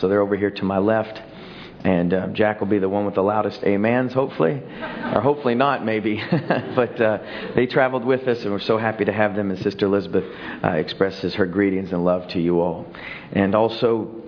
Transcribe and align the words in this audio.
so 0.00 0.08
they're 0.08 0.22
over 0.22 0.36
here 0.36 0.50
to 0.50 0.64
my 0.64 0.78
left. 0.78 1.20
And 1.82 2.12
uh, 2.12 2.26
Jack 2.28 2.60
will 2.60 2.68
be 2.68 2.78
the 2.78 2.90
one 2.90 3.06
with 3.06 3.14
the 3.14 3.22
loudest 3.22 3.64
amens, 3.64 4.12
hopefully. 4.12 4.62
Or 5.14 5.22
hopefully 5.22 5.54
not, 5.54 5.82
maybe. 5.82 6.22
but 6.76 7.00
uh, 7.00 7.18
they 7.54 7.66
traveled 7.66 8.04
with 8.04 8.28
us, 8.28 8.42
and 8.42 8.52
we're 8.52 8.58
so 8.58 8.76
happy 8.76 9.06
to 9.06 9.12
have 9.12 9.34
them. 9.34 9.50
And 9.50 9.58
Sister 9.58 9.86
Elizabeth 9.86 10.24
uh, 10.62 10.68
expresses 10.72 11.34
her 11.36 11.46
greetings 11.46 11.92
and 11.92 12.04
love 12.04 12.28
to 12.28 12.40
you 12.40 12.60
all. 12.60 12.86
And 13.32 13.54
also, 13.54 14.19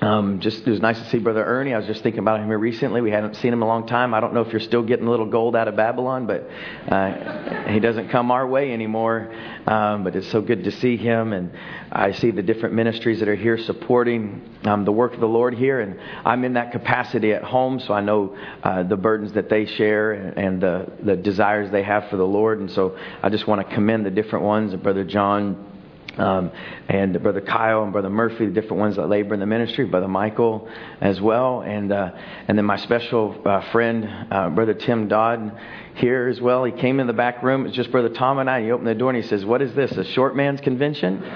um, 0.00 0.40
just 0.40 0.66
it 0.66 0.70
was 0.70 0.80
nice 0.80 0.98
to 0.98 1.08
see 1.08 1.18
Brother 1.18 1.44
Ernie. 1.44 1.72
I 1.72 1.78
was 1.78 1.86
just 1.86 2.02
thinking 2.02 2.18
about 2.18 2.40
him 2.40 2.46
here 2.46 2.58
recently. 2.58 3.00
We 3.00 3.10
hadn't 3.10 3.36
seen 3.36 3.52
him 3.52 3.62
a 3.62 3.66
long 3.66 3.86
time. 3.86 4.12
I 4.12 4.20
don't 4.20 4.34
know 4.34 4.42
if 4.42 4.52
you're 4.52 4.60
still 4.60 4.82
getting 4.82 5.06
a 5.06 5.10
little 5.10 5.26
gold 5.26 5.56
out 5.56 5.68
of 5.68 5.76
Babylon, 5.76 6.26
but 6.26 6.48
uh, 6.92 7.70
he 7.72 7.80
doesn't 7.80 8.10
come 8.10 8.30
our 8.30 8.46
way 8.46 8.72
anymore. 8.72 9.32
Um, 9.66 10.04
but 10.04 10.14
it's 10.14 10.30
so 10.30 10.42
good 10.42 10.64
to 10.64 10.72
see 10.72 10.96
him, 10.96 11.32
and 11.32 11.52
I 11.90 12.12
see 12.12 12.30
the 12.30 12.42
different 12.42 12.74
ministries 12.74 13.20
that 13.20 13.28
are 13.28 13.36
here 13.36 13.56
supporting 13.56 14.42
um, 14.64 14.84
the 14.84 14.92
work 14.92 15.14
of 15.14 15.20
the 15.20 15.28
Lord 15.28 15.54
here. 15.54 15.80
And 15.80 15.98
I'm 16.24 16.44
in 16.44 16.54
that 16.54 16.72
capacity 16.72 17.32
at 17.32 17.42
home, 17.42 17.80
so 17.80 17.94
I 17.94 18.00
know 18.00 18.36
uh, 18.62 18.82
the 18.82 18.96
burdens 18.96 19.32
that 19.32 19.48
they 19.48 19.64
share 19.64 20.12
and, 20.12 20.38
and 20.38 20.60
the 20.60 20.92
the 21.02 21.16
desires 21.16 21.70
they 21.70 21.82
have 21.82 22.10
for 22.10 22.16
the 22.16 22.26
Lord. 22.26 22.60
And 22.60 22.70
so 22.70 22.98
I 23.22 23.30
just 23.30 23.46
want 23.46 23.66
to 23.66 23.74
commend 23.74 24.04
the 24.04 24.10
different 24.10 24.44
ones, 24.44 24.74
Brother 24.74 25.04
John. 25.04 25.73
Um, 26.18 26.52
and 26.88 27.20
Brother 27.22 27.40
Kyle 27.40 27.82
and 27.82 27.92
Brother 27.92 28.10
Murphy, 28.10 28.46
the 28.46 28.52
different 28.52 28.78
ones 28.78 28.96
that 28.96 29.08
labor 29.08 29.34
in 29.34 29.40
the 29.40 29.46
ministry, 29.46 29.84
Brother 29.84 30.06
Michael 30.06 30.68
as 31.00 31.20
well, 31.20 31.62
and 31.62 31.92
uh, 31.92 32.12
and 32.46 32.56
then 32.56 32.64
my 32.64 32.76
special 32.76 33.36
uh, 33.44 33.60
friend, 33.72 34.08
uh, 34.30 34.50
Brother 34.50 34.74
Tim 34.74 35.08
Dodd, 35.08 35.58
here 35.96 36.28
as 36.28 36.40
well. 36.40 36.64
He 36.64 36.72
came 36.72 37.00
in 37.00 37.08
the 37.08 37.12
back 37.12 37.42
room. 37.42 37.66
It's 37.66 37.74
just 37.74 37.90
Brother 37.90 38.10
Tom 38.10 38.38
and 38.38 38.48
I. 38.48 38.62
He 38.62 38.70
opened 38.70 38.86
the 38.86 38.94
door 38.94 39.10
and 39.10 39.20
he 39.20 39.28
says, 39.28 39.44
"What 39.44 39.60
is 39.60 39.74
this? 39.74 39.90
A 39.92 40.04
short 40.04 40.36
man's 40.36 40.60
convention?" 40.60 41.24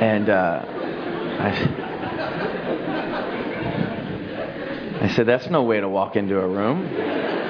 and 0.00 0.28
uh, 0.30 0.64
I, 1.40 1.48
I 5.02 5.08
said, 5.16 5.26
"That's 5.26 5.50
no 5.50 5.64
way 5.64 5.80
to 5.80 5.88
walk 5.88 6.14
into 6.14 6.38
a 6.38 6.46
room." 6.46 7.41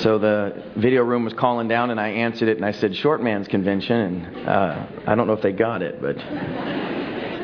So 0.00 0.18
the 0.18 0.62
video 0.76 1.02
room 1.02 1.24
was 1.24 1.32
calling 1.32 1.66
down, 1.66 1.90
and 1.90 2.00
I 2.00 2.08
answered 2.08 2.48
it, 2.48 2.56
and 2.56 2.64
I 2.64 2.70
said, 2.70 2.94
"Short 2.94 3.20
man's 3.20 3.48
convention." 3.48 3.96
And 3.96 4.48
uh, 4.48 4.86
I 5.06 5.14
don't 5.16 5.26
know 5.26 5.32
if 5.32 5.42
they 5.42 5.52
got 5.52 5.82
it, 5.82 6.00
but 6.00 6.16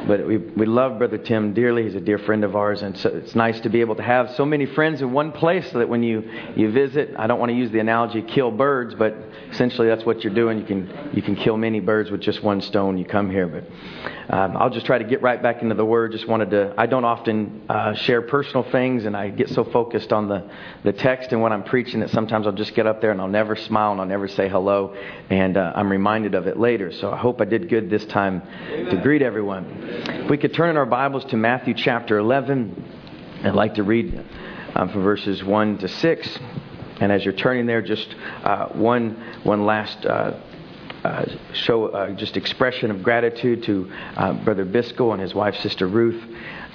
but 0.07 0.27
we 0.27 0.39
we 0.39 0.67
love 0.67 0.99
Brother 0.99 1.19
Tim 1.19 1.55
dearly. 1.55 1.85
He's 1.85 1.95
a 1.95 2.01
dear 2.01 2.19
friend 2.19 2.45
of 2.45 2.57
ours, 2.57 2.83
and 2.83 2.97
so 2.97 3.09
it's 3.11 3.35
nice 3.35 3.61
to 3.61 3.69
be 3.69 3.81
able 3.81 3.95
to 3.97 4.03
have 4.03 4.31
so 4.37 4.45
many 4.45 4.67
friends 4.67 5.01
in 5.01 5.13
one 5.13 5.33
place, 5.33 5.71
so 5.73 5.79
that 5.79 5.89
when 5.89 6.03
you 6.03 6.23
you 6.57 6.71
visit, 6.71 7.15
I 7.19 7.27
don't 7.27 7.39
want 7.39 7.51
to 7.51 7.57
use 7.57 7.71
the 7.71 7.81
analogy 7.81 8.23
kill 8.23 8.51
birds, 8.51 8.95
but 8.95 9.15
essentially 9.51 9.89
that's 9.89 10.05
what 10.05 10.23
you're 10.25 10.35
doing. 10.35 10.59
You 10.59 10.65
can 10.65 11.11
you 11.13 11.23
can 11.23 11.37
kill 11.37 11.57
many 11.57 11.81
birds 11.81 12.11
with 12.11 12.21
just 12.21 12.43
one 12.43 12.61
stone. 12.61 12.99
You 12.99 13.05
come 13.05 13.31
here, 13.31 13.47
but 13.47 14.35
um, 14.35 14.57
I'll 14.57 14.71
just 14.71 14.87
try 14.87 14.99
to 14.99 15.05
get 15.05 15.23
right 15.23 15.43
back 15.43 15.63
into 15.63 15.75
the 15.75 15.85
Word. 15.85 16.13
Just 16.13 16.29
wanted 16.29 16.51
to. 16.51 16.75
I 16.77 16.87
don't 16.87 17.05
often 17.05 17.63
uh, 17.69 17.95
share 17.95 18.23
personal 18.23 18.63
things, 18.71 19.05
and 19.05 19.17
I 19.17 19.31
get 19.31 19.49
so 19.51 19.65
focused 19.65 20.13
on 20.13 20.29
the 20.29 20.51
the 20.83 20.93
text 20.93 21.33
and 21.33 21.41
what 21.41 21.53
I'm 21.53 21.65
preaching 21.65 22.01
that 22.01 22.11
sometimes 22.11 22.47
I'll 22.47 22.53
just 22.53 22.75
get 22.75 22.87
up 22.87 23.01
there 23.01 23.11
and 23.11 23.21
I'll 23.21 23.29
never 23.29 23.57
smile 23.57 23.93
and 23.93 24.01
I'll 24.01 24.07
never 24.07 24.29
say 24.29 24.49
hello, 24.49 24.95
and 25.31 25.57
uh, 25.57 25.73
I'm 25.75 25.91
reminded 25.91 26.35
of 26.35 26.47
it 26.47 26.59
later. 26.59 26.93
So 26.93 27.11
I 27.11 27.17
hope 27.17 27.41
I 27.41 27.45
did 27.45 27.69
good 27.69 27.91
this 27.91 28.05
time 28.07 28.43
Amen. 28.69 28.95
to 28.95 29.03
greet 29.03 29.23
everyone. 29.23 29.94
If 29.97 30.29
we 30.29 30.39
could 30.39 30.53
turn 30.53 30.71
in 30.71 30.77
our 30.77 30.87
Bibles 30.87 31.25
to 31.27 31.37
Matthew 31.37 31.73
chapter 31.73 32.19
11, 32.19 33.43
I'd 33.45 33.55
like 33.55 33.75
to 33.75 33.85
read 33.85 34.25
um, 34.75 34.89
from 34.89 35.05
verses 35.05 35.45
1 35.45 35.79
to 35.79 35.89
6. 35.89 36.39
And 37.01 37.13
as 37.13 37.25
you're 37.25 37.33
turning 37.33 37.67
there, 37.67 37.81
just 37.81 38.13
uh, 38.43 38.71
one 38.71 39.11
one 39.45 39.67
last 39.67 40.05
uh, 40.05 40.41
uh, 41.05 41.27
show 41.53 41.87
uh, 41.87 42.11
just 42.17 42.37
expression 42.37 42.91
of 42.91 43.05
gratitude 43.05 43.63
to 43.65 43.89
uh, 44.17 44.33
Brother 44.45 44.65
Biscoe 44.65 45.13
and 45.13 45.23
his 45.23 45.33
wife, 45.33 45.55
Sister 45.57 45.87
Ruth, 45.87 46.23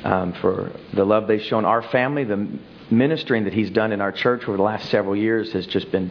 um, 0.06 0.32
for 0.40 0.72
the 0.94 1.04
love 1.04 1.28
they've 1.28 1.42
shown 1.42 1.66
our 1.66 1.82
family. 1.82 2.24
The 2.24 2.48
ministering 2.90 3.44
that 3.44 3.54
he's 3.54 3.70
done 3.70 3.92
in 3.92 4.00
our 4.00 4.14
church 4.14 4.44
over 4.44 4.56
the 4.56 4.64
last 4.64 4.90
several 4.90 5.16
years 5.16 5.52
has 5.52 5.68
just 5.68 5.92
been 5.92 6.10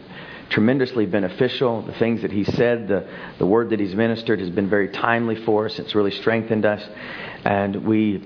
tremendously 0.50 1.06
beneficial. 1.06 1.82
The 1.82 1.94
things 1.94 2.22
that 2.22 2.32
he 2.32 2.44
said, 2.44 2.88
the, 2.88 3.08
the 3.38 3.46
word 3.46 3.70
that 3.70 3.80
he's 3.80 3.94
ministered 3.94 4.40
has 4.40 4.50
been 4.50 4.68
very 4.68 4.88
timely 4.88 5.36
for 5.44 5.66
us. 5.66 5.78
It's 5.78 5.94
really 5.94 6.10
strengthened 6.10 6.64
us. 6.64 6.82
And 7.44 7.84
we 7.84 8.22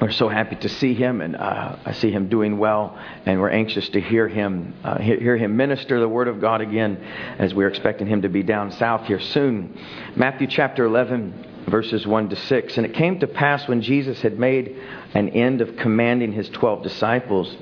we're 0.00 0.12
so 0.12 0.28
happy 0.28 0.54
to 0.54 0.68
see 0.68 0.94
him, 0.94 1.20
and 1.20 1.34
uh, 1.34 1.76
I 1.84 1.92
see 1.92 2.12
him 2.12 2.28
doing 2.28 2.58
well, 2.58 2.96
and 3.26 3.40
we're 3.40 3.50
anxious 3.50 3.88
to 3.88 4.00
hear 4.00 4.28
him 4.28 4.74
uh, 4.84 4.98
hear 5.00 5.36
him 5.36 5.56
minister 5.56 5.98
the 5.98 6.08
word 6.08 6.28
of 6.28 6.40
God 6.40 6.60
again, 6.60 6.96
as 7.38 7.52
we're 7.52 7.66
expecting 7.66 8.06
him 8.06 8.22
to 8.22 8.28
be 8.28 8.44
down 8.44 8.70
south 8.70 9.06
here 9.06 9.18
soon. 9.18 9.76
Matthew 10.14 10.46
chapter 10.46 10.84
11, 10.84 11.64
verses 11.68 12.06
1 12.06 12.28
to 12.28 12.36
6. 12.36 12.76
And 12.76 12.86
it 12.86 12.94
came 12.94 13.18
to 13.18 13.26
pass 13.26 13.66
when 13.66 13.82
Jesus 13.82 14.20
had 14.22 14.38
made 14.38 14.80
an 15.14 15.30
end 15.30 15.60
of 15.60 15.76
commanding 15.76 16.32
his 16.32 16.48
twelve 16.50 16.84
disciples, 16.84 17.56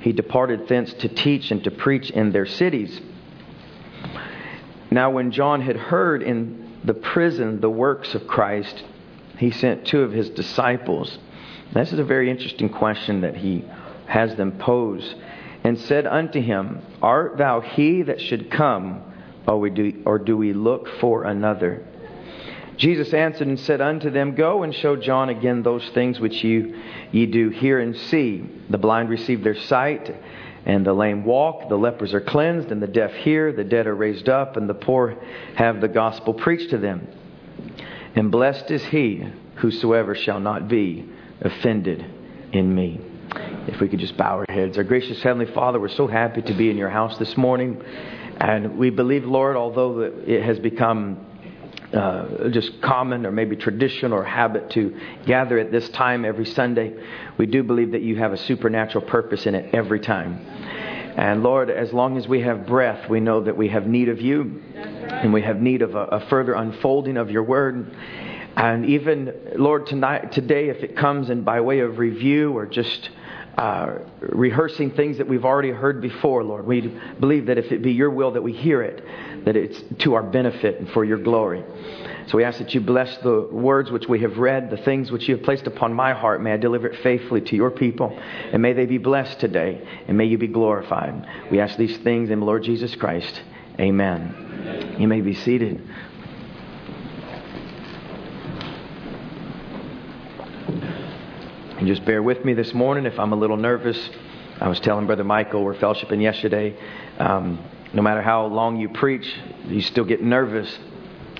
he 0.00 0.12
departed 0.12 0.68
thence 0.68 0.92
to 0.94 1.08
teach 1.08 1.50
and 1.50 1.62
to 1.64 1.70
preach 1.70 2.10
in 2.10 2.32
their 2.32 2.46
cities. 2.46 3.00
Now, 4.90 5.10
when 5.10 5.30
John 5.30 5.60
had 5.62 5.76
heard 5.76 6.22
in 6.22 6.78
the 6.84 6.94
prison 6.94 7.60
the 7.60 7.70
works 7.70 8.14
of 8.14 8.26
Christ, 8.26 8.84
he 9.38 9.50
sent 9.50 9.86
two 9.86 10.02
of 10.02 10.12
his 10.12 10.30
disciples 10.30 11.18
this 11.72 11.92
is 11.92 11.98
a 11.98 12.04
very 12.04 12.30
interesting 12.30 12.68
question 12.68 13.22
that 13.22 13.36
he 13.36 13.64
has 14.06 14.34
them 14.36 14.52
pose. 14.52 15.14
And 15.64 15.78
said 15.78 16.06
unto 16.06 16.40
him, 16.40 16.82
Art 17.00 17.38
thou 17.38 17.60
he 17.60 18.02
that 18.02 18.20
should 18.20 18.50
come, 18.50 19.02
or, 19.46 19.58
we 19.58 19.70
do, 19.70 20.02
or 20.04 20.18
do 20.18 20.36
we 20.36 20.52
look 20.52 20.88
for 21.00 21.24
another? 21.24 21.82
Jesus 22.76 23.14
answered 23.14 23.46
and 23.46 23.60
said 23.60 23.80
unto 23.80 24.10
them, 24.10 24.34
Go 24.34 24.64
and 24.64 24.74
show 24.74 24.96
John 24.96 25.28
again 25.28 25.62
those 25.62 25.88
things 25.90 26.18
which 26.18 26.42
you, 26.42 26.80
ye 27.12 27.26
do 27.26 27.48
hear 27.48 27.78
and 27.78 27.96
see. 27.96 28.44
The 28.68 28.78
blind 28.78 29.08
receive 29.08 29.44
their 29.44 29.54
sight, 29.54 30.14
and 30.64 30.86
the 30.86 30.92
lame 30.92 31.24
walk, 31.24 31.68
the 31.68 31.76
lepers 31.76 32.14
are 32.14 32.20
cleansed, 32.20 32.70
and 32.70 32.80
the 32.80 32.86
deaf 32.86 33.12
hear, 33.12 33.52
the 33.52 33.64
dead 33.64 33.86
are 33.86 33.94
raised 33.94 34.28
up, 34.28 34.56
and 34.56 34.68
the 34.68 34.74
poor 34.74 35.16
have 35.56 35.80
the 35.80 35.88
gospel 35.88 36.34
preached 36.34 36.70
to 36.70 36.78
them. 36.78 37.06
And 38.14 38.30
blessed 38.30 38.70
is 38.70 38.84
he 38.84 39.24
whosoever 39.56 40.14
shall 40.14 40.40
not 40.40 40.68
be 40.68 41.08
offended 41.40 42.04
in 42.52 42.74
me. 42.74 43.00
If 43.66 43.80
we 43.80 43.88
could 43.88 44.00
just 44.00 44.16
bow 44.16 44.38
our 44.38 44.46
heads. 44.48 44.76
Our 44.76 44.84
gracious 44.84 45.22
Heavenly 45.22 45.52
Father, 45.52 45.80
we're 45.80 45.88
so 45.88 46.06
happy 46.06 46.42
to 46.42 46.54
be 46.54 46.68
in 46.70 46.76
your 46.76 46.90
house 46.90 47.16
this 47.18 47.36
morning. 47.36 47.82
And 48.36 48.76
we 48.76 48.90
believe, 48.90 49.24
Lord, 49.24 49.56
although 49.56 50.00
it 50.00 50.42
has 50.42 50.58
become 50.58 51.24
uh, 51.94 52.48
just 52.48 52.80
common 52.80 53.26
or 53.26 53.30
maybe 53.30 53.56
tradition 53.56 54.12
or 54.12 54.24
habit 54.24 54.70
to 54.70 54.98
gather 55.26 55.58
at 55.58 55.70
this 55.70 55.88
time 55.90 56.24
every 56.24 56.46
Sunday, 56.46 56.94
we 57.38 57.46
do 57.46 57.62
believe 57.62 57.92
that 57.92 58.02
you 58.02 58.16
have 58.16 58.32
a 58.32 58.38
supernatural 58.38 59.04
purpose 59.04 59.46
in 59.46 59.54
it 59.54 59.74
every 59.74 60.00
time. 60.00 60.36
And 61.16 61.42
Lord, 61.42 61.70
as 61.70 61.92
long 61.92 62.16
as 62.16 62.26
we 62.26 62.40
have 62.40 62.66
breath, 62.66 63.10
we 63.10 63.20
know 63.20 63.42
that 63.42 63.56
we 63.56 63.68
have 63.68 63.86
need 63.86 64.08
of 64.08 64.20
you 64.20 64.62
and 64.74 65.32
we 65.32 65.42
have 65.42 65.60
need 65.60 65.82
of 65.82 65.94
a, 65.94 66.04
a 66.04 66.20
further 66.28 66.54
unfolding 66.54 67.18
of 67.18 67.30
your 67.30 67.42
word. 67.42 67.94
And 68.56 68.86
even, 68.86 69.32
Lord, 69.56 69.86
tonight, 69.86 70.32
today, 70.32 70.68
if 70.70 70.82
it 70.82 70.96
comes 70.96 71.28
in 71.28 71.42
by 71.42 71.60
way 71.60 71.80
of 71.80 71.98
review 71.98 72.56
or 72.56 72.66
just 72.66 73.10
uh, 73.56 73.98
rehearsing 74.20 74.92
things 74.92 75.18
that 75.18 75.28
we've 75.28 75.44
already 75.44 75.70
heard 75.70 76.00
before, 76.00 76.42
Lord, 76.42 76.66
we 76.66 76.80
believe 77.20 77.46
that 77.46 77.58
if 77.58 77.70
it 77.72 77.82
be 77.82 77.92
your 77.92 78.10
will 78.10 78.32
that 78.32 78.42
we 78.42 78.52
hear 78.52 78.82
it, 78.82 79.04
that 79.44 79.56
it's 79.56 79.82
to 80.04 80.14
our 80.14 80.22
benefit 80.22 80.78
and 80.78 80.88
for 80.90 81.04
your 81.04 81.18
glory. 81.18 81.64
So 82.28 82.38
we 82.38 82.44
ask 82.44 82.58
that 82.58 82.74
you 82.74 82.80
bless 82.80 83.16
the 83.18 83.48
words 83.50 83.90
which 83.90 84.08
we 84.08 84.20
have 84.20 84.38
read, 84.38 84.70
the 84.70 84.76
things 84.76 85.10
which 85.10 85.28
you 85.28 85.36
have 85.36 85.44
placed 85.44 85.66
upon 85.66 85.92
my 85.92 86.12
heart. 86.14 86.40
May 86.42 86.52
I 86.52 86.56
deliver 86.56 86.86
it 86.86 87.02
faithfully 87.02 87.40
to 87.42 87.56
your 87.56 87.70
people, 87.70 88.16
and 88.16 88.62
may 88.62 88.72
they 88.72 88.86
be 88.86 88.98
blessed 88.98 89.40
today, 89.40 89.86
and 90.06 90.16
may 90.16 90.26
you 90.26 90.38
be 90.38 90.46
glorified. 90.46 91.26
We 91.50 91.60
ask 91.60 91.76
these 91.76 91.96
things 91.98 92.30
in 92.30 92.40
the 92.40 92.46
Lord 92.46 92.62
Jesus 92.62 92.94
Christ. 92.94 93.42
Amen. 93.78 94.96
You 94.98 95.08
may 95.08 95.20
be 95.20 95.34
seated. 95.34 95.80
And 101.78 101.88
just 101.88 102.04
bear 102.04 102.22
with 102.22 102.44
me 102.44 102.54
this 102.54 102.72
morning 102.72 103.06
if 103.06 103.18
I'm 103.18 103.32
a 103.32 103.36
little 103.36 103.56
nervous. 103.56 103.98
I 104.60 104.68
was 104.68 104.78
telling 104.78 105.06
Brother 105.06 105.24
Michael, 105.24 105.64
we're 105.64 105.74
fellowshipping 105.74 106.22
yesterday. 106.22 106.78
Um, 107.18 107.58
no 107.94 108.02
matter 108.02 108.22
how 108.22 108.46
long 108.46 108.78
you 108.78 108.88
preach, 108.88 109.26
you 109.66 109.82
still 109.82 110.04
get 110.04 110.22
nervous. 110.22 110.78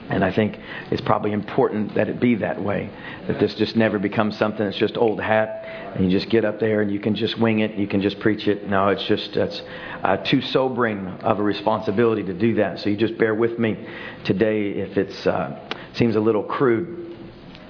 And 0.09 0.25
I 0.25 0.33
think 0.33 0.59
it's 0.91 1.01
probably 1.01 1.33
important 1.33 1.95
that 1.95 2.09
it 2.09 2.21
be 2.21 2.35
that 2.37 2.63
way. 2.63 2.91
That 3.29 3.39
this 3.39 3.55
just 3.55 3.77
never 3.77 3.99
becomes 3.99 4.37
something 4.37 4.65
that's 4.65 4.77
just 4.77 4.97
old 4.97 5.21
hat, 5.21 5.65
and 5.95 6.05
you 6.05 6.11
just 6.11 6.29
get 6.29 6.45
up 6.45 6.61
there 6.61 6.83
and 6.83 6.91
you 6.91 7.01
can 7.01 7.15
just 7.15 7.39
wing 7.39 7.61
it, 7.61 7.77
you 7.77 7.87
can 7.87 8.03
just 8.03 8.19
preach 8.21 8.47
it. 8.47 8.69
No, 8.69 8.89
it's 8.89 9.05
just 9.05 9.33
that's 9.33 9.63
uh, 10.03 10.17
too 10.19 10.43
sobering 10.43 11.07
of 11.07 11.39
a 11.39 11.43
responsibility 11.43 12.25
to 12.25 12.35
do 12.35 12.55
that. 12.55 12.81
So 12.81 12.91
you 12.91 12.97
just 12.97 13.17
bear 13.17 13.35
with 13.35 13.59
me 13.59 13.89
today 14.25 14.71
if 14.71 14.99
it 14.99 15.27
uh, 15.27 15.57
seems 15.95 16.17
a 16.17 16.21
little 16.21 16.43
crude. 16.43 17.17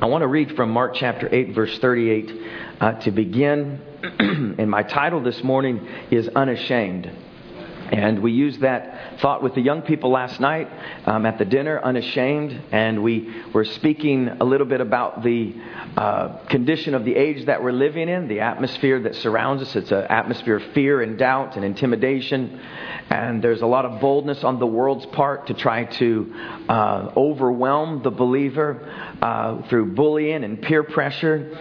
I 0.01 0.07
want 0.07 0.23
to 0.23 0.29
read 0.29 0.57
from 0.57 0.71
Mark 0.71 0.95
chapter 0.95 1.33
8, 1.33 1.55
verse 1.55 1.79
38 1.79 2.33
uh, 2.81 2.93
to 3.03 3.13
begin. 3.13 3.81
and 4.19 4.69
my 4.69 4.83
title 4.83 5.23
this 5.23 5.45
morning 5.45 5.87
is 6.11 6.29
Unashamed. 6.29 7.09
And 7.93 8.23
we 8.23 8.33
used 8.33 8.61
that 8.61 9.21
thought 9.21 9.43
with 9.43 9.55
the 9.55 9.61
young 9.61 9.83
people 9.83 10.11
last 10.11 10.41
night 10.41 10.67
um, 11.05 11.27
at 11.27 11.37
the 11.37 11.45
dinner, 11.45 11.79
unashamed. 11.79 12.59
And 12.73 13.03
we 13.03 13.31
were 13.53 13.67
speaking 13.67 14.29
a 14.29 14.45
little 14.45 14.67
bit 14.67 14.81
about 14.81 15.23
the 15.23 15.55
uh, 15.95 16.39
condition 16.47 16.95
of 16.95 17.05
the 17.05 17.15
age 17.15 17.45
that 17.45 17.63
we're 17.63 17.73
living 17.73 18.09
in, 18.09 18.29
the 18.29 18.41
atmosphere 18.41 19.03
that 19.03 19.15
surrounds 19.17 19.63
us. 19.63 19.77
It's 19.77 19.93
an 19.93 20.05
atmosphere 20.05 20.57
of 20.57 20.73
fear 20.73 21.03
and 21.03 21.19
doubt 21.19 21.57
and 21.57 21.67
intimidation. 21.67 22.59
And 23.11 23.45
there's 23.45 23.61
a 23.61 23.67
lot 23.67 23.85
of 23.85 24.01
boldness 24.01 24.43
on 24.43 24.59
the 24.59 24.67
world's 24.67 25.05
part 25.07 25.49
to 25.49 25.55
try 25.55 25.85
to 25.85 26.35
uh, 26.71 27.13
overwhelm 27.15 28.03
the 28.03 28.11
believer 28.11 28.91
uh, 29.21 29.69
through 29.69 29.93
bullying 29.93 30.45
and 30.45 30.63
peer 30.63 30.83
pressure. 30.83 31.59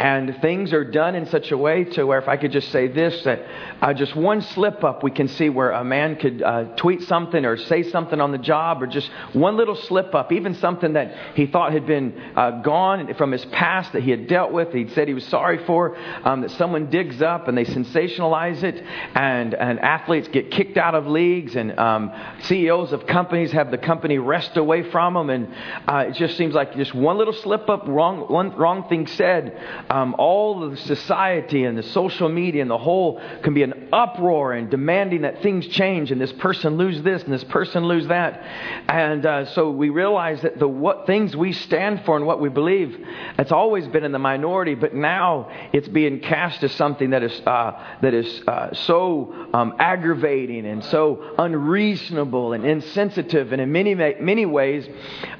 And 0.00 0.38
things 0.40 0.72
are 0.72 0.82
done 0.82 1.14
in 1.14 1.26
such 1.26 1.50
a 1.50 1.58
way 1.58 1.84
to 1.84 2.04
where, 2.04 2.18
if 2.18 2.26
I 2.26 2.38
could 2.38 2.52
just 2.52 2.72
say 2.72 2.88
this, 2.88 3.22
that 3.24 3.42
uh, 3.82 3.92
just 3.92 4.16
one 4.16 4.40
slip 4.40 4.82
up, 4.82 5.02
we 5.02 5.10
can 5.10 5.28
see 5.28 5.50
where 5.50 5.72
a 5.72 5.84
man 5.84 6.16
could 6.16 6.40
uh, 6.40 6.64
tweet 6.76 7.02
something 7.02 7.44
or 7.44 7.58
say 7.58 7.82
something 7.82 8.18
on 8.18 8.32
the 8.32 8.38
job, 8.38 8.82
or 8.82 8.86
just 8.86 9.10
one 9.34 9.58
little 9.58 9.76
slip 9.76 10.14
up, 10.14 10.32
even 10.32 10.54
something 10.54 10.94
that 10.94 11.36
he 11.36 11.46
thought 11.46 11.74
had 11.74 11.86
been 11.86 12.18
uh, 12.34 12.62
gone 12.62 13.12
from 13.12 13.30
his 13.30 13.44
past 13.44 13.92
that 13.92 14.02
he 14.02 14.10
had 14.10 14.26
dealt 14.26 14.52
with, 14.52 14.72
he'd 14.72 14.90
said 14.92 15.06
he 15.06 15.12
was 15.12 15.26
sorry 15.26 15.62
for, 15.66 15.98
um, 16.24 16.40
that 16.40 16.50
someone 16.52 16.88
digs 16.88 17.20
up 17.20 17.46
and 17.46 17.58
they 17.58 17.66
sensationalize 17.66 18.62
it, 18.62 18.82
and, 19.14 19.52
and 19.52 19.80
athletes 19.80 20.28
get 20.28 20.50
kicked 20.50 20.78
out 20.78 20.94
of 20.94 21.06
leagues, 21.08 21.56
and 21.56 21.78
um, 21.78 22.10
CEOs 22.44 22.94
of 22.94 23.06
companies 23.06 23.52
have 23.52 23.70
the 23.70 23.76
company 23.76 24.16
wrest 24.16 24.56
away 24.56 24.82
from 24.90 25.12
them, 25.12 25.28
and 25.28 25.54
uh, 25.86 26.06
it 26.08 26.14
just 26.14 26.38
seems 26.38 26.54
like 26.54 26.74
just 26.74 26.94
one 26.94 27.18
little 27.18 27.34
slip 27.34 27.68
up, 27.68 27.86
wrong, 27.86 28.20
one 28.32 28.56
wrong 28.56 28.88
thing 28.88 29.06
said, 29.06 29.58
um, 29.90 30.14
all 30.18 30.62
of 30.62 30.70
the 30.70 30.76
society 30.76 31.64
and 31.64 31.76
the 31.76 31.82
social 31.82 32.28
media 32.28 32.62
and 32.62 32.70
the 32.70 32.78
whole 32.78 33.20
can 33.42 33.54
be 33.54 33.64
an 33.64 33.88
uproar 33.92 34.52
and 34.52 34.70
demanding 34.70 35.22
that 35.22 35.42
things 35.42 35.66
change 35.66 36.12
and 36.12 36.20
this 36.20 36.32
person 36.32 36.76
lose 36.76 37.02
this 37.02 37.24
and 37.24 37.32
this 37.32 37.42
person 37.44 37.84
lose 37.84 38.06
that. 38.06 38.40
And 38.88 39.26
uh, 39.26 39.46
so 39.46 39.70
we 39.70 39.88
realize 39.88 40.42
that 40.42 40.60
the 40.60 40.68
what 40.68 41.06
things 41.06 41.36
we 41.36 41.52
stand 41.52 42.04
for 42.04 42.16
and 42.16 42.24
what 42.24 42.40
we 42.40 42.48
believe, 42.48 43.04
it's 43.36 43.50
always 43.50 43.88
been 43.88 44.04
in 44.04 44.12
the 44.12 44.18
minority, 44.20 44.76
but 44.76 44.94
now 44.94 45.50
it's 45.72 45.88
being 45.88 46.20
cast 46.20 46.62
as 46.62 46.72
something 46.72 47.10
that 47.10 47.24
is 47.24 47.40
uh, 47.44 47.72
that 48.00 48.14
is 48.14 48.42
uh, 48.46 48.72
so 48.72 49.48
um, 49.52 49.74
aggravating 49.80 50.66
and 50.66 50.84
so 50.84 51.34
unreasonable 51.36 52.52
and 52.52 52.64
insensitive, 52.64 53.52
and 53.52 53.60
in 53.60 53.72
many 53.72 53.96
many 53.96 54.46
ways, 54.46 54.88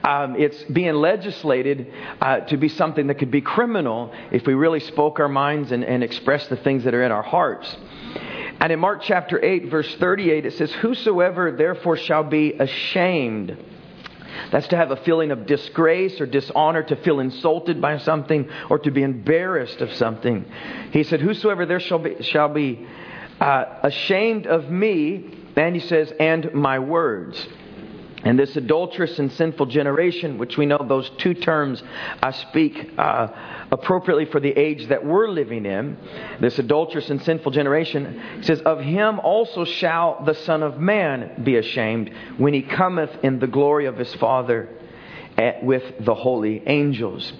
um, 0.02 0.34
it's 0.36 0.60
being 0.64 0.94
legislated 0.94 1.92
uh, 2.20 2.40
to 2.40 2.56
be 2.56 2.68
something 2.68 3.06
that 3.06 3.18
could 3.18 3.30
be 3.30 3.40
criminal 3.40 4.12
if 4.40 4.46
we 4.46 4.54
really 4.54 4.80
spoke 4.80 5.20
our 5.20 5.28
minds 5.28 5.70
and, 5.70 5.84
and 5.84 6.02
expressed 6.02 6.48
the 6.48 6.56
things 6.56 6.84
that 6.84 6.94
are 6.94 7.02
in 7.02 7.12
our 7.12 7.22
hearts. 7.22 7.76
And 8.58 8.72
in 8.72 8.80
Mark 8.80 9.02
chapter 9.02 9.42
8, 9.42 9.70
verse 9.70 9.94
38, 9.96 10.46
it 10.46 10.54
says, 10.54 10.72
Whosoever 10.72 11.52
therefore 11.52 11.98
shall 11.98 12.24
be 12.24 12.54
ashamed, 12.54 13.56
that's 14.50 14.68
to 14.68 14.76
have 14.76 14.90
a 14.90 14.96
feeling 14.96 15.30
of 15.30 15.44
disgrace 15.44 16.20
or 16.20 16.26
dishonor, 16.26 16.82
to 16.84 16.96
feel 16.96 17.20
insulted 17.20 17.82
by 17.82 17.98
something, 17.98 18.48
or 18.70 18.78
to 18.78 18.90
be 18.90 19.02
embarrassed 19.02 19.82
of 19.82 19.92
something. 19.94 20.46
He 20.92 21.04
said, 21.04 21.20
Whosoever 21.20 21.66
there 21.66 21.80
shall 21.80 21.98
be, 21.98 22.22
shall 22.22 22.48
be 22.48 22.86
uh, 23.40 23.64
ashamed 23.82 24.46
of 24.46 24.70
me, 24.70 25.36
and 25.56 25.74
he 25.74 25.86
says, 25.86 26.12
and 26.18 26.54
my 26.54 26.78
words. 26.78 27.46
And 28.22 28.38
this 28.38 28.54
adulterous 28.54 29.18
and 29.18 29.32
sinful 29.32 29.66
generation, 29.66 30.36
which 30.36 30.58
we 30.58 30.66
know 30.66 30.84
those 30.86 31.10
two 31.18 31.32
terms 31.32 31.82
uh, 32.22 32.32
speak 32.32 32.90
uh, 32.98 33.28
appropriately 33.70 34.26
for 34.26 34.40
the 34.40 34.50
age 34.50 34.88
that 34.88 35.04
we're 35.04 35.28
living 35.28 35.64
in, 35.64 35.96
this 36.38 36.58
adulterous 36.58 37.08
and 37.08 37.22
sinful 37.22 37.52
generation, 37.52 38.42
says, 38.42 38.60
Of 38.60 38.80
him 38.80 39.20
also 39.20 39.64
shall 39.64 40.22
the 40.24 40.34
Son 40.34 40.62
of 40.62 40.78
Man 40.78 41.42
be 41.42 41.56
ashamed 41.56 42.10
when 42.36 42.52
he 42.52 42.60
cometh 42.62 43.10
in 43.22 43.38
the 43.38 43.46
glory 43.46 43.86
of 43.86 43.96
his 43.96 44.12
Father 44.16 44.68
eh, 45.38 45.60
with 45.62 45.82
the 46.00 46.14
holy 46.14 46.62
angels. 46.66 47.32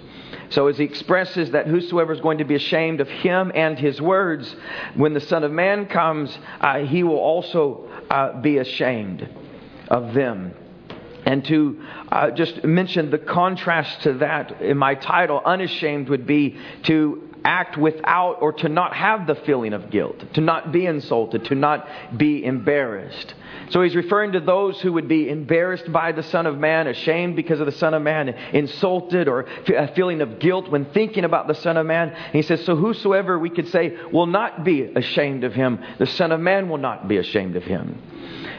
So, 0.49 0.67
as 0.67 0.77
he 0.77 0.83
expresses 0.83 1.51
that 1.51 1.67
whosoever 1.67 2.11
is 2.11 2.21
going 2.21 2.39
to 2.39 2.43
be 2.43 2.55
ashamed 2.55 3.01
of 3.01 3.07
him 3.07 3.51
and 3.53 3.77
his 3.77 4.01
words, 4.01 4.53
when 4.95 5.13
the 5.13 5.21
Son 5.21 5.43
of 5.43 5.51
Man 5.51 5.85
comes, 5.85 6.35
uh, 6.59 6.79
he 6.79 7.03
will 7.03 7.19
also 7.19 7.87
uh, 8.09 8.41
be 8.41 8.57
ashamed 8.57 9.29
of 9.89 10.13
them. 10.13 10.53
And 11.25 11.45
to 11.45 11.81
uh, 12.11 12.31
just 12.31 12.63
mention 12.63 13.11
the 13.11 13.19
contrast 13.19 14.01
to 14.03 14.13
that 14.15 14.61
in 14.61 14.77
my 14.77 14.95
title, 14.95 15.41
Unashamed, 15.43 16.09
would 16.09 16.25
be 16.25 16.57
to 16.83 17.31
act 17.43 17.77
without 17.77 18.41
or 18.41 18.53
to 18.53 18.69
not 18.69 18.95
have 18.95 19.27
the 19.27 19.35
feeling 19.35 19.73
of 19.73 19.89
guilt, 19.89 20.23
to 20.33 20.41
not 20.41 20.71
be 20.71 20.85
insulted, 20.85 21.45
to 21.45 21.55
not 21.55 21.87
be 22.15 22.43
embarrassed. 22.43 23.33
So 23.69 23.81
he's 23.81 23.95
referring 23.95 24.33
to 24.33 24.39
those 24.39 24.79
who 24.81 24.93
would 24.93 25.07
be 25.07 25.29
embarrassed 25.29 25.91
by 25.91 26.11
the 26.11 26.23
Son 26.23 26.45
of 26.45 26.57
Man, 26.57 26.87
ashamed 26.87 27.35
because 27.35 27.59
of 27.59 27.65
the 27.65 27.71
Son 27.71 27.93
of 27.93 28.01
Man, 28.01 28.29
insulted, 28.53 29.27
or 29.27 29.41
a 29.67 29.93
feeling 29.95 30.21
of 30.21 30.39
guilt 30.39 30.69
when 30.69 30.85
thinking 30.85 31.23
about 31.23 31.47
the 31.47 31.55
Son 31.55 31.77
of 31.77 31.85
Man. 31.85 32.09
And 32.09 32.33
he 32.33 32.41
says, 32.41 32.63
So 32.65 32.75
whosoever 32.75 33.39
we 33.39 33.49
could 33.49 33.69
say 33.69 33.97
will 34.11 34.27
not 34.27 34.63
be 34.63 34.83
ashamed 34.83 35.43
of 35.43 35.53
him, 35.53 35.79
the 35.99 36.07
Son 36.07 36.31
of 36.31 36.39
Man 36.39 36.69
will 36.69 36.77
not 36.77 37.07
be 37.07 37.17
ashamed 37.17 37.55
of 37.55 37.63
him. 37.63 38.01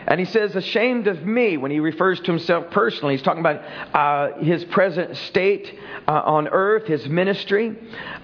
And 0.06 0.18
he 0.18 0.26
says, 0.26 0.56
ashamed 0.56 1.06
of 1.06 1.24
me, 1.24 1.56
when 1.56 1.70
he 1.70 1.80
refers 1.80 2.18
to 2.20 2.26
himself 2.26 2.70
personally. 2.70 3.14
He's 3.14 3.22
talking 3.22 3.40
about 3.40 3.62
uh, 3.94 4.38
his 4.42 4.64
present 4.64 5.16
state 5.16 5.78
uh, 6.08 6.22
on 6.24 6.48
earth, 6.48 6.86
his 6.86 7.06
ministry, 7.08 7.76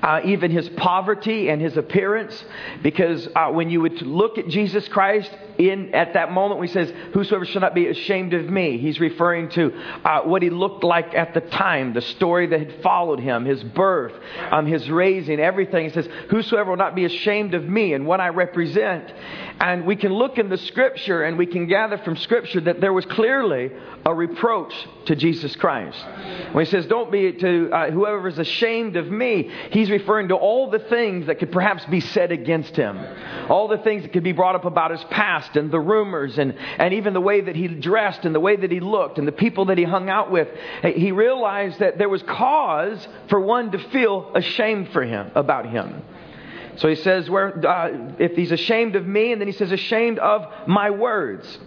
uh, 0.02 0.20
even 0.25 0.50
his 0.50 0.69
poverty 0.70 1.48
and 1.48 1.60
his 1.60 1.76
appearance. 1.76 2.44
Because 2.82 3.28
uh, 3.34 3.50
when 3.50 3.70
you 3.70 3.80
would 3.80 4.02
look 4.02 4.38
at 4.38 4.48
Jesus 4.48 4.88
Christ 4.88 5.30
in 5.58 5.94
at 5.94 6.14
that 6.14 6.31
moment, 6.31 6.60
when 6.60 6.69
he 6.69 6.72
says, 6.72 6.93
Whosoever 7.12 7.44
shall 7.44 7.60
not 7.60 7.75
be 7.75 7.88
ashamed 7.88 8.32
of 8.32 8.49
me, 8.49 8.78
he's 8.78 9.00
referring 9.00 9.50
to 9.50 9.72
uh, 10.05 10.22
what 10.22 10.43
he 10.43 10.50
looked 10.50 10.84
like 10.84 11.14
at 11.14 11.34
the 11.34 11.40
time, 11.40 11.93
the 11.93 12.00
story 12.00 12.46
that 12.46 12.58
had 12.58 12.82
followed 12.82 13.19
him, 13.19 13.44
his 13.44 13.62
birth, 13.62 14.12
um, 14.50 14.66
his 14.66 14.88
raising, 14.88 15.40
everything. 15.40 15.87
He 15.87 15.90
says, 15.90 16.08
Whosoever 16.31 16.70
will 16.70 16.76
not 16.76 16.94
be 16.94 17.05
ashamed 17.05 17.55
of 17.55 17.64
me 17.64 17.93
and 17.93 18.06
what 18.06 18.20
I 18.20 18.28
represent. 18.28 19.12
And 19.60 19.84
we 19.84 19.96
can 19.96 20.12
look 20.12 20.38
in 20.38 20.49
the 20.49 20.58
scripture 20.58 21.25
and 21.25 21.37
we 21.37 21.46
can 21.46 21.66
gather 21.66 21.99
from 21.99 22.16
scripture 22.16 22.61
that 22.61 22.81
there 22.81 22.93
was 22.93 23.04
clearly 23.06 23.72
a 24.08 24.14
reproach 24.14 24.72
to 25.05 25.14
Jesus 25.14 25.55
Christ. 25.56 26.02
When 26.52 26.64
he 26.64 26.70
says, 26.70 26.87
Don't 26.87 27.12
be 27.12 27.31
to 27.32 27.70
uh, 27.70 27.90
whoever 27.90 28.26
is 28.26 28.38
ashamed 28.38 28.96
of 28.96 29.06
me, 29.10 29.50
he's 29.70 29.90
referring 29.90 30.28
to 30.28 30.34
all 30.34 30.70
the 30.70 30.78
things 30.78 31.26
that 31.26 31.38
could 31.38 31.52
perhaps 31.52 31.84
be 31.84 32.00
said 32.00 32.32
against 32.32 32.75
him, 32.75 32.99
all 33.50 33.69
the 33.69 33.76
things 33.76 34.05
that 34.05 34.14
could 34.14 34.25
be 34.25 34.32
brought 34.32 34.55
up 34.55 34.64
about 34.64 34.93
his 34.93 35.05
past 35.10 35.56
and 35.56 35.70
the 35.70 35.78
rumors 35.78 36.38
and, 36.38 36.55
and 36.78 36.94
even 36.94 37.12
the 37.12 37.20
way 37.20 37.43
that 37.43 37.55
he 37.55 37.69
dressed 37.69 38.25
and 38.25 38.34
the 38.34 38.40
way 38.40 38.56
that 38.56 38.72
he 38.72 38.81
looked 38.81 39.19
and 39.19 39.28
the 39.28 39.32
people 39.32 39.66
that 39.66 39.76
he 39.76 39.84
hung 39.84 40.08
out 40.08 40.31
with. 40.31 40.49
He 40.82 41.12
realized 41.12 41.81
that 41.81 41.99
there 41.99 42.08
was 42.08 42.22
cause 42.22 43.06
for 43.28 43.38
one 43.38 43.72
to 43.72 43.78
feel 43.90 44.32
ashamed 44.34 44.88
for 44.88 45.04
him 45.04 45.31
about 45.34 45.68
him. 45.68 46.02
So 46.76 46.88
he 46.88 46.94
says, 46.94 47.28
where, 47.28 47.66
uh, 47.66 48.14
if 48.18 48.37
he's 48.37 48.52
ashamed 48.52 48.97
of 48.97 49.06
me, 49.06 49.33
and 49.33 49.40
then 49.40 49.49
he 49.49 49.52
says, 49.52 49.71
ashamed 49.71 50.18
of 50.18 50.47
my 50.66 50.90
words. 50.90 51.59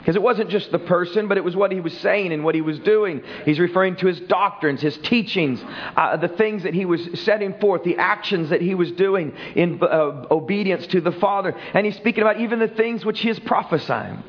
Because 0.00 0.16
it 0.16 0.22
wasn't 0.22 0.48
just 0.48 0.72
the 0.72 0.78
person, 0.78 1.28
but 1.28 1.36
it 1.36 1.44
was 1.44 1.54
what 1.54 1.72
he 1.72 1.80
was 1.80 1.96
saying 1.98 2.32
and 2.32 2.42
what 2.42 2.54
he 2.54 2.62
was 2.62 2.78
doing. 2.78 3.22
He's 3.44 3.60
referring 3.60 3.96
to 3.96 4.06
his 4.06 4.18
doctrines, 4.20 4.80
his 4.80 4.96
teachings, 4.96 5.62
uh, 5.94 6.16
the 6.16 6.28
things 6.28 6.62
that 6.62 6.72
he 6.72 6.86
was 6.86 7.20
setting 7.20 7.52
forth, 7.60 7.84
the 7.84 7.98
actions 7.98 8.48
that 8.48 8.62
he 8.62 8.74
was 8.74 8.90
doing 8.92 9.34
in 9.54 9.78
uh, 9.82 10.26
obedience 10.30 10.86
to 10.88 11.02
the 11.02 11.12
Father. 11.12 11.54
And 11.74 11.84
he's 11.84 11.96
speaking 11.96 12.22
about 12.22 12.40
even 12.40 12.58
the 12.60 12.68
things 12.68 13.04
which 13.04 13.20
he 13.20 13.28
is 13.28 13.38
prophesying. 13.40 14.22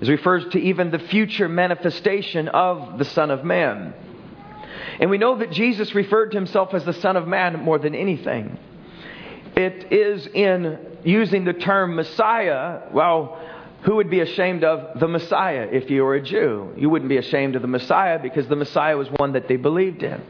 It 0.00 0.08
refers 0.08 0.44
to 0.48 0.58
even 0.58 0.90
the 0.90 0.98
future 0.98 1.48
manifestation 1.48 2.48
of 2.48 2.98
the 2.98 3.04
Son 3.04 3.30
of 3.30 3.44
Man. 3.44 3.94
And 4.98 5.08
we 5.08 5.18
know 5.18 5.38
that 5.38 5.52
Jesus 5.52 5.94
referred 5.94 6.32
to 6.32 6.36
himself 6.36 6.74
as 6.74 6.84
the 6.84 6.92
Son 6.92 7.16
of 7.16 7.28
Man 7.28 7.60
more 7.60 7.78
than 7.78 7.94
anything. 7.94 8.58
It 9.54 9.92
is 9.92 10.26
in 10.26 10.78
using 11.04 11.44
the 11.44 11.52
term 11.54 11.94
Messiah, 11.94 12.82
well, 12.92 13.40
who 13.86 13.96
would 13.96 14.10
be 14.10 14.18
ashamed 14.18 14.64
of 14.64 14.98
the 14.98 15.06
Messiah 15.06 15.68
if 15.70 15.88
you 15.90 16.02
were 16.02 16.16
a 16.16 16.20
Jew? 16.20 16.72
You 16.76 16.90
wouldn't 16.90 17.08
be 17.08 17.18
ashamed 17.18 17.54
of 17.54 17.62
the 17.62 17.68
Messiah 17.68 18.18
because 18.20 18.48
the 18.48 18.56
Messiah 18.56 18.96
was 18.96 19.06
one 19.16 19.34
that 19.34 19.46
they 19.46 19.54
believed 19.54 20.02
in. 20.02 20.20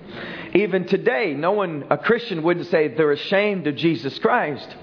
Even 0.55 0.87
today, 0.87 1.33
no 1.33 1.53
one, 1.53 1.87
a 1.89 1.97
Christian, 1.97 2.43
wouldn't 2.43 2.67
say 2.67 2.89
they're 2.89 3.13
ashamed 3.13 3.67
of 3.67 3.75
Jesus 3.77 4.19
Christ. 4.19 4.77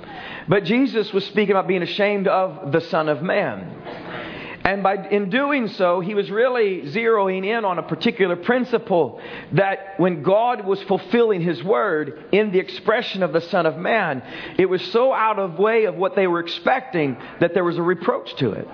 But 0.47 0.63
Jesus 0.63 1.13
was 1.13 1.23
speaking 1.25 1.51
about 1.51 1.67
being 1.67 1.83
ashamed 1.83 2.27
of 2.27 2.71
the 2.71 2.81
Son 2.81 3.09
of 3.09 3.21
Man. 3.21 4.22
And 4.63 4.81
by, 4.81 4.95
in 5.09 5.29
doing 5.29 5.67
so, 5.67 5.99
he 5.99 6.15
was 6.15 6.31
really 6.31 6.83
zeroing 6.83 7.45
in 7.45 7.65
on 7.65 7.79
a 7.79 7.83
particular 7.83 8.37
principle 8.37 9.19
that 9.51 9.95
when 9.97 10.23
God 10.23 10.65
was 10.65 10.81
fulfilling 10.83 11.41
his 11.41 11.61
word 11.61 12.27
in 12.31 12.51
the 12.51 12.59
expression 12.59 13.23
of 13.23 13.33
the 13.33 13.41
Son 13.41 13.65
of 13.65 13.77
Man, 13.77 14.23
it 14.57 14.67
was 14.67 14.81
so 14.91 15.11
out 15.13 15.37
of 15.37 15.59
way 15.59 15.83
of 15.83 15.95
what 15.95 16.15
they 16.15 16.27
were 16.27 16.39
expecting 16.39 17.17
that 17.41 17.53
there 17.53 17.63
was 17.65 17.77
a 17.77 17.81
reproach 17.81 18.33
to 18.37 18.53
it. 18.53 18.67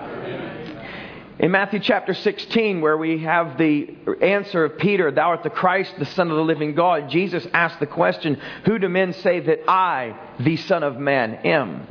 In 1.39 1.51
Matthew 1.51 1.79
chapter 1.79 2.13
16, 2.13 2.81
where 2.81 2.97
we 2.97 3.19
have 3.23 3.57
the 3.57 3.95
answer 4.21 4.65
of 4.65 4.77
Peter, 4.77 5.09
Thou 5.09 5.29
art 5.29 5.43
the 5.43 5.49
Christ, 5.49 5.93
the 5.97 6.05
Son 6.05 6.29
of 6.29 6.35
the 6.35 6.43
living 6.43 6.75
God, 6.75 7.09
Jesus 7.09 7.47
asked 7.53 7.79
the 7.79 7.87
question, 7.87 8.39
Who 8.65 8.77
do 8.77 8.89
men 8.89 9.13
say 9.13 9.39
that 9.39 9.67
I, 9.67 10.19
the 10.39 10.57
Son 10.57 10.83
of 10.83 10.97
Man, 10.97 11.35
am? 11.45 11.87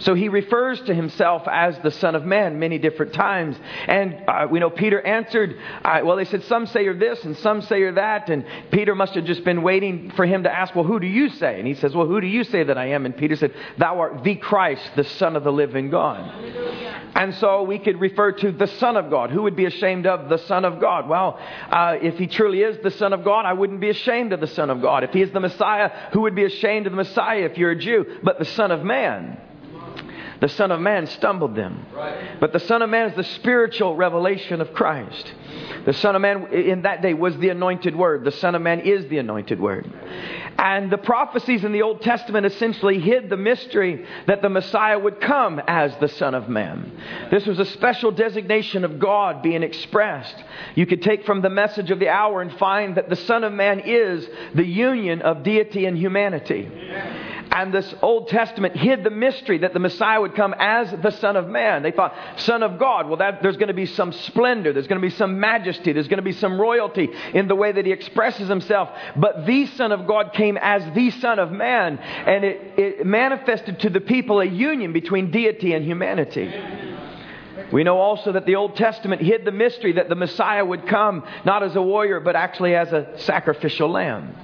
So 0.00 0.14
he 0.14 0.28
refers 0.28 0.80
to 0.82 0.94
himself 0.94 1.42
as 1.50 1.78
the 1.80 1.90
Son 1.90 2.14
of 2.14 2.24
Man 2.24 2.58
many 2.58 2.78
different 2.78 3.12
times. 3.12 3.56
And 3.86 4.22
uh, 4.28 4.46
we 4.50 4.60
know 4.60 4.70
Peter 4.70 5.00
answered, 5.00 5.58
uh, 5.84 6.00
well, 6.04 6.16
they 6.16 6.24
said, 6.24 6.44
some 6.44 6.66
say 6.66 6.84
you're 6.84 6.98
this 6.98 7.24
and 7.24 7.36
some 7.38 7.62
say 7.62 7.80
you're 7.80 7.92
that. 7.92 8.28
And 8.28 8.44
Peter 8.70 8.94
must 8.94 9.14
have 9.14 9.24
just 9.24 9.44
been 9.44 9.62
waiting 9.62 10.10
for 10.12 10.24
him 10.24 10.44
to 10.44 10.52
ask, 10.52 10.74
well, 10.74 10.84
who 10.84 11.00
do 11.00 11.06
you 11.06 11.28
say? 11.30 11.58
And 11.58 11.66
he 11.66 11.74
says, 11.74 11.94
well, 11.94 12.06
who 12.06 12.20
do 12.20 12.26
you 12.26 12.44
say 12.44 12.62
that 12.62 12.78
I 12.78 12.90
am? 12.90 13.06
And 13.06 13.16
Peter 13.16 13.36
said, 13.36 13.54
thou 13.76 13.98
art 13.98 14.24
the 14.24 14.36
Christ, 14.36 14.82
the 14.96 15.04
Son 15.04 15.36
of 15.36 15.44
the 15.44 15.52
living 15.52 15.90
God. 15.90 16.18
And 17.14 17.34
so 17.34 17.62
we 17.62 17.78
could 17.78 18.00
refer 18.00 18.32
to 18.32 18.52
the 18.52 18.66
Son 18.66 18.96
of 18.96 19.10
God. 19.10 19.30
Who 19.30 19.42
would 19.42 19.56
be 19.56 19.64
ashamed 19.64 20.06
of 20.06 20.28
the 20.28 20.38
Son 20.38 20.64
of 20.64 20.80
God? 20.80 21.08
Well, 21.08 21.38
uh, 21.70 21.96
if 22.00 22.18
he 22.18 22.26
truly 22.28 22.62
is 22.62 22.78
the 22.82 22.90
Son 22.92 23.12
of 23.12 23.24
God, 23.24 23.44
I 23.44 23.52
wouldn't 23.52 23.80
be 23.80 23.90
ashamed 23.90 24.32
of 24.32 24.40
the 24.40 24.46
Son 24.46 24.70
of 24.70 24.80
God. 24.80 25.02
If 25.02 25.10
he 25.10 25.22
is 25.22 25.32
the 25.32 25.40
Messiah, 25.40 25.90
who 26.12 26.22
would 26.22 26.34
be 26.34 26.44
ashamed 26.44 26.86
of 26.86 26.92
the 26.92 26.96
Messiah 26.96 27.40
if 27.40 27.58
you're 27.58 27.72
a 27.72 27.78
Jew? 27.78 28.18
But 28.22 28.38
the 28.38 28.44
Son 28.44 28.70
of 28.70 28.84
Man. 28.84 29.40
The 30.40 30.48
Son 30.48 30.70
of 30.70 30.80
Man 30.80 31.06
stumbled 31.06 31.54
them. 31.56 31.86
But 32.40 32.52
the 32.52 32.60
Son 32.60 32.82
of 32.82 32.90
Man 32.90 33.10
is 33.10 33.16
the 33.16 33.24
spiritual 33.24 33.96
revelation 33.96 34.60
of 34.60 34.72
Christ. 34.72 35.32
The 35.84 35.92
Son 35.92 36.14
of 36.14 36.22
Man 36.22 36.52
in 36.52 36.82
that 36.82 37.02
day 37.02 37.14
was 37.14 37.36
the 37.38 37.48
anointed 37.48 37.96
word. 37.96 38.24
The 38.24 38.32
Son 38.32 38.54
of 38.54 38.62
Man 38.62 38.80
is 38.80 39.08
the 39.08 39.18
anointed 39.18 39.60
word. 39.60 39.90
And 40.58 40.90
the 40.90 40.98
prophecies 40.98 41.64
in 41.64 41.72
the 41.72 41.82
Old 41.82 42.02
Testament 42.02 42.46
essentially 42.46 42.98
hid 42.98 43.30
the 43.30 43.36
mystery 43.36 44.06
that 44.26 44.42
the 44.42 44.48
Messiah 44.48 44.98
would 44.98 45.20
come 45.20 45.60
as 45.66 45.94
the 45.96 46.08
Son 46.08 46.34
of 46.34 46.48
Man. 46.48 47.00
This 47.30 47.46
was 47.46 47.58
a 47.58 47.64
special 47.64 48.10
designation 48.10 48.84
of 48.84 48.98
God 48.98 49.42
being 49.42 49.62
expressed. 49.62 50.36
You 50.74 50.86
could 50.86 51.02
take 51.02 51.24
from 51.24 51.42
the 51.42 51.50
message 51.50 51.90
of 51.90 51.98
the 51.98 52.08
hour 52.08 52.42
and 52.42 52.52
find 52.58 52.96
that 52.96 53.08
the 53.08 53.16
Son 53.16 53.44
of 53.44 53.52
Man 53.52 53.80
is 53.80 54.28
the 54.54 54.66
union 54.66 55.22
of 55.22 55.42
deity 55.42 55.86
and 55.86 55.96
humanity. 55.96 56.68
And 57.50 57.72
this 57.72 57.94
Old 58.02 58.28
Testament 58.28 58.76
hid 58.76 59.04
the 59.04 59.10
mystery 59.10 59.58
that 59.58 59.72
the 59.72 59.78
Messiah 59.78 60.20
would 60.20 60.34
come 60.34 60.54
as 60.58 60.90
the 61.02 61.10
Son 61.10 61.36
of 61.36 61.48
Man. 61.48 61.82
They 61.82 61.92
thought, 61.92 62.14
Son 62.36 62.62
of 62.62 62.78
God, 62.78 63.08
well, 63.08 63.16
that, 63.18 63.42
there's 63.42 63.56
going 63.56 63.68
to 63.68 63.74
be 63.74 63.86
some 63.86 64.12
splendor, 64.12 64.72
there's 64.72 64.86
going 64.86 65.00
to 65.00 65.06
be 65.06 65.14
some 65.14 65.40
majesty, 65.40 65.92
there's 65.92 66.08
going 66.08 66.18
to 66.18 66.22
be 66.22 66.32
some 66.32 66.60
royalty 66.60 67.08
in 67.32 67.48
the 67.48 67.54
way 67.54 67.72
that 67.72 67.86
he 67.86 67.92
expresses 67.92 68.48
himself. 68.48 68.90
But 69.16 69.46
the 69.46 69.66
Son 69.66 69.92
of 69.92 70.06
God 70.06 70.32
came 70.34 70.58
as 70.58 70.82
the 70.94 71.10
Son 71.10 71.38
of 71.38 71.50
Man, 71.50 71.98
and 71.98 72.44
it, 72.44 72.78
it 72.78 73.06
manifested 73.06 73.80
to 73.80 73.90
the 73.90 74.00
people 74.00 74.40
a 74.40 74.44
union 74.44 74.92
between 74.92 75.30
deity 75.30 75.72
and 75.72 75.84
humanity. 75.84 76.52
We 77.72 77.84
know 77.84 77.98
also 77.98 78.32
that 78.32 78.46
the 78.46 78.56
Old 78.56 78.76
Testament 78.76 79.20
hid 79.20 79.44
the 79.44 79.52
mystery 79.52 79.92
that 79.94 80.08
the 80.08 80.14
Messiah 80.14 80.64
would 80.64 80.86
come 80.86 81.24
not 81.44 81.62
as 81.62 81.76
a 81.76 81.82
warrior, 81.82 82.20
but 82.20 82.36
actually 82.36 82.74
as 82.74 82.92
a 82.92 83.12
sacrificial 83.18 83.90
lamb. 83.90 84.34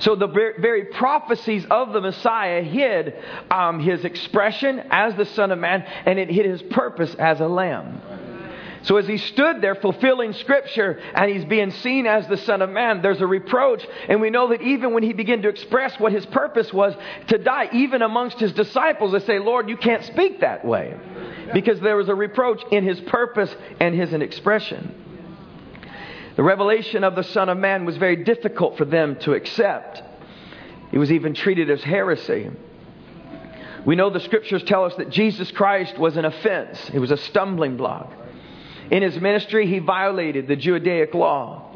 So 0.00 0.14
the 0.14 0.28
very 0.28 0.84
prophecies 0.84 1.66
of 1.70 1.92
the 1.92 2.00
Messiah 2.00 2.62
hid 2.62 3.14
um, 3.50 3.80
his 3.80 4.04
expression 4.04 4.80
as 4.90 5.14
the 5.16 5.24
Son 5.24 5.50
of 5.50 5.58
Man, 5.58 5.82
and 6.06 6.18
it 6.18 6.30
hid 6.30 6.46
his 6.46 6.62
purpose 6.62 7.14
as 7.16 7.40
a 7.40 7.48
lamb. 7.48 8.00
So 8.82 8.96
as 8.96 9.08
he 9.08 9.18
stood 9.18 9.60
there 9.60 9.74
fulfilling 9.74 10.32
Scripture 10.34 11.00
and 11.14 11.30
he's 11.30 11.44
being 11.44 11.72
seen 11.72 12.06
as 12.06 12.26
the 12.28 12.36
Son 12.36 12.62
of 12.62 12.70
Man, 12.70 13.02
there's 13.02 13.20
a 13.20 13.26
reproach. 13.26 13.84
And 14.08 14.20
we 14.20 14.30
know 14.30 14.48
that 14.48 14.62
even 14.62 14.94
when 14.94 15.02
he 15.02 15.12
began 15.12 15.42
to 15.42 15.48
express 15.48 15.98
what 15.98 16.12
his 16.12 16.24
purpose 16.26 16.72
was 16.72 16.94
to 17.26 17.38
die, 17.38 17.68
even 17.72 18.02
amongst 18.02 18.38
his 18.38 18.52
disciples, 18.52 19.12
they 19.12 19.20
say, 19.20 19.40
Lord, 19.40 19.68
you 19.68 19.76
can't 19.76 20.04
speak 20.04 20.40
that 20.40 20.64
way. 20.64 20.94
Because 21.52 21.80
there 21.80 21.96
was 21.96 22.08
a 22.08 22.14
reproach 22.14 22.62
in 22.70 22.84
his 22.84 23.00
purpose 23.00 23.54
and 23.80 23.94
his 23.94 24.12
expression. 24.12 25.07
The 26.38 26.44
revelation 26.44 27.02
of 27.02 27.16
the 27.16 27.24
Son 27.24 27.48
of 27.48 27.58
Man 27.58 27.84
was 27.84 27.96
very 27.96 28.14
difficult 28.14 28.78
for 28.78 28.84
them 28.84 29.16
to 29.22 29.32
accept. 29.32 30.00
It 30.92 30.98
was 30.98 31.10
even 31.10 31.34
treated 31.34 31.68
as 31.68 31.82
heresy. 31.82 32.48
We 33.84 33.96
know 33.96 34.08
the 34.08 34.20
scriptures 34.20 34.62
tell 34.62 34.84
us 34.84 34.94
that 34.98 35.10
Jesus 35.10 35.50
Christ 35.50 35.98
was 35.98 36.16
an 36.16 36.24
offense, 36.24 36.92
it 36.94 37.00
was 37.00 37.10
a 37.10 37.16
stumbling 37.16 37.76
block. 37.76 38.12
In 38.88 39.02
his 39.02 39.20
ministry, 39.20 39.66
he 39.66 39.80
violated 39.80 40.46
the 40.46 40.54
Judaic 40.54 41.12
law 41.12 41.67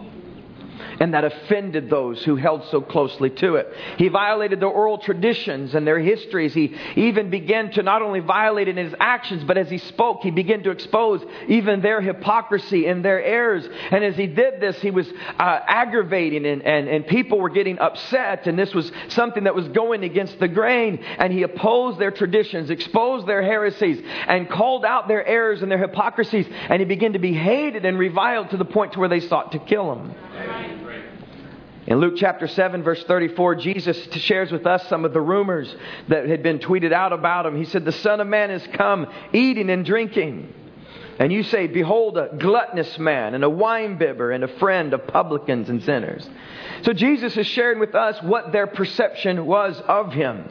and 1.01 1.15
that 1.15 1.25
offended 1.25 1.91
those 1.91 2.23
who 2.25 2.37
held 2.37 2.65
so 2.71 2.81
closely 2.81 3.31
to 3.31 3.57
it. 3.57 3.73
He 3.99 4.09
violated 4.09 4.61
the 4.61 4.67
oral 4.67 4.99
traditions 4.99 5.75
and 5.75 5.87
their 5.87 5.99
histories. 5.99 6.55
He 6.55 6.77
even 6.97 7.31
began 7.31 7.71
to 7.73 7.83
not 7.83 8.03
only 8.03 8.21
violate 8.21 8.69
in 8.69 8.77
his 8.77 8.95
actions, 8.99 9.45
but 9.45 9.59
as 9.59 9.71
he 9.71 9.79
spoke, 9.79 10.23
he 10.23 10.31
began 10.31 10.63
to 10.65 10.71
expose 10.71 11.23
even 11.49 11.81
their 11.81 12.01
hypocrisy 12.01 12.87
and 12.87 13.05
their 13.05 13.23
errors. 13.23 13.69
And 13.91 14.05
as 14.05 14.17
he 14.17 14.27
did 14.27 14.61
this, 14.61 14.81
he 14.81 14.91
was 14.91 15.09
uh, 15.39 15.61
aggravating, 15.67 16.47
and, 16.47 16.63
and, 16.63 16.89
and 16.89 17.07
people 17.07 17.39
were 17.39 17.51
getting 17.51 17.79
upset, 17.79 18.47
and 18.47 18.59
this 18.59 18.75
was 18.75 18.91
something 19.09 19.45
that 19.45 19.55
was 19.55 19.69
going 19.69 20.05
against 20.05 20.39
the 20.39 20.49
grain. 20.49 21.03
And 21.19 21.33
he 21.33 21.43
opposed 21.43 21.99
their 21.99 22.11
traditions, 22.11 22.71
exposed 22.71 23.27
their 23.27 23.43
heresies, 23.43 24.03
and 24.27 24.49
called 24.49 24.85
out 24.85 25.09
their 25.09 25.25
errors 25.27 25.63
and 25.63 25.71
their 25.71 25.79
hypocrisies. 25.79 26.47
And 26.69 26.81
he 26.81 26.85
began 26.85 27.15
to 27.15 27.19
be 27.19 27.33
hated 27.33 27.85
and 27.85 27.99
reviled 27.99 28.51
to 28.51 28.57
the 28.57 28.65
point 28.65 28.93
to 28.95 29.01
where 29.01 29.09
they 29.09 29.21
sought 29.21 29.53
to 29.53 29.59
kill 29.59 29.95
him. 29.95 30.15
In 31.87 31.99
Luke 31.99 32.15
chapter 32.17 32.47
7, 32.47 32.83
verse 32.85 33.03
34, 33.05 33.57
Jesus 33.57 33.97
shares 34.13 34.53
with 34.53 34.67
us 34.67 34.89
some 34.89 35.05
of 35.05 35.13
the 35.13 35.21
rumors 35.21 35.75
that 36.09 36.29
had 36.29 36.43
been 36.43 36.61
tweeted 36.61 36.93
out 36.93 37.13
about 37.13 37.45
him. 37.45 37.57
He 37.57 37.65
said, 37.65 37.85
The 37.85 37.93
Son 37.93 38.21
of 38.21 38.27
Man 38.29 38.51
has 38.51 38.67
come 38.75 39.07
eating 39.33 39.69
and 39.69 39.85
drinking. 39.85 40.55
And 41.19 41.33
you 41.33 41.43
say, 41.43 41.67
Behold, 41.67 42.17
a 42.17 42.31
gluttonous 42.39 42.99
man, 42.99 43.35
and 43.35 43.45
a 43.45 43.49
winebibber, 43.49 44.35
and 44.35 44.45
a 44.45 44.59
friend 44.59 44.95
of 44.95 45.07
publicans 45.09 45.69
and 45.69 45.83
sinners. 45.83 46.29
So 46.83 46.93
Jesus 46.93 47.37
is 47.37 47.47
sharing 47.47 47.79
with 47.79 47.95
us 47.95 48.21
what 48.23 48.53
their 48.53 48.67
perception 48.67 49.45
was 49.45 49.81
of 49.87 50.13
him. 50.13 50.49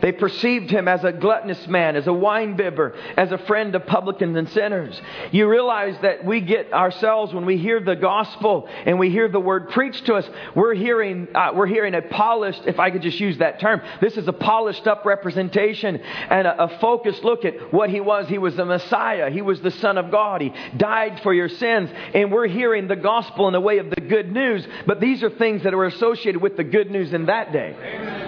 They 0.00 0.12
perceived 0.12 0.70
him 0.70 0.88
as 0.88 1.04
a 1.04 1.12
gluttonous 1.12 1.66
man, 1.66 1.96
as 1.96 2.06
a 2.06 2.10
winebibber, 2.10 2.94
as 3.16 3.32
a 3.32 3.38
friend 3.38 3.74
of 3.74 3.86
publicans 3.86 4.36
and 4.36 4.48
sinners. 4.50 5.00
You 5.32 5.48
realize 5.48 5.96
that 6.02 6.24
we 6.24 6.40
get 6.40 6.72
ourselves 6.72 7.32
when 7.32 7.46
we 7.46 7.56
hear 7.56 7.80
the 7.80 7.96
gospel 7.96 8.68
and 8.86 8.98
we 8.98 9.10
hear 9.10 9.28
the 9.28 9.40
word 9.40 9.70
preached 9.70 10.06
to 10.06 10.14
us, 10.14 10.28
we're 10.54 10.74
hearing, 10.74 11.28
uh, 11.34 11.52
we're 11.54 11.66
hearing 11.66 11.94
a 11.94 12.02
polished, 12.02 12.62
if 12.66 12.78
I 12.78 12.90
could 12.90 13.02
just 13.02 13.20
use 13.20 13.38
that 13.38 13.60
term, 13.60 13.80
this 14.00 14.16
is 14.16 14.28
a 14.28 14.32
polished 14.32 14.86
up 14.86 15.04
representation 15.04 15.96
and 15.96 16.46
a, 16.46 16.64
a 16.64 16.78
focused 16.80 17.24
look 17.24 17.44
at 17.44 17.72
what 17.72 17.90
he 17.90 18.00
was. 18.00 18.28
He 18.28 18.38
was 18.38 18.56
the 18.56 18.64
Messiah. 18.64 19.30
He 19.30 19.42
was 19.42 19.60
the 19.60 19.70
Son 19.70 19.98
of 19.98 20.10
God. 20.10 20.40
He 20.40 20.52
died 20.76 21.20
for 21.22 21.32
your 21.32 21.48
sins. 21.48 21.90
And 22.14 22.32
we're 22.32 22.48
hearing 22.48 22.88
the 22.88 22.96
gospel 22.96 23.46
in 23.46 23.52
the 23.52 23.60
way 23.60 23.78
of 23.78 23.90
the 23.90 24.00
good 24.00 24.32
news, 24.32 24.66
but 24.86 25.00
these 25.00 25.22
are 25.22 25.30
things 25.30 25.62
that 25.62 25.74
are 25.74 25.84
associated 25.84 26.40
with 26.40 26.56
the 26.56 26.64
good 26.64 26.90
news 26.90 27.12
in 27.12 27.26
that 27.26 27.52
day. 27.52 27.76
Amen. 27.78 28.23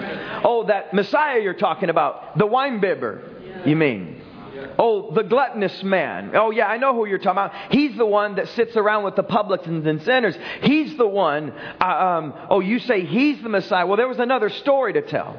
Oh, 0.48 0.64
that 0.68 0.94
Messiah 0.94 1.40
you're 1.40 1.54
talking 1.54 1.90
about, 1.90 2.38
the 2.38 2.46
wine 2.46 2.78
bibber, 2.78 3.20
you 3.64 3.74
mean? 3.74 4.22
Oh, 4.78 5.12
the 5.12 5.24
gluttonous 5.24 5.82
man. 5.82 6.30
Oh, 6.34 6.52
yeah, 6.52 6.68
I 6.68 6.76
know 6.76 6.94
who 6.94 7.04
you're 7.04 7.18
talking 7.18 7.32
about. 7.32 7.72
He's 7.72 7.96
the 7.96 8.06
one 8.06 8.36
that 8.36 8.46
sits 8.50 8.76
around 8.76 9.02
with 9.02 9.16
the 9.16 9.24
publicans 9.24 9.84
and 9.86 10.00
sinners. 10.02 10.36
He's 10.62 10.96
the 10.96 11.06
one. 11.06 11.52
Uh, 11.80 11.84
um, 11.84 12.34
oh, 12.48 12.60
you 12.60 12.78
say 12.78 13.04
he's 13.04 13.42
the 13.42 13.48
Messiah. 13.48 13.86
Well, 13.86 13.96
there 13.96 14.06
was 14.06 14.20
another 14.20 14.48
story 14.48 14.92
to 14.92 15.02
tell. 15.02 15.36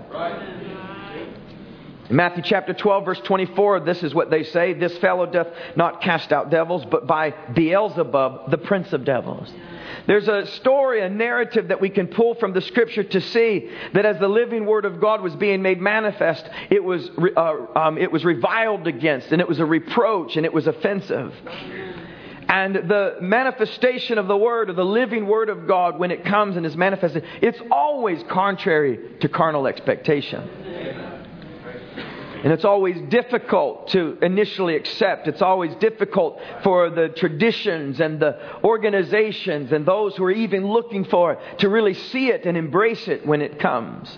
In 2.10 2.16
Matthew 2.16 2.44
chapter 2.44 2.74
12, 2.74 3.06
verse 3.06 3.22
24, 3.22 3.82
this 3.82 4.04
is 4.04 4.14
what 4.14 4.30
they 4.30 4.44
say 4.44 4.74
This 4.74 4.98
fellow 4.98 5.26
doth 5.26 5.48
not 5.78 6.02
cast 6.02 6.34
out 6.34 6.50
devils, 6.50 6.84
but 6.84 7.08
by 7.08 7.32
Beelzebub, 7.54 8.52
the 8.52 8.58
prince 8.58 8.92
of 8.92 9.06
devils. 9.06 9.50
There's 10.06 10.28
a 10.28 10.46
story, 10.48 11.02
a 11.02 11.10
narrative 11.10 11.70
that 11.70 11.82
we 11.82 11.90
can 11.90 12.08
pull 12.08 12.36
from 12.36 12.54
the 12.54 12.62
scripture 12.62 13.04
to 13.04 13.22
see 13.22 13.70
that 13.94 14.06
as 14.06 14.20
the 14.20 14.28
living 14.28 14.66
word 14.66 14.86
of 14.86 15.02
God 15.02 15.22
was 15.22 15.36
being 15.36 15.62
made 15.62 15.82
manifest, 15.82 16.48
it 16.70 16.84
was, 16.84 17.10
uh, 17.36 17.56
um, 17.76 17.98
it 17.98 18.12
was 18.12 18.24
reviled 18.24 18.88
against, 18.88 19.32
and 19.32 19.42
it 19.42 19.48
was 19.48 19.60
a 19.60 19.66
reproach, 19.66 20.38
and 20.38 20.46
it 20.46 20.54
was 20.54 20.68
offensive. 20.68 21.34
And 22.50 22.76
the 22.76 23.18
manifestation 23.20 24.18
of 24.18 24.28
the 24.28 24.38
Word, 24.38 24.70
of 24.70 24.78
the 24.78 24.86
living 24.86 25.28
Word 25.28 25.50
of 25.50 25.68
God, 25.68 26.00
when 26.00 26.12
it 26.12 26.24
comes 26.24 26.56
and 26.56 26.66
is 26.66 26.78
manifested, 26.78 27.26
it's 27.42 27.60
always 27.70 28.24
contrary 28.30 29.18
to 29.20 29.28
carnal 29.28 29.68
expectation. 29.68 31.17
And 32.48 32.54
it's 32.54 32.64
always 32.64 32.96
difficult 33.10 33.90
to 33.90 34.18
initially 34.22 34.78
accept. 34.78 35.28
It's 35.28 35.42
always 35.42 35.76
difficult 35.82 36.40
for 36.64 36.90
the 36.90 37.10
traditions 37.10 38.00
and 38.00 38.22
the 38.22 38.40
organizations 38.64 39.74
and 39.74 39.86
those 39.86 40.16
who 40.16 40.24
are 40.24 40.32
even 40.32 40.66
looking 40.66 41.04
for 41.04 41.34
it 41.34 41.60
to 41.60 41.68
really 41.68 41.94
see 41.94 42.30
it 42.30 42.46
and 42.46 42.56
embrace 42.56 43.06
it 43.10 43.28
when 43.28 43.42
it 43.42 43.60
comes. 43.60 44.18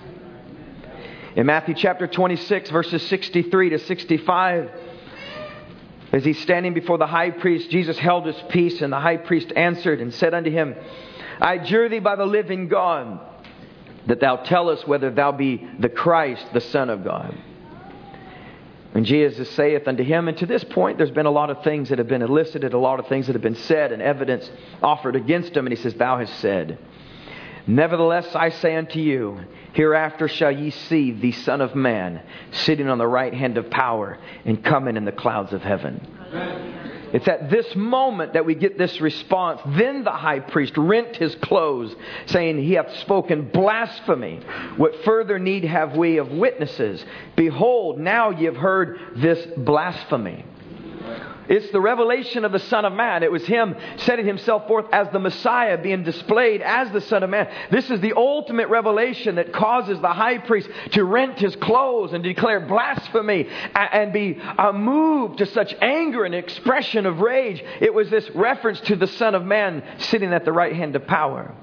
In 1.36 1.48
Matthew 1.48 1.74
chapter 1.74 2.05
26, 2.05 2.69
verses 2.69 3.01
63 3.07 3.71
to 3.71 3.79
65, 3.79 4.69
as 6.12 6.24
he's 6.24 6.39
standing 6.39 6.75
before 6.75 7.00
the 7.00 7.07
high 7.07 7.31
priest, 7.31 7.71
Jesus 7.71 7.98
held 7.98 8.27
his 8.27 8.39
peace, 8.50 8.83
and 8.83 8.93
the 8.93 9.00
high 9.00 9.17
priest 9.17 9.51
answered 9.55 10.01
and 10.01 10.13
said 10.13 10.36
unto 10.36 10.51
him, 10.51 10.75
I 11.41 11.55
adjure 11.55 11.89
thee 11.89 11.98
by 11.98 12.15
the 12.15 12.27
living 12.27 12.67
God, 12.67 13.21
that 14.05 14.19
thou 14.19 14.36
tell 14.36 14.69
us 14.69 14.86
whether 14.86 15.09
thou 15.09 15.31
be 15.31 15.67
the 15.79 15.89
Christ, 15.89 16.45
the 16.53 16.62
Son 16.62 16.91
of 16.91 17.03
God. 17.03 17.36
And 18.93 19.05
Jesus 19.05 19.50
saith 19.51 19.88
unto 19.88 20.03
him, 20.03 20.27
and 20.27 20.38
to 20.39 20.48
this 20.48 20.63
point, 20.63 20.98
there's 20.98 21.12
been 21.12 21.27
a 21.27 21.31
lot 21.31 21.51
of 21.51 21.63
things 21.63 21.89
that 21.89 22.00
have 22.00 22.08
been 22.08 22.24
elicited, 22.24 22.74
a 22.74 22.77
lot 22.77 23.00
of 23.00 23.08
things 23.08 23.27
that 23.27 23.34
have 23.34 23.41
been 23.41 23.55
said, 23.55 23.91
and 23.91 24.01
evidence 24.01 24.50
offered 24.81 25.15
against 25.15 25.55
him. 25.55 25.67
And 25.67 25.75
he 25.75 25.81
says, 25.81 25.93
Thou 25.93 26.17
hast 26.17 26.39
said. 26.39 26.79
Nevertheless, 27.67 28.36
I 28.36 28.50
say 28.50 28.75
unto 28.75 29.00
you, 29.00 29.41
hereafter 29.74 30.27
shall 30.27 30.51
ye 30.51 30.72
see 30.72 31.12
the 31.12 31.31
Son 31.34 31.62
of 31.62 31.75
Man 31.75 32.24
sitting 32.51 32.89
on 32.89 32.98
the 32.98 33.08
right 33.08 33.34
hand 33.34 33.58
of 33.58 33.69
power 33.69 34.17
and 34.43 34.63
coming 34.63 34.98
in 34.98 35.05
the 35.05 35.12
clouds 35.12 35.53
of 35.53 35.62
heaven. 35.62 36.99
It's 37.13 37.28
at 37.28 37.50
this 37.50 37.75
moment 37.75 38.34
that 38.34 38.46
we 38.46 38.56
get 38.56 38.78
this 38.78 39.01
response. 39.01 39.62
Then 39.66 40.04
the 40.04 40.12
high 40.12 40.39
priest 40.39 40.78
rent 40.78 41.16
his 41.16 41.36
clothes, 41.36 41.96
saying, 42.28 42.60
He 42.60 42.74
hath 42.74 42.96
spoken 42.98 43.50
blasphemy. 43.50 44.42
What 44.78 45.04
further 45.04 45.39
need 45.39 45.63
have 45.66 45.96
we 45.96 46.18
of 46.18 46.30
witnesses? 46.30 47.04
Behold, 47.36 48.00
now 48.00 48.32
ye 48.32 48.46
have 48.46 48.58
heard 48.58 49.00
this 49.16 49.46
blasphemy. 49.58 50.46
It's 51.50 51.72
the 51.72 51.82
revelation 51.82 52.46
of 52.46 52.51
the 52.51 52.60
Son 52.60 52.86
of 52.86 52.94
Man. 52.94 53.24
It 53.24 53.32
was 53.32 53.44
Him 53.44 53.75
setting 53.98 54.27
Himself 54.27 54.68
forth 54.68 54.86
as 54.91 55.08
the 55.12 55.18
Messiah, 55.18 55.82
being 55.82 56.03
displayed 56.03 56.62
as 56.62 56.91
the 56.91 57.01
Son 57.01 57.24
of 57.24 57.32
Man. 57.32 57.51
This 57.72 57.89
is 57.89 58.00
the 58.01 58.13
ultimate 58.15 58.70
revelation 58.70 59.36
that 59.36 59.51
causes 59.51 60.00
the 60.00 60.13
high 60.13 60.38
priest 60.38 60.70
to 60.91 61.03
rent 61.03 61.39
his 61.39 61.56
clothes 61.56 62.13
and 62.13 62.24
declare 62.24 62.60
blasphemy 62.60 63.50
and 63.74 64.13
be 64.13 64.39
uh, 64.39 64.72
moved 64.72 65.39
to 65.39 65.48
such 65.48 65.74
anger 65.82 66.24
and 66.24 66.36
expression 66.36 67.08
of 67.08 67.20
rage. 67.20 67.63
It 67.82 67.96
was 67.96 68.12
this 68.12 68.29
reference 68.36 68.79
to 68.82 68.96
the 68.96 69.08
Son 69.08 69.34
of 69.34 69.44
Man 69.44 69.84
sitting 69.98 70.32
at 70.32 70.46
the 70.46 70.51
right 70.51 70.75
hand 70.75 70.96
of 70.96 71.08
power. 71.08 71.56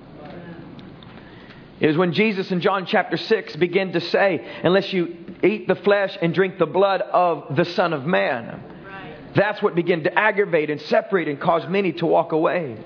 It 1.78 1.90
is 1.90 1.96
when 1.96 2.12
Jesus 2.12 2.50
in 2.50 2.60
John 2.60 2.86
chapter 2.86 3.16
6 3.16 3.54
began 3.54 3.92
to 3.92 4.00
say, 4.00 4.44
Unless 4.64 4.92
you 4.92 5.16
eat 5.44 5.68
the 5.68 5.76
flesh 5.76 6.18
and 6.20 6.34
drink 6.34 6.58
the 6.58 6.66
blood 6.66 7.02
of 7.02 7.54
the 7.54 7.66
Son 7.66 7.92
of 7.92 8.04
Man. 8.04 8.72
That's 9.36 9.62
what 9.62 9.74
began 9.74 10.02
to 10.04 10.18
aggravate 10.18 10.70
and 10.70 10.80
separate 10.82 11.28
and 11.28 11.38
cause 11.38 11.68
many 11.68 11.92
to 11.94 12.06
walk 12.06 12.32
away. 12.32 12.76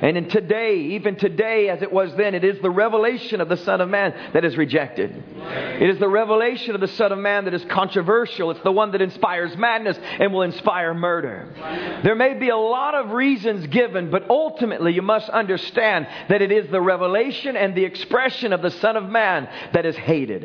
And 0.00 0.16
in 0.16 0.28
today, 0.28 0.76
even 0.76 1.16
today 1.16 1.68
as 1.68 1.82
it 1.82 1.92
was 1.92 2.14
then, 2.14 2.34
it 2.34 2.44
is 2.44 2.60
the 2.60 2.70
revelation 2.70 3.40
of 3.40 3.48
the 3.48 3.56
Son 3.56 3.80
of 3.80 3.88
Man 3.88 4.14
that 4.32 4.44
is 4.44 4.56
rejected. 4.56 5.22
It 5.36 5.88
is 5.88 5.98
the 5.98 6.08
revelation 6.08 6.74
of 6.74 6.80
the 6.80 6.88
Son 6.88 7.12
of 7.12 7.18
Man 7.18 7.44
that 7.44 7.54
is 7.54 7.64
controversial. 7.64 8.50
It's 8.50 8.62
the 8.62 8.72
one 8.72 8.92
that 8.92 9.02
inspires 9.02 9.56
madness 9.56 9.98
and 10.18 10.32
will 10.32 10.42
inspire 10.42 10.94
murder. 10.94 12.00
There 12.04 12.14
may 12.14 12.34
be 12.34 12.48
a 12.48 12.56
lot 12.56 12.94
of 12.94 13.10
reasons 13.10 13.66
given, 13.66 14.10
but 14.10 14.30
ultimately 14.30 14.92
you 14.92 15.02
must 15.02 15.28
understand 15.28 16.06
that 16.28 16.42
it 16.42 16.52
is 16.52 16.70
the 16.70 16.80
revelation 16.80 17.56
and 17.56 17.74
the 17.74 17.84
expression 17.84 18.52
of 18.52 18.62
the 18.62 18.70
Son 18.70 18.96
of 18.96 19.08
Man 19.08 19.48
that 19.72 19.84
is 19.84 19.96
hated. 19.96 20.44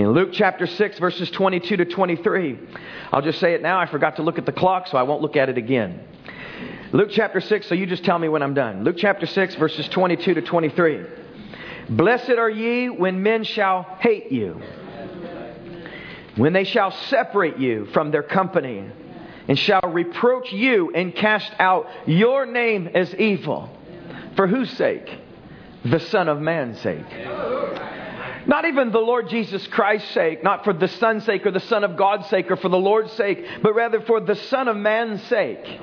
In 0.00 0.12
Luke 0.12 0.30
chapter 0.32 0.66
6, 0.66 0.98
verses 0.98 1.30
22 1.30 1.76
to 1.76 1.84
23, 1.84 2.58
I'll 3.12 3.20
just 3.20 3.38
say 3.38 3.52
it 3.52 3.60
now. 3.60 3.78
I 3.78 3.84
forgot 3.84 4.16
to 4.16 4.22
look 4.22 4.38
at 4.38 4.46
the 4.46 4.52
clock, 4.52 4.86
so 4.86 4.96
I 4.96 5.02
won't 5.02 5.20
look 5.20 5.36
at 5.36 5.50
it 5.50 5.58
again. 5.58 6.00
Luke 6.90 7.10
chapter 7.12 7.38
6, 7.38 7.66
so 7.66 7.74
you 7.74 7.84
just 7.84 8.02
tell 8.02 8.18
me 8.18 8.26
when 8.26 8.42
I'm 8.42 8.54
done. 8.54 8.82
Luke 8.82 8.96
chapter 8.96 9.26
6, 9.26 9.56
verses 9.56 9.86
22 9.88 10.32
to 10.32 10.40
23. 10.40 11.04
Blessed 11.90 12.30
are 12.30 12.48
ye 12.48 12.88
when 12.88 13.22
men 13.22 13.44
shall 13.44 13.82
hate 14.00 14.32
you, 14.32 14.62
when 16.36 16.54
they 16.54 16.64
shall 16.64 16.92
separate 16.92 17.58
you 17.58 17.84
from 17.92 18.10
their 18.10 18.22
company, 18.22 18.90
and 19.48 19.58
shall 19.58 19.82
reproach 19.82 20.50
you 20.50 20.92
and 20.94 21.14
cast 21.14 21.52
out 21.58 21.86
your 22.06 22.46
name 22.46 22.88
as 22.94 23.14
evil. 23.16 23.68
For 24.34 24.46
whose 24.46 24.70
sake? 24.70 25.14
The 25.84 26.00
Son 26.00 26.30
of 26.30 26.40
Man's 26.40 26.80
sake. 26.80 27.04
Not 28.46 28.64
even 28.64 28.90
the 28.90 28.98
Lord 28.98 29.28
Jesus 29.28 29.66
Christ's 29.68 30.10
sake, 30.12 30.42
not 30.42 30.64
for 30.64 30.72
the 30.72 30.88
Son's 30.88 31.24
sake 31.24 31.44
or 31.46 31.50
the 31.50 31.60
Son 31.60 31.84
of 31.84 31.96
God's 31.96 32.28
sake 32.28 32.50
or 32.50 32.56
for 32.56 32.68
the 32.68 32.78
Lord's 32.78 33.12
sake, 33.12 33.44
but 33.62 33.74
rather 33.74 34.00
for 34.00 34.20
the 34.20 34.34
Son 34.34 34.68
of 34.68 34.76
Man's 34.76 35.22
sake. 35.24 35.80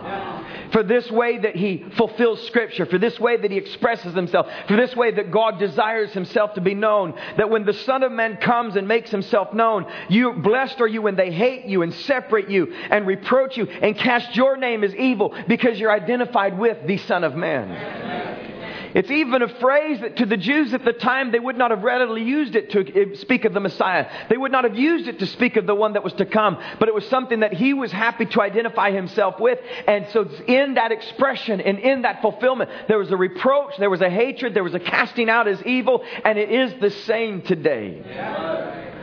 For 0.71 0.83
this 0.83 1.09
way 1.11 1.37
that 1.37 1.55
He 1.55 1.85
fulfills 1.95 2.45
Scripture, 2.47 2.85
for 2.85 2.97
this 2.97 3.19
way 3.19 3.37
that 3.37 3.51
He 3.51 3.57
expresses 3.57 4.13
Himself, 4.13 4.47
for 4.67 4.75
this 4.75 4.95
way 4.95 5.11
that 5.11 5.31
God 5.31 5.59
desires 5.59 6.11
Himself 6.11 6.55
to 6.55 6.61
be 6.61 6.73
known. 6.73 7.13
That 7.37 7.49
when 7.49 7.65
the 7.65 7.73
Son 7.73 8.03
of 8.03 8.11
Man 8.11 8.37
comes 8.37 8.75
and 8.75 8.87
makes 8.87 9.11
Himself 9.11 9.53
known, 9.53 9.85
you 10.09 10.33
blessed 10.33 10.81
are 10.81 10.87
you 10.87 11.01
when 11.01 11.15
they 11.15 11.31
hate 11.31 11.65
you 11.65 11.83
and 11.83 11.93
separate 11.93 12.49
you 12.49 12.73
and 12.89 13.07
reproach 13.07 13.57
you 13.57 13.67
and 13.67 13.97
cast 13.97 14.35
your 14.35 14.57
name 14.57 14.83
as 14.83 14.93
evil 14.95 15.33
because 15.47 15.79
you're 15.79 15.91
identified 15.91 16.57
with 16.57 16.85
the 16.87 16.97
Son 16.97 17.23
of 17.23 17.35
Man. 17.35 18.56
It's 18.93 19.11
even 19.11 19.41
a 19.41 19.47
phrase 19.47 20.01
that 20.01 20.17
to 20.17 20.25
the 20.25 20.37
Jews 20.37 20.73
at 20.73 20.85
the 20.85 20.93
time, 20.93 21.31
they 21.31 21.39
would 21.39 21.57
not 21.57 21.71
have 21.71 21.83
readily 21.83 22.23
used 22.23 22.55
it 22.55 22.71
to 22.71 22.79
eh, 22.79 23.15
speak 23.15 23.45
of 23.45 23.53
the 23.53 23.59
Messiah. 23.59 24.09
They 24.29 24.37
would 24.37 24.51
not 24.51 24.63
have 24.63 24.75
used 24.75 25.07
it 25.07 25.19
to 25.19 25.25
speak 25.25 25.55
of 25.57 25.65
the 25.65 25.75
one 25.75 25.93
that 25.93 26.03
was 26.03 26.13
to 26.13 26.25
come, 26.25 26.57
but 26.79 26.87
it 26.87 26.95
was 26.95 27.07
something 27.07 27.41
that 27.41 27.53
he 27.53 27.73
was 27.73 27.91
happy 27.91 28.25
to 28.25 28.41
identify 28.41 28.91
himself 28.91 29.39
with. 29.39 29.59
And 29.87 30.07
so 30.11 30.29
in 30.47 30.75
that 30.75 30.91
expression 30.91 31.61
and 31.61 31.79
in 31.79 32.03
that 32.03 32.21
fulfillment, 32.21 32.69
there 32.87 32.97
was 32.97 33.11
a 33.11 33.17
reproach, 33.17 33.77
there 33.77 33.89
was 33.89 34.01
a 34.01 34.09
hatred, 34.09 34.53
there 34.53 34.63
was 34.63 34.75
a 34.75 34.79
casting 34.79 35.29
out 35.29 35.47
as 35.47 35.61
evil, 35.63 36.03
and 36.23 36.37
it 36.37 36.51
is 36.51 36.73
the 36.79 36.91
same 36.91 37.41
today. 37.41 38.01
Yeah. 38.05 38.96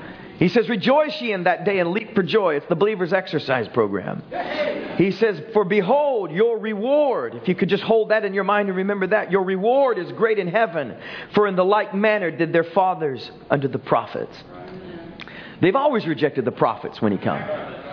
He 0.44 0.50
says, 0.50 0.68
Rejoice 0.68 1.22
ye 1.22 1.32
in 1.32 1.44
that 1.44 1.64
day 1.64 1.78
and 1.78 1.92
leap 1.92 2.14
for 2.14 2.22
joy. 2.22 2.56
It's 2.56 2.66
the 2.66 2.74
believer's 2.74 3.14
exercise 3.14 3.66
program. 3.68 4.22
He 4.98 5.10
says, 5.10 5.40
For 5.54 5.64
behold, 5.64 6.32
your 6.32 6.58
reward, 6.58 7.34
if 7.34 7.48
you 7.48 7.54
could 7.54 7.70
just 7.70 7.82
hold 7.82 8.10
that 8.10 8.26
in 8.26 8.34
your 8.34 8.44
mind 8.44 8.68
and 8.68 8.76
remember 8.76 9.06
that, 9.06 9.32
your 9.32 9.42
reward 9.42 9.96
is 9.96 10.12
great 10.12 10.38
in 10.38 10.48
heaven. 10.48 10.98
For 11.32 11.46
in 11.46 11.56
the 11.56 11.64
like 11.64 11.94
manner 11.94 12.30
did 12.30 12.52
their 12.52 12.62
fathers 12.62 13.30
unto 13.48 13.68
the 13.68 13.78
prophets. 13.78 14.36
They've 15.62 15.74
always 15.74 16.06
rejected 16.06 16.44
the 16.44 16.52
prophets 16.52 17.00
when 17.00 17.12
he 17.12 17.16
comes. 17.16 17.83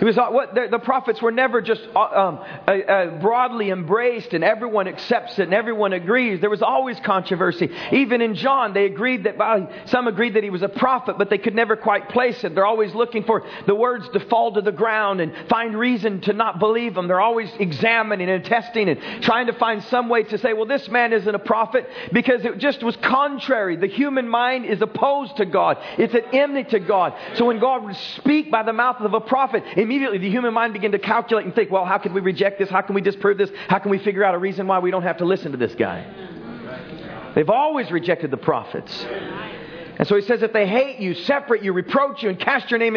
It 0.00 0.04
was 0.04 0.16
uh, 0.16 0.28
what 0.28 0.54
the, 0.54 0.78
prophets 0.78 1.20
were 1.20 1.30
never 1.30 1.60
just 1.60 1.82
uh, 1.94 2.00
um, 2.00 2.40
uh, 2.66 2.70
uh, 2.70 3.20
broadly 3.20 3.70
embraced 3.70 4.32
and 4.32 4.42
everyone 4.42 4.88
accepts 4.88 5.38
it 5.38 5.42
and 5.42 5.52
everyone 5.52 5.92
agrees. 5.92 6.40
There 6.40 6.48
was 6.48 6.62
always 6.62 6.98
controversy. 7.00 7.70
Even 7.92 8.22
in 8.22 8.34
John, 8.34 8.72
they 8.72 8.86
agreed 8.86 9.24
that 9.24 9.36
well, 9.36 9.70
some 9.86 10.08
agreed 10.08 10.34
that 10.34 10.42
he 10.42 10.48
was 10.48 10.62
a 10.62 10.68
prophet, 10.68 11.18
but 11.18 11.28
they 11.28 11.36
could 11.36 11.54
never 11.54 11.76
quite 11.76 12.08
place 12.08 12.42
it. 12.44 12.54
They're 12.54 12.64
always 12.64 12.94
looking 12.94 13.24
for 13.24 13.44
the 13.66 13.74
words 13.74 14.08
to 14.14 14.20
fall 14.20 14.54
to 14.54 14.62
the 14.62 14.72
ground 14.72 15.20
and 15.20 15.34
find 15.50 15.78
reason 15.78 16.22
to 16.22 16.32
not 16.32 16.58
believe 16.58 16.94
them. 16.94 17.06
They're 17.06 17.20
always 17.20 17.50
examining 17.58 18.30
and 18.30 18.42
testing 18.42 18.88
and 18.88 19.22
trying 19.22 19.48
to 19.48 19.52
find 19.52 19.84
some 19.84 20.08
way 20.08 20.22
to 20.22 20.38
say, 20.38 20.54
well, 20.54 20.66
this 20.66 20.88
man 20.88 21.12
isn't 21.12 21.34
a 21.34 21.38
prophet 21.38 21.86
because 22.10 22.42
it 22.46 22.56
just 22.56 22.82
was 22.82 22.96
contrary. 22.96 23.76
The 23.76 23.86
human 23.86 24.26
mind 24.26 24.64
is 24.64 24.80
opposed 24.80 25.36
to 25.36 25.44
God. 25.44 25.76
It's 25.98 26.14
an 26.14 26.24
enmity 26.32 26.70
to 26.70 26.80
God. 26.80 27.14
So 27.34 27.44
when 27.46 27.58
God 27.58 27.84
would 27.84 27.96
speak 27.96 28.50
by 28.50 28.62
the 28.62 28.72
mouth 28.72 29.00
of 29.00 29.14
a 29.14 29.20
prophet, 29.20 29.62
immediately 29.90 30.18
the 30.18 30.30
human 30.30 30.54
mind 30.54 30.72
began 30.72 30.92
to 30.92 31.00
calculate 31.00 31.44
and 31.44 31.52
think, 31.52 31.68
well, 31.68 31.84
how 31.84 31.98
can 31.98 32.14
we 32.14 32.20
reject 32.20 32.60
this? 32.60 32.70
How 32.70 32.80
can 32.80 32.94
we 32.94 33.00
disprove 33.00 33.38
this? 33.38 33.50
How 33.66 33.80
can 33.80 33.90
we 33.90 33.98
figure 33.98 34.22
out 34.22 34.36
a 34.36 34.38
reason 34.38 34.68
why 34.68 34.78
we 34.78 34.92
don't 34.92 35.02
have 35.02 35.16
to 35.16 35.24
listen 35.24 35.50
to 35.50 35.58
this 35.58 35.74
guy? 35.74 36.06
They've 37.34 37.50
always 37.50 37.90
rejected 37.90 38.30
the 38.30 38.36
prophets. 38.36 39.04
And 39.98 40.06
so 40.06 40.14
he 40.14 40.22
says, 40.22 40.42
if 40.42 40.52
they 40.52 40.68
hate 40.68 41.00
you, 41.00 41.14
separate 41.14 41.64
you, 41.64 41.72
reproach 41.72 42.22
you, 42.22 42.28
and 42.28 42.38
cast 42.38 42.70
your 42.70 42.78
name 42.78 42.94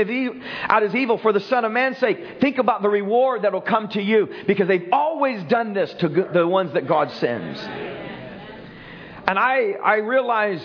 out 0.61 0.83
as 0.83 0.93
evil 0.93 1.17
for 1.17 1.33
the 1.33 1.39
Son 1.39 1.65
of 1.65 1.71
Man's 1.71 1.97
sake, 1.97 2.39
think 2.39 2.59
about 2.59 2.83
the 2.83 2.89
reward 2.89 3.41
that 3.41 3.53
will 3.53 3.61
come 3.61 3.87
to 3.89 4.01
you 4.01 4.29
because 4.45 4.67
they've 4.67 4.89
always 4.91 5.43
done 5.45 5.73
this 5.73 5.91
to 5.95 6.07
the 6.07 6.47
ones 6.47 6.73
that 6.73 6.87
God 6.87 7.09
sends. 7.13 7.59
And 9.27 9.39
I, 9.39 9.71
I 9.83 9.95
realize 9.95 10.61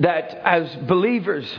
that 0.00 0.40
as 0.42 0.74
believers, 0.86 1.54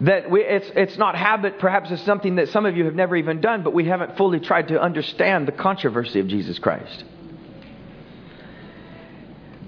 that 0.00 0.30
we, 0.30 0.42
it's, 0.42 0.70
it's 0.74 0.96
not 0.96 1.14
habit, 1.14 1.58
perhaps 1.58 1.90
it's 1.90 2.02
something 2.02 2.36
that 2.36 2.48
some 2.48 2.64
of 2.64 2.76
you 2.76 2.86
have 2.86 2.94
never 2.94 3.16
even 3.16 3.40
done, 3.40 3.62
but 3.62 3.74
we 3.74 3.84
haven't 3.84 4.16
fully 4.16 4.40
tried 4.40 4.68
to 4.68 4.80
understand 4.80 5.46
the 5.46 5.52
controversy 5.52 6.20
of 6.20 6.26
Jesus 6.26 6.58
Christ. 6.58 7.04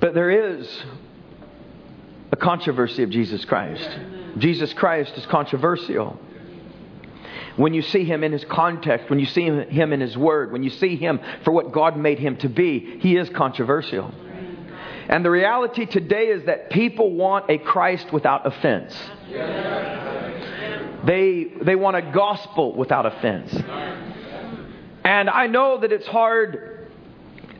But 0.00 0.14
there 0.14 0.30
is 0.30 0.84
a 2.32 2.36
controversy 2.36 3.02
of 3.02 3.10
Jesus 3.10 3.44
Christ. 3.44 3.88
Jesus 4.38 4.72
Christ 4.72 5.12
is 5.16 5.26
controversial. 5.26 6.18
When 7.56 7.74
you 7.74 7.82
see 7.82 8.04
him 8.04 8.24
in 8.24 8.32
his 8.32 8.44
context, 8.46 9.10
when 9.10 9.18
you 9.18 9.26
see 9.26 9.44
him 9.44 9.92
in 9.92 10.00
his 10.00 10.16
word, 10.16 10.50
when 10.50 10.62
you 10.62 10.70
see 10.70 10.96
him 10.96 11.20
for 11.44 11.52
what 11.52 11.72
God 11.72 11.98
made 11.98 12.18
him 12.18 12.38
to 12.38 12.48
be, 12.48 12.98
he 13.00 13.16
is 13.18 13.28
controversial. 13.28 14.12
And 15.08 15.22
the 15.22 15.30
reality 15.30 15.84
today 15.84 16.28
is 16.28 16.46
that 16.46 16.70
people 16.70 17.12
want 17.14 17.50
a 17.50 17.58
Christ 17.58 18.10
without 18.12 18.46
offense. 18.46 18.96
They, 21.04 21.44
they 21.62 21.74
want 21.74 21.96
a 21.96 22.02
gospel 22.02 22.74
without 22.74 23.06
offense. 23.06 23.52
And 25.04 25.28
I 25.28 25.46
know 25.48 25.78
that 25.78 25.90
it's 25.92 26.06
hard 26.06 26.88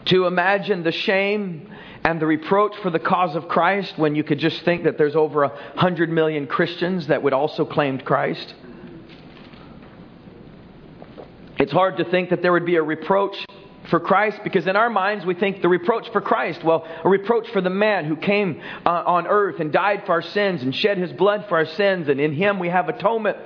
to 0.06 0.26
imagine 0.26 0.82
the 0.82 0.92
shame 0.92 1.68
and 2.04 2.20
the 2.20 2.26
reproach 2.26 2.76
for 2.82 2.90
the 2.90 2.98
cause 2.98 3.36
of 3.36 3.48
Christ 3.48 3.96
when 3.96 4.14
you 4.14 4.24
could 4.24 4.38
just 4.38 4.62
think 4.62 4.84
that 4.84 4.98
there's 4.98 5.16
over 5.16 5.44
a 5.44 5.52
hundred 5.76 6.10
million 6.10 6.46
Christians 6.46 7.08
that 7.08 7.22
would 7.22 7.32
also 7.32 7.64
claim 7.64 7.98
Christ. 7.98 8.54
It's 11.58 11.72
hard 11.72 11.96
to 11.98 12.04
think 12.04 12.30
that 12.30 12.42
there 12.42 12.52
would 12.52 12.66
be 12.66 12.76
a 12.76 12.82
reproach 12.82 13.36
for 13.90 14.00
Christ 14.00 14.40
because 14.44 14.66
in 14.66 14.76
our 14.76 14.90
minds 14.90 15.24
we 15.24 15.34
think 15.34 15.62
the 15.62 15.68
reproach 15.68 16.10
for 16.12 16.20
Christ, 16.20 16.62
well, 16.62 16.86
a 17.04 17.08
reproach 17.08 17.48
for 17.50 17.60
the 17.60 17.70
man 17.70 18.04
who 18.04 18.16
came 18.16 18.62
uh, 18.86 18.90
on 18.90 19.26
earth 19.26 19.60
and 19.60 19.72
died 19.72 20.04
for 20.06 20.12
our 20.12 20.22
sins 20.22 20.62
and 20.62 20.74
shed 20.74 20.98
his 20.98 21.12
blood 21.12 21.46
for 21.48 21.58
our 21.58 21.66
sins, 21.66 22.08
and 22.08 22.20
in 22.20 22.32
him 22.32 22.58
we 22.58 22.68
have 22.68 22.88
atonement. 22.88 23.36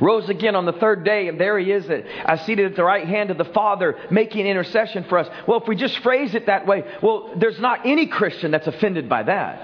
rose 0.00 0.28
again 0.28 0.54
on 0.54 0.66
the 0.66 0.72
third 0.72 1.04
day, 1.04 1.28
and 1.28 1.40
there 1.40 1.58
he 1.58 1.70
is, 1.70 1.88
uh, 1.88 2.36
seated 2.44 2.66
at 2.66 2.76
the 2.76 2.84
right 2.84 3.06
hand 3.06 3.30
of 3.30 3.38
the 3.38 3.44
Father, 3.44 3.96
making 4.10 4.46
intercession 4.46 5.04
for 5.04 5.18
us. 5.18 5.28
Well, 5.46 5.60
if 5.60 5.68
we 5.68 5.76
just 5.76 5.98
phrase 6.00 6.34
it 6.34 6.46
that 6.46 6.66
way, 6.66 6.84
well, 7.02 7.32
there's 7.36 7.60
not 7.60 7.86
any 7.86 8.06
Christian 8.06 8.50
that's 8.50 8.66
offended 8.66 9.08
by 9.08 9.22
that. 9.24 9.62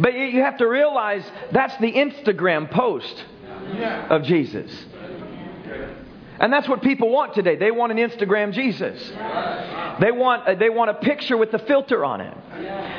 But 0.00 0.14
you 0.14 0.42
have 0.42 0.58
to 0.58 0.66
realize 0.66 1.28
that's 1.50 1.76
the 1.78 1.92
Instagram 1.92 2.70
post 2.70 3.24
of 4.10 4.22
Jesus. 4.22 4.70
And 6.40 6.52
that's 6.52 6.68
what 6.68 6.82
people 6.82 7.10
want 7.10 7.34
today. 7.34 7.56
They 7.56 7.70
want 7.70 7.92
an 7.92 7.98
Instagram 7.98 8.52
Jesus. 8.52 9.00
They 10.00 10.12
want, 10.12 10.46
uh, 10.46 10.54
they 10.54 10.70
want 10.70 10.90
a 10.90 10.94
picture 10.94 11.36
with 11.36 11.50
the 11.50 11.58
filter 11.58 12.04
on 12.04 12.20
it. 12.20 12.36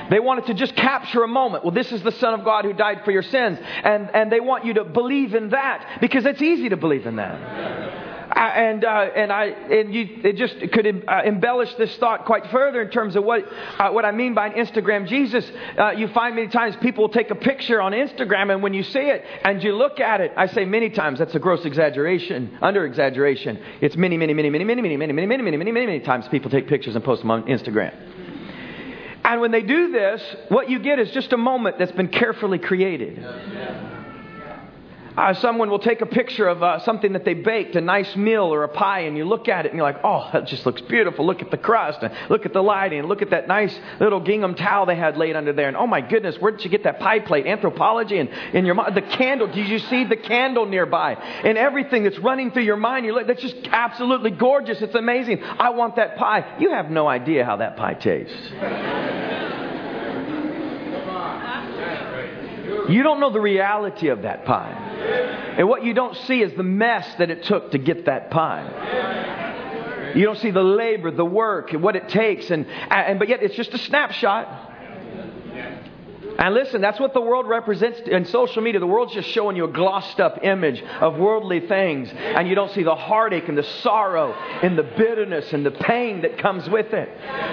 They 0.10 0.20
want 0.20 0.42
it 0.42 0.48
to 0.48 0.54
just 0.54 0.76
capture 0.76 1.24
a 1.24 1.28
moment. 1.28 1.64
Well, 1.64 1.74
this 1.74 1.92
is 1.92 2.04
the 2.04 2.12
Son 2.12 2.34
of 2.34 2.44
God 2.44 2.66
who 2.66 2.74
died 2.74 3.06
for 3.06 3.12
your 3.12 3.24
sins. 3.24 3.60
And, 3.84 4.10
and 4.14 4.32
they 4.32 4.42
want 4.42 4.66
you 4.66 4.74
to 4.76 4.84
believe 4.84 5.36
in 5.36 5.50
that 5.50 6.00
because 6.02 6.26
it's 6.26 6.42
easy 6.42 6.70
to 6.70 6.78
believe 6.78 7.06
in 7.06 7.16
that 7.18 8.09
and 8.48 8.86
uh, 8.86 9.10
and 9.16 9.32
I 9.32 9.46
and 9.46 9.94
you 9.94 10.08
it 10.24 10.38
just 10.38 10.60
could 10.72 11.04
uh, 11.08 11.22
embellish 11.26 11.74
this 11.76 11.96
thought 11.98 12.26
quite 12.26 12.48
further 12.48 12.82
in 12.82 12.90
terms 12.90 13.16
of 13.16 13.24
what 13.24 13.46
uh, 13.78 13.90
what 13.90 14.06
I 14.06 14.12
mean 14.12 14.34
by 14.34 14.48
an 14.48 14.54
Instagram 14.54 15.08
Jesus. 15.08 15.50
Uh, 15.78 15.92
you 15.92 16.08
find 16.10 16.36
many 16.36 16.48
times 16.48 16.76
people 16.82 17.04
will 17.04 17.14
take 17.14 17.30
a 17.32 17.36
picture 17.36 17.82
on 17.82 17.92
Instagram, 17.92 18.52
and 18.52 18.64
when 18.64 18.74
you 18.74 18.84
see 18.84 19.00
it 19.00 19.26
and 19.44 19.62
you 19.64 19.76
look 19.76 20.00
at 20.00 20.22
it, 20.22 20.32
I 20.38 20.48
say 20.48 20.66
many 20.66 20.90
times 20.90 21.20
that's 21.20 21.36
a 21.36 21.40
gross 21.40 21.66
exaggeration, 21.66 22.58
under 22.62 22.86
exaggeration. 22.86 23.60
It's 23.82 23.98
many, 23.98 24.18
many, 24.18 24.34
many, 24.34 24.50
many, 24.50 24.64
many, 24.64 24.82
many, 24.82 24.98
many, 24.98 25.14
many, 25.14 25.28
many, 25.28 25.42
many, 25.42 25.58
many, 25.58 25.74
many, 25.74 25.86
many 25.88 26.00
times 26.00 26.28
people 26.30 26.50
take 26.50 26.68
pictures 26.68 26.96
and 26.96 27.04
post 27.04 27.22
them 27.22 27.32
on 27.32 27.44
Instagram. 27.44 27.94
And 29.26 29.42
when 29.42 29.52
they 29.52 29.62
do 29.62 29.92
this, 29.92 30.22
what 30.48 30.70
you 30.70 30.80
get 30.80 30.98
is 30.98 31.12
just 31.12 31.34
a 31.34 31.38
moment 31.38 31.78
that's 31.78 31.92
been 31.92 32.08
carefully 32.08 32.58
created. 32.58 33.18
Yeah. 33.18 33.99
Uh, 35.20 35.34
someone 35.34 35.70
will 35.70 35.80
take 35.80 36.00
a 36.00 36.06
picture 36.06 36.48
of 36.48 36.64
uh, 36.64 36.80
something 36.80 37.12
that 37.12 37.26
they 37.26 37.34
baked, 37.34 37.76
a 37.76 37.82
nice 37.82 38.16
meal 38.16 38.46
or 38.54 38.64
a 38.64 38.70
pie, 38.70 39.02
and 39.02 39.18
you 39.18 39.26
look 39.26 39.50
at 39.50 39.66
it 39.66 39.70
and 39.70 39.78
you're 39.78 39.86
like, 39.86 40.00
oh, 40.02 40.30
that 40.32 40.48
just 40.48 40.66
looks 40.66 40.80
beautiful. 40.84 41.28
Look 41.28 41.42
at 41.42 41.52
the 41.52 41.58
crust, 41.58 42.00
and 42.02 42.14
look 42.30 42.46
at 42.46 42.54
the 42.54 42.64
lighting, 42.64 43.00
and 43.00 43.10
look 43.10 43.22
at 43.22 43.32
that 43.32 43.46
nice 43.46 43.78
little 44.00 44.22
gingham 44.22 44.56
towel 44.56 44.86
they 44.86 44.96
had 44.96 45.18
laid 45.18 45.36
under 45.36 45.52
there. 45.52 45.68
And 45.68 45.76
oh 45.76 45.88
my 45.88 46.00
goodness, 46.00 46.38
where 46.40 46.54
did 46.54 46.64
you 46.64 46.70
get 46.70 46.86
that 46.86 47.02
pie 47.02 47.20
plate? 47.20 47.46
Anthropologie 47.46 48.22
and 48.22 48.30
in 48.56 48.66
your 48.66 48.76
mind, 48.76 48.96
the 48.96 49.02
candle. 49.02 49.48
Did 49.48 49.68
you 49.68 49.80
see 49.80 50.06
the 50.06 50.16
candle 50.16 50.66
nearby? 50.66 51.16
And 51.16 51.58
everything 51.58 52.06
that's 52.06 52.20
running 52.20 52.52
through 52.52 52.64
your 52.64 52.78
mind, 52.78 53.06
you're 53.06 53.14
like, 53.14 53.28
that's 53.28 53.42
just 53.42 53.58
absolutely 53.74 54.32
gorgeous. 54.32 54.82
It's 54.82 54.96
amazing. 54.96 55.44
I 55.44 55.72
want 55.72 55.98
that 55.98 56.16
pie. 56.16 56.56
You 56.62 56.72
have 56.72 56.90
no 56.90 57.10
idea 57.10 57.44
how 57.44 57.58
that 57.58 57.76
pie 57.76 57.96
tastes. 57.96 59.69
You 62.90 63.04
don't 63.04 63.20
know 63.20 63.32
the 63.32 63.42
reality 63.42 64.08
of 64.08 64.24
that 64.24 64.46
pie. 64.46 64.72
And 65.58 65.68
what 65.68 65.84
you 65.84 65.94
don't 65.94 66.16
see 66.16 66.42
is 66.42 66.54
the 66.56 66.64
mess 66.64 67.08
that 67.20 67.30
it 67.30 67.44
took 67.44 67.72
to 67.72 67.78
get 67.78 68.06
that 68.06 68.32
pie. 68.32 70.14
You 70.16 70.26
don't 70.26 70.40
see 70.40 70.52
the 70.52 70.64
labor, 70.64 71.12
the 71.12 71.26
work, 71.26 71.72
and 71.74 71.84
what 71.84 71.96
it 71.96 72.10
takes, 72.10 72.50
and, 72.50 72.66
and 72.90 73.20
but 73.20 73.30
yet 73.30 73.44
it's 73.44 73.56
just 73.56 73.74
a 73.74 73.78
snapshot. 73.78 74.69
And 76.40 76.54
listen, 76.54 76.80
that's 76.80 77.02
what 77.02 77.14
the 77.14 77.20
world 77.20 77.50
represents 77.50 78.00
in 78.00 78.24
social 78.24 78.62
media. 78.62 78.80
The 78.80 78.88
world's 78.88 79.14
just 79.14 79.28
showing 79.32 79.58
you 79.58 79.66
a 79.66 79.72
glossed 79.72 80.22
up 80.22 80.40
image 80.42 80.82
of 81.02 81.18
worldly 81.18 81.68
things. 81.68 82.10
And 82.16 82.48
you 82.48 82.56
don't 82.56 82.72
see 82.72 82.84
the 82.84 82.96
heartache 82.96 83.50
and 83.50 83.58
the 83.58 83.64
sorrow 83.64 84.32
and 84.32 84.78
the 84.78 84.84
bitterness 84.84 85.52
and 85.52 85.66
the 85.66 85.72
pain 85.72 86.22
that 86.22 86.38
comes 86.38 86.70
with 86.70 86.94
it. 86.94 87.10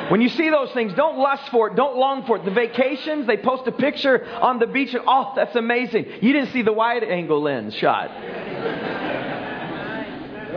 When 0.09 0.21
you 0.21 0.29
see 0.29 0.51
those 0.51 0.71
things, 0.71 0.95
don't 0.95 1.19
lust 1.19 1.51
for 1.51 1.67
it. 1.67 1.75
Don't 1.75 1.97
long 1.97 2.27
for 2.27 2.37
it. 2.37 2.45
The 2.45 2.53
vacations, 2.53 3.27
they 3.27 3.39
post 3.39 3.67
a 3.67 3.73
picture 3.73 4.25
on 4.25 4.61
the 4.61 4.69
beach 4.69 4.95
and, 4.95 5.03
oh, 5.05 5.33
that's 5.35 5.57
amazing. 5.57 6.07
You 6.21 6.33
didn't 6.33 6.53
see 6.53 6.63
the 6.63 6.73
wide 6.73 7.03
angle 7.03 7.43
lens 7.43 7.75
shot. 7.75 8.13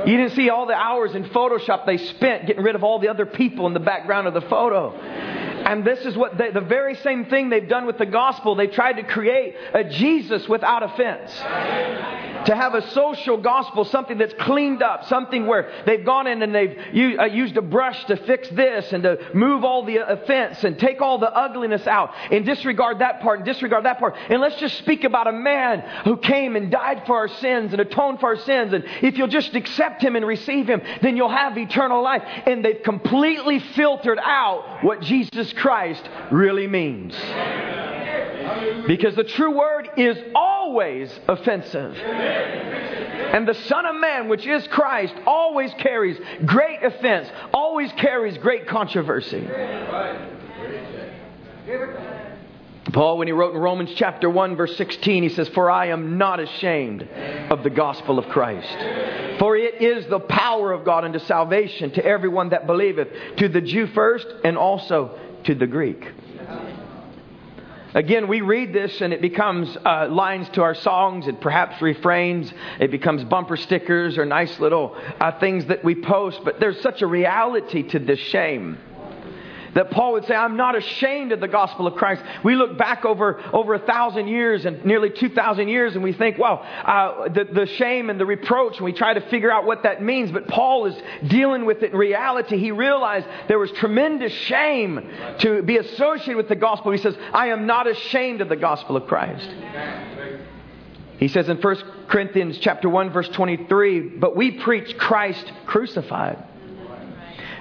You 0.06 0.18
didn't 0.18 0.36
see 0.36 0.52
all 0.52 0.68
the 0.68 0.76
hours 0.76 1.16
in 1.16 1.26
Photoshop 1.26 1.88
they 1.88 1.98
spent 1.98 2.46
getting 2.46 2.64
rid 2.64 2.76
of 2.76 2.84
all 2.84 3.00
the 3.00 3.10
other 3.10 3.26
people 3.26 3.66
in 3.66 3.74
the 3.74 3.80
background 3.80 4.28
of 4.28 4.36
the 4.36 4.42
photo. 4.42 4.94
And 5.66 5.86
this 5.86 6.06
is 6.06 6.18
what 6.18 6.38
they, 6.38 6.52
the 6.52 6.62
very 6.62 6.96
same 6.96 7.26
thing 7.26 7.50
they've 7.50 7.68
done 7.68 7.86
with 7.86 7.98
the 7.98 8.06
gospel. 8.06 8.56
They 8.56 8.68
tried 8.68 8.94
to 8.94 9.04
create 9.04 9.56
a 9.74 9.84
Jesus 9.84 10.48
without 10.48 10.84
offense. 10.84 11.32
To 12.46 12.56
have 12.56 12.74
a 12.74 12.90
social 12.92 13.38
gospel, 13.38 13.84
something 13.84 14.18
that's 14.18 14.34
cleaned 14.40 14.82
up, 14.82 15.06
something 15.06 15.46
where 15.46 15.72
they've 15.86 16.06
gone 16.06 16.26
in 16.26 16.42
and 16.42 16.56
they've 16.56 16.78
uh, 17.20 17.26
used 17.26 17.58
a 17.58 17.62
brush 17.62 18.06
to 18.06 18.16
fix 18.16 18.48
this 18.50 18.94
and 18.94 19.04
to 19.04 19.20
move 19.34 19.66
all 19.66 19.84
the 19.84 19.98
offense 19.98 20.64
and 20.64 20.80
take 20.80 21.02
all 21.02 21.18
the 21.18 21.32
ugliness 21.32 21.86
out 21.86 22.14
and 22.32 22.46
disregard 22.46 23.00
that 23.00 23.20
part 23.20 23.40
and 23.40 23.46
disregard 23.46 23.86
that 23.86 24.00
part. 24.00 24.16
And 24.30 24.40
let's 24.40 24.56
just 24.56 24.78
speak 24.78 25.04
about 25.04 25.28
a 25.28 25.34
man 25.34 25.82
who 26.06 26.16
came 26.16 26.56
and 26.56 26.72
died 26.72 27.04
for 27.06 27.18
our 27.18 27.28
sins 27.28 27.74
and 27.74 27.82
atoned 27.82 28.22
for 28.22 28.28
our 28.28 28.38
sins. 28.38 28.74
And 28.74 28.86
if 29.02 29.18
you'll 29.18 29.28
just 29.28 29.54
accept 29.56 30.02
him 30.02 30.16
and 30.16 30.26
receive 30.26 30.68
him, 30.68 30.82
then 31.02 31.18
you'll 31.18 31.30
have 31.30 31.58
eternal 31.58 32.02
life. 32.02 32.24
And 32.46 32.64
they've 32.64 32.82
completely 32.84 33.60
filtered 33.60 34.20
out 34.20 34.84
what 34.84 35.02
Jesus 35.02 35.49
Christ 35.54 36.08
really 36.32 36.68
means. 36.68 37.16
Because 38.88 39.16
the 39.16 39.24
true 39.24 39.58
word 39.58 39.90
is 39.98 40.18
always 40.34 41.12
offensive. 41.28 41.96
And 41.96 43.48
the 43.48 43.54
Son 43.54 43.86
of 43.86 43.96
Man, 43.96 44.28
which 44.30 44.48
is 44.48 44.68
Christ, 44.68 45.14
always 45.26 45.72
carries 45.76 46.18
great 46.46 46.84
offense, 46.84 47.30
always 47.54 47.92
carries 47.94 48.38
great 48.38 48.68
controversy. 48.68 49.48
Paul, 52.92 53.20
when 53.20 53.28
he 53.28 53.34
wrote 53.34 53.54
in 53.54 53.62
Romans 53.62 53.92
chapter 53.96 54.30
1, 54.30 54.56
verse 54.56 54.76
16, 54.78 55.24
he 55.24 55.30
says, 55.30 55.48
For 55.50 55.70
I 55.70 55.88
am 55.88 56.18
not 56.18 56.40
ashamed 56.40 57.04
of 57.52 57.64
the 57.64 57.70
gospel 57.70 58.18
of 58.18 58.28
Christ. 58.30 58.68
For 59.38 59.56
it 59.56 59.82
is 59.82 60.08
the 60.08 60.20
power 60.20 60.72
of 60.72 60.86
God 60.86 61.06
unto 61.06 61.20
salvation 61.20 61.92
to 61.92 62.06
everyone 62.06 62.50
that 62.50 62.66
believeth, 62.66 63.10
to 63.38 63.48
the 63.48 63.62
Jew 63.62 63.88
first, 63.88 64.26
and 64.44 64.58
also 64.58 65.18
to 65.46 65.56
the 65.56 65.68
Greek. 65.68 66.12
Again, 67.96 68.28
we 68.28 68.42
read 68.42 68.72
this 68.72 69.02
and 69.02 69.14
it 69.14 69.22
becomes 69.22 69.76
uh, 69.84 70.08
lines 70.10 70.48
to 70.50 70.62
our 70.62 70.76
songs 70.76 71.26
and 71.26 71.42
perhaps 71.42 71.82
refrains. 71.82 72.54
It 72.80 72.92
becomes 72.92 73.24
bumper 73.24 73.58
stickers 73.58 74.20
or 74.20 74.26
nice 74.26 74.60
little 74.60 74.96
uh, 75.20 75.40
things 75.40 75.66
that 75.66 75.84
we 75.84 75.96
post. 75.96 76.42
But 76.44 76.60
there's 76.60 76.80
such 76.82 77.02
a 77.02 77.08
reality 77.08 77.82
to 77.90 78.00
this 78.00 78.20
shame 78.20 78.78
that 79.76 79.92
Paul 79.92 80.14
would 80.14 80.26
say, 80.26 80.36
I'm 80.36 80.58
not 80.58 80.76
ashamed 80.76 81.32
of 81.32 81.40
the 81.40 81.48
gospel 81.48 81.88
of 81.88 81.96
Christ. 81.96 82.24
We 82.44 82.56
look 82.56 82.78
back 82.78 83.06
over, 83.06 83.42
over 83.54 83.74
a 83.74 83.80
thousand 83.80 84.28
years 84.28 84.66
and 84.66 84.84
nearly 84.86 85.10
2,000 85.10 85.68
years 85.68 85.96
and 85.96 86.04
we 86.04 86.14
think, 86.14 86.38
well, 86.38 86.66
uh, 86.84 87.30
the, 87.30 87.46
the 87.46 87.66
shame 87.66 88.10
and 88.10 88.20
the 88.20 88.26
reproach, 88.26 88.78
and 88.78 88.86
we 88.86 88.94
try 88.94 89.14
to 89.14 89.22
figure 89.30 89.52
out 89.52 89.66
what 89.66 89.84
that 89.84 90.02
means. 90.02 90.32
But 90.32 90.48
Paul 90.48 90.86
is 90.86 90.96
dealing 91.28 91.66
with 91.66 91.84
it 91.84 91.92
in 91.92 91.98
reality. 91.98 92.58
He 92.58 92.72
realized 92.72 93.28
there 93.48 93.60
was 93.60 93.72
tremendous 93.72 94.34
shame 94.34 95.10
to 95.40 95.62
be 95.62 95.78
associated 95.78 96.38
with 96.38 96.50
the 96.50 96.56
gospel. 96.56 96.92
He 96.92 96.98
says, 96.98 97.16
I 97.34 97.48
am 97.48 97.66
not 97.66 97.88
ashamed 97.88 98.42
of 98.42 98.50
the 98.50 98.56
gospel 98.56 98.96
of 98.96 99.08
Christ. 99.08 99.48
He 101.20 101.28
says 101.28 101.50
in 101.50 101.58
1 101.58 101.76
Corinthians 102.08 102.58
chapter 102.60 102.90
1 102.90 103.12
verse 103.12 103.28
23, 103.30 104.18
but 104.20 104.36
we 104.36 104.52
preach 104.52 104.98
Christ 104.98 105.52
crucified. 105.66 106.44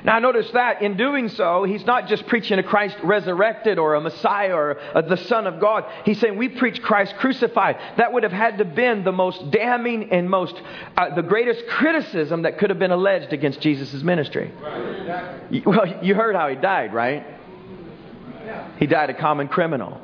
Now, 0.05 0.19
notice 0.19 0.51
that 0.53 0.83
in 0.83 0.97
doing 0.97 1.29
so, 1.29 1.65
he's 1.65 1.85
not 1.85 2.07
just 2.09 2.27
preaching 2.27 2.59
a 2.59 2.63
Christ 2.63 2.97
resurrected 3.03 3.79
or 3.79 3.95
a 3.95 4.01
Messiah 4.01 4.55
or 4.55 4.79
a, 4.95 5.03
the 5.03 5.17
Son 5.17 5.47
of 5.47 5.61
God. 5.61 5.85
He's 6.05 6.21
saying 6.21 6.37
we 6.37 6.49
preach 6.49 6.81
Christ 6.83 7.15
crucified. 7.17 7.77
That 7.97 8.13
would 8.13 8.23
have 8.23 8.33
had 8.33 8.59
to 8.59 8.65
been 8.65 9.03
the 9.03 9.13
most 9.13 9.51
damning 9.51 10.13
and 10.13 10.31
most, 10.31 10.55
uh, 10.97 11.15
the 11.15 11.23
greatest 11.23 11.67
criticism 11.69 12.43
that 12.43 12.59
could 12.59 12.71
have 12.71 12.79
been 12.79 12.93
alleged 12.93 13.33
against 13.33 13.61
Jesus' 13.61 14.03
ministry. 14.03 14.53
Well, 15.65 16.05
you 16.05 16.15
heard 16.15 16.37
how 16.37 16.49
he 16.49 16.57
died, 16.57 16.95
right? 16.95 17.27
He 18.79 18.87
died 18.87 19.11
a 19.11 19.15
common 19.15 19.49
criminal. 19.49 20.01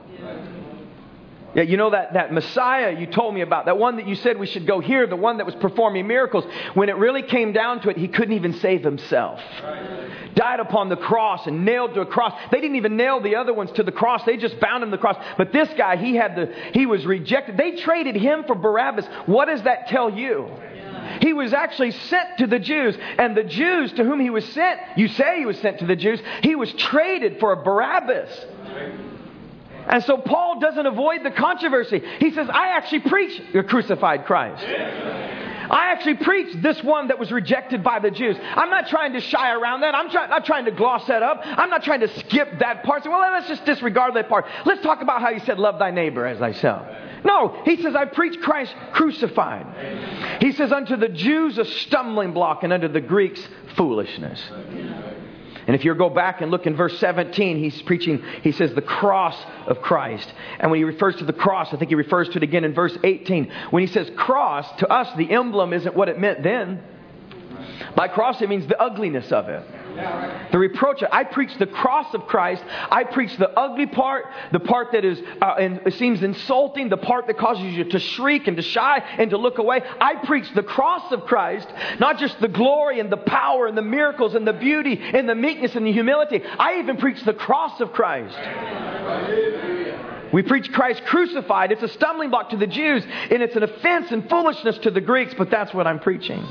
Yeah, 1.54 1.62
you 1.62 1.76
know 1.76 1.90
that, 1.90 2.14
that 2.14 2.32
Messiah 2.32 2.98
you 2.98 3.06
told 3.06 3.34
me 3.34 3.40
about, 3.40 3.66
that 3.66 3.78
one 3.78 3.96
that 3.96 4.08
you 4.08 4.16
said 4.16 4.38
we 4.38 4.46
should 4.46 4.66
go 4.66 4.80
here, 4.80 5.06
the 5.06 5.14
one 5.14 5.36
that 5.36 5.46
was 5.46 5.54
performing 5.54 6.06
miracles, 6.06 6.44
when 6.74 6.88
it 6.88 6.96
really 6.96 7.22
came 7.22 7.52
down 7.52 7.80
to 7.82 7.90
it, 7.90 7.96
he 7.96 8.08
couldn't 8.08 8.34
even 8.34 8.54
save 8.54 8.82
himself. 8.82 9.40
Right. 9.62 10.34
Died 10.34 10.58
upon 10.58 10.88
the 10.88 10.96
cross 10.96 11.46
and 11.46 11.64
nailed 11.64 11.94
to 11.94 12.00
a 12.00 12.06
cross. 12.06 12.32
They 12.50 12.60
didn't 12.60 12.76
even 12.76 12.96
nail 12.96 13.20
the 13.20 13.36
other 13.36 13.54
ones 13.54 13.70
to 13.72 13.84
the 13.84 13.92
cross. 13.92 14.24
They 14.24 14.36
just 14.36 14.58
bound 14.58 14.82
him 14.82 14.90
to 14.90 14.96
the 14.96 15.00
cross. 15.00 15.16
But 15.38 15.52
this 15.52 15.68
guy, 15.76 15.96
he 15.96 16.16
had 16.16 16.34
the, 16.34 16.52
he 16.72 16.86
was 16.86 17.06
rejected. 17.06 17.56
They 17.56 17.76
traded 17.76 18.16
him 18.16 18.42
for 18.44 18.56
Barabbas. 18.56 19.06
What 19.26 19.46
does 19.46 19.62
that 19.62 19.86
tell 19.86 20.10
you? 20.10 20.50
He 21.20 21.32
was 21.32 21.52
actually 21.52 21.92
sent 21.92 22.38
to 22.38 22.46
the 22.46 22.58
Jews, 22.58 22.96
and 23.18 23.36
the 23.36 23.44
Jews 23.44 23.92
to 23.92 24.04
whom 24.04 24.18
he 24.18 24.30
was 24.30 24.44
sent, 24.46 24.80
you 24.96 25.06
say 25.08 25.38
he 25.38 25.46
was 25.46 25.58
sent 25.58 25.78
to 25.80 25.86
the 25.86 25.96
Jews, 25.96 26.20
he 26.42 26.56
was 26.56 26.72
traded 26.72 27.38
for 27.38 27.52
a 27.52 27.62
Barabbas. 27.62 28.30
And 29.88 30.02
so 30.04 30.18
Paul 30.18 30.60
doesn't 30.60 30.86
avoid 30.86 31.24
the 31.24 31.30
controversy. 31.30 32.02
He 32.18 32.30
says, 32.32 32.48
I 32.48 32.76
actually 32.76 33.00
preach 33.00 33.40
the 33.52 33.62
crucified 33.62 34.24
Christ. 34.24 34.64
I 34.64 35.92
actually 35.92 36.16
preach 36.16 36.54
this 36.62 36.82
one 36.82 37.08
that 37.08 37.18
was 37.18 37.32
rejected 37.32 37.82
by 37.82 37.98
the 37.98 38.10
Jews. 38.10 38.36
I'm 38.40 38.70
not 38.70 38.88
trying 38.88 39.14
to 39.14 39.20
shy 39.20 39.52
around 39.52 39.80
that. 39.80 39.94
I'm 39.94 40.10
try, 40.10 40.26
not 40.26 40.44
trying 40.44 40.66
to 40.66 40.70
gloss 40.70 41.06
that 41.06 41.22
up. 41.22 41.40
I'm 41.42 41.70
not 41.70 41.82
trying 41.84 42.00
to 42.00 42.20
skip 42.20 42.58
that 42.58 42.84
part. 42.84 43.04
So, 43.04 43.10
well, 43.10 43.20
let's 43.32 43.48
just 43.48 43.64
disregard 43.64 44.14
that 44.14 44.28
part. 44.28 44.44
Let's 44.66 44.82
talk 44.82 45.00
about 45.00 45.20
how 45.20 45.32
he 45.32 45.40
said, 45.40 45.58
Love 45.58 45.78
thy 45.78 45.90
neighbor 45.90 46.26
as 46.26 46.38
thyself. 46.38 46.86
No, 47.24 47.62
he 47.64 47.80
says, 47.80 47.94
I 47.94 48.04
preach 48.04 48.38
Christ 48.40 48.74
crucified. 48.92 50.42
He 50.42 50.52
says, 50.52 50.70
unto 50.72 50.96
the 50.96 51.08
Jews 51.08 51.56
a 51.56 51.64
stumbling 51.64 52.32
block, 52.34 52.62
and 52.62 52.72
unto 52.72 52.88
the 52.88 53.00
Greeks 53.00 53.40
foolishness. 53.76 54.42
And 55.66 55.74
if 55.74 55.84
you 55.84 55.94
go 55.94 56.10
back 56.10 56.40
and 56.40 56.50
look 56.50 56.66
in 56.66 56.76
verse 56.76 56.98
17, 56.98 57.58
he's 57.58 57.80
preaching, 57.82 58.22
he 58.42 58.52
says, 58.52 58.74
the 58.74 58.82
cross 58.82 59.36
of 59.66 59.80
Christ. 59.80 60.32
And 60.58 60.70
when 60.70 60.78
he 60.78 60.84
refers 60.84 61.16
to 61.16 61.24
the 61.24 61.32
cross, 61.32 61.72
I 61.72 61.76
think 61.76 61.90
he 61.90 61.94
refers 61.94 62.28
to 62.30 62.36
it 62.36 62.42
again 62.42 62.64
in 62.64 62.74
verse 62.74 62.96
18. 63.02 63.50
When 63.70 63.80
he 63.80 63.92
says 63.92 64.10
cross, 64.16 64.70
to 64.78 64.88
us, 64.88 65.14
the 65.16 65.30
emblem 65.30 65.72
isn't 65.72 65.94
what 65.94 66.08
it 66.08 66.18
meant 66.18 66.42
then. 66.42 66.82
By 67.94 68.08
cross, 68.08 68.40
it 68.42 68.48
means 68.48 68.66
the 68.66 68.80
ugliness 68.80 69.30
of 69.32 69.48
it. 69.48 69.64
The 70.50 70.58
reproach. 70.58 71.02
I 71.10 71.24
preach 71.24 71.56
the 71.58 71.66
cross 71.66 72.12
of 72.14 72.26
Christ. 72.26 72.62
I 72.90 73.04
preach 73.04 73.36
the 73.36 73.50
ugly 73.50 73.86
part, 73.86 74.26
the 74.52 74.60
part 74.60 74.92
that 74.92 75.04
is 75.04 75.20
uh, 75.40 75.54
and 75.58 75.80
it 75.86 75.94
seems 75.94 76.22
insulting, 76.22 76.88
the 76.88 76.96
part 76.96 77.28
that 77.28 77.38
causes 77.38 77.72
you 77.72 77.84
to 77.84 77.98
shriek 77.98 78.48
and 78.48 78.56
to 78.56 78.62
shy 78.62 78.98
and 79.18 79.30
to 79.30 79.38
look 79.38 79.58
away. 79.58 79.82
I 80.00 80.16
preach 80.26 80.52
the 80.54 80.62
cross 80.62 81.12
of 81.12 81.26
Christ, 81.26 81.68
not 82.00 82.18
just 82.18 82.40
the 82.40 82.48
glory 82.48 82.98
and 82.98 83.10
the 83.10 83.16
power 83.16 83.66
and 83.66 83.78
the 83.78 83.82
miracles 83.82 84.34
and 84.34 84.46
the 84.46 84.52
beauty 84.52 85.00
and 85.00 85.28
the 85.28 85.34
meekness 85.34 85.76
and 85.76 85.86
the 85.86 85.92
humility. 85.92 86.42
I 86.44 86.80
even 86.80 86.96
preach 86.96 87.22
the 87.22 87.34
cross 87.34 87.80
of 87.80 87.92
Christ. 87.92 88.36
We 90.32 90.42
preach 90.42 90.72
Christ 90.72 91.04
crucified. 91.04 91.70
It's 91.70 91.84
a 91.84 91.88
stumbling 91.88 92.30
block 92.30 92.50
to 92.50 92.56
the 92.56 92.66
Jews, 92.66 93.04
and 93.04 93.40
it's 93.40 93.54
an 93.54 93.62
offense 93.62 94.10
and 94.10 94.28
foolishness 94.28 94.78
to 94.78 94.90
the 94.90 95.00
Greeks, 95.00 95.32
but 95.38 95.48
that's 95.48 95.72
what 95.72 95.86
I'm 95.86 96.00
preaching. 96.00 96.44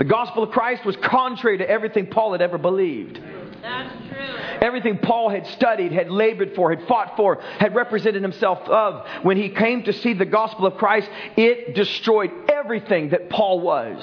The 0.00 0.06
gospel 0.06 0.42
of 0.42 0.50
Christ 0.50 0.86
was 0.86 0.96
contrary 0.96 1.58
to 1.58 1.68
everything 1.68 2.06
Paul 2.06 2.32
had 2.32 2.40
ever 2.40 2.56
believed. 2.56 3.20
That's 3.60 3.94
true. 4.08 4.36
Everything 4.62 4.96
Paul 4.96 5.28
had 5.28 5.46
studied, 5.48 5.92
had 5.92 6.10
labored 6.10 6.54
for, 6.54 6.74
had 6.74 6.88
fought 6.88 7.18
for, 7.18 7.42
had 7.58 7.74
represented 7.74 8.22
himself 8.22 8.60
of. 8.60 9.06
When 9.22 9.36
he 9.36 9.50
came 9.50 9.82
to 9.82 9.92
see 9.92 10.14
the 10.14 10.24
gospel 10.24 10.64
of 10.64 10.78
Christ, 10.78 11.06
it 11.36 11.74
destroyed 11.74 12.30
everything 12.48 13.10
that 13.10 13.28
Paul 13.28 13.60
was. 13.60 14.02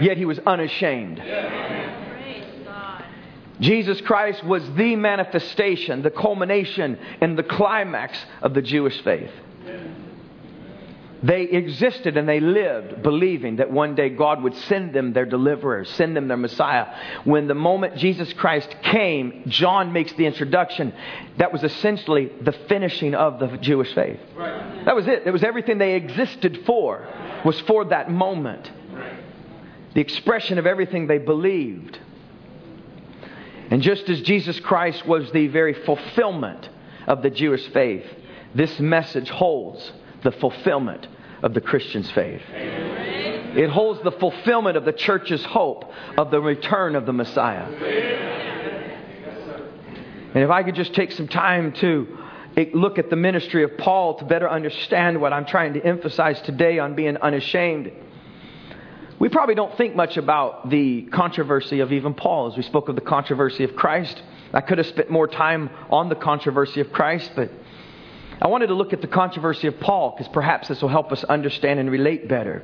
Yet 0.00 0.16
he 0.16 0.24
was 0.24 0.38
unashamed. 0.38 1.20
Jesus 3.58 4.00
Christ 4.00 4.44
was 4.44 4.62
the 4.74 4.94
manifestation, 4.94 6.02
the 6.02 6.12
culmination, 6.12 6.96
and 7.20 7.36
the 7.36 7.42
climax 7.42 8.16
of 8.40 8.54
the 8.54 8.62
Jewish 8.62 9.02
faith. 9.02 9.32
They 11.22 11.42
existed 11.42 12.16
and 12.16 12.26
they 12.26 12.40
lived 12.40 13.02
believing 13.02 13.56
that 13.56 13.70
one 13.70 13.94
day 13.94 14.08
God 14.08 14.42
would 14.42 14.56
send 14.56 14.94
them 14.94 15.12
their 15.12 15.26
deliverer, 15.26 15.84
send 15.84 16.16
them 16.16 16.28
their 16.28 16.36
Messiah. 16.38 16.86
When 17.24 17.46
the 17.46 17.54
moment 17.54 17.96
Jesus 17.96 18.32
Christ 18.32 18.74
came, 18.82 19.44
John 19.46 19.92
makes 19.92 20.12
the 20.14 20.24
introduction. 20.24 20.94
That 21.36 21.52
was 21.52 21.62
essentially 21.62 22.32
the 22.40 22.52
finishing 22.52 23.14
of 23.14 23.38
the 23.38 23.58
Jewish 23.58 23.94
faith. 23.94 24.18
Right. 24.34 24.84
That 24.86 24.96
was 24.96 25.06
it. 25.06 25.24
It 25.26 25.30
was 25.30 25.44
everything 25.44 25.76
they 25.76 25.94
existed 25.94 26.62
for, 26.64 27.06
was 27.44 27.60
for 27.60 27.84
that 27.86 28.10
moment. 28.10 28.70
The 29.92 30.00
expression 30.00 30.58
of 30.58 30.66
everything 30.66 31.06
they 31.06 31.18
believed. 31.18 31.98
And 33.70 33.82
just 33.82 34.08
as 34.08 34.22
Jesus 34.22 34.58
Christ 34.58 35.06
was 35.06 35.30
the 35.32 35.48
very 35.48 35.74
fulfillment 35.84 36.68
of 37.06 37.22
the 37.22 37.30
Jewish 37.30 37.66
faith, 37.68 38.06
this 38.54 38.80
message 38.80 39.28
holds 39.28 39.92
the 40.22 40.32
fulfillment 40.32 41.06
of 41.42 41.54
the 41.54 41.60
Christian's 41.60 42.10
faith. 42.10 42.42
It 42.52 43.70
holds 43.70 44.02
the 44.02 44.12
fulfillment 44.12 44.76
of 44.76 44.84
the 44.84 44.92
church's 44.92 45.44
hope 45.44 45.92
of 46.16 46.30
the 46.30 46.40
return 46.40 46.94
of 46.94 47.06
the 47.06 47.12
Messiah. 47.12 47.66
And 50.32 50.44
if 50.44 50.50
I 50.50 50.62
could 50.62 50.76
just 50.76 50.94
take 50.94 51.10
some 51.12 51.26
time 51.26 51.72
to 51.74 52.18
eh, 52.56 52.66
look 52.72 52.98
at 52.98 53.10
the 53.10 53.16
ministry 53.16 53.64
of 53.64 53.76
Paul 53.76 54.14
to 54.18 54.24
better 54.24 54.48
understand 54.48 55.20
what 55.20 55.32
I'm 55.32 55.44
trying 55.44 55.74
to 55.74 55.84
emphasize 55.84 56.40
today 56.42 56.78
on 56.78 56.94
being 56.94 57.16
unashamed. 57.16 57.90
We 59.18 59.28
probably 59.28 59.56
don't 59.56 59.76
think 59.76 59.96
much 59.96 60.16
about 60.16 60.70
the 60.70 61.02
controversy 61.02 61.80
of 61.80 61.92
even 61.92 62.14
Paul 62.14 62.46
as 62.46 62.56
we 62.56 62.62
spoke 62.62 62.88
of 62.88 62.94
the 62.94 63.00
controversy 63.00 63.64
of 63.64 63.74
Christ. 63.74 64.22
I 64.52 64.60
could 64.60 64.78
have 64.78 64.86
spent 64.86 65.10
more 65.10 65.26
time 65.26 65.68
on 65.90 66.08
the 66.08 66.14
controversy 66.14 66.80
of 66.80 66.92
Christ, 66.92 67.32
but 67.34 67.50
I 68.42 68.48
wanted 68.48 68.68
to 68.68 68.74
look 68.74 68.92
at 68.92 69.00
the 69.00 69.06
controversy 69.06 69.66
of 69.66 69.78
Paul 69.80 70.14
because 70.16 70.32
perhaps 70.32 70.68
this 70.68 70.80
will 70.80 70.88
help 70.88 71.12
us 71.12 71.22
understand 71.24 71.78
and 71.78 71.90
relate 71.90 72.28
better. 72.28 72.62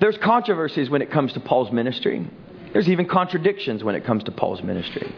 There's 0.00 0.16
controversies 0.16 0.88
when 0.88 1.02
it 1.02 1.10
comes 1.10 1.34
to 1.34 1.40
Paul's 1.40 1.70
ministry. 1.70 2.26
There's 2.72 2.88
even 2.88 3.06
contradictions 3.06 3.84
when 3.84 3.94
it 3.94 4.04
comes 4.04 4.24
to 4.24 4.32
Paul's 4.32 4.62
ministry. 4.62 5.14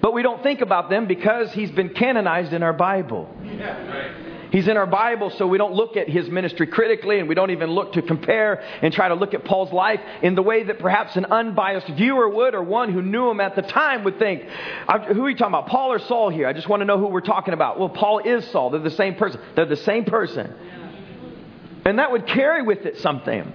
But 0.00 0.14
we 0.14 0.22
don't 0.22 0.42
think 0.42 0.62
about 0.62 0.88
them 0.88 1.06
because 1.06 1.52
he's 1.52 1.70
been 1.70 1.90
canonized 1.90 2.52
in 2.52 2.62
our 2.62 2.72
Bible. 2.72 3.34
Yeah, 3.44 3.86
right. 3.86 4.35
He's 4.50 4.68
in 4.68 4.76
our 4.76 4.86
Bible, 4.86 5.30
so 5.30 5.46
we 5.46 5.58
don't 5.58 5.74
look 5.74 5.96
at 5.96 6.08
his 6.08 6.28
ministry 6.28 6.66
critically 6.66 7.18
and 7.18 7.28
we 7.28 7.34
don't 7.34 7.50
even 7.50 7.70
look 7.70 7.94
to 7.94 8.02
compare 8.02 8.62
and 8.82 8.92
try 8.92 9.08
to 9.08 9.14
look 9.14 9.34
at 9.34 9.44
Paul's 9.44 9.72
life 9.72 10.00
in 10.22 10.34
the 10.34 10.42
way 10.42 10.64
that 10.64 10.78
perhaps 10.78 11.16
an 11.16 11.26
unbiased 11.26 11.88
viewer 11.88 12.28
would 12.28 12.54
or 12.54 12.62
one 12.62 12.92
who 12.92 13.02
knew 13.02 13.30
him 13.30 13.40
at 13.40 13.56
the 13.56 13.62
time 13.62 14.04
would 14.04 14.18
think. 14.18 14.42
Who 14.42 15.24
are 15.24 15.30
you 15.30 15.36
talking 15.36 15.54
about, 15.54 15.66
Paul 15.66 15.92
or 15.92 15.98
Saul 15.98 16.30
here? 16.30 16.46
I 16.46 16.52
just 16.52 16.68
want 16.68 16.80
to 16.80 16.84
know 16.84 16.98
who 16.98 17.08
we're 17.08 17.20
talking 17.20 17.54
about. 17.54 17.78
Well, 17.78 17.88
Paul 17.88 18.20
is 18.20 18.46
Saul. 18.50 18.70
They're 18.70 18.80
the 18.80 18.90
same 18.90 19.14
person. 19.16 19.40
They're 19.54 19.66
the 19.66 19.76
same 19.76 20.04
person. 20.04 20.54
And 21.84 21.98
that 21.98 22.10
would 22.10 22.26
carry 22.26 22.62
with 22.62 22.84
it 22.84 22.98
something. 22.98 23.52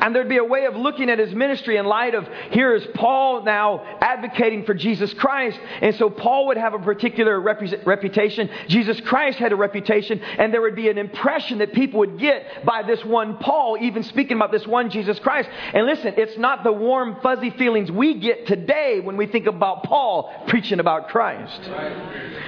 And 0.00 0.14
there'd 0.14 0.28
be 0.28 0.38
a 0.38 0.44
way 0.44 0.64
of 0.64 0.74
looking 0.76 1.10
at 1.10 1.18
his 1.18 1.34
ministry 1.34 1.76
in 1.76 1.86
light 1.86 2.14
of 2.14 2.26
here 2.50 2.74
is 2.74 2.86
Paul 2.94 3.44
now 3.44 3.98
advocating 4.00 4.64
for 4.64 4.74
Jesus 4.74 5.12
Christ. 5.14 5.58
And 5.80 5.94
so 5.96 6.08
Paul 6.08 6.46
would 6.46 6.56
have 6.56 6.74
a 6.74 6.78
particular 6.78 7.38
reputation. 7.40 8.48
Jesus 8.68 9.00
Christ 9.00 9.38
had 9.38 9.52
a 9.52 9.56
reputation. 9.56 10.20
And 10.38 10.52
there 10.52 10.62
would 10.62 10.76
be 10.76 10.88
an 10.88 10.98
impression 10.98 11.58
that 11.58 11.72
people 11.72 12.00
would 12.00 12.18
get 12.18 12.64
by 12.64 12.82
this 12.82 13.04
one 13.04 13.36
Paul, 13.38 13.76
even 13.80 14.02
speaking 14.02 14.36
about 14.36 14.52
this 14.52 14.66
one 14.66 14.90
Jesus 14.90 15.18
Christ. 15.18 15.48
And 15.74 15.86
listen, 15.86 16.14
it's 16.16 16.38
not 16.38 16.64
the 16.64 16.72
warm, 16.72 17.20
fuzzy 17.22 17.50
feelings 17.50 17.90
we 17.90 18.14
get 18.14 18.46
today 18.46 19.00
when 19.00 19.16
we 19.16 19.26
think 19.26 19.46
about 19.46 19.84
Paul 19.84 20.32
preaching 20.48 20.80
about 20.80 21.08
Christ. 21.08 21.60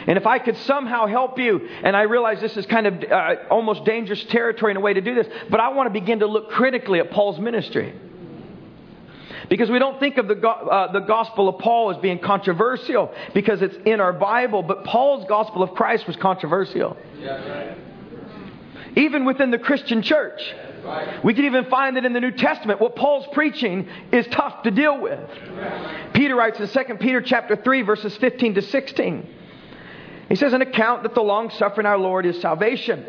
And 0.06 0.18
if 0.18 0.26
I 0.26 0.38
could 0.38 0.56
somehow 0.58 1.06
help 1.06 1.38
you, 1.38 1.68
and 1.82 1.96
I 1.96 2.02
realize 2.02 2.40
this 2.40 2.56
is 2.56 2.66
kind 2.66 2.86
of 2.86 3.02
uh, 3.10 3.34
almost 3.50 3.84
dangerous 3.84 4.22
territory 4.24 4.70
in 4.70 4.76
a 4.76 4.80
way 4.80 4.94
to 4.94 5.00
do 5.00 5.14
this, 5.14 5.26
but 5.50 5.60
I 5.60 5.68
want 5.68 5.86
to 5.86 5.92
begin 5.92 6.20
to 6.20 6.26
look 6.26 6.50
critically 6.50 6.98
at 6.98 7.10
Paul's 7.10 7.38
ministry. 7.42 7.94
Because 9.48 9.70
we 9.70 9.78
don't 9.78 10.00
think 10.00 10.16
of 10.16 10.28
the, 10.28 10.48
uh, 10.48 10.92
the 10.92 11.00
gospel 11.00 11.48
of 11.48 11.58
Paul 11.58 11.90
as 11.90 11.98
being 11.98 12.18
controversial 12.18 13.12
because 13.34 13.60
it's 13.60 13.76
in 13.84 14.00
our 14.00 14.12
Bible, 14.12 14.62
but 14.62 14.84
Paul's 14.84 15.26
gospel 15.28 15.62
of 15.62 15.74
Christ 15.74 16.06
was 16.06 16.16
controversial. 16.16 16.96
Even 18.96 19.24
within 19.24 19.50
the 19.50 19.58
Christian 19.58 20.02
church. 20.02 20.40
We 21.22 21.34
can 21.34 21.44
even 21.44 21.66
find 21.66 21.96
that 21.96 22.04
in 22.04 22.12
the 22.12 22.20
New 22.20 22.32
Testament 22.32 22.80
what 22.80 22.96
Paul's 22.96 23.26
preaching 23.32 23.88
is 24.10 24.26
tough 24.28 24.62
to 24.64 24.70
deal 24.70 25.00
with. 25.00 25.20
Peter 26.14 26.34
writes 26.34 26.58
in 26.58 26.68
2 26.68 26.94
Peter 26.94 27.20
chapter 27.20 27.56
3 27.56 27.82
verses 27.82 28.16
15 28.16 28.54
to 28.54 28.62
16. 28.62 29.34
He 30.28 30.36
says 30.36 30.52
an 30.52 30.62
account 30.62 31.02
that 31.02 31.14
the 31.14 31.22
long 31.22 31.50
suffering 31.50 31.86
our 31.86 31.98
Lord 31.98 32.26
is 32.26 32.40
salvation 32.40 33.04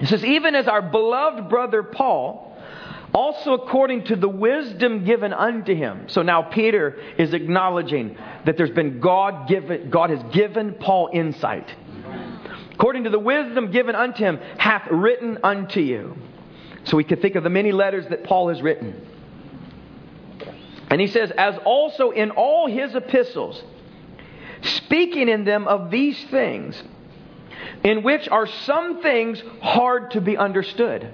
He 0.00 0.06
says, 0.06 0.24
even 0.24 0.54
as 0.54 0.68
our 0.68 0.82
beloved 0.82 1.48
brother 1.48 1.82
Paul, 1.82 2.47
also 3.18 3.54
according 3.54 4.04
to 4.04 4.14
the 4.14 4.28
wisdom 4.28 5.04
given 5.04 5.32
unto 5.32 5.74
him. 5.74 6.04
So 6.06 6.22
now 6.22 6.42
Peter 6.42 6.96
is 7.18 7.34
acknowledging 7.34 8.16
that 8.46 8.56
there's 8.56 8.70
been 8.70 9.00
God 9.00 9.48
given, 9.48 9.90
God 9.90 10.10
has 10.10 10.22
given 10.32 10.74
Paul 10.74 11.10
insight. 11.12 11.68
According 12.74 13.04
to 13.04 13.10
the 13.10 13.18
wisdom 13.18 13.72
given 13.72 13.96
unto 13.96 14.22
him, 14.22 14.38
hath 14.56 14.86
written 14.88 15.38
unto 15.42 15.80
you. 15.80 16.16
So 16.84 16.96
we 16.96 17.02
could 17.02 17.20
think 17.20 17.34
of 17.34 17.42
the 17.42 17.50
many 17.50 17.72
letters 17.72 18.06
that 18.10 18.22
Paul 18.22 18.50
has 18.50 18.62
written. 18.62 19.04
And 20.88 21.00
he 21.00 21.08
says, 21.08 21.32
as 21.36 21.56
also 21.64 22.10
in 22.10 22.30
all 22.30 22.68
his 22.68 22.94
epistles, 22.94 23.60
speaking 24.62 25.28
in 25.28 25.42
them 25.44 25.66
of 25.66 25.90
these 25.90 26.22
things, 26.26 26.80
in 27.82 28.04
which 28.04 28.28
are 28.28 28.46
some 28.46 29.02
things 29.02 29.42
hard 29.60 30.12
to 30.12 30.20
be 30.20 30.36
understood. 30.36 31.10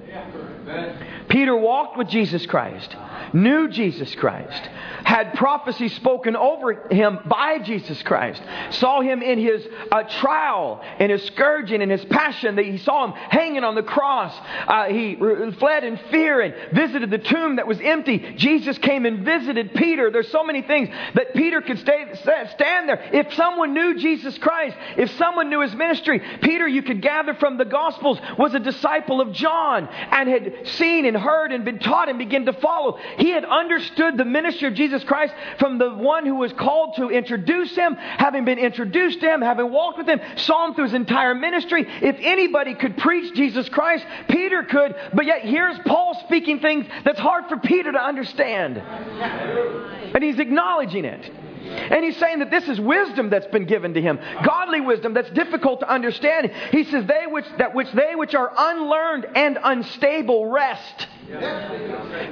Peter 1.34 1.56
walked 1.56 1.98
with 1.98 2.06
Jesus 2.06 2.46
Christ, 2.46 2.94
knew 3.32 3.66
Jesus 3.66 4.14
Christ, 4.14 4.70
had 5.02 5.34
prophecy 5.34 5.88
spoken 5.88 6.36
over 6.36 6.86
him 6.92 7.18
by 7.26 7.58
Jesus 7.58 8.00
Christ, 8.04 8.40
saw 8.70 9.00
him 9.00 9.20
in 9.20 9.40
his 9.40 9.66
uh, 9.90 10.04
trial, 10.04 10.80
in 11.00 11.10
his 11.10 11.24
scourging, 11.24 11.82
in 11.82 11.90
his 11.90 12.04
passion. 12.04 12.54
That 12.54 12.66
he 12.66 12.78
saw 12.78 13.06
him 13.06 13.14
hanging 13.30 13.64
on 13.64 13.74
the 13.74 13.82
cross. 13.82 14.32
Uh, 14.68 14.84
he 14.86 15.16
fled 15.58 15.82
in 15.82 15.96
fear 16.12 16.40
and 16.40 16.54
visited 16.72 17.10
the 17.10 17.18
tomb 17.18 17.56
that 17.56 17.66
was 17.66 17.80
empty. 17.80 18.34
Jesus 18.36 18.78
came 18.78 19.04
and 19.04 19.24
visited 19.24 19.74
Peter. 19.74 20.12
There's 20.12 20.30
so 20.30 20.44
many 20.44 20.62
things 20.62 20.88
that 21.14 21.34
Peter 21.34 21.60
could 21.62 21.80
stay, 21.80 22.14
stand 22.14 22.88
there. 22.88 23.10
If 23.12 23.34
someone 23.34 23.74
knew 23.74 23.98
Jesus 23.98 24.38
Christ, 24.38 24.76
if 24.96 25.10
someone 25.18 25.50
knew 25.50 25.62
his 25.62 25.74
ministry, 25.74 26.22
Peter, 26.42 26.68
you 26.68 26.82
could 26.82 27.02
gather 27.02 27.34
from 27.34 27.58
the 27.58 27.64
Gospels, 27.64 28.20
was 28.38 28.54
a 28.54 28.60
disciple 28.60 29.20
of 29.20 29.32
John 29.32 29.88
and 29.88 30.28
had 30.28 30.68
seen 30.68 31.06
and 31.06 31.23
heard 31.24 31.52
and 31.52 31.64
been 31.64 31.78
taught 31.78 32.08
and 32.08 32.18
began 32.18 32.44
to 32.46 32.52
follow. 32.52 32.98
He 33.18 33.30
had 33.30 33.44
understood 33.44 34.16
the 34.16 34.24
ministry 34.24 34.68
of 34.68 34.74
Jesus 34.74 35.02
Christ 35.02 35.34
from 35.58 35.78
the 35.78 35.90
one 35.92 36.26
who 36.26 36.37
was 36.37 36.52
called 36.52 36.96
to 36.96 37.08
introduce 37.10 37.74
him, 37.74 37.94
having 37.94 38.44
been 38.44 38.58
introduced 38.58 39.20
to 39.20 39.32
him, 39.32 39.40
having 39.40 39.70
walked 39.70 39.98
with 39.98 40.08
him, 40.08 40.20
saw 40.37 40.68
him 40.68 40.74
through 40.74 40.84
his 40.84 40.94
entire 40.94 41.34
ministry. 41.34 41.87
If 42.02 42.16
anybody 42.20 42.74
could 42.74 42.96
preach 42.98 43.34
Jesus 43.34 43.68
Christ, 43.68 44.04
Peter 44.28 44.62
could, 44.62 44.94
but 45.14 45.24
yet 45.24 45.42
here's 45.42 45.78
Paul 45.87 46.22
speaking 46.26 46.60
things 46.60 46.87
that's 47.04 47.18
hard 47.18 47.46
for 47.48 47.56
Peter 47.56 47.90
to 47.92 48.00
understand. 48.00 48.76
And 48.78 50.22
he's 50.22 50.38
acknowledging 50.38 51.04
it. 51.04 51.30
And 51.64 52.05
he's 52.05 52.16
saying 52.16 52.40
that 52.40 52.50
this 52.50 52.68
is 52.68 52.81
wisdom 52.81 53.31
that's 53.31 53.46
been 53.46 53.66
given 53.66 53.94
to 53.94 54.00
him, 54.00 54.18
godly 54.44 54.81
wisdom 54.81 55.14
that's 55.14 55.31
difficult 55.31 55.81
to 55.81 55.88
understand. 55.88 56.50
He 56.70 56.85
says, 56.85 57.07
"They 57.07 57.27
which 57.27 57.46
that 57.59 57.74
which 57.74 57.90
they 57.92 58.14
which 58.14 58.35
are 58.35 58.53
unlearned 58.57 59.27
and 59.35 59.59
unstable 59.62 60.46
wrest." 60.46 61.09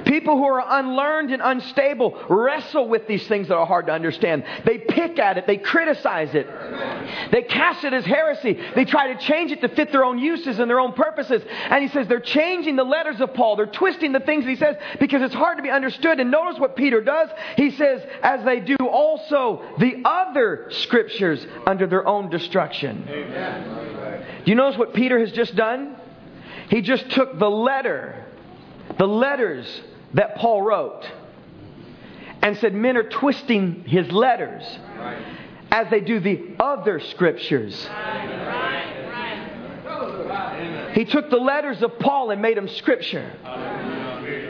People 0.05 0.37
who 0.37 0.45
are 0.45 0.63
unlearned 0.79 1.31
and 1.31 1.41
unstable 1.43 2.21
wrestle 2.29 2.87
with 2.87 3.07
these 3.07 3.27
things 3.27 3.47
that 3.47 3.55
are 3.55 3.65
hard 3.65 3.87
to 3.87 3.93
understand. 3.93 4.43
They 4.65 4.77
pick 4.77 5.19
at 5.19 5.37
it, 5.37 5.47
they 5.47 5.57
criticize 5.57 6.35
it, 6.35 6.47
they 7.31 7.41
cast 7.43 7.83
it 7.83 7.93
as 7.93 8.05
heresy. 8.05 8.59
They 8.75 8.85
try 8.85 9.13
to 9.13 9.19
change 9.19 9.51
it 9.51 9.61
to 9.61 9.69
fit 9.69 9.91
their 9.91 10.03
own 10.03 10.19
uses 10.19 10.59
and 10.59 10.69
their 10.69 10.79
own 10.79 10.93
purposes. 10.93 11.43
And 11.69 11.81
he 11.81 11.89
says 11.89 12.07
they're 12.07 12.19
changing 12.19 12.75
the 12.75 12.83
letters 12.83 13.19
of 13.21 13.33
Paul, 13.33 13.55
they're 13.55 13.65
twisting 13.65 14.11
the 14.11 14.19
things 14.19 14.45
he 14.45 14.55
says 14.55 14.75
because 14.99 15.21
it's 15.21 15.33
hard 15.33 15.57
to 15.57 15.63
be 15.63 15.71
understood. 15.71 16.19
And 16.19 16.31
notice 16.31 16.59
what 16.59 16.75
Peter 16.75 17.01
does. 17.01 17.29
He 17.57 17.71
says, 17.71 18.01
as 18.21 18.43
they 18.45 18.59
do 18.59 18.75
also 18.75 19.63
the 19.79 20.03
other 20.05 20.67
scriptures 20.69 21.45
under 21.65 21.87
their 21.87 22.07
own 22.07 22.29
destruction. 22.29 23.05
Do 24.45 24.51
you 24.51 24.55
notice 24.55 24.77
what 24.77 24.93
Peter 24.93 25.19
has 25.19 25.31
just 25.31 25.55
done? 25.55 25.95
He 26.69 26.81
just 26.81 27.09
took 27.11 27.39
the 27.39 27.49
letter 27.49 28.25
the 28.97 29.07
letters 29.07 29.81
that 30.13 30.35
Paul 30.35 30.61
wrote 30.61 31.03
and 32.41 32.57
said 32.57 32.73
men 32.73 32.97
are 32.97 33.09
twisting 33.09 33.83
his 33.85 34.11
letters 34.11 34.63
as 35.71 35.89
they 35.89 36.01
do 36.01 36.19
the 36.19 36.55
other 36.59 36.99
scriptures. 36.99 37.89
He 40.93 41.05
took 41.05 41.29
the 41.29 41.37
letters 41.37 41.81
of 41.81 41.97
Paul 41.99 42.29
and 42.29 42.41
made 42.41 42.57
them 42.57 42.67
scripture. 42.67 43.31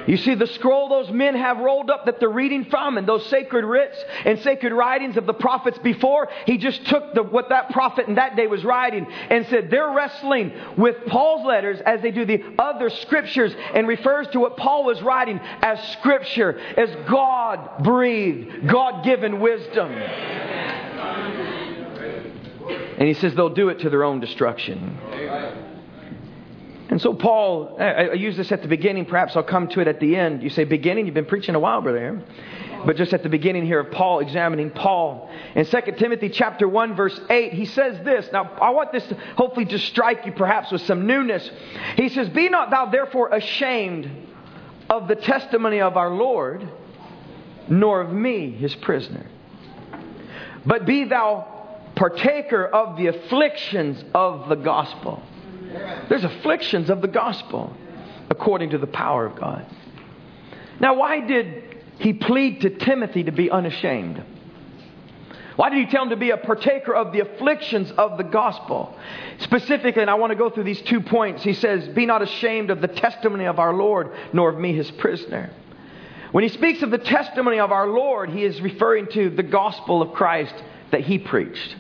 You 0.08 0.18
see, 0.18 0.36
the 0.36 0.48
scroll 0.48 0.90
those 0.90 1.10
men 1.12 1.36
have 1.36 1.60
rolled 1.60 1.90
up 1.90 2.06
that 2.06 2.20
they're 2.20 2.30
reading 2.30 2.66
from, 2.66 2.98
and 2.98 3.08
those 3.08 3.26
sacred 3.28 3.64
writs 3.64 3.98
and 4.26 4.40
sacred 4.40 4.74
writings 4.74 5.18
of 5.18 5.26
the 5.26 5.34
prophets 5.34 5.78
before, 5.80 6.30
he 6.46 6.58
just 6.58 6.86
took 6.88 7.14
the, 7.14 7.24
what 7.24 7.50
that 7.50 7.70
prophet 7.72 8.08
in 8.08 8.16
that 8.16 8.36
day 8.36 8.48
was 8.48 8.64
writing 8.64 9.08
and 9.30 9.46
said 9.48 9.70
they're 9.70 9.92
wrestling 9.92 10.52
with 10.78 10.98
Paul's 11.08 11.46
letters 11.46 11.80
as 11.86 12.02
they 12.02 12.12
do 12.12 12.26
the 12.26 12.44
other 12.60 12.90
scriptures 12.90 13.56
and 13.74 13.88
refers 13.88 14.28
to 14.30 14.40
what 14.40 14.58
Paul 14.58 14.84
was 14.84 15.02
writing 15.02 15.40
as 15.62 15.80
scripture, 15.94 16.60
as 16.78 16.90
God 17.10 17.84
breathed, 17.84 18.68
God 18.68 19.06
given 19.06 19.40
wisdom. 19.40 19.92
And 22.98 23.08
he 23.08 23.14
says 23.16 23.34
they'll 23.36 23.50
do 23.50 23.70
it 23.70 23.80
to 23.80 23.90
their 23.90 24.04
own 24.04 24.20
destruction. 24.20 24.98
And 26.94 27.02
so, 27.02 27.12
Paul, 27.12 27.78
I, 27.80 27.86
I 27.86 28.14
use 28.14 28.38
this 28.38 28.52
at 28.52 28.62
the 28.62 28.68
beginning, 28.68 29.06
perhaps 29.06 29.36
I'll 29.36 29.42
come 29.42 29.68
to 29.70 29.80
it 29.80 29.88
at 29.88 30.00
the 30.00 30.16
end. 30.16 30.44
You 30.44 30.52
say, 30.52 30.64
beginning? 30.64 31.08
You've 31.08 31.16
been 31.16 31.26
preaching 31.26 31.56
a 31.56 31.60
while, 31.60 31.82
brother. 31.82 32.22
But 32.86 32.98
just 32.98 33.14
at 33.14 33.24
the 33.24 33.30
beginning 33.30 33.66
here 33.66 33.80
of 33.80 33.90
Paul, 33.92 34.20
examining 34.20 34.70
Paul. 34.70 35.28
In 35.56 35.66
2 35.66 35.82
Timothy 35.98 36.30
chapter 36.30 36.68
1, 36.68 36.96
verse 36.96 37.20
8, 37.32 37.52
he 37.52 37.66
says 37.66 38.06
this. 38.06 38.30
Now, 38.32 38.44
I 38.62 38.70
want 38.70 38.92
this 38.92 39.04
to 39.08 39.16
hopefully 39.16 39.66
to 39.66 39.80
strike 39.80 40.28
you 40.28 40.34
perhaps 40.34 40.72
with 40.72 40.84
some 40.84 41.08
newness. 41.08 41.50
He 41.96 42.10
says, 42.10 42.30
Be 42.30 42.48
not 42.48 42.70
thou 42.70 42.86
therefore 42.86 43.30
ashamed 43.30 44.12
of 44.88 45.08
the 45.08 45.16
testimony 45.16 45.82
of 45.82 45.98
our 45.98 46.12
Lord, 46.12 46.70
nor 47.70 48.02
of 48.02 48.14
me, 48.14 48.52
his 48.52 48.76
prisoner. 48.76 49.26
But 50.64 50.86
be 50.86 51.06
thou 51.06 51.48
partaker 51.96 52.64
of 52.64 52.98
the 52.98 53.08
afflictions 53.08 54.06
of 54.14 54.48
the 54.48 54.58
gospel 54.58 55.24
there's 56.10 56.24
afflictions 56.24 56.90
of 56.90 57.02
the 57.02 57.08
gospel 57.08 57.76
according 58.30 58.72
to 58.72 58.78
the 58.78 58.88
power 58.88 59.26
of 59.26 59.36
God. 59.36 59.66
Now, 60.80 60.96
why 60.96 61.20
did 61.20 61.64
he 62.00 62.14
plead 62.14 62.62
to 62.62 62.70
Timothy 62.70 63.24
to 63.24 63.32
be 63.32 63.50
unashamed? 63.50 64.24
Why 65.56 65.70
did 65.70 65.86
he 65.86 65.92
tell 65.92 66.04
him 66.04 66.10
to 66.10 66.16
be 66.16 66.32
a 66.32 66.38
partaker 66.38 66.96
of 66.96 67.14
the 67.14 67.20
afflictions 67.20 67.92
of 67.92 68.18
the 68.18 68.24
gospel? 68.24 68.98
Specifically, 69.40 70.02
and 70.02 70.10
I 70.10 70.16
want 70.16 70.32
to 70.32 70.36
go 70.36 70.50
through 70.50 70.64
these 70.64 70.82
two 70.82 71.02
points. 71.02 71.44
He 71.44 71.54
says, 71.54 71.88
Be 71.90 72.06
not 72.06 72.24
ashamed 72.24 72.72
of 72.72 72.82
the 72.82 72.88
testimony 72.88 73.46
of 73.46 73.60
our 73.60 73.74
Lord, 73.74 74.12
nor 74.34 74.50
of 74.50 74.58
me, 74.58 74.74
his 74.74 74.90
prisoner. 74.90 75.52
When 76.32 76.44
he 76.44 76.50
speaks 76.50 76.82
of 76.82 76.90
the 76.90 76.98
testimony 76.98 77.60
of 77.60 77.72
our 77.72 77.88
Lord, 77.88 78.32
he 78.32 78.44
is 78.44 78.60
referring 78.62 79.08
to 79.14 79.30
the 79.30 79.44
gospel 79.44 80.02
of 80.02 80.14
Christ 80.14 80.56
that 80.90 81.02
he 81.02 81.20
preached. 81.20 81.76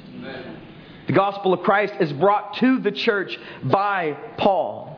The 1.08 1.13
gospel 1.13 1.54
of 1.54 1.62
Christ 1.62 1.94
is 2.00 2.13
brought 2.13 2.56
to 2.58 2.80
the 2.80 2.92
church 2.92 3.38
by 3.63 4.18
Paul. 4.38 4.94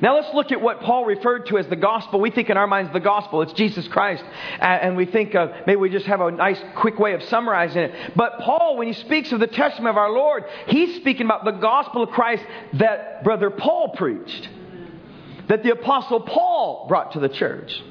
Now 0.00 0.14
let's 0.14 0.32
look 0.32 0.52
at 0.52 0.60
what 0.60 0.80
Paul 0.80 1.04
referred 1.04 1.46
to 1.46 1.58
as 1.58 1.66
the 1.66 1.76
gospel. 1.76 2.20
We 2.20 2.30
think 2.30 2.50
in 2.50 2.56
our 2.56 2.68
minds 2.68 2.92
the 2.92 3.00
gospel, 3.00 3.42
it's 3.42 3.52
Jesus 3.54 3.88
Christ. 3.88 4.22
And 4.60 4.96
we 4.96 5.06
think 5.06 5.34
of, 5.34 5.50
maybe 5.66 5.76
we 5.76 5.90
just 5.90 6.06
have 6.06 6.20
a 6.20 6.30
nice 6.30 6.60
quick 6.76 6.98
way 7.00 7.14
of 7.14 7.22
summarizing 7.24 7.82
it. 7.82 8.12
But 8.14 8.38
Paul, 8.38 8.76
when 8.76 8.86
he 8.86 8.92
speaks 8.92 9.32
of 9.32 9.40
the 9.40 9.48
testimony 9.48 9.90
of 9.90 9.96
our 9.96 10.12
Lord, 10.12 10.44
he's 10.68 10.94
speaking 10.96 11.26
about 11.26 11.44
the 11.44 11.52
gospel 11.52 12.04
of 12.04 12.10
Christ 12.10 12.44
that 12.74 13.24
brother 13.24 13.50
Paul 13.50 13.90
preached. 13.90 14.48
That 15.48 15.64
the 15.64 15.72
apostle 15.72 16.20
Paul 16.20 16.86
brought 16.88 17.12
to 17.12 17.20
the 17.20 17.28
church. 17.28 17.82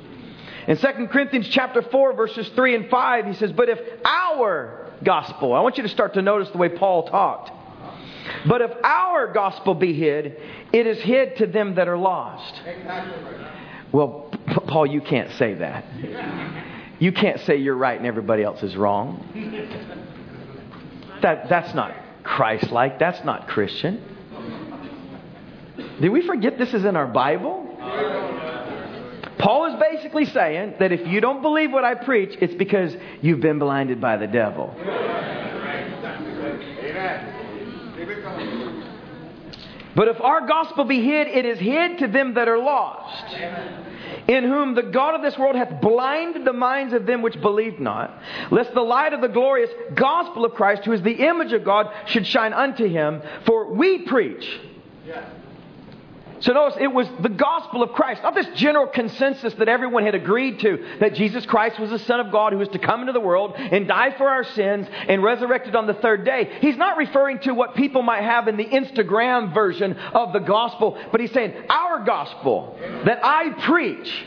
In 0.68 0.78
2 0.78 0.88
Corinthians 1.08 1.48
chapter 1.50 1.82
4, 1.82 2.14
verses 2.14 2.48
3 2.50 2.76
and 2.76 2.90
5, 2.90 3.26
he 3.26 3.34
says, 3.34 3.52
But 3.52 3.68
if 3.68 3.80
our 4.06 4.92
gospel, 5.04 5.54
I 5.54 5.62
want 5.62 5.78
you 5.78 5.84
to 5.84 5.90
start 5.90 6.14
to 6.14 6.22
notice 6.22 6.50
the 6.52 6.58
way 6.58 6.70
Paul 6.70 7.10
talked. 7.10 7.52
But 8.48 8.62
if 8.62 8.72
our 8.84 9.32
gospel 9.34 9.76
be 9.76 9.94
hid, 9.94 10.38
it 10.74 10.88
is 10.88 11.00
hid 11.00 11.38
to 11.38 11.48
them 11.48 11.76
that 11.76 11.88
are 11.88 11.98
lost. 11.98 12.62
Well, 13.92 14.32
Paul, 14.68 14.86
you 14.88 15.02
can't 15.02 15.32
say 15.34 15.54
that. 15.56 15.86
You 17.00 17.12
can't 17.12 17.40
say 17.42 17.58
you're 17.58 17.76
right 17.76 17.98
and 17.98 18.08
everybody 18.08 18.44
else 18.44 18.64
is 18.64 18.76
wrong. 18.76 19.24
That, 21.22 21.50
that's 21.50 21.74
not 21.74 21.94
Christ 22.24 22.72
like. 22.72 23.00
That's 23.00 23.24
not 23.24 23.48
Christian. 23.48 24.04
Did 26.02 26.10
we 26.10 26.26
forget 26.26 26.58
this 26.58 26.74
is 26.74 26.86
in 26.86 26.96
our 26.96 27.08
Bible? 27.08 27.66
Paul 29.40 29.66
is 29.74 29.80
basically 29.80 30.26
saying 30.26 30.76
that 30.80 30.92
if 30.92 31.08
you 31.08 31.22
don't 31.22 31.42
believe 31.42 31.72
what 31.72 31.84
I 31.84 31.96
preach, 31.96 32.36
it's 32.42 32.56
because 32.56 32.96
you've 33.22 33.40
been 33.40 33.60
blinded 33.60 34.02
by 34.02 34.18
the 34.18 34.28
devil. 34.28 34.74
But 39.98 40.10
if 40.10 40.22
our 40.22 40.46
gospel 40.46 40.86
be 40.86 41.02
hid, 41.02 41.28
it 41.28 41.44
is 41.44 41.58
hid 41.58 41.98
to 41.98 42.08
them 42.08 42.36
that 42.36 42.48
are 42.48 42.60
lost. 42.60 43.36
In 44.28 44.44
whom 44.44 44.76
the 44.76 44.84
God 44.84 45.16
of 45.16 45.24
this 45.24 45.36
world 45.40 45.56
hath 45.56 45.82
blinded 45.82 46.46
the 46.46 46.54
minds 46.54 46.94
of 46.94 47.08
them 47.08 47.24
which 47.24 47.42
believe 47.42 47.80
not, 47.80 48.16
lest 48.52 48.76
the 48.76 48.82
light 48.82 49.14
of 49.14 49.22
the 49.22 49.28
glorious 49.28 49.72
gospel 49.96 50.46
of 50.46 50.54
Christ, 50.54 50.86
who 50.86 50.92
is 50.92 51.02
the 51.02 51.28
image 51.28 51.52
of 51.52 51.66
God, 51.66 51.92
should 52.06 52.28
shine 52.28 52.54
unto 52.54 52.88
him. 52.88 53.24
For 53.48 53.74
we 53.74 54.04
preach. 54.06 54.48
So 56.40 56.54
notice 56.54 56.78
it 56.80 56.94
was 56.94 57.08
the 57.20 57.30
gospel 57.30 57.82
of 57.82 57.94
Christ, 57.94 58.22
not 58.22 58.36
this 58.36 58.48
general 58.56 58.88
consensus 58.88 59.54
that 59.56 59.68
everyone 59.68 60.04
had 60.04 60.16
agreed 60.16 60.60
to 60.60 60.86
that 61.00 61.16
Jesus 61.16 61.46
Christ 61.46 61.80
was 61.80 61.90
the 61.90 62.00
Son 62.00 62.20
of 62.20 62.32
God 62.32 62.54
who 62.54 62.60
was 62.60 62.70
to 62.70 62.80
come 62.80 63.02
into 63.02 63.14
the 63.14 63.20
world 63.20 63.54
and 63.58 63.88
die 63.88 64.16
for 64.18 64.30
our 64.30 64.44
sins 64.44 64.88
and 65.08 65.24
resurrected 65.24 65.76
on 65.76 65.88
the 65.88 65.96
third 65.96 66.26
day. 66.26 66.58
He's 66.62 66.78
not 66.78 66.98
referring 66.98 67.40
to 67.40 67.54
what 67.54 67.76
people 67.76 68.02
might 68.02 68.24
have 68.24 68.48
in 68.48 68.58
the 68.58 68.66
Instagram 68.66 69.54
version 69.54 69.98
of 69.98 70.34
the 70.34 70.40
gospel, 70.40 70.98
but 71.12 71.22
he's 71.22 71.32
saying 71.32 71.54
our 71.70 72.04
gospel 72.04 72.78
that 73.06 73.20
I 73.24 73.50
preach. 73.66 74.26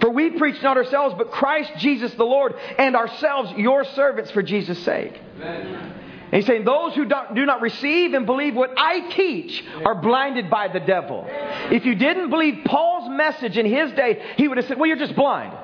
For 0.00 0.10
we 0.10 0.30
preach 0.30 0.62
not 0.62 0.76
ourselves, 0.76 1.14
but 1.16 1.30
Christ 1.30 1.72
Jesus 1.78 2.12
the 2.14 2.24
Lord, 2.24 2.54
and 2.78 2.94
ourselves 2.94 3.52
your 3.56 3.84
servants 3.84 4.30
for 4.30 4.42
Jesus' 4.42 4.82
sake. 4.84 5.18
Amen. 5.36 5.95
And 6.26 6.34
he's 6.34 6.46
saying, 6.46 6.64
Those 6.64 6.94
who 6.94 7.04
do 7.04 7.46
not 7.46 7.60
receive 7.60 8.14
and 8.14 8.26
believe 8.26 8.54
what 8.54 8.72
I 8.76 9.10
teach 9.10 9.64
are 9.84 9.94
blinded 9.94 10.50
by 10.50 10.68
the 10.68 10.80
devil. 10.80 11.26
If 11.70 11.84
you 11.84 11.94
didn't 11.94 12.30
believe 12.30 12.64
Paul's 12.64 13.08
message 13.10 13.56
in 13.56 13.66
his 13.66 13.92
day, 13.92 14.22
he 14.36 14.48
would 14.48 14.56
have 14.56 14.66
said, 14.66 14.78
Well, 14.78 14.88
you're 14.88 14.96
just 14.96 15.14
blind. 15.14 15.56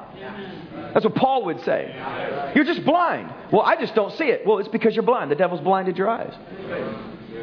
That's 0.95 1.05
what 1.05 1.15
Paul 1.15 1.47
would 1.47 1.61
say. 1.63 1.95
You're 2.55 2.65
just 2.65 2.85
blind. 2.85 3.33
Well, 3.51 3.63
I 3.63 3.77
just 3.77 3.95
don't 3.95 4.13
see 4.13 4.27
it. 4.27 4.47
Well, 4.47 4.59
it's 4.59 4.69
because 4.69 4.95
you're 4.95 5.03
blind. 5.05 5.31
The 5.31 5.37
devil's 5.37 5.61
blinded 5.61 5.99
your 5.99 6.09
eyes. 6.09 6.35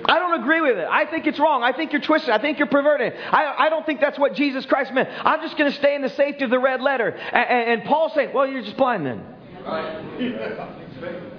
I 0.05 0.17
don't 0.17 0.41
agree 0.41 0.61
with 0.61 0.77
it. 0.77 0.87
I 0.89 1.05
think 1.05 1.27
it's 1.27 1.39
wrong. 1.39 1.61
I 1.61 1.73
think 1.73 1.91
you're 1.91 2.01
twisted. 2.01 2.29
I 2.29 2.39
think 2.39 2.57
you're 2.57 2.67
perverted. 2.67 3.13
I, 3.31 3.65
I 3.65 3.69
don't 3.69 3.85
think 3.85 3.99
that's 3.99 4.17
what 4.17 4.33
Jesus 4.33 4.65
Christ 4.65 4.93
meant. 4.93 5.09
I'm 5.23 5.41
just 5.41 5.57
going 5.57 5.69
to 5.69 5.77
stay 5.77 5.95
in 5.95 6.01
the 6.01 6.09
safety 6.09 6.45
of 6.45 6.49
the 6.49 6.59
red 6.59 6.81
letter. 6.81 7.09
And, 7.09 7.49
and, 7.49 7.69
and 7.81 7.83
Paul's 7.83 8.13
saying, 8.13 8.31
Well, 8.33 8.47
you're 8.47 8.63
just 8.63 8.77
blind 8.77 9.05
then. 9.05 9.23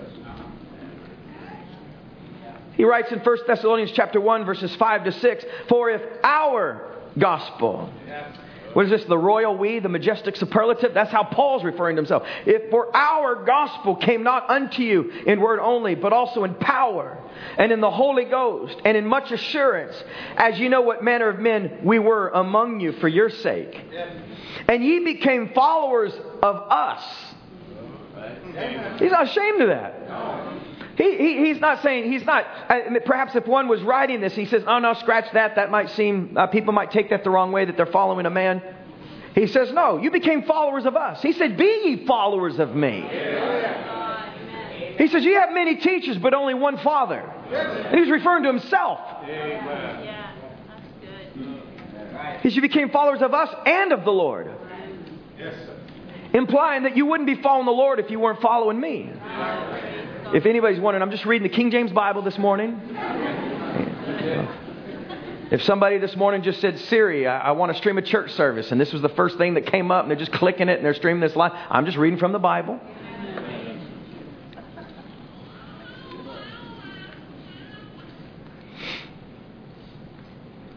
He 2.76 2.84
writes 2.84 3.12
in 3.12 3.18
1 3.20 3.38
Thessalonians 3.46 3.92
chapter 3.92 4.20
1 4.20 4.44
verses 4.44 4.74
5 4.76 5.04
to 5.04 5.12
6, 5.12 5.44
"For 5.68 5.90
if 5.90 6.02
our 6.22 6.80
gospel 7.18 7.90
What 8.72 8.84
is 8.84 8.90
this? 8.90 9.04
The 9.04 9.18
royal 9.18 9.56
we, 9.56 9.80
the 9.80 9.88
majestic 9.88 10.36
superlative? 10.36 10.94
That's 10.94 11.10
how 11.10 11.24
Paul's 11.24 11.64
referring 11.64 11.96
to 11.96 12.00
himself. 12.00 12.22
If 12.46 12.70
for 12.70 12.94
our 12.94 13.44
gospel 13.44 13.96
came 13.96 14.22
not 14.22 14.48
unto 14.48 14.82
you 14.82 15.10
in 15.26 15.40
word 15.40 15.58
only, 15.58 15.96
but 15.96 16.12
also 16.12 16.44
in 16.44 16.54
power 16.54 17.18
and 17.58 17.72
in 17.72 17.80
the 17.80 17.90
Holy 17.90 18.24
Ghost 18.26 18.76
and 18.84 18.96
in 18.96 19.06
much 19.06 19.32
assurance, 19.32 20.00
as 20.36 20.60
you 20.60 20.68
know 20.68 20.82
what 20.82 21.02
manner 21.02 21.28
of 21.28 21.40
men 21.40 21.80
we 21.82 21.98
were 21.98 22.28
among 22.28 22.78
you 22.78 22.92
for 22.92 23.08
your 23.08 23.28
sake. 23.28 23.80
And 24.68 24.84
ye 24.84 25.00
became 25.00 25.48
followers 25.52 26.12
of 26.42 26.56
us. 26.70 27.02
He's 29.00 29.10
not 29.10 29.24
ashamed 29.24 29.62
of 29.62 29.68
that. 29.68 30.06
He, 31.01 31.16
he, 31.16 31.46
he's 31.46 31.61
not 31.61 31.82
saying, 31.82 32.12
he's 32.12 32.26
not, 32.26 32.44
uh, 32.68 32.98
perhaps 33.07 33.34
if 33.34 33.46
one 33.46 33.68
was 33.68 33.80
writing 33.80 34.20
this, 34.20 34.34
he 34.34 34.44
says, 34.44 34.64
oh 34.66 34.80
no, 34.80 34.92
scratch 34.92 35.32
that. 35.32 35.57
That 35.57 35.70
might 35.70 35.88
seem, 35.90 36.36
uh, 36.36 36.48
people 36.48 36.74
might 36.74 36.90
take 36.90 37.09
that 37.09 37.24
the 37.24 37.30
wrong 37.30 37.53
way 37.53 37.64
that 37.64 37.78
they're 37.78 37.86
following 37.86 38.26
a 38.26 38.30
man. 38.30 38.62
He 39.34 39.46
says, 39.46 39.72
no, 39.72 39.96
you 39.96 40.11
became 40.11 40.42
followers 40.42 40.84
of 40.84 40.96
us. 40.96 41.22
He 41.22 41.32
said, 41.32 41.57
be 41.57 41.64
ye 41.64 42.05
followers 42.05 42.59
of 42.59 42.74
me. 42.74 43.01
He 44.98 45.07
says, 45.09 45.24
you 45.24 45.36
have 45.36 45.55
many 45.55 45.76
teachers, 45.76 46.18
but 46.18 46.34
only 46.34 46.53
one 46.53 46.76
father. 46.76 47.20
And 47.51 47.98
he's 47.98 48.11
referring 48.11 48.42
to 48.42 48.51
himself. 48.51 49.01
He 52.42 52.51
said, 52.51 52.57
you 52.57 52.61
became 52.61 52.90
followers 52.90 53.22
of 53.22 53.32
us 53.32 53.48
and 53.64 53.92
of 53.92 54.05
the 54.05 54.12
Lord. 54.12 54.51
Implying 56.34 56.82
that 56.82 56.94
you 56.94 57.07
wouldn't 57.07 57.26
be 57.26 57.40
following 57.40 57.64
the 57.64 57.72
Lord 57.72 58.01
if 58.01 58.11
you 58.11 58.20
weren't 58.20 58.42
following 58.42 58.78
me. 58.78 59.11
If 60.33 60.47
anybody's 60.47 60.78
wondering, 60.78 61.03
I'm 61.03 61.11
just 61.11 61.26
reading 61.26 61.49
the 61.49 61.55
King 61.55 61.72
James 61.72 61.91
Bible 61.91 62.22
this 62.22 62.39
morning. 62.39 62.81
If 65.51 65.62
somebody 65.64 65.99
this 65.99 66.14
morning 66.14 66.43
just 66.43 66.61
said, 66.61 66.78
Siri, 66.78 67.26
I, 67.26 67.49
I, 67.49 67.51
want 67.51 67.72
to 67.72 67.78
stream 67.78 67.99
a 67.99 68.03
church 68.03 68.31
service, 68.35 68.70
and 68.70 68.81
this 68.81 68.93
was 68.93 69.03
the 69.03 69.09
first 69.09 69.39
thing 69.39 69.55
that 69.55 69.66
came 69.66 69.91
up, 69.91 70.05
and 70.05 70.11
they're 70.11 70.18
just 70.18 70.31
clicking 70.31 70.68
it 70.68 70.76
and 70.76 70.85
they're 70.85 70.95
streaming 70.95 71.20
this 71.20 71.35
live, 71.35 71.51
I'm 71.68 71.85
just 71.85 71.99
reading 71.99 72.20
from 72.20 72.31
the 72.31 72.39
Bible. 72.39 72.78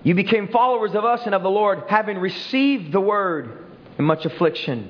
You 0.01 0.15
became 0.15 0.47
followers 0.47 0.95
of 0.95 1.05
us 1.05 1.21
and 1.27 1.35
of 1.35 1.43
the 1.43 1.51
Lord, 1.51 1.83
having 1.87 2.17
received 2.17 2.91
the 2.91 2.99
word 2.99 3.65
in 3.99 4.05
much 4.05 4.25
affliction 4.25 4.89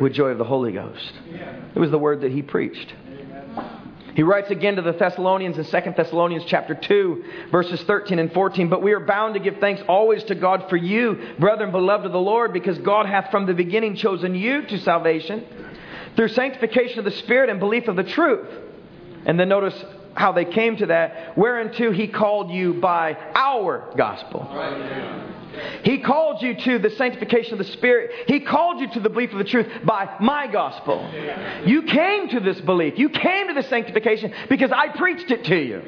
with 0.00 0.14
joy 0.14 0.28
of 0.28 0.38
the 0.38 0.44
Holy 0.44 0.72
Ghost. 0.72 1.12
It 1.74 1.78
was 1.78 1.90
the 1.90 1.98
word 1.98 2.22
that 2.22 2.32
he 2.32 2.40
preached. 2.40 2.94
He 4.14 4.22
writes 4.22 4.50
again 4.50 4.76
to 4.76 4.82
the 4.82 4.92
Thessalonians 4.92 5.58
in 5.58 5.64
2 5.64 5.92
Thessalonians 5.96 6.44
chapter 6.46 6.74
2, 6.74 7.24
verses 7.50 7.80
13 7.82 8.18
and 8.18 8.32
14. 8.32 8.68
But 8.68 8.82
we 8.82 8.92
are 8.92 9.00
bound 9.00 9.34
to 9.34 9.40
give 9.40 9.58
thanks 9.58 9.82
always 9.88 10.24
to 10.24 10.34
God 10.34 10.68
for 10.68 10.76
you, 10.76 11.34
brethren, 11.38 11.70
beloved 11.70 12.06
of 12.06 12.12
the 12.12 12.20
Lord, 12.20 12.52
because 12.52 12.78
God 12.78 13.06
hath 13.06 13.30
from 13.30 13.46
the 13.46 13.54
beginning 13.54 13.96
chosen 13.96 14.34
you 14.34 14.62
to 14.62 14.78
salvation 14.80 15.44
through 16.16 16.28
sanctification 16.28 16.98
of 16.98 17.04
the 17.04 17.12
Spirit 17.12 17.50
and 17.50 17.60
belief 17.60 17.88
of 17.88 17.96
the 17.96 18.04
truth. 18.04 18.48
And 19.26 19.38
then 19.38 19.48
notice 19.48 19.74
how 20.14 20.32
they 20.32 20.44
came 20.44 20.76
to 20.78 20.86
that, 20.86 21.36
whereunto 21.38 21.92
he 21.92 22.08
called 22.08 22.50
you 22.50 22.74
by 22.74 23.16
our 23.34 23.92
gospel. 23.96 24.40
Right. 24.52 25.39
He 25.84 25.98
called 25.98 26.42
you 26.42 26.54
to 26.54 26.78
the 26.78 26.90
sanctification 26.90 27.52
of 27.54 27.58
the 27.58 27.72
Spirit. 27.72 28.10
He 28.26 28.40
called 28.40 28.80
you 28.80 28.88
to 28.92 29.00
the 29.00 29.08
belief 29.08 29.32
of 29.32 29.38
the 29.38 29.44
truth 29.44 29.66
by 29.84 30.16
my 30.20 30.46
gospel. 30.46 31.10
You 31.66 31.82
came 31.82 32.28
to 32.28 32.40
this 32.40 32.60
belief. 32.60 32.98
You 32.98 33.08
came 33.08 33.48
to 33.48 33.54
the 33.54 33.62
sanctification 33.64 34.32
because 34.48 34.70
I 34.72 34.88
preached 34.88 35.30
it 35.30 35.44
to 35.44 35.56
you. 35.56 35.78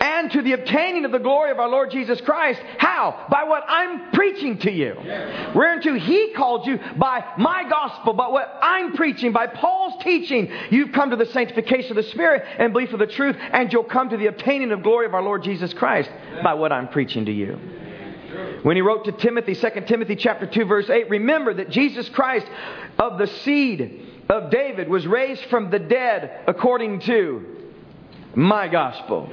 And 0.00 0.30
to 0.32 0.42
the 0.42 0.52
obtaining 0.52 1.04
of 1.04 1.12
the 1.12 1.18
glory 1.18 1.50
of 1.50 1.58
our 1.58 1.68
Lord 1.68 1.90
Jesus 1.90 2.20
Christ. 2.20 2.60
How? 2.78 3.26
By 3.30 3.44
what 3.44 3.64
I'm 3.68 4.10
preaching 4.12 4.58
to 4.58 4.70
you. 4.70 4.94
Whereunto 5.54 5.94
He 5.94 6.32
called 6.34 6.66
you 6.66 6.78
by 6.96 7.24
my 7.38 7.68
gospel, 7.68 8.12
by 8.12 8.28
what 8.28 8.58
I'm 8.62 8.94
preaching, 8.94 9.32
by 9.32 9.46
Paul's 9.46 10.02
teaching. 10.02 10.50
You've 10.70 10.92
come 10.92 11.10
to 11.10 11.16
the 11.16 11.26
sanctification 11.26 11.96
of 11.96 12.04
the 12.04 12.10
Spirit 12.10 12.44
and 12.58 12.72
belief 12.72 12.92
of 12.92 12.98
the 12.98 13.06
truth, 13.06 13.36
and 13.38 13.72
you'll 13.72 13.84
come 13.84 14.10
to 14.10 14.16
the 14.16 14.26
obtaining 14.26 14.72
of 14.72 14.82
glory 14.82 15.06
of 15.06 15.14
our 15.14 15.22
Lord 15.22 15.42
Jesus 15.42 15.72
Christ 15.72 16.10
by 16.42 16.54
what 16.54 16.72
I'm 16.72 16.88
preaching 16.88 17.26
to 17.26 17.32
you. 17.32 17.58
When 18.66 18.74
he 18.74 18.82
wrote 18.82 19.04
to 19.04 19.12
Timothy, 19.12 19.54
2 19.54 19.82
Timothy 19.86 20.16
chapter 20.16 20.44
2 20.44 20.64
verse 20.64 20.90
8, 20.90 21.08
remember 21.08 21.54
that 21.54 21.70
Jesus 21.70 22.08
Christ 22.08 22.48
of 22.98 23.16
the 23.16 23.28
seed 23.28 24.24
of 24.28 24.50
David 24.50 24.88
was 24.88 25.06
raised 25.06 25.44
from 25.44 25.70
the 25.70 25.78
dead 25.78 26.40
according 26.48 26.98
to 27.02 27.46
my 28.34 28.66
gospel. 28.66 29.30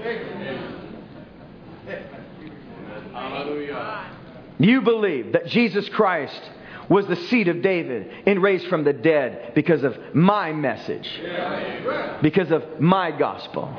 You 4.60 4.82
believe 4.84 5.32
that 5.32 5.48
Jesus 5.48 5.90
Christ 5.90 6.52
was 6.88 7.08
the 7.08 7.16
seed 7.16 7.48
of 7.48 7.64
David 7.64 8.12
and 8.28 8.40
raised 8.40 8.68
from 8.68 8.84
the 8.84 8.94
dead 8.94 9.54
because 9.56 9.84
of 9.84 9.98
my 10.14 10.54
message, 10.54 11.10
because 12.22 12.52
of 12.52 12.80
my 12.80 13.10
gospel. 13.10 13.76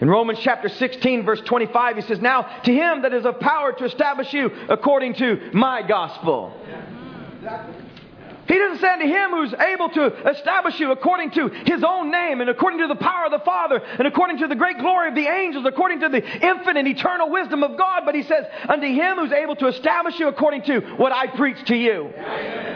In 0.00 0.08
Romans 0.08 0.38
chapter 0.42 0.68
16, 0.68 1.24
verse 1.24 1.40
25, 1.42 1.96
he 1.96 2.02
says, 2.02 2.20
Now 2.20 2.42
to 2.64 2.72
him 2.72 3.02
that 3.02 3.12
is 3.12 3.26
of 3.26 3.38
power 3.38 3.72
to 3.72 3.84
establish 3.84 4.32
you 4.32 4.50
according 4.68 5.14
to 5.14 5.50
my 5.52 5.86
gospel. 5.86 6.54
He 8.50 8.58
doesn't 8.58 8.80
say 8.80 8.88
unto 8.88 9.06
him 9.06 9.30
who's 9.30 9.54
able 9.54 9.90
to 9.90 10.28
establish 10.28 10.80
you 10.80 10.90
according 10.90 11.30
to 11.32 11.48
his 11.66 11.84
own 11.86 12.10
name 12.10 12.40
and 12.40 12.50
according 12.50 12.80
to 12.80 12.88
the 12.88 12.96
power 12.96 13.26
of 13.26 13.30
the 13.30 13.44
Father 13.44 13.76
and 13.76 14.08
according 14.08 14.38
to 14.38 14.48
the 14.48 14.56
great 14.56 14.76
glory 14.78 15.08
of 15.08 15.14
the 15.14 15.28
angels, 15.28 15.64
according 15.66 16.00
to 16.00 16.08
the 16.08 16.20
infinite 16.20 16.88
eternal 16.88 17.30
wisdom 17.30 17.62
of 17.62 17.78
God. 17.78 18.02
But 18.04 18.16
he 18.16 18.24
says, 18.24 18.46
unto 18.68 18.88
him 18.88 19.18
who's 19.18 19.30
able 19.30 19.54
to 19.54 19.68
establish 19.68 20.18
you 20.18 20.26
according 20.26 20.62
to 20.62 20.80
what 20.96 21.12
I 21.12 21.28
preach 21.28 21.64
to 21.66 21.76
you. 21.76 22.12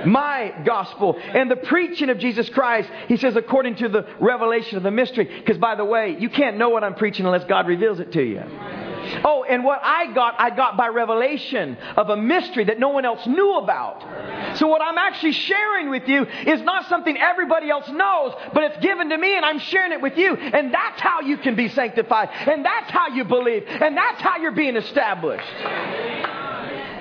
My 0.07 0.55
gospel. 0.65 1.19
And 1.19 1.51
the 1.51 1.57
preaching 1.57 2.09
of 2.09 2.19
Jesus 2.19 2.49
Christ, 2.51 2.89
he 3.09 3.17
says, 3.17 3.35
according 3.35 3.77
to 3.77 3.89
the 3.89 4.07
revelation 4.21 4.77
of 4.77 4.85
the 4.85 4.93
mystery. 4.93 5.25
Because 5.25 5.59
by 5.59 5.75
the 5.75 5.85
way, 5.85 6.17
you 6.21 6.31
can't 6.31 6.57
know 6.57 6.69
what 6.69 6.85
I'm 6.85 6.95
preaching 6.95 7.27
unless 7.27 7.45
God 7.47 7.67
reveals 7.67 7.99
it 7.99 8.13
to 8.13 8.23
you. 8.23 8.94
Oh, 9.25 9.45
and 9.49 9.65
what 9.65 9.81
I 9.83 10.13
got, 10.13 10.35
I 10.39 10.51
got 10.51 10.77
by 10.77 10.89
revelation 10.89 11.77
of 11.97 12.11
a 12.11 12.17
mystery 12.17 12.65
that 12.65 12.79
no 12.79 12.91
one 12.91 13.05
else 13.05 13.27
knew 13.27 13.57
about. 13.57 14.57
So 14.59 14.67
what 14.69 14.83
I'm 14.83 14.99
actually 14.99 15.33
sharing 15.33 15.91
with 15.91 16.09
you 16.09 16.25
is 16.25 16.63
not 16.63 16.89
something 16.89 17.17
everybody 17.17 17.71
else 17.71 17.89
knows, 17.89 18.35
but 18.53 18.65
it's 18.65 18.79
given 18.79 19.09
to 19.11 19.19
me 19.19 19.37
and 19.37 19.45
I'm 19.45 19.59
sharing 19.59 19.93
it 19.93 20.01
with 20.01 20.17
you. 20.17 20.35
And 20.35 20.73
that's 20.73 21.01
how 21.01 21.21
you 21.21 21.37
can 21.37 21.57
be 21.57 21.69
sanctified. 21.69 22.31
And 22.33 22.65
that's 22.65 22.91
how 22.91 23.09
you 23.09 23.25
believe. 23.25 23.65
And 23.67 23.97
that's 23.97 24.21
how 24.21 24.39
you're 24.39 24.53
being 24.53 24.77
established. 24.77 25.45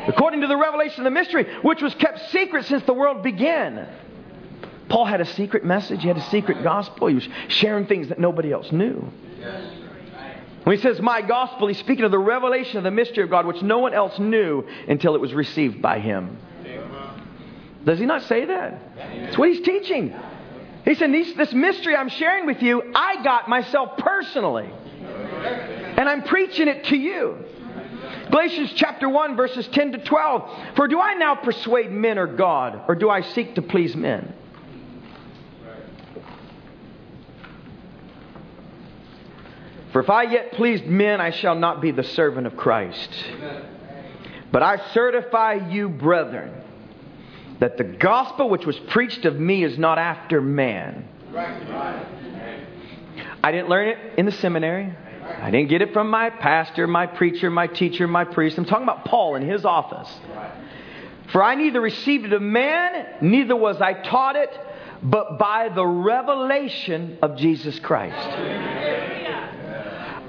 According 0.08 0.42
to 0.42 0.48
the 0.48 0.58
revelation 0.58 1.02
of 1.02 1.06
the 1.06 1.12
mystery, 1.12 1.46
which 1.62 1.82
was 1.82 1.96
kept 1.96 2.32
secret 2.32 2.66
since 2.66 2.84
the 2.84 2.94
world 2.94 3.24
began. 3.24 3.88
Paul 4.90 5.06
had 5.06 5.22
a 5.22 5.26
secret 5.26 5.64
message, 5.64 6.02
he 6.02 6.08
had 6.08 6.18
a 6.18 6.30
secret 6.30 6.62
gospel, 6.62 7.08
he 7.08 7.16
was 7.16 7.28
sharing 7.48 7.88
things 7.88 8.10
that 8.10 8.20
nobody 8.20 8.52
else 8.52 8.72
knew. 8.72 9.10
When 10.64 10.78
he 10.78 10.82
says 10.82 11.02
my 11.02 11.22
gospel, 11.22 11.68
he's 11.68 11.80
speaking 11.80 12.06
of 12.06 12.12
the 12.12 12.20
revelation 12.20 12.78
of 12.78 12.84
the 12.84 12.92
mystery 12.92 13.24
of 13.24 13.30
God, 13.30 13.46
which 13.46 13.62
no 13.62 13.80
one 13.80 13.94
else 13.94 14.18
knew 14.18 14.66
until 14.88 15.16
it 15.16 15.22
was 15.22 15.34
received 15.34 15.82
by 15.82 16.00
him. 16.00 16.38
Does 17.86 18.00
he 18.00 18.06
not 18.06 18.24
say 18.24 18.46
that? 18.46 18.80
That's 18.96 19.38
what 19.38 19.50
he's 19.50 19.62
teaching. 19.62 20.16
He 20.86 20.96
said, 20.96 21.12
This 21.12 21.54
mystery 21.54 21.96
I'm 21.96 22.10
sharing 22.10 22.46
with 22.46 22.62
you, 22.62 22.82
I 22.96 23.22
got 23.24 23.50
myself 23.50 23.98
personally. 23.98 24.70
And 25.98 26.08
I'm 26.08 26.24
preaching 26.24 26.68
it 26.68 26.86
to 26.86 26.98
you. 26.98 27.44
Galatians 28.32 28.72
chapter 28.76 29.10
1, 29.10 29.36
verses 29.36 29.68
10 29.68 29.92
to 29.94 29.98
12. 30.00 30.76
For 30.76 30.88
do 30.88 31.00
I 31.00 31.16
now 31.16 31.36
persuade 31.36 31.92
men 31.92 32.18
or 32.18 32.28
God, 32.28 32.82
or 32.88 32.96
do 32.96 33.10
I 33.10 33.22
seek 33.22 33.56
to 33.56 33.62
please 33.62 33.96
men? 33.96 34.34
For 39.94 40.02
if 40.02 40.10
I 40.10 40.24
yet 40.24 40.54
pleased 40.54 40.88
men, 40.88 41.22
I 41.22 41.30
shall 41.30 41.54
not 41.54 41.80
be 41.80 41.92
the 41.92 42.04
servant 42.04 42.48
of 42.48 42.58
Christ. 42.58 43.12
But 44.52 44.64
I 44.64 44.78
certify 44.92 45.70
you, 45.70 45.88
brethren, 45.88 46.52
that 47.60 47.78
the 47.78 47.84
gospel 47.84 48.50
which 48.50 48.66
was 48.66 48.78
preached 48.78 49.26
of 49.26 49.40
me 49.40 49.64
is 49.64 49.78
not 49.78 50.00
after 50.00 50.42
man. 50.42 51.08
I 53.44 53.52
didn't 53.52 53.70
learn 53.70 53.90
it 53.90 53.98
in 54.18 54.26
the 54.26 54.32
seminary. 54.32 54.92
I 55.42 55.52
didn't 55.52 55.70
get 55.70 55.84
it 55.84 55.94
from 55.94 56.10
my 56.10 56.32
pastor, 56.32 56.88
my 56.88 57.06
preacher, 57.06 57.52
my 57.52 57.68
teacher, 57.68 58.08
my 58.08 58.26
priest. 58.26 58.58
I'm 58.58 58.66
talking 58.66 58.84
about 58.84 59.06
Paul 59.06 59.36
in 59.36 59.48
his 59.48 59.64
office. 59.64 60.10
For 61.32 61.44
I 61.44 61.54
neither 61.54 61.80
received 61.80 62.26
it 62.26 62.34
of 62.34 62.42
man, 62.42 63.06
neither 63.22 63.56
was 63.56 63.80
I 63.80 63.94
taught 63.94 64.36
it, 64.38 64.50
but 65.04 65.38
by 65.38 65.70
the 65.70 65.86
revelation 65.86 67.20
of 67.22 67.38
Jesus 67.38 67.80
Christ. 67.80 69.23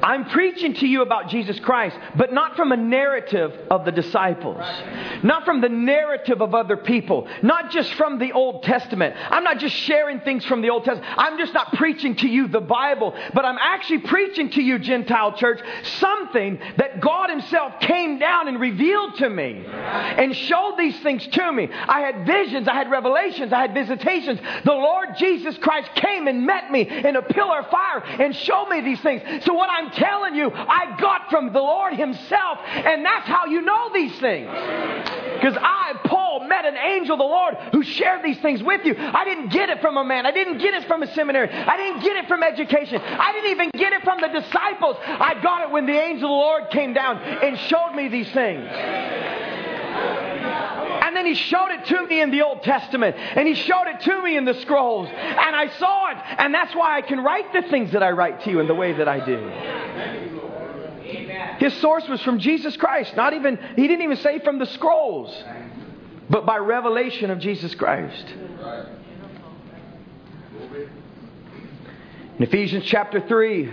I'm 0.04 0.26
preaching 0.26 0.74
to 0.74 0.86
you 0.86 1.00
about 1.00 1.30
Jesus 1.30 1.58
Christ, 1.60 1.96
but 2.14 2.30
not 2.30 2.56
from 2.56 2.72
a 2.72 2.76
narrative 2.76 3.52
of 3.70 3.86
the 3.86 3.90
disciples, 3.90 4.62
not 5.22 5.46
from 5.46 5.62
the 5.62 5.70
narrative 5.70 6.42
of 6.42 6.54
other 6.54 6.76
people, 6.76 7.26
not 7.42 7.70
just 7.70 7.94
from 7.94 8.18
the 8.18 8.32
Old 8.32 8.64
Testament. 8.64 9.16
I'm 9.30 9.44
not 9.44 9.60
just 9.60 9.74
sharing 9.74 10.20
things 10.20 10.44
from 10.44 10.60
the 10.60 10.68
Old 10.68 10.84
Testament. 10.84 11.10
I'm 11.16 11.38
just 11.38 11.54
not 11.54 11.72
preaching 11.72 12.16
to 12.16 12.28
you 12.28 12.48
the 12.48 12.60
Bible, 12.60 13.14
but 13.32 13.46
I'm 13.46 13.56
actually 13.58 14.00
preaching 14.00 14.50
to 14.50 14.62
you, 14.62 14.78
Gentile 14.78 15.38
church, 15.38 15.60
something 15.84 16.58
that 16.76 17.00
God 17.00 17.30
Himself 17.30 17.80
came 17.80 18.18
down 18.18 18.48
and 18.48 18.60
revealed 18.60 19.16
to 19.16 19.30
me 19.30 19.64
and 19.66 20.36
showed 20.36 20.74
these 20.76 21.00
things 21.00 21.26
to 21.28 21.50
me. 21.50 21.70
I 21.72 22.00
had 22.00 22.26
visions, 22.26 22.68
I 22.68 22.74
had 22.74 22.90
revelations, 22.90 23.54
I 23.54 23.62
had 23.62 23.72
visitations. 23.72 24.38
The 24.66 24.72
Lord 24.72 25.16
Jesus 25.16 25.56
Christ 25.56 25.94
came 25.94 26.28
and 26.28 26.44
met 26.44 26.70
me 26.70 26.82
in 26.82 27.16
a 27.16 27.22
pillar 27.22 27.60
of 27.60 27.70
fire 27.70 28.00
and 28.04 28.36
showed 28.36 28.68
me 28.68 28.82
these 28.82 29.00
things. 29.00 29.22
So, 29.46 29.54
what 29.54 29.70
I'm 29.70 29.93
telling 29.96 30.34
you, 30.34 30.50
I 30.52 30.96
got 31.00 31.30
from 31.30 31.52
the 31.52 31.60
Lord 31.60 31.94
Himself, 31.94 32.58
and 32.66 33.04
that's 33.04 33.26
how 33.26 33.46
you 33.46 33.62
know 33.62 33.90
these 33.92 34.18
things. 34.18 34.48
Because 34.48 35.56
I, 35.60 35.94
Paul, 36.04 36.46
met 36.48 36.64
an 36.64 36.76
angel 36.76 37.14
of 37.14 37.18
the 37.18 37.24
Lord 37.24 37.54
who 37.72 37.82
shared 37.82 38.22
these 38.24 38.38
things 38.40 38.62
with 38.62 38.84
you. 38.84 38.94
I 38.96 39.24
didn't 39.24 39.48
get 39.48 39.68
it 39.68 39.80
from 39.80 39.96
a 39.96 40.04
man. 40.04 40.26
I 40.26 40.30
didn't 40.30 40.58
get 40.58 40.74
it 40.74 40.86
from 40.86 41.02
a 41.02 41.14
seminary. 41.14 41.50
I 41.50 41.76
didn't 41.76 42.02
get 42.02 42.16
it 42.16 42.28
from 42.28 42.42
education. 42.42 43.00
I 43.00 43.32
didn't 43.32 43.50
even 43.50 43.70
get 43.74 43.92
it 43.92 44.02
from 44.02 44.20
the 44.20 44.28
disciples. 44.28 44.96
I 45.02 45.40
got 45.42 45.62
it 45.62 45.70
when 45.70 45.86
the 45.86 45.92
angel 45.92 46.28
of 46.28 46.30
the 46.30 46.34
Lord 46.34 46.70
came 46.70 46.94
down 46.94 47.18
and 47.18 47.58
showed 47.58 47.94
me 47.94 48.08
these 48.08 48.30
things. 48.32 48.68
And 51.14 51.24
then 51.24 51.32
he 51.32 51.40
showed 51.40 51.68
it 51.70 51.84
to 51.84 52.08
me 52.08 52.20
in 52.20 52.32
the 52.32 52.42
Old 52.42 52.64
Testament. 52.64 53.14
And 53.14 53.46
he 53.46 53.54
showed 53.54 53.86
it 53.86 54.00
to 54.00 54.20
me 54.20 54.36
in 54.36 54.44
the 54.44 54.54
scrolls. 54.62 55.08
And 55.08 55.54
I 55.54 55.68
saw 55.78 56.10
it. 56.10 56.16
And 56.38 56.52
that's 56.52 56.74
why 56.74 56.96
I 56.96 57.02
can 57.02 57.22
write 57.22 57.52
the 57.52 57.62
things 57.70 57.92
that 57.92 58.02
I 58.02 58.10
write 58.10 58.42
to 58.42 58.50
you 58.50 58.58
in 58.58 58.66
the 58.66 58.74
way 58.74 58.94
that 58.94 59.06
I 59.06 59.24
do. 59.24 59.48
His 61.60 61.72
source 61.74 62.08
was 62.08 62.20
from 62.22 62.40
Jesus 62.40 62.76
Christ. 62.76 63.14
Not 63.14 63.32
even, 63.32 63.60
he 63.76 63.86
didn't 63.86 64.02
even 64.02 64.16
say 64.16 64.40
from 64.40 64.58
the 64.58 64.66
scrolls, 64.66 65.32
but 66.28 66.46
by 66.46 66.56
revelation 66.56 67.30
of 67.30 67.38
Jesus 67.38 67.76
Christ. 67.76 68.34
In 72.38 72.42
Ephesians 72.42 72.86
chapter 72.86 73.20
3, 73.20 73.70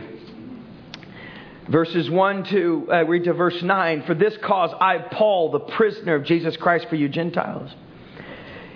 verses 1.70 2.09
1 2.09 2.43
to, 2.45 2.88
uh, 2.91 3.03
read 3.05 3.24
to 3.26 3.34
verse 3.34 3.62
9. 3.62 4.03
For 4.03 4.14
this 4.14 4.36
cause 4.38 4.72
I, 4.80 4.97
Paul, 4.97 5.51
the 5.51 5.59
prisoner 5.59 6.16
of 6.16 6.26
Jesus 6.26 6.57
Christ 6.57 6.88
for 6.89 6.95
you 6.95 7.09
Gentiles. 7.09 7.72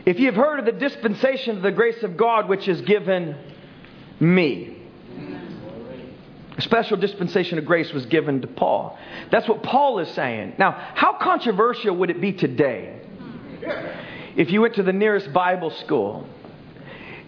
If 0.05 0.19
you 0.19 0.27
have 0.27 0.35
heard 0.35 0.59
of 0.59 0.65
the 0.65 0.71
dispensation 0.71 1.57
of 1.57 1.63
the 1.63 1.71
grace 1.71 2.03
of 2.03 2.15
God 2.15 2.47
which 2.47 2.67
is 2.67 2.81
given 2.81 3.35
me. 4.19 4.77
A 6.57 6.61
special 6.61 6.95
dispensation 6.95 7.57
of 7.57 7.65
grace 7.65 7.91
was 7.91 8.05
given 8.05 8.41
to 8.41 8.47
Paul. 8.47 8.97
That's 9.29 9.47
what 9.47 9.61
Paul 9.61 9.99
is 9.99 10.09
saying. 10.09 10.53
Now, 10.57 10.71
how 10.71 11.17
controversial 11.17 11.97
would 11.97 12.09
it 12.09 12.21
be 12.21 12.31
today 12.31 13.01
if 14.37 14.51
you 14.51 14.61
went 14.61 14.75
to 14.75 14.83
the 14.83 14.93
nearest 14.93 15.33
Bible 15.33 15.71
school 15.71 16.25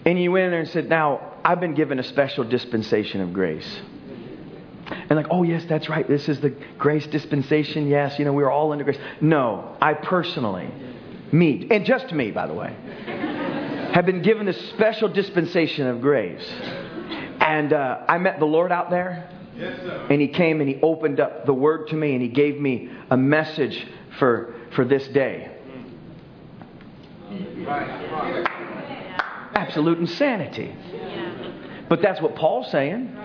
and 0.06 0.22
you 0.22 0.32
went 0.32 0.46
in 0.46 0.52
there 0.52 0.62
and 0.62 0.70
said, 0.70 0.88
Now, 0.88 1.34
I've 1.44 1.60
been 1.60 1.74
given 1.74 2.00
a 2.00 2.04
special 2.04 2.46
dispensation 2.46 3.20
of 3.20 3.34
grace? 3.34 3.82
And 4.90 5.12
like, 5.12 5.28
oh, 5.30 5.44
yes, 5.44 5.66
that's 5.68 5.90
right. 5.90 6.08
This 6.08 6.30
is 6.30 6.40
the 6.40 6.50
grace 6.78 7.06
dispensation. 7.08 7.88
Yes, 7.88 8.18
you 8.18 8.26
know, 8.26 8.34
we're 8.34 8.52
all 8.52 8.72
under 8.72 8.84
grace. 8.84 9.00
No, 9.20 9.76
I 9.82 9.94
personally, 9.94 10.70
me, 11.32 11.68
and 11.70 11.86
just 11.86 12.12
me, 12.12 12.32
by 12.32 12.48
the 12.48 12.54
way, 12.54 12.76
have 13.94 14.06
been 14.06 14.22
given 14.22 14.48
a 14.48 14.54
special 14.54 15.10
dispensation 15.10 15.88
of 15.88 16.02
grace. 16.02 16.48
And 17.40 17.74
uh, 17.74 18.06
I 18.08 18.18
met 18.18 18.40
the 18.40 18.46
Lord 18.46 18.72
out 18.72 18.90
there. 18.90 19.30
Yes, 19.58 19.80
and 20.10 20.22
he 20.22 20.28
came 20.28 20.62
and 20.62 20.70
he 20.70 20.80
opened 20.82 21.20
up 21.20 21.48
the 21.48 21.54
word 21.54 21.88
to 21.88 21.96
me 21.96 22.14
and 22.14 22.22
he 22.22 22.28
gave 22.28 22.60
me 22.60 22.92
a 23.10 23.18
message 23.18 23.88
for, 24.20 24.54
for 24.76 24.86
this 24.86 25.08
day. 25.08 25.52
Absolute 29.56 29.98
insanity. 29.98 30.76
But 31.90 32.02
that's 32.02 32.22
what 32.22 32.36
Paul's 32.36 32.70
saying. 32.72 33.16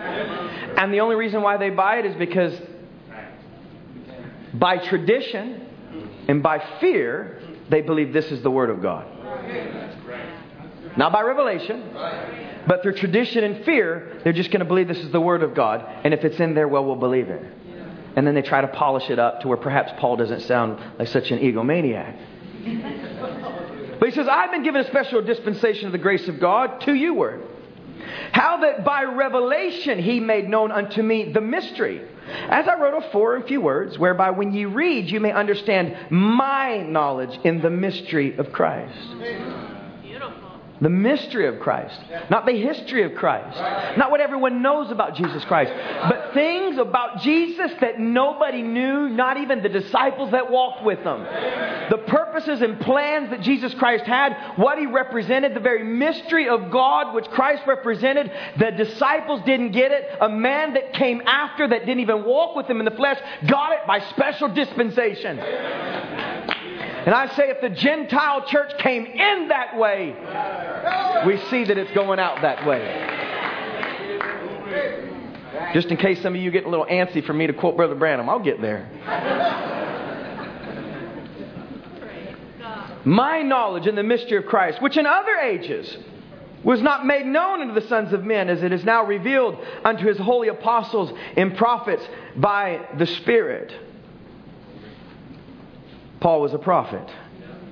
And 0.77 0.93
the 0.93 1.01
only 1.01 1.17
reason 1.17 1.43
why 1.43 1.57
they 1.57 1.71
buy 1.71 1.97
it 1.97 2.07
is 2.07 2.15
because 2.17 2.59
by 4.55 4.79
tradition 4.79 5.67
and 6.29 6.43
by 6.43 6.63
fear, 6.81 7.41
they 7.69 7.81
believe 7.81 8.13
this 8.13 8.31
is 8.31 8.43
the 8.43 8.51
Word 8.51 8.71
of 8.71 8.83
God. 8.83 9.07
Not 10.97 11.13
by 11.13 11.23
revelation, 11.23 11.91
but 12.67 12.83
through 12.83 12.95
tradition 12.95 13.45
and 13.45 13.65
fear, 13.65 14.21
they're 14.23 14.33
just 14.33 14.51
going 14.51 14.61
to 14.61 14.67
believe 14.67 14.89
this 14.89 14.99
is 14.99 15.11
the 15.11 15.21
Word 15.21 15.43
of 15.43 15.55
God. 15.55 15.85
And 16.05 16.13
if 16.13 16.25
it's 16.25 16.39
in 16.39 16.55
there, 16.55 16.69
well, 16.69 16.85
we'll 16.85 16.97
believe 16.97 17.29
it. 17.29 17.43
And 18.15 18.27
then 18.27 18.35
they 18.35 18.43
try 18.43 18.61
to 18.61 18.69
polish 18.69 19.09
it 19.09 19.19
up 19.19 19.41
to 19.41 19.49
where 19.49 19.57
perhaps 19.57 19.93
Paul 19.99 20.17
doesn't 20.17 20.43
sound 20.43 20.79
like 20.99 21.09
such 21.09 21.31
an 21.31 21.39
egomaniac. 21.39 22.19
But 23.99 24.09
he 24.09 24.15
says, 24.15 24.29
I've 24.29 24.51
been 24.51 24.65
given 24.65 24.83
a 24.83 24.87
special 24.89 25.23
dispensation 25.23 25.87
of 25.87 25.93
the 25.93 25.99
grace 25.99 26.29
of 26.29 26.39
God 26.39 26.83
to 26.83 26.93
you, 26.93 27.15
Word. 27.15 27.43
How 28.33 28.59
that 28.61 28.85
by 28.85 29.05
revelation 29.05 29.99
he 29.99 30.21
made 30.21 30.49
known 30.49 30.71
unto 30.71 31.03
me 31.03 31.33
the 31.33 31.41
mystery. 31.41 32.03
As 32.49 32.69
I 32.69 32.79
wrote 32.79 33.05
afore 33.05 33.37
in 33.37 33.43
few 33.43 33.61
words, 33.61 33.99
whereby 33.99 34.31
when 34.31 34.53
ye 34.53 34.65
read 34.65 35.11
you 35.11 35.21
may 35.21 35.33
understand 35.33 35.97
my 36.11 36.79
knowledge 36.79 37.39
in 37.45 37.61
the 37.61 37.71
mystery 37.71 38.37
of 38.37 38.53
Christ. 38.53 38.97
The 40.83 40.91
mystery 40.91 41.47
of 41.47 41.61
Christ. 41.61 41.97
Not 42.29 42.45
the 42.45 42.61
history 42.61 43.05
of 43.05 43.15
Christ. 43.15 43.57
Not 43.97 44.11
what 44.11 44.21
everyone 44.21 44.63
knows 44.63 44.91
about 44.91 45.15
Jesus 45.15 45.45
Christ. 45.45 45.73
But 46.09 46.35
things 46.35 46.77
about 46.77 47.21
Jesus 47.21 47.71
that 47.81 48.01
nobody 48.01 48.63
knew, 48.63 49.09
not 49.09 49.37
even 49.37 49.63
the 49.63 49.69
disciples 49.69 50.33
that 50.33 50.51
walked 50.51 50.85
with 50.85 50.99
him. 50.99 51.23
The 51.89 52.03
purposes 52.09 52.63
and 52.63 52.81
plans 52.81 53.31
that 53.31 53.43
Jesus 53.43 53.73
Christ 53.75 54.05
had, 54.07 54.37
what 54.57 54.77
he 54.77 54.87
represented, 54.87 55.55
the 55.55 55.61
very 55.61 55.85
mystery 55.85 56.49
of 56.49 56.73
God 56.73 57.15
which 57.15 57.27
Christ 57.27 57.63
represented. 57.65 58.33
The 58.59 58.73
disciples 58.73 59.41
didn't 59.47 59.71
get 59.71 59.93
it. 59.93 60.09
A 60.21 60.29
man 60.29 60.75
that 60.75 60.95
came 60.95 61.23
after 61.27 61.69
that 61.69 61.87
didn't 61.87 62.01
even 62.01 62.25
walk 62.25 62.57
with 62.57 62.67
him 62.67 62.81
in 62.81 62.87
the 62.87 62.91
flesh 62.91 63.21
got 63.47 63.73
it 63.73 63.87
by 63.87 64.01
special 64.11 64.49
dispensation. 64.49 65.39
And 67.05 67.15
I 67.15 67.35
say, 67.35 67.51
if 67.51 67.61
the 67.61 67.71
Gentile 67.71 68.47
church 68.47 68.79
came 68.79 69.07
in 69.07 69.49
that 69.49 69.77
way, 69.77 70.15
we 71.27 71.37
see 71.51 71.65
that 71.65 71.77
it's 71.77 71.91
going 71.93 72.21
out 72.21 72.43
that 72.43 72.65
way. 72.65 73.09
Just 75.75 75.89
in 75.89 75.97
case 75.97 76.23
some 76.23 76.35
of 76.35 76.41
you 76.41 76.51
get 76.51 76.65
a 76.65 76.69
little 76.69 76.87
antsy 76.87 77.25
for 77.25 77.33
me 77.33 77.47
to 77.47 77.53
quote 77.53 77.77
Brother 77.77 77.95
Branham, 77.95 78.29
I'll 78.29 78.39
get 78.39 78.61
there. 78.61 78.89
My 83.05 83.43
knowledge 83.43 83.89
in 83.89 83.97
the 83.97 84.05
mystery 84.05 84.37
of 84.37 84.47
Christ, 84.47 84.81
which 84.81 84.97
in 84.97 85.07
other 85.07 85.35
ages 85.39 85.97
was 86.63 86.81
not 86.81 87.05
made 87.05 87.27
known 87.27 87.61
unto 87.61 87.75
the 87.75 87.89
sons 87.89 88.13
of 88.13 88.23
men, 88.23 88.49
as 88.49 88.63
it 88.63 88.73
is 88.73 88.85
now 88.85 89.05
revealed 89.05 89.59
unto 89.85 90.07
his 90.07 90.19
holy 90.19 90.47
apostles 90.47 91.13
and 91.37 91.57
prophets 91.57 92.05
by 92.37 92.87
the 92.97 93.07
Spirit. 93.07 93.73
Paul 96.23 96.41
was 96.41 96.55
a 96.55 96.59
prophet. 96.59 97.11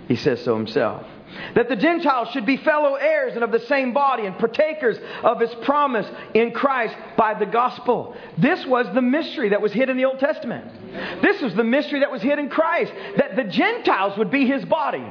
He 0.08 0.16
says 0.16 0.42
so 0.44 0.56
himself. 0.56 1.06
That 1.54 1.68
the 1.68 1.76
Gentiles 1.76 2.30
should 2.32 2.44
be 2.44 2.56
fellow 2.56 2.94
heirs 2.94 3.34
and 3.36 3.44
of 3.44 3.52
the 3.52 3.60
same 3.60 3.94
body 3.94 4.26
and 4.26 4.36
partakers 4.36 4.98
of 5.22 5.38
his 5.38 5.54
promise 5.62 6.06
in 6.34 6.50
Christ 6.50 6.96
by 7.16 7.34
the 7.34 7.46
gospel. 7.46 8.16
This 8.36 8.66
was 8.66 8.92
the 8.92 9.02
mystery 9.02 9.50
that 9.50 9.62
was 9.62 9.72
hid 9.72 9.88
in 9.88 9.96
the 9.96 10.04
Old 10.06 10.18
Testament. 10.18 10.66
This 11.22 11.40
was 11.40 11.54
the 11.54 11.62
mystery 11.62 12.00
that 12.00 12.10
was 12.10 12.20
hid 12.22 12.40
in 12.40 12.50
Christ. 12.50 12.92
That 13.16 13.36
the 13.36 13.44
Gentiles 13.44 14.18
would 14.18 14.32
be 14.32 14.44
his 14.46 14.64
body 14.64 15.06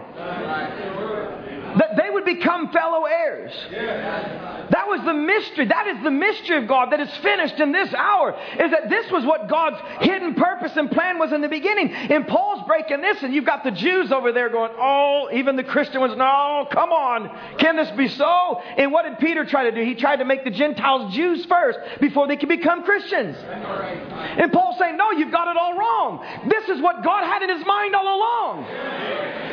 that 1.78 1.96
they 1.96 2.09
become 2.36 2.72
fellow 2.72 3.06
heirs. 3.06 3.52
That 3.72 4.88
was 4.88 5.02
the 5.06 5.14
mystery. 5.14 5.66
That 5.66 5.88
is 5.88 6.04
the 6.04 6.12
mystery 6.12 6.58
of 6.58 6.68
God 6.68 6.92
that 6.92 7.00
is 7.00 7.10
finished 7.18 7.60
in 7.60 7.72
this 7.72 7.94
hour. 7.94 8.38
Is 8.60 8.72
that 8.72 8.90
this 8.90 9.10
was 9.12 9.26
what 9.26 9.48
God's 9.50 9.78
hidden 10.02 10.36
purpose 10.36 10.76
and 10.76 10.92
plan 10.92 11.18
was 11.18 11.32
in 11.32 11.42
the 11.42 11.48
beginning. 11.48 11.92
And 11.92 12.28
Paul's 12.28 12.66
breaking 12.68 13.02
this, 13.02 13.22
and 13.24 13.34
you've 13.34 13.46
got 13.46 13.64
the 13.64 13.72
Jews 13.72 14.12
over 14.12 14.32
there 14.32 14.50
going, 14.50 14.72
Oh, 14.78 15.30
even 15.34 15.56
the 15.56 15.64
Christian 15.64 16.02
ones, 16.02 16.16
no, 16.16 16.68
come 16.72 16.92
on. 16.92 17.58
Can 17.58 17.76
this 17.76 17.90
be 17.92 18.08
so? 18.08 18.62
And 18.78 18.92
what 18.92 19.04
did 19.04 19.20
Peter 19.20 19.46
try 19.46 19.70
to 19.70 19.72
do? 19.72 19.84
He 19.84 19.96
tried 19.96 20.18
to 20.18 20.26
make 20.26 20.44
the 20.44 20.52
Gentiles 20.52 21.14
Jews 21.14 21.46
first 21.46 21.80
before 22.00 22.28
they 22.28 22.38
could 22.38 22.50
become 22.50 22.84
Christians. 22.84 23.38
And 23.38 24.52
Paul's 24.52 24.78
saying, 24.78 24.98
No, 24.98 25.12
you've 25.12 25.32
got 25.32 25.48
it 25.48 25.58
all 25.58 25.78
wrong. 25.78 26.26
This 26.50 26.70
is 26.70 26.82
what 26.82 27.04
God 27.04 27.24
had 27.24 27.42
in 27.42 27.58
his 27.58 27.66
mind 27.66 27.96
all 27.96 28.18
along. 28.18 28.64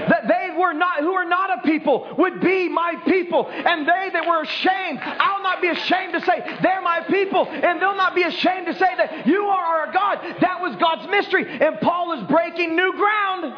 That 0.09 0.29
they 0.29 0.57
were 0.57 0.73
not, 0.73 1.01
who 1.01 1.13
are 1.13 1.25
not 1.25 1.59
a 1.59 1.67
people, 1.67 2.15
would 2.19 2.41
be 2.41 2.66
my 2.69 2.97
people. 3.05 3.49
And 3.49 3.87
they 3.87 4.11
that 4.13 4.27
were 4.27 4.43
ashamed, 4.43 5.01
I'll 5.03 5.43
not 5.43 5.61
be 5.61 5.69
ashamed 5.69 6.13
to 6.15 6.21
say, 6.21 6.59
they're 6.63 6.83
my 6.83 7.01
people. 7.01 7.47
And 7.47 7.81
they'll 7.81 7.97
not 7.97 8.15
be 8.15 8.23
ashamed 8.23 8.67
to 8.67 8.75
say 8.75 8.97
that 8.97 9.27
you 9.27 9.45
are 9.45 9.87
our 9.87 9.93
God. 9.93 10.21
That 10.41 10.61
was 10.61 10.77
God's 10.77 11.09
mystery. 11.11 11.47
And 11.47 11.81
Paul 11.81 12.13
is 12.21 12.27
breaking 12.29 12.77
new 12.77 12.93
ground. 12.93 13.55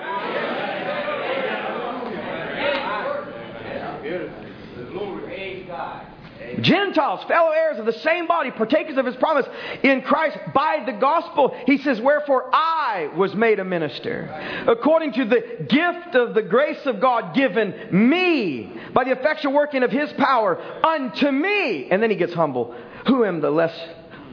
Gentiles, 6.61 7.25
fellow 7.29 7.51
heirs 7.51 7.79
of 7.79 7.87
the 7.87 7.93
same 7.93 8.27
body, 8.27 8.51
partakers 8.51 8.97
of 8.97 9.07
his 9.07 9.17
promise 9.17 9.47
in 9.83 10.03
Christ 10.03 10.39
by 10.55 10.83
the 10.85 10.93
gospel. 10.93 11.57
He 11.67 11.79
says, 11.79 12.01
Wherefore 12.01 12.51
I 12.53 13.11
was 13.17 13.35
made 13.35 13.61
a 13.61 13.65
minister, 13.65 14.65
according 14.67 15.13
to 15.15 15.25
the 15.25 15.67
gift 15.69 16.15
of 16.15 16.35
the 16.35 16.43
grace 16.43 16.85
of 16.87 17.01
God 17.01 17.35
given 17.35 17.75
me 18.09 18.73
by 18.93 19.05
the 19.05 19.13
effectual 19.13 19.53
working 19.53 19.83
of 19.83 19.91
his 19.91 20.13
power 20.15 20.61
unto 20.85 21.31
me. 21.31 21.91
And 21.91 22.03
then 22.03 22.11
he 22.11 22.17
gets 22.17 22.35
humble. 22.35 22.75
Who 23.07 23.25
am 23.25 23.41
the 23.41 23.51
less 23.51 23.75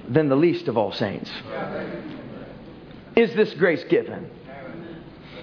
than 0.07 0.29
the 0.29 0.35
least 0.35 0.67
of 0.67 0.77
all 0.77 0.91
saints? 0.91 1.31
Is 3.15 3.33
this 3.35 3.53
grace 3.53 3.83
given? 3.85 4.29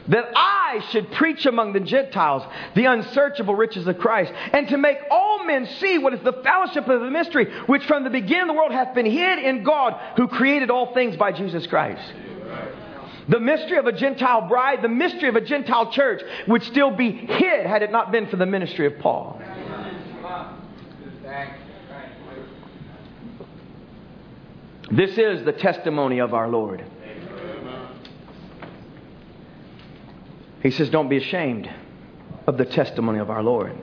That 0.08 0.24
I 0.34 0.84
should 0.90 1.10
preach 1.12 1.46
among 1.46 1.72
the 1.72 1.80
Gentiles 1.80 2.42
the 2.74 2.86
unsearchable 2.86 3.54
riches 3.54 3.86
of 3.86 3.98
Christ, 3.98 4.32
and 4.52 4.68
to 4.68 4.78
make 4.78 4.98
all 5.10 5.44
men 5.44 5.66
see 5.66 5.98
what 5.98 6.14
is 6.14 6.20
the 6.20 6.32
fellowship 6.32 6.88
of 6.88 7.00
the 7.00 7.10
mystery, 7.10 7.52
which 7.66 7.84
from 7.84 8.04
the 8.04 8.10
beginning 8.10 8.42
of 8.42 8.48
the 8.48 8.54
world 8.54 8.72
hath 8.72 8.94
been 8.94 9.06
hid 9.06 9.38
in 9.38 9.62
God, 9.62 9.98
who 10.16 10.28
created 10.28 10.70
all 10.70 10.92
things 10.94 11.16
by 11.16 11.32
Jesus 11.32 11.66
Christ. 11.66 12.02
The 13.28 13.38
mystery 13.38 13.78
of 13.78 13.86
a 13.86 13.92
Gentile 13.92 14.48
bride, 14.48 14.82
the 14.82 14.88
mystery 14.88 15.28
of 15.28 15.36
a 15.36 15.40
Gentile 15.40 15.92
church 15.92 16.22
would 16.48 16.64
still 16.64 16.90
be 16.90 17.12
hid 17.12 17.66
had 17.66 17.82
it 17.82 17.92
not 17.92 18.10
been 18.10 18.26
for 18.26 18.36
the 18.36 18.46
ministry 18.46 18.86
of 18.86 18.98
Paul. 18.98 19.40
This 24.90 25.16
is 25.16 25.44
the 25.44 25.52
testimony 25.52 26.18
of 26.18 26.34
our 26.34 26.48
Lord. 26.48 26.84
He 30.62 30.70
says, 30.70 30.90
Don't 30.90 31.08
be 31.08 31.16
ashamed 31.16 31.68
of 32.46 32.56
the 32.56 32.64
testimony 32.64 33.18
of 33.18 33.30
our 33.30 33.42
Lord. 33.42 33.76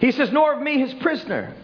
He 0.00 0.12
says, 0.12 0.30
Nor 0.32 0.54
of 0.54 0.62
me, 0.62 0.78
his 0.78 0.94
prisoner. 0.94 1.54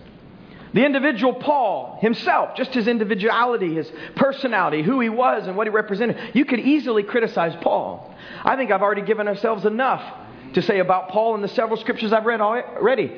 The 0.74 0.84
individual 0.84 1.34
Paul 1.34 1.98
himself, 2.00 2.54
just 2.56 2.74
his 2.74 2.88
individuality, 2.88 3.74
his 3.74 3.90
personality, 4.16 4.82
who 4.82 5.00
he 5.00 5.08
was, 5.08 5.46
and 5.46 5.56
what 5.56 5.66
he 5.66 5.70
represented, 5.70 6.18
you 6.34 6.44
could 6.44 6.60
easily 6.60 7.02
criticize 7.02 7.56
Paul. 7.62 8.14
I 8.44 8.56
think 8.56 8.70
I've 8.70 8.82
already 8.82 9.02
given 9.02 9.28
ourselves 9.28 9.64
enough 9.64 10.02
to 10.54 10.62
say 10.62 10.80
about 10.80 11.08
Paul 11.08 11.34
in 11.36 11.42
the 11.42 11.48
several 11.48 11.78
scriptures 11.78 12.12
I've 12.12 12.26
read 12.26 12.42
already. 12.42 13.08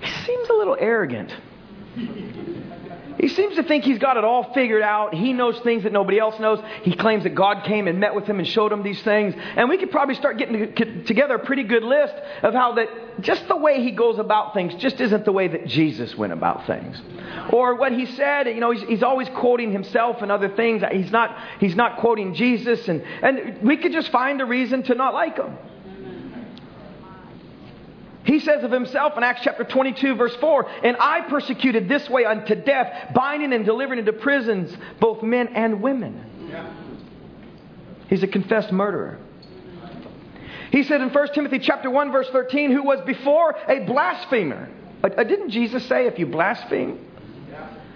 He 0.00 0.24
seems 0.26 0.48
a 0.48 0.52
little 0.52 0.76
arrogant. 0.78 1.34
He 3.20 3.28
seems 3.28 3.56
to 3.56 3.62
think 3.62 3.84
he's 3.84 3.98
got 3.98 4.16
it 4.16 4.24
all 4.24 4.52
figured 4.54 4.82
out. 4.82 5.12
He 5.12 5.34
knows 5.34 5.58
things 5.60 5.82
that 5.82 5.92
nobody 5.92 6.18
else 6.18 6.38
knows. 6.40 6.58
He 6.82 6.96
claims 6.96 7.24
that 7.24 7.34
God 7.34 7.64
came 7.64 7.86
and 7.86 8.00
met 8.00 8.14
with 8.14 8.24
him 8.24 8.38
and 8.38 8.48
showed 8.48 8.72
him 8.72 8.82
these 8.82 9.02
things. 9.02 9.34
And 9.56 9.68
we 9.68 9.76
could 9.76 9.90
probably 9.90 10.14
start 10.14 10.38
getting 10.38 10.74
together 11.04 11.34
a 11.34 11.38
pretty 11.38 11.64
good 11.64 11.82
list 11.82 12.14
of 12.42 12.54
how 12.54 12.74
that 12.74 12.88
just 13.20 13.46
the 13.46 13.56
way 13.56 13.82
he 13.82 13.90
goes 13.90 14.18
about 14.18 14.54
things 14.54 14.74
just 14.76 15.00
isn't 15.00 15.26
the 15.26 15.32
way 15.32 15.48
that 15.48 15.66
Jesus 15.66 16.16
went 16.16 16.32
about 16.32 16.66
things. 16.66 17.00
Or 17.52 17.74
what 17.74 17.92
he 17.92 18.06
said, 18.06 18.46
you 18.46 18.60
know, 18.60 18.70
he's, 18.70 18.82
he's 18.88 19.02
always 19.02 19.28
quoting 19.30 19.70
himself 19.70 20.22
and 20.22 20.32
other 20.32 20.48
things. 20.48 20.82
He's 20.90 21.12
not, 21.12 21.36
he's 21.58 21.76
not 21.76 21.98
quoting 21.98 22.34
Jesus. 22.34 22.88
And, 22.88 23.02
and 23.22 23.62
we 23.62 23.76
could 23.76 23.92
just 23.92 24.10
find 24.10 24.40
a 24.40 24.46
reason 24.46 24.82
to 24.84 24.94
not 24.94 25.12
like 25.12 25.36
him. 25.36 25.58
He 28.30 28.38
says 28.38 28.62
of 28.62 28.70
himself 28.70 29.16
in 29.16 29.24
Acts 29.24 29.40
chapter 29.42 29.64
22, 29.64 30.14
verse 30.14 30.36
4, 30.36 30.70
And 30.84 30.96
I 31.00 31.22
persecuted 31.22 31.88
this 31.88 32.08
way 32.08 32.24
unto 32.24 32.54
death, 32.54 33.12
binding 33.12 33.52
and 33.52 33.64
delivering 33.64 33.98
into 33.98 34.12
prisons 34.12 34.72
both 35.00 35.20
men 35.24 35.48
and 35.48 35.82
women. 35.82 36.24
He's 38.08 38.22
a 38.22 38.28
confessed 38.28 38.70
murderer. 38.70 39.18
He 40.70 40.84
said 40.84 41.00
in 41.00 41.08
1 41.08 41.32
Timothy 41.34 41.58
chapter 41.58 41.90
1, 41.90 42.12
verse 42.12 42.28
13, 42.30 42.70
who 42.70 42.84
was 42.84 43.00
before 43.04 43.56
a 43.66 43.80
blasphemer. 43.80 44.68
Uh, 45.02 45.24
didn't 45.24 45.50
Jesus 45.50 45.84
say 45.88 46.06
if 46.06 46.16
you 46.20 46.26
blaspheme? 46.26 47.04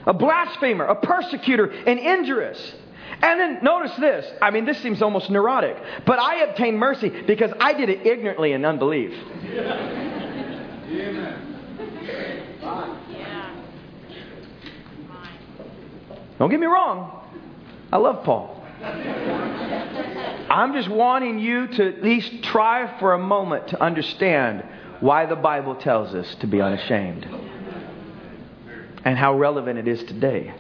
A 0.05 0.15
blasphemer, 0.15 0.85
a 0.85 0.97
persecutor, 0.97 1.67
an 1.67 1.99
injurious. 1.99 2.75
And 3.23 3.39
then 3.39 3.59
notice 3.63 3.95
this. 4.01 4.27
I 4.43 4.51
mean, 4.51 4.65
this 4.65 4.83
seems 4.83 5.01
almost 5.01 5.31
neurotic. 5.31 5.77
But 6.05 6.19
I 6.19 6.41
obtained 6.41 6.77
mercy 6.77 7.09
because 7.09 7.53
I 7.61 7.75
did 7.75 7.89
it 7.89 8.05
ignorantly 8.05 8.51
in 8.51 8.65
unbelief. 8.65 9.13
Don't 16.39 16.51
get 16.51 16.61
me 16.61 16.67
wrong. 16.67 17.27
I 17.93 17.97
love 17.97 18.25
Paul. 18.25 18.63
I'm 20.51 20.73
just 20.75 20.89
wanting 20.89 21.39
you 21.39 21.69
to 21.69 21.89
at 21.89 22.03
least 22.03 22.43
try 22.43 22.99
for 22.99 23.15
a 23.15 23.19
moment 23.19 23.69
to 23.69 23.83
understand 23.83 24.65
why 25.01 25.27
the 25.27 25.37
Bible 25.37 25.75
tells 25.75 26.15
us 26.15 26.35
to 26.37 26.47
be 26.47 26.61
unashamed 26.61 27.27
and 29.05 29.17
how 29.17 29.39
relevant 29.39 29.79
it 29.79 29.89
is 29.89 30.03
today 30.05 30.53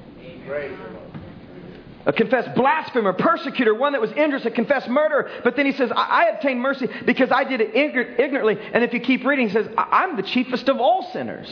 a 2.07 2.12
confessed 2.12 2.55
blasphemer, 2.55 3.12
persecutor, 3.12 3.74
one 3.74 3.92
that 3.92 4.00
was 4.00 4.11
injurious, 4.12 4.44
a 4.44 4.50
confessed 4.50 4.88
murderer. 4.88 5.30
But 5.42 5.57
then 5.57 5.66
he 5.66 5.72
says, 5.72 5.90
I, 5.90 6.24
I 6.24 6.24
obtained 6.34 6.61
mercy 6.61 6.88
because 7.05 7.30
I 7.30 7.44
did 7.44 7.61
it 7.61 7.74
ignorantly. 7.74 8.59
And 8.72 8.84
if 8.84 8.92
you 8.92 9.00
keep 9.00 9.24
reading, 9.24 9.48
he 9.48 9.52
says, 9.52 9.68
I'm 9.76 10.16
the 10.16 10.22
chiefest 10.22 10.68
of 10.68 10.80
all 10.80 11.11
sinners. 11.12 11.48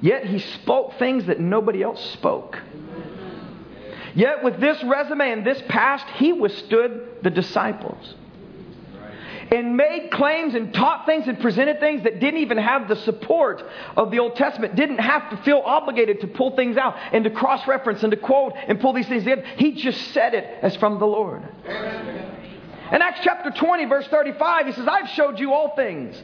Yet 0.00 0.26
he 0.26 0.38
spoke 0.40 0.98
things 0.98 1.26
that 1.26 1.38
nobody 1.38 1.82
else 1.82 2.02
spoke. 2.12 2.58
Yet 4.14 4.42
with 4.42 4.60
this 4.60 4.82
resume 4.84 5.30
and 5.30 5.46
this 5.46 5.62
past, 5.68 6.06
he 6.16 6.32
withstood 6.32 7.18
the 7.22 7.30
disciples 7.30 8.14
and 9.52 9.76
made 9.76 10.10
claims 10.10 10.54
and 10.54 10.72
taught 10.72 11.04
things 11.04 11.28
and 11.28 11.38
presented 11.38 11.78
things 11.78 12.04
that 12.04 12.20
didn't 12.20 12.40
even 12.40 12.56
have 12.56 12.88
the 12.88 12.96
support 12.96 13.62
of 13.96 14.10
the 14.10 14.18
Old 14.18 14.34
Testament, 14.34 14.74
didn't 14.76 14.98
have 14.98 15.28
to 15.30 15.36
feel 15.38 15.62
obligated 15.64 16.22
to 16.22 16.26
pull 16.26 16.56
things 16.56 16.78
out 16.78 16.96
and 17.12 17.22
to 17.24 17.30
cross 17.30 17.66
reference 17.68 18.02
and 18.02 18.10
to 18.12 18.16
quote 18.16 18.54
and 18.66 18.80
pull 18.80 18.94
these 18.94 19.08
things 19.08 19.26
in. 19.26 19.44
He 19.56 19.72
just 19.72 20.12
said 20.12 20.32
it 20.32 20.44
as 20.62 20.74
from 20.76 20.98
the 20.98 21.06
Lord. 21.06 21.42
In 22.92 23.00
Acts 23.00 23.20
chapter 23.22 23.50
20, 23.50 23.86
verse 23.86 24.06
35, 24.08 24.66
he 24.66 24.72
says, 24.72 24.86
I've 24.86 25.08
showed 25.10 25.38
you 25.38 25.52
all 25.52 25.74
things. 25.76 26.20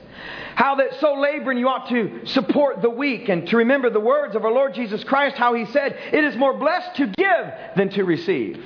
How 0.55 0.75
that 0.77 0.95
so 1.01 1.15
laboring 1.15 1.59
you 1.59 1.69
ought 1.69 1.89
to 1.89 2.27
support 2.27 2.83
the 2.83 2.91
weak 2.91 3.29
and 3.29 3.47
to 3.49 3.59
remember 3.59 3.91
the 3.91 4.01
words 4.01 4.37
of 4.37 4.45
our 4.45 4.53
Lord 4.53 4.75
Jesus 4.75 5.05
Christ, 5.05 5.37
how 5.37 5.55
he 5.55 5.67
said, 5.67 5.97
It 6.13 6.25
is 6.25 6.37
more 6.37 6.55
blessed 6.55 6.97
to 6.97 7.07
give 7.07 7.53
than 7.77 7.91
to 7.91 8.05
receive. 8.05 8.63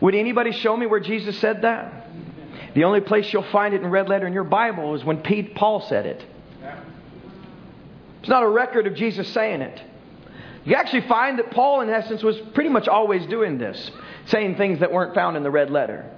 Would 0.00 0.14
anybody 0.14 0.52
show 0.52 0.76
me 0.76 0.86
where 0.86 1.00
Jesus 1.00 1.38
said 1.38 1.62
that? 1.62 2.07
The 2.78 2.84
only 2.84 3.00
place 3.00 3.32
you'll 3.32 3.42
find 3.42 3.74
it 3.74 3.82
in 3.82 3.90
red 3.90 4.08
letter 4.08 4.24
in 4.24 4.32
your 4.32 4.44
Bible 4.44 4.94
is 4.94 5.04
when 5.04 5.16
Pete, 5.20 5.56
Paul 5.56 5.80
said 5.80 6.06
it. 6.06 6.24
It's 8.20 8.28
not 8.28 8.44
a 8.44 8.48
record 8.48 8.86
of 8.86 8.94
Jesus 8.94 9.26
saying 9.30 9.62
it. 9.62 9.82
You 10.64 10.76
actually 10.76 11.08
find 11.08 11.40
that 11.40 11.50
Paul, 11.50 11.80
in 11.80 11.90
essence, 11.90 12.22
was 12.22 12.38
pretty 12.54 12.70
much 12.70 12.86
always 12.86 13.26
doing 13.26 13.58
this, 13.58 13.90
saying 14.26 14.58
things 14.58 14.78
that 14.78 14.92
weren't 14.92 15.12
found 15.12 15.36
in 15.36 15.42
the 15.42 15.50
red 15.50 15.70
letter. 15.70 16.08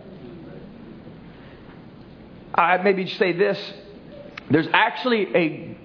I 2.55 2.77
maybe 2.77 3.07
say 3.07 3.33
this: 3.33 3.59
there's 4.51 4.69
actually 4.75 5.35
a 5.35 5.79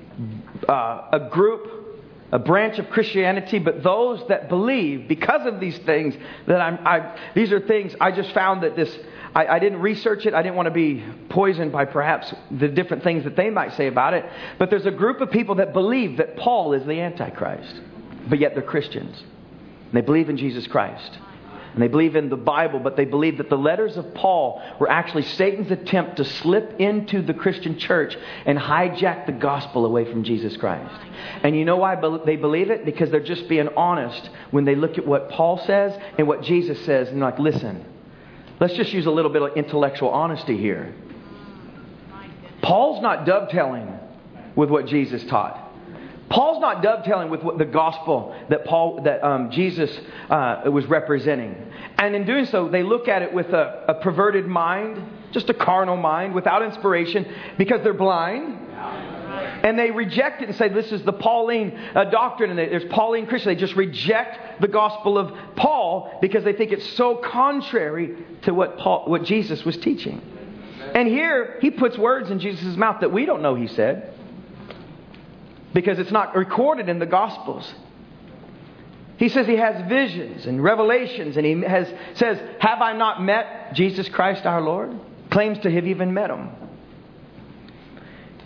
uh, 0.69 1.09
a 1.13 1.29
group, 1.31 2.03
a 2.33 2.39
branch 2.39 2.79
of 2.79 2.89
Christianity, 2.89 3.59
but 3.59 3.81
those 3.81 4.27
that 4.27 4.49
believe 4.49 5.07
because 5.07 5.47
of 5.47 5.61
these 5.61 5.77
things 5.77 6.15
that 6.47 6.59
I'm. 6.59 6.85
I, 6.85 7.17
these 7.33 7.53
are 7.53 7.61
things 7.61 7.95
I 8.01 8.11
just 8.11 8.33
found 8.33 8.63
that 8.63 8.75
this 8.75 8.93
I, 9.35 9.47
I 9.47 9.59
didn't 9.59 9.81
research 9.81 10.25
it. 10.25 10.33
I 10.33 10.41
didn't 10.41 10.55
want 10.55 10.67
to 10.67 10.71
be 10.71 11.03
poisoned 11.29 11.73
by 11.73 11.85
perhaps 11.85 12.33
the 12.49 12.69
different 12.69 13.03
things 13.03 13.25
that 13.25 13.35
they 13.35 13.49
might 13.49 13.73
say 13.73 13.87
about 13.87 14.13
it. 14.13 14.25
But 14.57 14.69
there's 14.69 14.85
a 14.85 14.91
group 14.91 15.19
of 15.19 15.29
people 15.29 15.55
that 15.55 15.73
believe 15.73 16.17
that 16.17 16.37
Paul 16.37 16.73
is 16.73 16.85
the 16.85 17.01
Antichrist, 17.01 17.81
but 18.29 18.39
yet 18.39 18.53
they're 18.53 18.63
Christians. 18.63 19.21
They 19.91 20.01
believe 20.01 20.29
in 20.29 20.37
Jesus 20.37 20.65
Christ. 20.67 21.19
And 21.73 21.81
they 21.81 21.89
believe 21.89 22.15
in 22.15 22.29
the 22.29 22.37
Bible, 22.37 22.79
but 22.79 22.95
they 22.95 23.03
believe 23.03 23.37
that 23.39 23.49
the 23.49 23.57
letters 23.57 23.97
of 23.97 24.13
Paul 24.13 24.63
were 24.79 24.89
actually 24.89 25.23
Satan's 25.23 25.69
attempt 25.71 26.15
to 26.17 26.23
slip 26.23 26.79
into 26.79 27.21
the 27.21 27.33
Christian 27.33 27.77
church 27.77 28.15
and 28.45 28.57
hijack 28.57 29.25
the 29.25 29.33
gospel 29.33 29.85
away 29.85 30.09
from 30.09 30.23
Jesus 30.23 30.55
Christ. 30.55 30.95
And 31.43 31.53
you 31.53 31.65
know 31.65 31.75
why 31.75 31.97
they 32.25 32.37
believe 32.37 32.69
it? 32.69 32.85
Because 32.85 33.11
they're 33.11 33.19
just 33.19 33.49
being 33.49 33.67
honest 33.75 34.29
when 34.51 34.63
they 34.63 34.75
look 34.75 34.97
at 34.97 35.05
what 35.05 35.29
Paul 35.29 35.57
says 35.65 35.93
and 36.17 36.29
what 36.29 36.43
Jesus 36.43 36.79
says 36.85 37.09
and 37.09 37.19
like, 37.19 37.39
listen, 37.39 37.85
Let's 38.59 38.73
just 38.75 38.93
use 38.93 39.05
a 39.05 39.11
little 39.11 39.31
bit 39.31 39.41
of 39.41 39.57
intellectual 39.57 40.09
honesty 40.09 40.57
here. 40.57 40.93
Paul's 42.61 43.01
not 43.01 43.25
dovetailing 43.25 43.99
with 44.55 44.69
what 44.69 44.87
Jesus 44.87 45.23
taught. 45.25 45.61
Paul's 46.29 46.59
not 46.59 46.81
dovetailing 46.81 47.29
with 47.29 47.43
what 47.43 47.57
the 47.57 47.65
gospel 47.65 48.35
that 48.49 48.65
Paul 48.65 49.03
that 49.03 49.23
um, 49.23 49.51
Jesus 49.51 49.91
uh, 50.29 50.63
was 50.65 50.85
representing, 50.87 51.55
and 51.99 52.15
in 52.15 52.25
doing 52.25 52.45
so, 52.45 52.67
they 52.67 52.81
look 52.81 53.07
at 53.07 53.21
it 53.21 53.31
with 53.31 53.47
a, 53.47 53.85
a 53.89 53.93
perverted 53.95 54.47
mind, 54.47 55.03
just 55.31 55.49
a 55.49 55.53
carnal 55.53 55.97
mind, 55.97 56.33
without 56.33 56.63
inspiration, 56.63 57.31
because 57.57 57.81
they're 57.83 57.93
blind 57.93 58.57
and 59.63 59.77
they 59.77 59.91
reject 59.91 60.41
it 60.41 60.49
and 60.49 60.57
say 60.57 60.69
this 60.69 60.91
is 60.91 61.03
the 61.03 61.13
Pauline 61.13 61.77
uh, 61.95 62.05
doctrine 62.05 62.49
and 62.49 62.59
there's 62.59 62.85
Pauline 62.85 63.27
Christian. 63.27 63.53
They 63.53 63.59
just 63.59 63.75
reject 63.75 64.61
the 64.61 64.67
gospel 64.67 65.17
of 65.17 65.33
Paul 65.55 66.17
because 66.21 66.43
they 66.43 66.53
think 66.53 66.71
it's 66.71 66.87
so 66.93 67.15
contrary 67.15 68.15
to 68.43 68.53
what 68.53 68.77
Paul, 68.77 69.05
what 69.07 69.23
Jesus 69.23 69.63
was 69.65 69.77
teaching. 69.77 70.21
And 70.93 71.07
here 71.07 71.57
he 71.61 71.71
puts 71.71 71.97
words 71.97 72.29
in 72.29 72.39
Jesus' 72.39 72.77
mouth 72.77 73.01
that 73.01 73.11
we 73.11 73.25
don't 73.25 73.41
know 73.41 73.55
he 73.55 73.67
said. 73.67 74.13
because 75.75 75.99
it's 75.99 76.11
not 76.11 76.35
recorded 76.35 76.87
in 76.87 76.99
the 76.99 77.05
Gospels. 77.05 77.71
He 79.17 79.29
says 79.29 79.45
he 79.45 79.57
has 79.57 79.87
visions 79.89 80.45
and 80.45 80.63
revelations, 80.63 81.37
and 81.37 81.45
he 81.45 81.61
has, 81.61 81.91
says, 82.15 82.39
Have 82.59 82.81
I 82.81 82.93
not 82.93 83.21
met 83.21 83.73
Jesus 83.73 84.09
Christ 84.09 84.45
our 84.45 84.61
Lord? 84.61 84.97
Claims 85.29 85.59
to 85.59 85.71
have 85.71 85.85
even 85.85 86.13
met 86.13 86.29
him. 86.29 86.49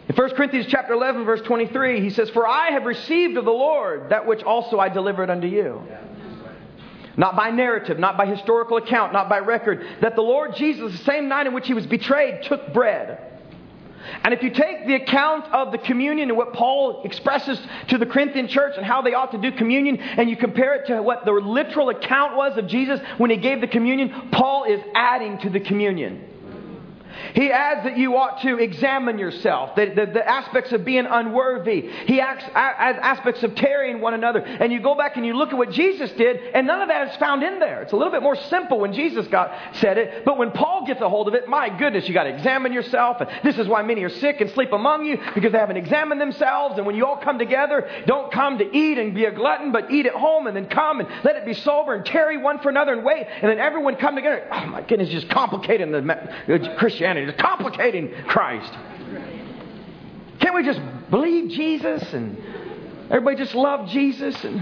In 0.09 0.15
1 0.15 0.31
Corinthians 0.31 0.65
chapter 0.67 0.93
11, 0.93 1.23
verse 1.23 1.41
23, 1.41 2.01
he 2.01 2.09
says, 2.09 2.31
For 2.31 2.47
I 2.47 2.71
have 2.71 2.85
received 2.85 3.37
of 3.37 3.45
the 3.45 3.51
Lord 3.51 4.09
that 4.09 4.25
which 4.25 4.41
also 4.41 4.79
I 4.79 4.89
delivered 4.89 5.29
unto 5.29 5.45
you. 5.45 5.83
Not 7.15 7.35
by 7.35 7.51
narrative, 7.51 7.99
not 7.99 8.17
by 8.17 8.25
historical 8.25 8.77
account, 8.77 9.13
not 9.13 9.29
by 9.29 9.37
record, 9.37 9.85
that 10.01 10.15
the 10.15 10.21
Lord 10.21 10.55
Jesus, 10.55 10.93
the 10.93 11.03
same 11.03 11.27
night 11.27 11.45
in 11.45 11.53
which 11.53 11.67
he 11.67 11.75
was 11.75 11.85
betrayed, 11.85 12.41
took 12.43 12.73
bread. 12.73 13.19
And 14.23 14.33
if 14.33 14.41
you 14.41 14.49
take 14.49 14.87
the 14.87 14.95
account 14.95 15.45
of 15.53 15.71
the 15.71 15.77
communion 15.77 16.29
and 16.29 16.37
what 16.37 16.53
Paul 16.53 17.03
expresses 17.03 17.59
to 17.89 17.99
the 17.99 18.05
Corinthian 18.07 18.47
church 18.47 18.73
and 18.77 18.85
how 18.85 19.03
they 19.03 19.13
ought 19.13 19.31
to 19.33 19.37
do 19.37 19.51
communion, 19.51 19.97
and 19.99 20.27
you 20.27 20.37
compare 20.37 20.73
it 20.75 20.87
to 20.87 21.03
what 21.03 21.25
the 21.25 21.33
literal 21.33 21.89
account 21.89 22.35
was 22.35 22.57
of 22.57 22.65
Jesus 22.65 22.99
when 23.19 23.29
he 23.29 23.37
gave 23.37 23.61
the 23.61 23.67
communion, 23.67 24.29
Paul 24.31 24.63
is 24.63 24.81
adding 24.95 25.37
to 25.39 25.51
the 25.51 25.59
communion. 25.59 26.28
He 27.33 27.51
adds 27.51 27.83
that 27.83 27.97
you 27.97 28.15
ought 28.17 28.41
to 28.41 28.57
examine 28.57 29.17
yourself, 29.17 29.75
the, 29.75 29.87
the, 29.87 30.05
the 30.05 30.27
aspects 30.27 30.71
of 30.71 30.85
being 30.85 31.05
unworthy. 31.05 31.89
He 32.05 32.21
adds, 32.21 32.43
adds 32.53 32.99
aspects 33.01 33.43
of 33.43 33.55
tarrying 33.55 34.01
one 34.01 34.13
another. 34.13 34.39
And 34.39 34.71
you 34.71 34.79
go 34.81 34.95
back 34.95 35.17
and 35.17 35.25
you 35.25 35.33
look 35.33 35.49
at 35.49 35.57
what 35.57 35.71
Jesus 35.71 36.11
did, 36.11 36.37
and 36.53 36.67
none 36.67 36.81
of 36.81 36.89
that 36.89 37.09
is 37.09 37.15
found 37.17 37.43
in 37.43 37.59
there. 37.59 37.81
It's 37.81 37.93
a 37.93 37.95
little 37.95 38.11
bit 38.11 38.21
more 38.21 38.35
simple 38.35 38.79
when 38.79 38.93
Jesus 38.93 39.27
got 39.27 39.51
said 39.73 39.97
it. 39.97 40.23
But 40.25 40.37
when 40.37 40.51
Paul 40.51 40.85
gets 40.85 41.01
a 41.01 41.09
hold 41.09 41.27
of 41.27 41.33
it, 41.33 41.47
my 41.47 41.69
goodness, 41.77 42.07
you 42.07 42.13
got 42.13 42.23
to 42.23 42.33
examine 42.33 42.73
yourself. 42.73 43.17
And 43.21 43.29
this 43.43 43.57
is 43.57 43.67
why 43.67 43.81
many 43.81 44.03
are 44.03 44.09
sick 44.09 44.41
and 44.41 44.49
sleep 44.51 44.71
among 44.71 45.05
you, 45.05 45.17
because 45.33 45.51
they 45.51 45.57
haven't 45.57 45.77
examined 45.77 46.21
themselves. 46.21 46.77
And 46.77 46.85
when 46.85 46.95
you 46.95 47.05
all 47.05 47.17
come 47.17 47.39
together, 47.39 47.89
don't 48.05 48.31
come 48.31 48.57
to 48.59 48.77
eat 48.77 48.97
and 48.97 49.15
be 49.15 49.25
a 49.25 49.31
glutton, 49.31 49.71
but 49.71 49.91
eat 49.91 50.05
at 50.05 50.13
home 50.13 50.47
and 50.47 50.55
then 50.55 50.67
come 50.67 50.99
and 50.99 51.09
let 51.23 51.35
it 51.35 51.45
be 51.45 51.53
sober 51.53 51.95
and 51.95 52.05
tarry 52.05 52.37
one 52.37 52.59
for 52.59 52.69
another 52.69 52.93
and 52.93 53.03
wait. 53.03 53.25
And 53.41 53.49
then 53.49 53.59
everyone 53.59 53.95
come 53.95 54.15
together. 54.15 54.47
Oh 54.51 54.65
my 54.67 54.81
goodness, 54.81 55.09
just 55.09 55.29
complicating 55.29 55.91
the 55.91 56.75
Christianity. 56.77 56.98
Christianity. 56.99 57.31
It's 57.31 57.41
complicating 57.41 58.11
Christ. 58.27 58.73
Can't 60.39 60.53
we 60.53 60.63
just 60.63 60.81
believe 61.09 61.49
Jesus 61.49 62.03
and 62.11 62.37
everybody 63.09 63.37
just 63.37 63.55
love 63.55 63.87
Jesus 63.87 64.35
and 64.43 64.61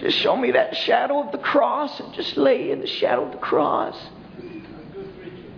just 0.00 0.18
show 0.18 0.36
me 0.36 0.50
that 0.50 0.76
shadow 0.76 1.22
of 1.22 1.30
the 1.30 1.38
cross 1.38 2.00
and 2.00 2.12
just 2.14 2.36
lay 2.36 2.72
in 2.72 2.80
the 2.80 2.88
shadow 2.88 3.26
of 3.26 3.30
the 3.30 3.38
cross? 3.38 3.96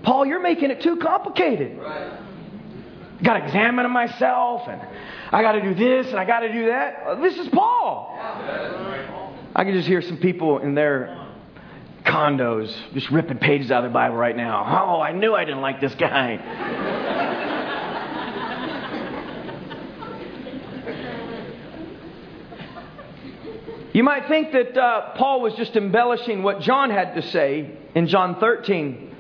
Paul, 0.03 0.27
you're 0.27 0.43
making 0.43 0.71
it 0.71 0.83
too 0.83 0.97
complicated. 0.97 1.81
I 1.83 2.19
got 3.23 3.39
to 3.39 3.45
examine 3.47 3.91
myself 3.91 4.69
and 4.69 4.83
I 5.31 5.41
got 5.41 5.53
to 5.53 5.63
do 5.63 5.75
this 5.75 6.09
and 6.09 6.19
I 6.19 6.27
got 6.27 6.41
to 6.41 6.53
do 6.53 6.67
that. 6.67 7.23
This 7.23 7.39
is 7.39 7.49
Paul. 7.49 8.15
I 9.55 9.65
can 9.65 9.73
just 9.73 9.89
hear 9.89 10.03
some 10.03 10.19
people 10.19 10.59
in 10.59 10.75
their 10.75 11.22
condos, 12.05 12.75
just 12.95 13.11
ripping 13.11 13.39
pages 13.39 13.71
out 13.71 13.85
of 13.85 13.91
the 13.91 13.95
Bible 13.95 14.17
right 14.17 14.37
now. 14.37 14.65
Oh, 14.85 15.01
I 15.01 15.13
knew 15.13 15.35
I 15.35 15.45
didn't 15.45 15.61
like 15.61 15.81
this 15.81 15.95
guy. 15.95 16.39
you 23.93 24.03
might 24.03 24.29
think 24.29 24.53
that 24.53 24.77
uh, 24.77 25.15
Paul 25.17 25.41
was 25.41 25.55
just 25.55 25.77
embellishing 25.77 26.43
what 26.43 26.61
John 26.61 26.91
had 26.91 27.15
to 27.15 27.23
say 27.23 27.71
in 27.95 28.07
John 28.09 28.41
13. 28.41 29.15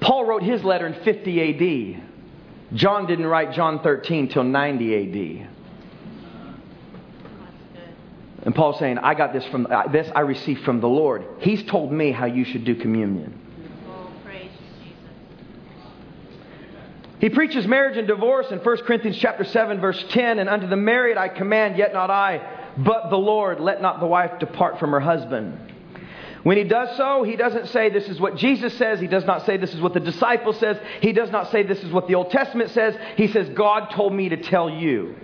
Paul 0.00 0.24
wrote 0.24 0.42
his 0.42 0.62
letter 0.64 0.86
in 0.86 0.94
50 1.02 1.96
AD. 1.96 2.76
John 2.76 3.06
didn't 3.06 3.26
write 3.26 3.52
John 3.52 3.80
13 3.82 4.28
till 4.28 4.44
90 4.44 5.44
AD. 5.44 5.53
And 8.44 8.54
Paul's 8.54 8.78
saying, 8.78 8.98
I 8.98 9.14
got 9.14 9.32
this 9.32 9.44
from 9.46 9.66
uh, 9.70 9.88
this 9.88 10.10
I 10.14 10.20
received 10.20 10.64
from 10.64 10.80
the 10.80 10.88
Lord. 10.88 11.24
He's 11.40 11.62
told 11.64 11.92
me 11.92 12.12
how 12.12 12.26
you 12.26 12.44
should 12.44 12.64
do 12.64 12.74
communion. 12.74 13.40
He 17.20 17.30
preaches 17.30 17.66
marriage 17.66 17.96
and 17.96 18.06
divorce 18.06 18.50
in 18.50 18.58
1 18.58 18.76
Corinthians 18.78 19.16
chapter 19.16 19.44
7 19.44 19.80
verse 19.80 20.04
10 20.10 20.38
and 20.40 20.48
unto 20.48 20.66
the 20.66 20.76
married 20.76 21.16
I 21.16 21.28
command 21.28 21.78
yet 21.78 21.94
not 21.94 22.10
I 22.10 22.74
but 22.76 23.08
the 23.08 23.16
Lord 23.16 23.60
let 23.60 23.80
not 23.80 24.00
the 24.00 24.06
wife 24.06 24.38
depart 24.40 24.78
from 24.78 24.90
her 24.90 25.00
husband. 25.00 25.58
When 26.42 26.58
he 26.58 26.64
does 26.64 26.94
so, 26.98 27.22
he 27.22 27.36
doesn't 27.36 27.68
say 27.68 27.88
this 27.88 28.08
is 28.10 28.20
what 28.20 28.36
Jesus 28.36 28.76
says. 28.76 29.00
He 29.00 29.06
does 29.06 29.24
not 29.24 29.46
say 29.46 29.56
this 29.56 29.72
is 29.72 29.80
what 29.80 29.94
the 29.94 30.00
disciple 30.00 30.52
says. 30.52 30.76
He 31.00 31.12
does 31.12 31.30
not 31.30 31.50
say 31.50 31.62
this 31.62 31.82
is 31.82 31.90
what 31.90 32.06
the 32.08 32.16
Old 32.16 32.30
Testament 32.30 32.70
says. 32.70 32.94
He 33.16 33.28
says 33.28 33.48
God 33.48 33.90
told 33.92 34.12
me 34.12 34.28
to 34.28 34.36
tell 34.36 34.68
you. 34.68 35.16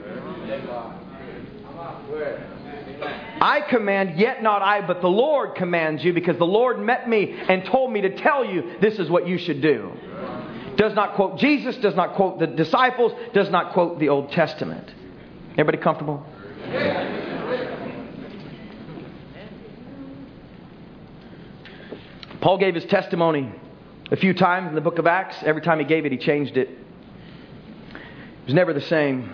I 3.41 3.63
command, 3.63 4.19
yet 4.19 4.43
not 4.43 4.61
I, 4.61 4.87
but 4.87 5.01
the 5.01 5.09
Lord 5.09 5.55
commands 5.55 6.05
you, 6.05 6.13
because 6.13 6.37
the 6.37 6.45
Lord 6.45 6.79
met 6.79 7.09
me 7.09 7.33
and 7.33 7.65
told 7.65 7.91
me 7.91 8.03
to 8.03 8.17
tell 8.17 8.45
you 8.45 8.75
this 8.81 8.99
is 8.99 9.09
what 9.09 9.27
you 9.27 9.39
should 9.39 9.63
do. 9.63 9.93
Does 10.77 10.95
not 10.95 11.15
quote 11.15 11.39
Jesus, 11.39 11.77
does 11.77 11.95
not 11.95 12.15
quote 12.15 12.39
the 12.39 12.47
disciples, 12.47 13.13
does 13.33 13.51
not 13.51 13.73
quote 13.73 13.99
the 13.99 14.11
Old 14.11 14.31
Testament. 14.33 14.93
Everybody 15.53 15.79
comfortable? 15.79 16.25
Paul 22.41 22.59
gave 22.59 22.75
his 22.75 22.85
testimony 22.87 23.53
a 24.11 24.17
few 24.17 24.33
times 24.33 24.69
in 24.69 24.75
the 24.75 24.81
book 24.81 24.99
of 24.99 25.07
Acts. 25.07 25.37
Every 25.43 25.61
time 25.61 25.79
he 25.79 25.85
gave 25.85 26.07
it, 26.07 26.13
he 26.13 26.19
changed 26.19 26.57
it. 26.57 26.69
It 26.69 28.47
was 28.47 28.55
never 28.55 28.73
the 28.73 28.81
same. 28.81 29.31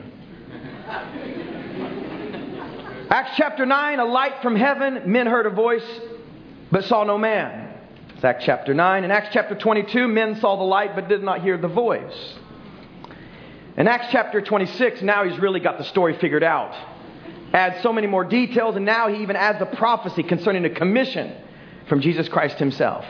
Acts 3.08 3.36
chapter 3.36 3.64
9, 3.64 4.00
a 4.00 4.04
light 4.04 4.42
from 4.42 4.56
heaven, 4.56 5.12
men 5.12 5.28
heard 5.28 5.46
a 5.46 5.50
voice, 5.50 6.00
but 6.72 6.84
saw 6.84 7.04
no 7.04 7.16
man. 7.16 7.72
It's 8.14 8.24
Acts 8.24 8.44
chapter 8.44 8.74
9. 8.74 9.04
In 9.04 9.12
Acts 9.12 9.28
chapter 9.32 9.54
22, 9.54 10.08
men 10.08 10.40
saw 10.40 10.56
the 10.56 10.64
light, 10.64 10.96
but 10.96 11.08
did 11.08 11.22
not 11.22 11.40
hear 11.40 11.56
the 11.56 11.68
voice. 11.68 12.34
In 13.76 13.86
Acts 13.86 14.08
chapter 14.10 14.40
26, 14.40 15.02
now 15.02 15.22
he's 15.22 15.38
really 15.38 15.60
got 15.60 15.78
the 15.78 15.84
story 15.84 16.18
figured 16.18 16.42
out. 16.42 16.74
Adds 17.52 17.80
so 17.80 17.92
many 17.92 18.08
more 18.08 18.24
details, 18.24 18.74
and 18.74 18.84
now 18.84 19.06
he 19.08 19.22
even 19.22 19.36
adds 19.36 19.62
a 19.62 19.66
prophecy 19.66 20.24
concerning 20.24 20.64
a 20.64 20.70
commission 20.70 21.32
from 21.88 22.00
Jesus 22.00 22.28
Christ 22.28 22.58
himself 22.58 23.04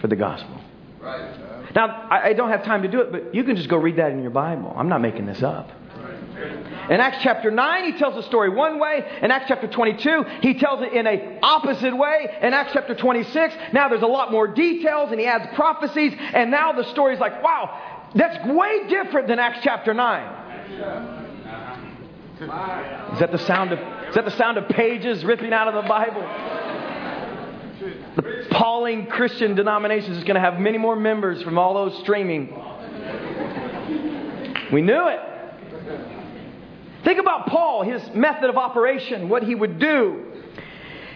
for 0.00 0.06
the 0.06 0.16
gospel. 0.16 0.60
Right. 1.00 1.74
Now, 1.74 2.06
I 2.10 2.32
don't 2.34 2.50
have 2.50 2.62
time 2.62 2.82
to 2.82 2.88
do 2.88 3.00
it, 3.00 3.10
but 3.10 3.34
you 3.34 3.42
can 3.42 3.56
just 3.56 3.68
go 3.68 3.76
read 3.76 3.96
that 3.96 4.12
in 4.12 4.22
your 4.22 4.30
Bible. 4.30 4.72
I'm 4.76 4.88
not 4.88 5.00
making 5.00 5.26
this 5.26 5.42
up. 5.42 5.68
In 6.90 7.00
Acts 7.00 7.18
chapter 7.22 7.50
9, 7.50 7.92
he 7.92 7.98
tells 7.98 8.14
the 8.14 8.22
story 8.22 8.50
one 8.50 8.78
way. 8.78 9.04
In 9.22 9.30
Acts 9.30 9.46
chapter 9.48 9.66
22, 9.66 10.24
he 10.42 10.54
tells 10.54 10.82
it 10.82 10.92
in 10.92 11.06
a 11.06 11.38
opposite 11.42 11.96
way. 11.96 12.28
In 12.42 12.52
Acts 12.52 12.72
chapter 12.74 12.94
26, 12.94 13.54
now 13.72 13.88
there's 13.88 14.02
a 14.02 14.06
lot 14.06 14.30
more 14.30 14.46
details 14.46 15.10
and 15.10 15.18
he 15.18 15.26
adds 15.26 15.46
prophecies. 15.54 16.12
And 16.18 16.50
now 16.50 16.72
the 16.72 16.84
story 16.90 17.14
is 17.14 17.20
like, 17.20 17.42
wow, 17.42 18.10
that's 18.14 18.46
way 18.46 18.86
different 18.88 19.28
than 19.28 19.38
Acts 19.38 19.60
chapter 19.62 19.94
9. 19.94 20.40
Is 23.14 23.20
that 23.20 23.32
the 23.32 23.38
sound 23.38 23.72
of, 23.72 23.78
is 24.08 24.14
that 24.14 24.24
the 24.24 24.36
sound 24.36 24.58
of 24.58 24.68
pages 24.68 25.24
ripping 25.24 25.52
out 25.52 25.68
of 25.68 25.82
the 25.82 25.88
Bible? 25.88 26.22
The 28.16 28.46
Pauline 28.50 29.06
Christian 29.06 29.54
denominations 29.54 30.16
is 30.18 30.24
going 30.24 30.34
to 30.34 30.40
have 30.40 30.60
many 30.60 30.78
more 30.78 30.96
members 30.96 31.42
from 31.42 31.58
all 31.58 31.74
those 31.74 31.98
streaming. 32.00 32.48
We 34.72 34.82
knew 34.82 35.08
it. 35.08 35.33
Think 37.04 37.20
about 37.20 37.46
Paul, 37.46 37.82
his 37.82 38.02
method 38.14 38.48
of 38.48 38.56
operation, 38.56 39.28
what 39.28 39.42
he 39.42 39.54
would 39.54 39.78
do. 39.78 40.32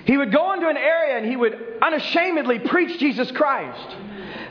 He 0.05 0.16
would 0.16 0.32
go 0.32 0.53
into 0.55 0.68
an 0.68 0.76
area 0.76 1.18
and 1.18 1.26
he 1.26 1.36
would 1.36 1.59
unashamedly 1.82 2.61
preach 2.61 2.99
Jesus 2.99 3.30
Christ. 3.30 3.97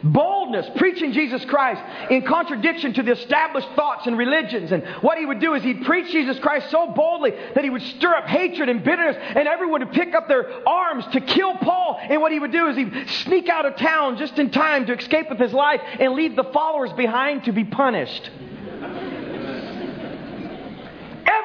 Boldness, 0.03 0.67
preaching 0.75 1.11
Jesus 1.13 1.43
Christ 1.45 1.81
in 2.11 2.21
contradiction 2.21 2.93
to 2.93 3.03
the 3.03 3.13
established 3.13 3.67
thoughts 3.75 4.05
and 4.05 4.17
religions. 4.17 4.71
And 4.71 4.83
what 5.01 5.17
he 5.17 5.25
would 5.25 5.39
do 5.39 5.55
is 5.55 5.63
he'd 5.63 5.83
preach 5.83 6.11
Jesus 6.11 6.37
Christ 6.37 6.69
so 6.69 6.91
boldly 6.91 7.31
that 7.55 7.63
he 7.63 7.71
would 7.71 7.81
stir 7.81 8.13
up 8.13 8.25
hatred 8.25 8.69
and 8.69 8.83
bitterness, 8.83 9.17
and 9.19 9.47
everyone 9.47 9.81
would 9.81 9.93
pick 9.93 10.13
up 10.13 10.27
their 10.27 10.67
arms 10.67 11.05
to 11.13 11.21
kill 11.21 11.55
Paul. 11.55 11.99
And 12.01 12.21
what 12.21 12.31
he 12.31 12.39
would 12.39 12.51
do 12.51 12.67
is 12.67 12.77
he'd 12.77 13.09
sneak 13.23 13.49
out 13.49 13.65
of 13.65 13.77
town 13.77 14.17
just 14.17 14.37
in 14.37 14.51
time 14.51 14.85
to 14.85 14.95
escape 14.95 15.29
with 15.29 15.39
his 15.39 15.53
life 15.53 15.81
and 15.99 16.13
leave 16.13 16.35
the 16.35 16.43
followers 16.43 16.93
behind 16.93 17.45
to 17.45 17.51
be 17.51 17.63
punished. 17.63 18.29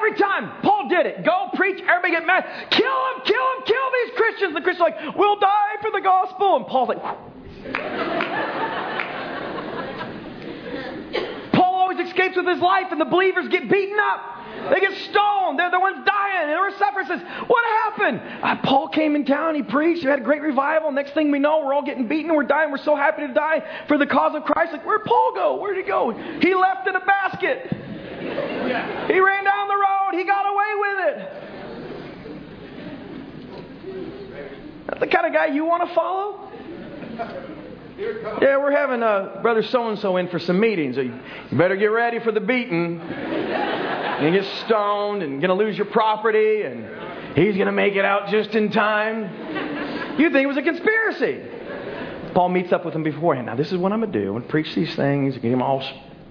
Every 0.05 0.19
time 0.19 0.51
Paul 0.61 0.89
did 0.89 1.05
it, 1.05 1.23
go 1.23 1.47
preach, 1.53 1.79
everybody 1.79 2.11
get 2.11 2.25
mad, 2.25 2.43
kill 2.71 2.85
him, 2.85 3.21
kill 3.23 3.35
him, 3.35 3.63
kill 3.65 3.75
these 4.03 4.11
Christians. 4.17 4.53
The 4.53 4.59
Christians 4.59 4.81
are 4.81 4.91
like, 4.91 5.15
we'll 5.15 5.39
die 5.39 5.77
for 5.81 5.91
the 5.91 6.01
gospel. 6.01 6.57
And 6.57 6.67
Paul's 6.67 6.89
like, 6.89 6.97
Paul 11.53 11.75
always 11.75 12.05
escapes 12.05 12.35
with 12.35 12.47
his 12.47 12.59
life, 12.59 12.87
and 12.91 12.99
the 12.99 13.05
believers 13.05 13.47
get 13.47 13.69
beaten 13.69 13.97
up. 13.97 14.41
They 14.71 14.81
get 14.81 14.91
stoned. 15.09 15.57
They're 15.57 15.71
the 15.71 15.79
ones 15.79 16.05
dying. 16.05 16.49
And 16.49 16.73
the 16.73 16.77
suffering 16.77 17.07
says, 17.07 17.21
What 17.47 17.65
happened? 17.65 18.21
Uh, 18.43 18.57
Paul 18.57 18.89
came 18.89 19.15
in 19.15 19.23
town. 19.25 19.55
He 19.55 19.63
preached. 19.63 20.03
We 20.03 20.09
had 20.09 20.19
a 20.19 20.23
great 20.23 20.41
revival. 20.41 20.91
Next 20.91 21.13
thing 21.13 21.31
we 21.31 21.39
know, 21.39 21.65
we're 21.65 21.73
all 21.73 21.81
getting 21.81 22.09
beaten. 22.09 22.35
We're 22.35 22.43
dying. 22.43 22.71
We're 22.71 22.77
so 22.77 22.93
happy 22.95 23.25
to 23.25 23.33
die 23.33 23.63
for 23.87 23.97
the 23.97 24.05
cause 24.05 24.35
of 24.35 24.43
Christ. 24.43 24.73
Like, 24.73 24.85
where'd 24.85 25.05
Paul 25.05 25.31
go? 25.33 25.61
Where'd 25.61 25.77
he 25.77 25.83
go? 25.83 26.11
He 26.11 26.53
left 26.55 26.87
in 26.87 26.95
a 26.95 27.05
basket. 27.05 27.73
He 29.07 29.19
ran 29.19 29.43
down 29.43 29.67
the 29.67 29.75
road. 29.75 30.13
he 30.13 30.23
got 30.23 30.45
away 30.45 30.75
with 30.79 30.99
it. 31.07 31.17
That's 34.87 34.99
the 34.99 35.07
kind 35.07 35.25
of 35.25 35.33
guy 35.33 35.47
you 35.47 35.65
want 35.65 35.87
to 35.87 35.95
follow? 35.95 36.51
Yeah, 38.41 38.57
we're 38.57 38.71
having 38.71 39.03
uh, 39.03 39.39
brother 39.41 39.61
so 39.61 39.89
and 39.89 39.99
so 39.99 40.17
in 40.17 40.27
for 40.27 40.39
some 40.39 40.59
meetings. 40.59 40.97
You 40.97 41.13
better 41.51 41.75
get 41.75 41.87
ready 41.87 42.19
for 42.19 42.31
the 42.31 42.39
beating. 42.39 42.99
You're 42.99 44.31
get 44.31 44.45
stoned 44.65 45.21
and 45.21 45.41
gonna 45.41 45.53
lose 45.53 45.77
your 45.77 45.87
property, 45.87 46.63
and 46.63 46.87
he's 47.35 47.57
gonna 47.57 47.71
make 47.71 47.95
it 47.95 48.05
out 48.05 48.29
just 48.29 48.55
in 48.55 48.71
time. 48.71 50.19
You 50.19 50.29
think 50.29 50.43
it 50.43 50.47
was 50.47 50.57
a 50.57 50.61
conspiracy? 50.61 51.41
Paul 52.33 52.49
meets 52.49 52.71
up 52.71 52.83
with 52.85 52.95
him 52.95 53.03
beforehand. 53.03 53.47
Now, 53.47 53.55
this 53.55 53.71
is 53.71 53.77
what 53.77 53.91
I'm 53.91 53.99
gonna 53.99 54.11
do. 54.11 54.29
I'm 54.29 54.39
gonna 54.39 54.51
preach 54.51 54.73
these 54.73 54.95
things, 54.95 55.35
get 55.35 55.51
him 55.51 55.61
all 55.61 55.83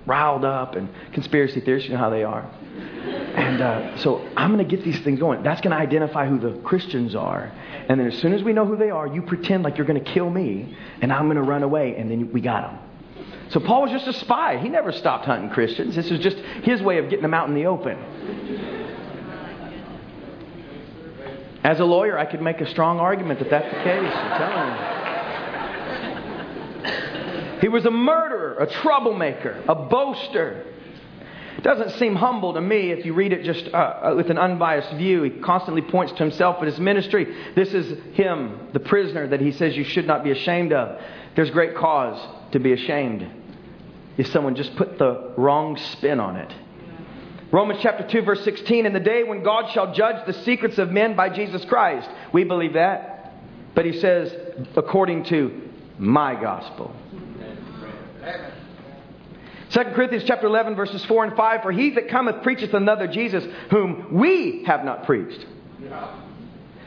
riled 0.07 0.45
up, 0.45 0.75
and 0.75 0.89
conspiracy 1.13 1.61
theorists, 1.61 1.89
you 1.89 1.95
know 1.95 2.01
how 2.01 2.11
they 2.11 2.25
are. 2.25 2.43
And 2.43 3.61
uh, 3.61 3.97
so 3.99 4.27
I'm 4.37 4.53
going 4.53 4.67
to 4.67 4.77
get 4.77 4.85
these 4.85 5.01
things 5.01 5.19
going. 5.19 5.43
That's 5.43 5.61
going 5.61 5.71
to 5.71 5.77
identify 5.77 6.27
who 6.27 6.39
the 6.39 6.59
Christians 6.61 7.15
are. 7.15 7.53
And 7.89 7.99
then 7.99 8.07
as 8.07 8.19
soon 8.19 8.33
as 8.35 8.43
we 8.43 8.53
know 8.53 8.67
who 8.67 8.77
they 8.77 8.91
are, 8.91 9.07
you 9.07 9.23
pretend 9.23 9.63
like 9.63 9.77
you're 9.79 9.87
going 9.87 10.03
to 10.03 10.13
kill 10.13 10.31
me, 10.31 10.77
and 11.01 11.13
I'm 11.13 11.27
going 11.27 11.37
to 11.37 11.43
run 11.43 11.63
away, 11.63 11.97
and 11.97 12.11
then 12.11 12.33
we 12.33 12.41
got 12.41 12.71
them. 12.71 12.79
So 13.51 13.61
Paul 13.61 13.83
was 13.83 13.91
just 13.91 14.07
a 14.07 14.15
spy. 14.15 14.59
He 14.59 14.69
never 14.69 14.93
stopped 14.93 15.27
hunting 15.27 15.51
Christians. 15.51 15.95
This 15.95 16.11
was 16.11 16.21
just 16.21 16.37
his 16.37 16.81
way 16.81 16.99
of 16.99 17.11
getting 17.11 17.23
them 17.23 17.35
out 17.35 17.49
in 17.49 17.55
the 17.55 17.67
open. 17.67 17.99
As 21.63 21.79
a 21.79 21.85
lawyer, 21.85 22.19
I 22.19 22.25
could 22.25 22.41
make 22.43 22.61
a 22.61 22.69
strong 22.71 22.99
argument 22.99 23.39
that 23.39 23.51
that's 23.51 23.67
the 23.67 23.83
case. 23.83 24.13
I'm 24.13 24.39
telling 24.39 24.97
you. 24.97 25.02
He 27.63 27.69
was 27.69 27.87
a 27.87 27.93
murderer, 27.93 28.57
a 28.59 28.67
troublemaker, 28.67 29.63
a 29.69 29.75
boaster. 29.77 30.67
It 31.57 31.63
doesn't 31.63 31.91
seem 32.01 32.17
humble 32.17 32.55
to 32.55 32.61
me 32.61 32.91
if 32.91 33.07
you 33.07 33.15
read 33.15 33.33
it 33.33 33.45
just 33.45 33.73
uh, 33.73 33.77
uh, 33.77 34.15
with 34.17 34.31
an 34.31 34.37
unbiased 34.37 34.93
view. 34.95 35.23
He 35.23 35.31
constantly 35.31 35.81
points 35.81 36.13
to 36.15 36.19
himself 36.19 36.57
and 36.59 36.67
his 36.67 36.81
ministry. 36.81 37.53
This 37.55 37.73
is 37.73 38.17
him, 38.17 38.71
the 38.73 38.81
prisoner 38.81 39.29
that 39.29 39.41
he 39.41 39.53
says 39.53 39.77
you 39.77 39.85
should 39.85 40.09
not 40.09 40.25
be 40.25 40.33
ashamed 40.33 40.73
of. 40.73 41.01
There's 41.37 41.51
great 41.51 41.77
cause 41.77 42.21
to 42.51 42.59
be 42.59 42.73
ashamed 42.73 43.31
if 44.19 44.27
someone 44.33 44.57
just 44.57 44.75
put 44.75 44.99
the 44.99 45.33
wrong 45.37 45.77
spin 45.77 46.19
on 46.19 46.35
it. 46.35 46.53
Romans 47.53 47.79
chapter 47.81 48.05
2, 48.09 48.23
verse 48.23 48.43
16 48.43 48.87
In 48.87 48.93
the 48.93 48.99
day 48.99 49.23
when 49.23 49.45
God 49.45 49.71
shall 49.71 49.95
judge 49.95 50.27
the 50.27 50.33
secrets 50.43 50.79
of 50.79 50.91
men 50.91 51.15
by 51.15 51.29
Jesus 51.29 51.65
Christ. 51.67 52.11
We 52.33 52.43
believe 52.43 52.73
that. 52.73 53.35
But 53.77 53.85
he 53.85 54.01
says, 54.01 54.35
according 54.75 55.27
to 55.27 55.71
my 55.97 56.35
gospel. 56.35 56.93
2 59.71 59.81
Corinthians 59.95 60.25
chapter 60.27 60.47
11 60.47 60.75
verses 60.77 61.05
4 61.07 61.25
and 61.25 61.37
5 61.37 61.63
For 61.63 61.73
he 61.73 61.91
that 61.91 62.09
cometh 62.09 62.43
preacheth 62.43 62.75
another 62.75 63.07
Jesus 63.07 63.45
whom 63.71 64.15
we 64.19 64.65
have 64.65 64.85
not 64.85 65.05
preached. 65.05 65.47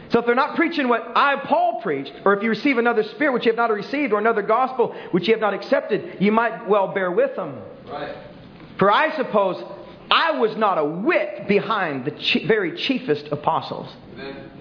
So 0.10 0.20
if 0.20 0.26
they're 0.26 0.36
not 0.36 0.56
preaching 0.56 0.88
what 0.88 1.04
I, 1.16 1.36
Paul, 1.38 1.82
preached, 1.82 2.14
or 2.24 2.36
if 2.36 2.44
you 2.44 2.50
receive 2.50 2.78
another 2.78 3.04
spirit 3.04 3.34
which 3.34 3.46
you 3.46 3.52
have 3.52 3.58
not 3.58 3.72
received, 3.72 4.14
or 4.14 4.20
another 4.20 4.44
gospel 4.44 4.96
which 5.12 5.28
you 5.28 5.34
have 5.34 5.42
not 5.42 5.54
accepted, 5.54 6.18
you 6.22 6.32
might 6.32 6.70
well 6.70 6.94
bear 6.94 7.12
with 7.12 7.36
them. 7.36 7.60
Right. 7.90 8.16
For 8.78 8.92
I 8.92 9.16
suppose 9.16 9.62
I 10.12 10.32
was 10.40 10.56
not 10.56 10.78
a 10.78 10.86
whit 10.86 11.48
behind 11.48 12.06
the 12.06 12.12
chi- 12.12 12.46
very 12.46 12.74
chiefest 12.78 13.32
apostles. 13.32 13.92
Amen. 14.14 14.52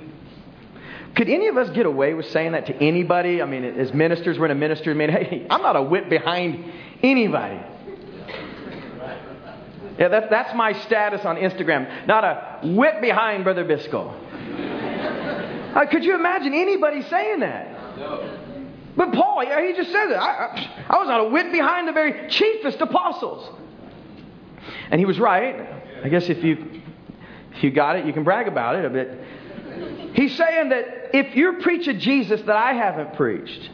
Could 1.14 1.28
any 1.28 1.46
of 1.46 1.56
us 1.56 1.70
get 1.70 1.86
away 1.86 2.14
with 2.14 2.26
saying 2.30 2.52
that 2.52 2.66
to 2.66 2.76
anybody? 2.76 3.40
I 3.40 3.46
mean, 3.46 3.64
as 3.64 3.92
ministers, 3.92 4.38
we're 4.38 4.46
in 4.46 4.50
a 4.50 4.56
ministry. 4.56 4.92
I 4.92 4.96
mean, 4.96 5.10
hey, 5.10 5.46
I'm 5.48 5.62
not 5.62 5.76
a 5.76 5.82
whit 5.82 6.10
behind 6.10 6.72
anybody. 7.02 7.60
Yeah, 9.98 10.08
that's, 10.08 10.28
that's 10.28 10.54
my 10.56 10.72
status 10.72 11.24
on 11.24 11.36
Instagram. 11.36 12.06
Not 12.08 12.24
a 12.24 12.60
whip 12.66 13.00
behind 13.00 13.44
Brother 13.44 13.64
Biscoe. 13.64 14.12
Uh, 15.74 15.86
could 15.86 16.04
you 16.04 16.16
imagine 16.16 16.52
anybody 16.52 17.02
saying 17.02 17.40
that? 17.40 17.96
No. 17.96 18.40
But 18.96 19.12
Paul, 19.12 19.40
he 19.40 19.72
just 19.72 19.90
said 19.90 20.10
it. 20.10 20.14
I, 20.14 20.86
I, 20.88 20.98
was 20.98 21.08
not 21.08 21.20
a 21.20 21.28
whit 21.28 21.50
behind 21.50 21.88
the 21.88 21.92
very 21.92 22.28
chiefest 22.28 22.80
apostles. 22.80 23.50
And 24.90 25.00
he 25.00 25.04
was 25.04 25.18
right. 25.18 25.68
I 26.04 26.08
guess 26.08 26.28
if 26.28 26.44
you, 26.44 26.82
if 27.56 27.62
you 27.62 27.70
got 27.70 27.96
it, 27.96 28.06
you 28.06 28.12
can 28.12 28.24
brag 28.24 28.46
about 28.46 28.76
it 28.76 28.84
a 28.84 28.90
bit. 28.90 29.20
He's 30.14 30.36
saying 30.36 30.68
that 30.68 31.03
if 31.14 31.36
you 31.36 31.58
preach 31.62 31.86
a 31.86 31.94
Jesus 31.94 32.40
that 32.42 32.56
I 32.56 32.72
haven't 32.72 33.14
preached, 33.14 33.70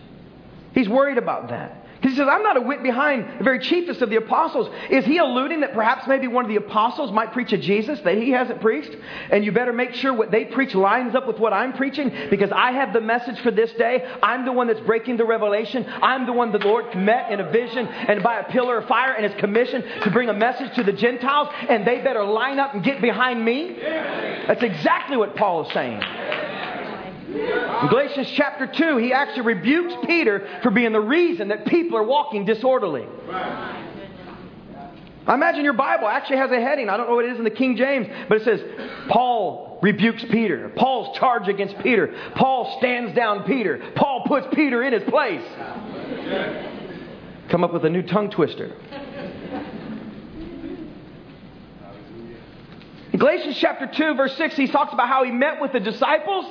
he's 0.74 0.91
worried 0.91 1.16
about 1.16 1.49
that. 1.49 1.80
He 2.03 2.14
says, 2.14 2.28
I'm 2.30 2.43
not 2.43 2.59
a 2.59 2.61
whit 2.61 2.82
behind 2.82 3.41
the 3.41 3.45
very 3.45 3.59
chiefest 3.61 4.03
of 4.03 4.11
the 4.11 4.16
apostles. 4.16 4.70
Is 4.91 5.07
he 5.07 5.16
alluding 5.16 5.61
that 5.61 5.72
perhaps 5.72 6.07
maybe 6.07 6.28
one 6.28 6.45
of 6.45 6.51
the 6.51 6.57
apostles 6.57 7.12
might 7.12 7.32
preach 7.32 7.53
a 7.53 7.59
Jesus 7.59 7.99
that 8.01 8.16
he 8.16 8.30
hasn't 8.30 8.61
preached? 8.61 8.95
And 9.30 9.43
you 9.43 9.53
better 9.53 9.72
make 9.72 9.95
sure 9.95 10.12
what 10.12 10.30
they 10.30 10.45
preach 10.47 10.74
lines 10.74 11.14
up 11.14 11.26
with 11.26 11.38
what 11.38 11.55
I'm 11.55 11.72
preaching 11.72 12.11
because 12.28 12.51
I 12.53 12.72
have 12.72 12.93
the 12.93 13.01
message 13.01 13.38
for 13.41 13.51
this 13.51 13.72
day. 13.72 14.07
I'm 14.22 14.45
the 14.45 14.53
one 14.53 14.66
that's 14.66 14.80
breaking 14.80 15.16
the 15.16 15.26
revelation. 15.26 15.86
I'm 16.03 16.26
the 16.26 16.32
one 16.32 16.53
the 16.53 16.59
Lord 16.59 16.95
met 16.95 17.32
in 17.32 17.41
a 17.41 17.51
vision 17.51 17.86
and 17.86 18.22
by 18.22 18.41
a 18.41 18.51
pillar 18.51 18.78
of 18.78 18.88
fire 18.88 19.12
and 19.12 19.24
is 19.24 19.38
commissioned 19.38 19.84
to 20.03 20.11
bring 20.11 20.28
a 20.28 20.34
message 20.34 20.74
to 20.76 20.82
the 20.82 20.93
Gentiles. 20.93 21.49
And 21.68 21.86
they 21.86 22.01
better 22.03 22.24
line 22.24 22.59
up 22.59 22.74
and 22.74 22.82
get 22.82 23.01
behind 23.01 23.43
me. 23.43 23.76
That's 23.80 24.62
exactly 24.62 25.16
what 25.16 25.36
Paul 25.36 25.66
is 25.66 25.72
saying. 25.72 26.03
In 27.35 27.89
Galatians 27.89 28.28
chapter 28.35 28.66
2, 28.66 28.97
he 28.97 29.12
actually 29.12 29.43
rebukes 29.43 29.95
Peter 30.07 30.47
for 30.62 30.70
being 30.70 30.93
the 30.93 31.01
reason 31.01 31.49
that 31.49 31.66
people 31.66 31.97
are 31.97 32.03
walking 32.03 32.45
disorderly. 32.45 33.07
I 35.26 35.35
imagine 35.35 35.62
your 35.62 35.74
Bible 35.74 36.09
actually 36.09 36.39
has 36.39 36.51
a 36.51 36.61
heading. 36.61 36.89
I 36.89 36.97
don't 36.97 37.09
know 37.09 37.14
what 37.14 37.24
it 37.24 37.33
is 37.33 37.39
in 37.39 37.45
the 37.45 37.51
King 37.51 37.76
James, 37.76 38.09
but 38.28 38.39
it 38.39 38.45
says, 38.45 38.61
Paul 39.09 39.78
rebukes 39.81 40.24
Peter. 40.24 40.72
Paul's 40.74 41.16
charge 41.18 41.47
against 41.47 41.78
Peter. 41.78 42.12
Paul 42.35 42.76
stands 42.78 43.14
down 43.14 43.45
Peter. 43.45 43.81
Paul 43.95 44.24
puts 44.26 44.49
Peter 44.53 44.83
in 44.83 44.93
his 44.93 45.05
place. 45.05 45.47
Come 47.49 47.62
up 47.62 47.72
with 47.72 47.85
a 47.85 47.91
new 47.91 48.03
tongue 48.03 48.31
twister. 48.31 48.74
In 53.12 53.18
Galatians 53.18 53.57
chapter 53.61 53.87
2, 53.87 54.14
verse 54.14 54.37
6, 54.37 54.57
he 54.57 54.66
talks 54.66 54.93
about 54.93 55.09
how 55.09 55.24
he 55.24 55.31
met 55.31 55.61
with 55.61 55.72
the 55.72 55.81
disciples 55.81 56.45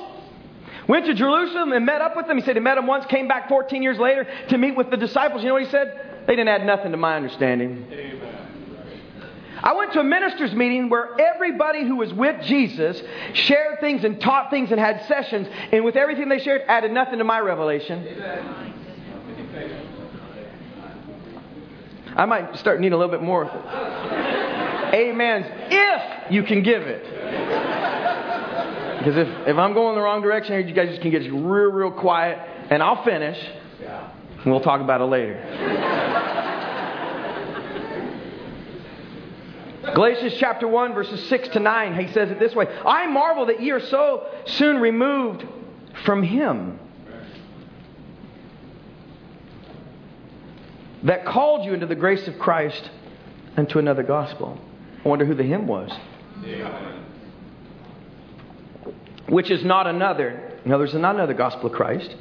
Went 0.90 1.06
to 1.06 1.14
Jerusalem 1.14 1.70
and 1.70 1.86
met 1.86 2.00
up 2.00 2.16
with 2.16 2.26
them. 2.26 2.36
He 2.36 2.42
said 2.42 2.56
he 2.56 2.60
met 2.60 2.74
them 2.74 2.88
once, 2.88 3.06
came 3.06 3.28
back 3.28 3.48
14 3.48 3.80
years 3.80 3.96
later 3.96 4.26
to 4.48 4.58
meet 4.58 4.74
with 4.74 4.90
the 4.90 4.96
disciples. 4.96 5.40
You 5.40 5.46
know 5.46 5.54
what 5.54 5.62
he 5.62 5.70
said? 5.70 6.24
They 6.26 6.34
didn't 6.34 6.48
add 6.48 6.66
nothing 6.66 6.90
to 6.90 6.96
my 6.96 7.14
understanding. 7.14 7.86
Amen. 7.92 8.40
I 9.62 9.74
went 9.74 9.92
to 9.92 10.00
a 10.00 10.04
minister's 10.04 10.52
meeting 10.52 10.88
where 10.88 11.10
everybody 11.20 11.86
who 11.86 11.94
was 11.94 12.12
with 12.12 12.42
Jesus 12.42 13.00
shared 13.34 13.78
things 13.78 14.02
and 14.02 14.20
taught 14.20 14.50
things 14.50 14.72
and 14.72 14.80
had 14.80 15.06
sessions, 15.06 15.46
and 15.70 15.84
with 15.84 15.94
everything 15.94 16.28
they 16.28 16.40
shared, 16.40 16.62
added 16.66 16.90
nothing 16.90 17.18
to 17.18 17.24
my 17.24 17.38
revelation. 17.38 18.04
I 22.16 22.24
might 22.24 22.56
start 22.56 22.80
needing 22.80 22.94
a 22.94 22.96
little 22.96 23.12
bit 23.12 23.22
more 23.22 23.44
amens 24.92 25.46
if 25.70 26.32
you 26.32 26.42
can 26.42 26.64
give 26.64 26.82
it. 26.82 27.39
Because 29.00 29.16
if, 29.16 29.28
if 29.48 29.56
I'm 29.56 29.72
going 29.72 29.94
the 29.94 30.02
wrong 30.02 30.20
direction 30.20 30.52
here, 30.52 30.60
you 30.60 30.74
guys 30.74 30.90
just 30.90 31.00
can 31.00 31.10
get 31.10 31.22
real, 31.22 31.72
real 31.72 31.90
quiet, 31.90 32.38
and 32.68 32.82
I'll 32.82 33.02
finish. 33.02 33.38
And 34.42 34.52
we'll 34.52 34.60
talk 34.60 34.82
about 34.82 35.00
it 35.00 35.04
later. 35.04 35.40
Galatians 39.94 40.34
chapter 40.36 40.68
1, 40.68 40.92
verses 40.92 41.26
6 41.30 41.48
to 41.48 41.60
9, 41.60 42.06
he 42.06 42.12
says 42.12 42.30
it 42.30 42.38
this 42.38 42.54
way 42.54 42.66
I 42.84 43.06
marvel 43.06 43.46
that 43.46 43.62
ye 43.62 43.70
are 43.70 43.80
so 43.80 44.26
soon 44.44 44.76
removed 44.76 45.46
from 46.04 46.22
him 46.22 46.78
that 51.04 51.24
called 51.24 51.64
you 51.64 51.72
into 51.72 51.86
the 51.86 51.94
grace 51.94 52.28
of 52.28 52.38
Christ 52.38 52.90
and 53.56 53.66
to 53.70 53.78
another 53.78 54.02
gospel. 54.02 54.60
I 55.02 55.08
wonder 55.08 55.24
who 55.24 55.34
the 55.34 55.42
him 55.42 55.66
was. 55.66 55.90
Yeah 56.44 57.00
which 59.30 59.50
is 59.50 59.64
not 59.64 59.86
another. 59.86 60.58
In 60.64 60.72
other 60.72 60.82
words, 60.82 60.94
not 60.94 61.14
another 61.14 61.34
gospel 61.34 61.66
of 61.66 61.72
Christ. 61.72 62.14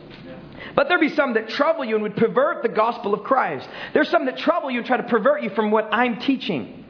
But 0.76 0.88
there 0.88 1.00
be 1.00 1.10
some 1.10 1.34
that 1.34 1.50
trouble 1.50 1.84
you 1.84 1.96
and 1.96 2.04
would 2.04 2.16
pervert 2.16 2.62
the 2.64 2.70
gospel 2.70 3.14
of 3.14 3.24
Christ. 3.24 3.68
There's 3.94 4.10
some 4.10 4.26
that 4.28 4.38
trouble 4.38 4.72
you 4.72 4.78
and 4.80 4.88
try 4.88 4.98
to 4.98 5.04
pervert 5.04 5.44
you 5.44 5.50
from 5.50 5.72
what 5.72 5.90
I'm 5.92 6.20
teaching. 6.20 6.86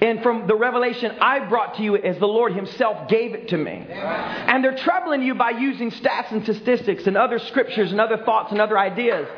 And 0.00 0.22
from 0.22 0.46
the 0.46 0.54
revelation 0.54 1.16
I 1.20 1.40
brought 1.48 1.76
to 1.76 1.82
you 1.82 1.96
as 1.96 2.18
the 2.18 2.26
Lord 2.26 2.54
Himself 2.54 3.08
gave 3.08 3.34
it 3.34 3.48
to 3.48 3.56
me. 3.56 3.86
And 3.90 4.62
they're 4.64 4.76
troubling 4.76 5.22
you 5.22 5.34
by 5.34 5.50
using 5.50 5.90
stats 5.90 6.30
and 6.30 6.42
statistics 6.42 7.06
and 7.06 7.16
other 7.16 7.38
scriptures 7.38 7.90
and 7.90 8.00
other 8.00 8.18
thoughts 8.18 8.52
and 8.52 8.60
other 8.60 8.78
ideas. 8.78 9.28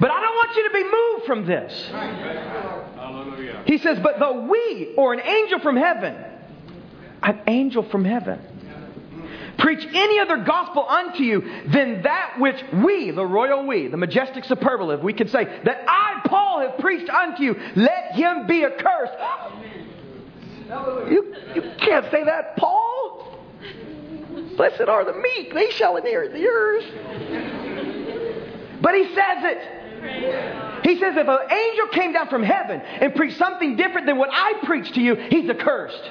But 0.00 0.10
I 0.10 0.20
don't 0.20 0.34
want 0.34 0.56
you 0.56 0.68
to 0.68 0.74
be 0.74 0.84
moved 0.84 1.26
from 1.26 1.46
this. 1.46 1.90
He 3.66 3.78
says, 3.78 3.98
But 4.02 4.18
though 4.18 4.46
we 4.46 4.94
or 4.96 5.12
an 5.12 5.20
angel 5.20 5.60
from 5.60 5.76
heaven, 5.76 6.16
an 7.22 7.40
angel 7.46 7.82
from 7.82 8.04
heaven, 8.04 8.40
preach 9.58 9.86
any 9.92 10.18
other 10.18 10.38
gospel 10.38 10.86
unto 10.88 11.22
you 11.22 11.40
than 11.66 12.02
that 12.02 12.34
which 12.38 12.62
we, 12.84 13.10
the 13.10 13.24
royal 13.24 13.66
we, 13.66 13.88
the 13.88 13.96
majestic 13.96 14.44
superlative, 14.44 15.02
we 15.02 15.12
could 15.12 15.30
say, 15.30 15.44
that 15.64 15.84
I, 15.88 16.20
Paul, 16.26 16.60
have 16.60 16.78
preached 16.78 17.10
unto 17.10 17.42
you, 17.42 17.56
let 17.74 18.12
him 18.14 18.46
be 18.46 18.64
accursed. 18.64 19.14
You, 21.10 21.34
you 21.54 21.62
can't 21.78 22.10
say 22.10 22.24
that, 22.24 22.56
Paul. 22.56 23.38
Blessed 24.56 24.82
are 24.82 25.04
the 25.04 25.14
meek, 25.14 25.52
they 25.54 25.70
shall 25.70 25.96
inherit 25.96 26.32
the 26.32 26.46
earth. 26.46 26.84
But 28.80 28.94
he 28.94 29.04
says 29.14 29.44
it. 29.44 30.84
He 30.84 30.98
says 31.00 31.16
if 31.16 31.26
an 31.26 31.38
angel 31.50 31.88
came 31.88 32.12
down 32.12 32.28
from 32.28 32.42
heaven 32.42 32.80
and 32.80 33.14
preached 33.14 33.38
something 33.38 33.76
different 33.76 34.06
than 34.06 34.18
what 34.18 34.30
I 34.32 34.54
preach 34.64 34.92
to 34.92 35.00
you, 35.00 35.16
he's 35.16 35.48
accursed. 35.50 36.02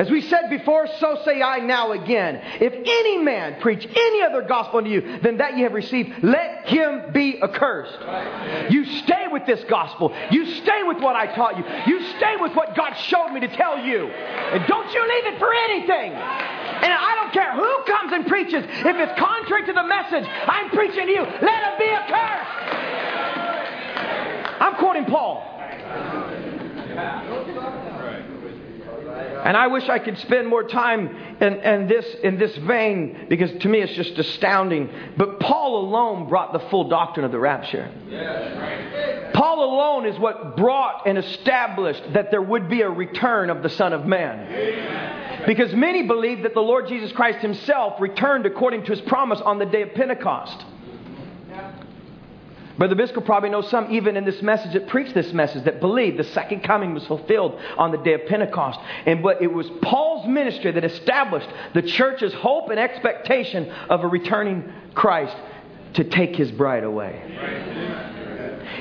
As 0.00 0.08
we 0.08 0.22
said 0.22 0.48
before, 0.48 0.86
so 0.98 1.20
say 1.26 1.42
I 1.42 1.58
now 1.58 1.92
again. 1.92 2.40
If 2.58 2.72
any 2.72 3.18
man 3.18 3.60
preach 3.60 3.84
any 3.84 4.22
other 4.22 4.40
gospel 4.40 4.78
unto 4.78 4.88
you 4.88 5.18
than 5.18 5.36
that 5.36 5.58
ye 5.58 5.64
have 5.64 5.74
received, 5.74 6.24
let 6.24 6.66
him 6.66 7.12
be 7.12 7.38
accursed. 7.42 8.72
You 8.72 8.86
stay 9.02 9.26
with 9.30 9.44
this 9.44 9.62
gospel. 9.68 10.16
You 10.30 10.46
stay 10.62 10.84
with 10.84 11.02
what 11.02 11.16
I 11.16 11.26
taught 11.34 11.58
you. 11.58 11.64
You 11.86 12.00
stay 12.16 12.36
with 12.40 12.54
what 12.54 12.74
God 12.74 12.94
showed 12.94 13.28
me 13.28 13.40
to 13.40 13.48
tell 13.54 13.78
you. 13.78 14.06
And 14.06 14.66
don't 14.66 14.90
you 14.90 15.02
leave 15.02 15.34
it 15.34 15.38
for 15.38 15.52
anything. 15.52 16.12
And 16.12 16.92
I 16.94 17.14
don't 17.20 17.34
care 17.34 17.52
who 17.52 17.84
comes 17.84 18.14
and 18.14 18.26
preaches. 18.26 18.64
If 18.64 18.96
it's 18.96 19.20
contrary 19.20 19.66
to 19.66 19.74
the 19.74 19.84
message 19.84 20.24
I'm 20.46 20.70
preaching 20.70 21.08
to 21.08 21.12
you, 21.12 21.24
let 21.24 21.62
him 21.62 21.78
be 21.78 21.90
accursed. 21.90 22.50
I'm 24.62 24.76
quoting 24.76 25.04
Paul. 25.04 25.44
And 29.44 29.56
I 29.56 29.68
wish 29.68 29.88
I 29.88 29.98
could 29.98 30.18
spend 30.18 30.48
more 30.48 30.64
time 30.64 31.08
in, 31.40 31.54
in, 31.54 31.88
this, 31.88 32.06
in 32.22 32.38
this 32.38 32.56
vein 32.56 33.26
because 33.28 33.50
to 33.62 33.68
me 33.68 33.80
it's 33.80 33.94
just 33.94 34.18
astounding. 34.18 34.90
But 35.16 35.40
Paul 35.40 35.84
alone 35.84 36.28
brought 36.28 36.52
the 36.52 36.60
full 36.70 36.88
doctrine 36.88 37.24
of 37.24 37.32
the 37.32 37.38
rapture. 37.38 37.90
Paul 39.34 39.64
alone 39.64 40.06
is 40.06 40.18
what 40.18 40.56
brought 40.56 41.06
and 41.06 41.18
established 41.18 42.02
that 42.12 42.30
there 42.30 42.42
would 42.42 42.68
be 42.68 42.82
a 42.82 42.90
return 42.90 43.50
of 43.50 43.62
the 43.62 43.70
Son 43.70 43.92
of 43.92 44.06
Man. 44.06 45.46
Because 45.46 45.72
many 45.74 46.02
believe 46.02 46.42
that 46.42 46.54
the 46.54 46.60
Lord 46.60 46.88
Jesus 46.88 47.12
Christ 47.12 47.38
himself 47.38 48.00
returned 48.00 48.46
according 48.46 48.84
to 48.84 48.90
his 48.90 49.00
promise 49.02 49.40
on 49.40 49.58
the 49.58 49.66
day 49.66 49.82
of 49.82 49.94
Pentecost. 49.94 50.64
Brother 52.80 52.94
Biscoe 52.94 53.20
probably 53.20 53.50
knows 53.50 53.68
some, 53.68 53.92
even 53.92 54.16
in 54.16 54.24
this 54.24 54.40
message, 54.40 54.72
that 54.72 54.88
preached 54.88 55.12
this 55.12 55.34
message, 55.34 55.64
that 55.64 55.80
believed 55.80 56.16
the 56.16 56.24
second 56.24 56.62
coming 56.62 56.94
was 56.94 57.06
fulfilled 57.06 57.60
on 57.76 57.90
the 57.90 57.98
day 57.98 58.14
of 58.14 58.24
Pentecost. 58.24 58.80
And 59.04 59.22
but 59.22 59.42
it 59.42 59.52
was 59.52 59.68
Paul's 59.82 60.26
ministry 60.26 60.72
that 60.72 60.82
established 60.82 61.50
the 61.74 61.82
church's 61.82 62.32
hope 62.32 62.70
and 62.70 62.80
expectation 62.80 63.70
of 63.90 64.02
a 64.02 64.06
returning 64.08 64.72
Christ 64.94 65.36
to 65.92 66.04
take 66.04 66.34
his 66.34 66.50
bride 66.50 66.84
away. 66.84 67.20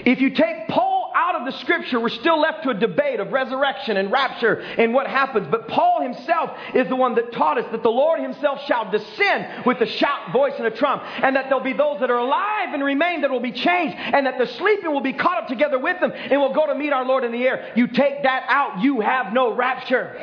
If 0.06 0.22
you 0.22 0.30
take 0.30 0.70
Paul 0.70 0.99
of 1.40 1.46
the 1.46 1.60
scripture, 1.60 2.00
we're 2.00 2.10
still 2.10 2.40
left 2.40 2.64
to 2.64 2.70
a 2.70 2.74
debate 2.74 3.20
of 3.20 3.32
resurrection 3.32 3.98
and 3.98 4.12
rapture 4.12 4.60
and 4.60 4.94
what 4.94 5.08
happens. 5.08 5.48
But 5.50 5.68
Paul 5.68 6.02
himself 6.02 6.52
is 6.74 6.88
the 6.88 6.96
one 6.96 7.16
that 7.16 7.32
taught 7.32 7.58
us 7.58 7.66
that 7.72 7.84
the 7.84 7.90
Lord 7.90 8.20
himself 8.20 8.62
shall 8.66 8.90
descend 8.92 9.66
with 9.66 9.80
a 9.82 9.86
shout, 9.86 10.32
voice, 10.32 10.54
and 10.58 10.68
a 10.68 10.72
trump, 10.72 11.04
and 11.22 11.36
that 11.36 11.46
there'll 11.46 11.64
be 11.64 11.74
those 11.74 12.00
that 12.00 12.10
are 12.10 12.18
alive 12.18 12.74
and 12.74 12.84
remain 12.84 13.22
that 13.22 13.32
will 13.32 13.40
be 13.40 13.52
changed, 13.52 13.96
and 13.98 14.26
that 14.26 14.38
the 14.38 14.48
sleeping 14.48 14.92
will 14.92 15.02
be 15.02 15.14
caught 15.14 15.44
up 15.44 15.48
together 15.48 15.80
with 15.80 16.00
them, 16.00 16.12
and 16.14 16.40
will 16.40 16.54
go 16.54 16.68
to 16.68 16.76
meet 16.76 16.94
our 16.94 17.06
Lord 17.06 17.24
in 17.24 17.32
the 17.32 17.44
air. 17.48 17.72
You 17.76 17.88
take 17.88 18.24
that 18.24 18.46
out, 18.48 18.82
you 18.82 19.02
have 19.02 19.34
no 19.34 19.54
rapture. 19.54 20.14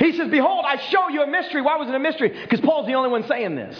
He 0.00 0.12
says, 0.12 0.30
Behold, 0.30 0.64
I 0.66 0.76
show 0.90 1.08
you 1.08 1.22
a 1.22 1.26
mystery. 1.26 1.62
Why 1.62 1.76
was 1.76 1.88
it 1.88 1.94
a 1.94 1.98
mystery? 1.98 2.28
Because 2.28 2.60
Paul's 2.60 2.86
the 2.86 2.94
only 2.94 3.10
one 3.10 3.26
saying 3.26 3.54
this. 3.54 3.76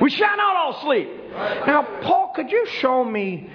We 0.00 0.10
shall 0.10 0.36
not 0.36 0.56
all 0.56 0.82
sleep. 0.82 1.08
Now, 1.32 1.82
Paul, 2.02 2.32
could 2.34 2.50
you 2.50 2.66
show 2.80 3.04
me 3.04 3.50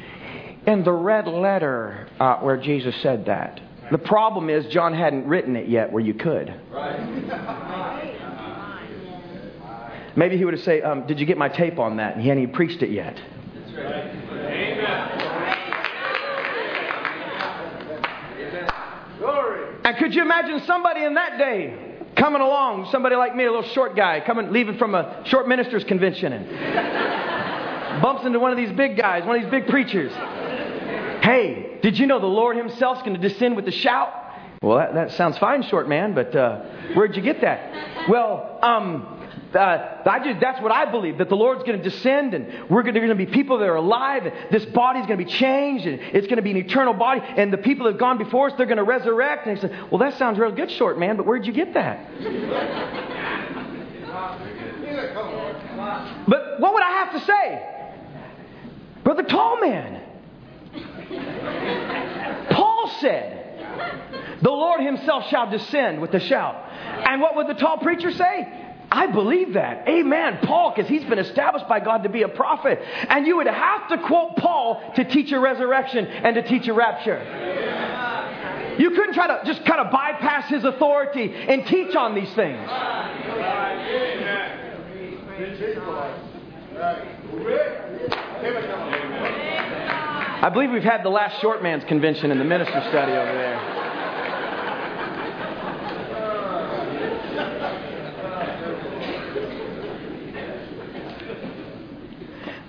in 0.67 0.83
the 0.83 0.91
red 0.91 1.27
letter 1.27 2.07
uh, 2.19 2.37
where 2.37 2.57
Jesus 2.57 2.95
said 3.01 3.25
that? 3.25 3.61
The 3.91 3.97
problem 3.97 4.49
is, 4.49 4.65
John 4.67 4.93
hadn't 4.93 5.27
written 5.27 5.55
it 5.55 5.67
yet 5.67 5.91
where 5.91 6.03
you 6.03 6.13
could. 6.13 6.53
Maybe 10.15 10.37
he 10.37 10.45
would 10.45 10.53
have 10.53 10.63
said, 10.63 10.83
um, 10.83 11.05
Did 11.07 11.19
you 11.19 11.25
get 11.25 11.37
my 11.37 11.49
tape 11.49 11.77
on 11.77 11.97
that? 11.97 12.13
And 12.13 12.21
he 12.21 12.29
hadn't 12.29 12.53
preached 12.53 12.81
it 12.81 12.89
yet. 12.89 13.19
And 19.83 19.97
could 19.97 20.15
you 20.15 20.23
imagine 20.23 20.61
somebody 20.65 21.03
in 21.03 21.13
that 21.13 21.37
day 21.37 21.84
coming 22.15 22.41
along, 22.41 22.89
somebody 22.91 23.15
like 23.15 23.35
me, 23.35 23.45
a 23.45 23.51
little 23.51 23.69
short 23.71 23.95
guy, 23.95 24.21
coming, 24.25 24.51
leaving 24.51 24.77
from 24.77 24.95
a 24.95 25.23
short 25.25 25.47
ministers 25.47 25.83
convention, 25.83 26.33
and 26.33 28.01
bumps 28.01 28.25
into 28.25 28.39
one 28.39 28.51
of 28.51 28.57
these 28.57 28.71
big 28.71 28.97
guys, 28.97 29.25
one 29.25 29.37
of 29.37 29.43
these 29.43 29.51
big 29.51 29.67
preachers. 29.67 30.11
Hey, 31.23 31.79
did 31.81 31.97
you 31.97 32.07
know 32.07 32.19
the 32.19 32.25
Lord 32.25 32.57
Himself's 32.57 33.01
going 33.01 33.19
to 33.19 33.29
descend 33.29 33.55
with 33.55 33.67
a 33.67 33.71
shout? 33.71 34.13
Well, 34.61 34.77
that, 34.77 34.93
that 34.93 35.11
sounds 35.11 35.37
fine, 35.37 35.63
short 35.63 35.87
man, 35.87 36.13
but 36.15 36.35
uh, 36.35 36.61
where'd 36.93 37.15
you 37.15 37.21
get 37.21 37.41
that? 37.41 38.07
Well, 38.09 38.59
um, 38.61 39.14
uh, 39.55 40.01
I 40.05 40.23
just, 40.23 40.39
that's 40.39 40.61
what 40.61 40.71
I 40.71 40.89
believe 40.89 41.17
that 41.19 41.29
the 41.29 41.35
Lord's 41.35 41.63
going 41.63 41.77
to 41.77 41.83
descend 41.83 42.33
and 42.33 42.69
we're 42.69 42.83
going 42.83 42.95
to 42.95 43.15
be 43.15 43.25
people 43.25 43.59
that 43.59 43.67
are 43.67 43.75
alive. 43.75 44.25
And 44.25 44.33
this 44.51 44.65
body's 44.65 45.05
going 45.05 45.19
to 45.19 45.25
be 45.25 45.31
changed 45.31 45.85
and 45.85 45.99
it's 45.99 46.27
going 46.27 46.37
to 46.37 46.41
be 46.41 46.51
an 46.51 46.57
eternal 46.57 46.93
body. 46.93 47.21
And 47.23 47.51
the 47.51 47.57
people 47.57 47.85
that 47.85 47.93
have 47.93 47.99
gone 47.99 48.17
before 48.17 48.49
us, 48.49 48.53
they're 48.57 48.65
going 48.65 48.77
to 48.77 48.83
resurrect. 48.83 49.47
And 49.47 49.57
he 49.57 49.61
said, 49.61 49.91
Well, 49.91 49.99
that 49.99 50.17
sounds 50.17 50.39
real 50.39 50.51
good, 50.51 50.71
short 50.71 50.99
man, 50.99 51.17
but 51.17 51.25
where'd 51.25 51.45
you 51.45 51.53
get 51.53 51.73
that? 51.73 52.09
but 56.27 56.59
what 56.59 56.73
would 56.73 56.83
I 56.83 56.91
have 56.91 57.13
to 57.13 57.19
say? 57.25 57.71
Brother 59.03 59.23
Tall 59.23 59.61
Man. 59.61 60.01
Paul 62.49 62.91
said, 62.99 64.39
The 64.41 64.49
Lord 64.49 64.81
Himself 64.81 65.29
shall 65.29 65.49
descend 65.49 66.01
with 66.01 66.13
a 66.13 66.19
shout. 66.19 66.55
And 67.07 67.21
what 67.21 67.35
would 67.35 67.47
the 67.47 67.53
tall 67.53 67.77
preacher 67.77 68.11
say? 68.11 68.64
I 68.91 69.07
believe 69.07 69.53
that. 69.53 69.87
Amen. 69.87 70.39
Paul, 70.43 70.73
because 70.75 70.89
he's 70.89 71.03
been 71.05 71.19
established 71.19 71.67
by 71.67 71.79
God 71.79 72.03
to 72.03 72.09
be 72.09 72.21
a 72.23 72.27
prophet. 72.27 72.79
And 73.09 73.25
you 73.25 73.37
would 73.37 73.47
have 73.47 73.87
to 73.89 73.97
quote 73.99 74.37
Paul 74.37 74.81
to 74.95 75.03
teach 75.03 75.31
a 75.31 75.39
resurrection 75.39 76.05
and 76.05 76.35
to 76.35 76.43
teach 76.43 76.67
a 76.67 76.73
rapture. 76.73 77.21
You 78.77 78.91
couldn't 78.91 79.13
try 79.13 79.27
to 79.27 79.41
just 79.45 79.65
kind 79.65 79.79
of 79.79 79.91
bypass 79.91 80.49
his 80.49 80.63
authority 80.63 81.33
and 81.33 81.65
teach 81.65 81.95
on 81.95 82.13
these 82.13 82.31
things. 82.33 82.59
I 90.41 90.49
believe 90.53 90.71
we've 90.71 90.83
had 90.83 91.03
the 91.03 91.09
last 91.09 91.41
short 91.41 91.63
man's 91.63 91.85
convention 91.85 92.31
in 92.31 92.37
the 92.37 92.43
minister 92.43 92.81
study 92.89 93.13
over 93.13 93.33
there. 93.33 93.84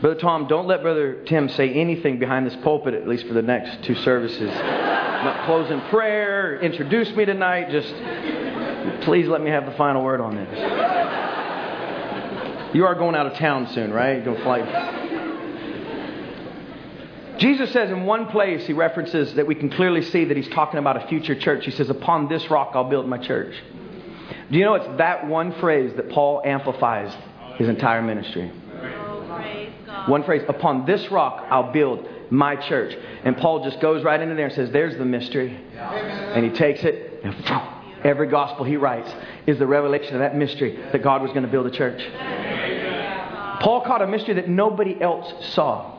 Brother 0.01 0.20
Tom, 0.20 0.47
don't 0.47 0.66
let 0.66 0.82
Brother 0.82 1.22
Tim 1.24 1.49
say 1.49 1.72
anything 1.72 2.18
behind 2.18 2.47
this 2.47 2.57
pulpit, 2.57 2.92
at 2.92 3.09
least 3.09 3.26
for 3.26 3.32
the 3.32 3.42
next 3.42 3.82
two 3.84 3.94
services. 3.94 4.51
Not 4.51 5.47
close 5.47 5.70
in 5.70 5.80
prayer, 5.82 6.61
introduce 6.61 7.11
me 7.12 7.24
tonight. 7.24 7.70
Just 7.70 7.94
please 9.05 9.26
let 9.26 9.40
me 9.40 9.51
have 9.51 9.64
the 9.64 9.72
final 9.72 10.05
word 10.05 10.20
on 10.20 10.36
this. 10.36 10.59
You 12.74 12.84
are 12.84 12.94
going 12.94 13.14
out 13.14 13.26
of 13.26 13.34
town 13.34 13.68
soon, 13.68 13.90
right? 13.90 14.22
To 14.22 14.34
fly. 14.42 15.05
Jesus 17.38 17.72
says 17.72 17.90
in 17.90 18.05
one 18.05 18.26
place, 18.26 18.66
he 18.66 18.74
references 18.74 19.34
that 19.34 19.47
we 19.47 19.55
can 19.55 19.70
clearly 19.70 20.03
see 20.03 20.26
that 20.26 20.36
he's 20.36 20.49
talking 20.49 20.78
about 20.78 21.03
a 21.03 21.07
future 21.09 21.34
church. 21.34 21.64
He 21.64 21.70
says, 21.70 21.88
Upon 21.88 22.28
this 22.28 22.51
rock 22.51 22.72
I'll 22.74 22.88
build 22.88 23.09
my 23.09 23.18
church. 23.18 23.55
Do 24.51 24.59
you 24.59 24.64
know 24.64 24.74
it's 24.74 24.99
that 24.99 25.26
one 25.26 25.53
phrase 25.61 25.94
that 25.97 26.11
Paul 26.11 26.42
amplifies 26.44 27.14
his 27.57 27.68
entire 27.68 28.03
ministry? 28.03 28.53
Oh, 28.74 29.22
One 30.07 30.22
phrase, 30.24 30.42
upon 30.49 30.86
this 30.86 31.11
rock 31.11 31.47
I'll 31.51 31.72
build 31.72 32.09
my 32.30 32.57
church. 32.57 32.97
And 33.24 33.36
Paul 33.36 33.64
just 33.64 33.80
goes 33.80 34.05
right 34.05 34.20
into 34.20 34.34
there 34.34 34.47
and 34.47 34.55
says, 34.55 34.70
There's 34.70 34.97
the 34.97 35.05
mystery. 35.05 35.57
And 35.76 36.44
he 36.44 36.51
takes 36.51 36.82
it, 36.82 37.20
and 37.24 37.34
every 38.05 38.28
gospel 38.28 38.64
he 38.64 38.76
writes 38.76 39.12
is 39.47 39.59
the 39.59 39.66
revelation 39.66 40.14
of 40.14 40.20
that 40.20 40.36
mystery 40.36 40.76
that 40.92 41.03
God 41.03 41.22
was 41.22 41.30
going 41.30 41.44
to 41.44 41.51
build 41.51 41.66
a 41.66 41.70
church. 41.70 42.03
Paul 43.61 43.82
caught 43.82 44.03
a 44.03 44.07
mystery 44.07 44.34
that 44.34 44.49
nobody 44.49 45.01
else 45.01 45.32
saw. 45.55 45.92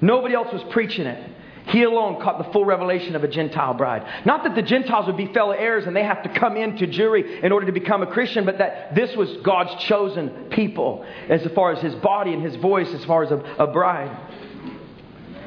Nobody 0.00 0.34
else 0.34 0.52
was 0.52 0.62
preaching 0.70 1.06
it. 1.06 1.32
He 1.66 1.82
alone 1.82 2.20
caught 2.22 2.38
the 2.38 2.52
full 2.52 2.64
revelation 2.64 3.16
of 3.16 3.24
a 3.24 3.28
Gentile 3.28 3.74
bride. 3.74 4.06
Not 4.24 4.44
that 4.44 4.54
the 4.54 4.62
Gentiles 4.62 5.06
would 5.06 5.16
be 5.16 5.26
fellow 5.32 5.50
heirs 5.50 5.86
and 5.86 5.96
they 5.96 6.04
have 6.04 6.22
to 6.22 6.28
come 6.28 6.56
into 6.56 6.86
Jewry 6.86 7.42
in 7.42 7.50
order 7.50 7.66
to 7.66 7.72
become 7.72 8.02
a 8.02 8.06
Christian, 8.06 8.44
but 8.44 8.58
that 8.58 8.94
this 8.94 9.16
was 9.16 9.36
God's 9.38 9.74
chosen 9.84 10.48
people 10.50 11.04
as 11.28 11.44
far 11.54 11.72
as 11.72 11.80
his 11.80 11.94
body 11.96 12.32
and 12.32 12.42
his 12.42 12.54
voice, 12.56 12.92
as 12.94 13.04
far 13.04 13.24
as 13.24 13.32
a, 13.32 13.38
a 13.58 13.66
bride. 13.66 14.16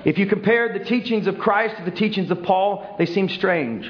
If 0.03 0.17
you 0.17 0.28
compare 0.28 0.72
the 0.78 0.84
teachings 0.84 1.26
of 1.26 1.39
Christ 1.39 1.78
to 1.78 1.86
the 1.86 1.91
teachings 1.91 2.30
of 2.32 2.43
Paul, 2.43 2.95
they 2.97 3.05
seem 3.05 3.30
strange. 3.30 3.89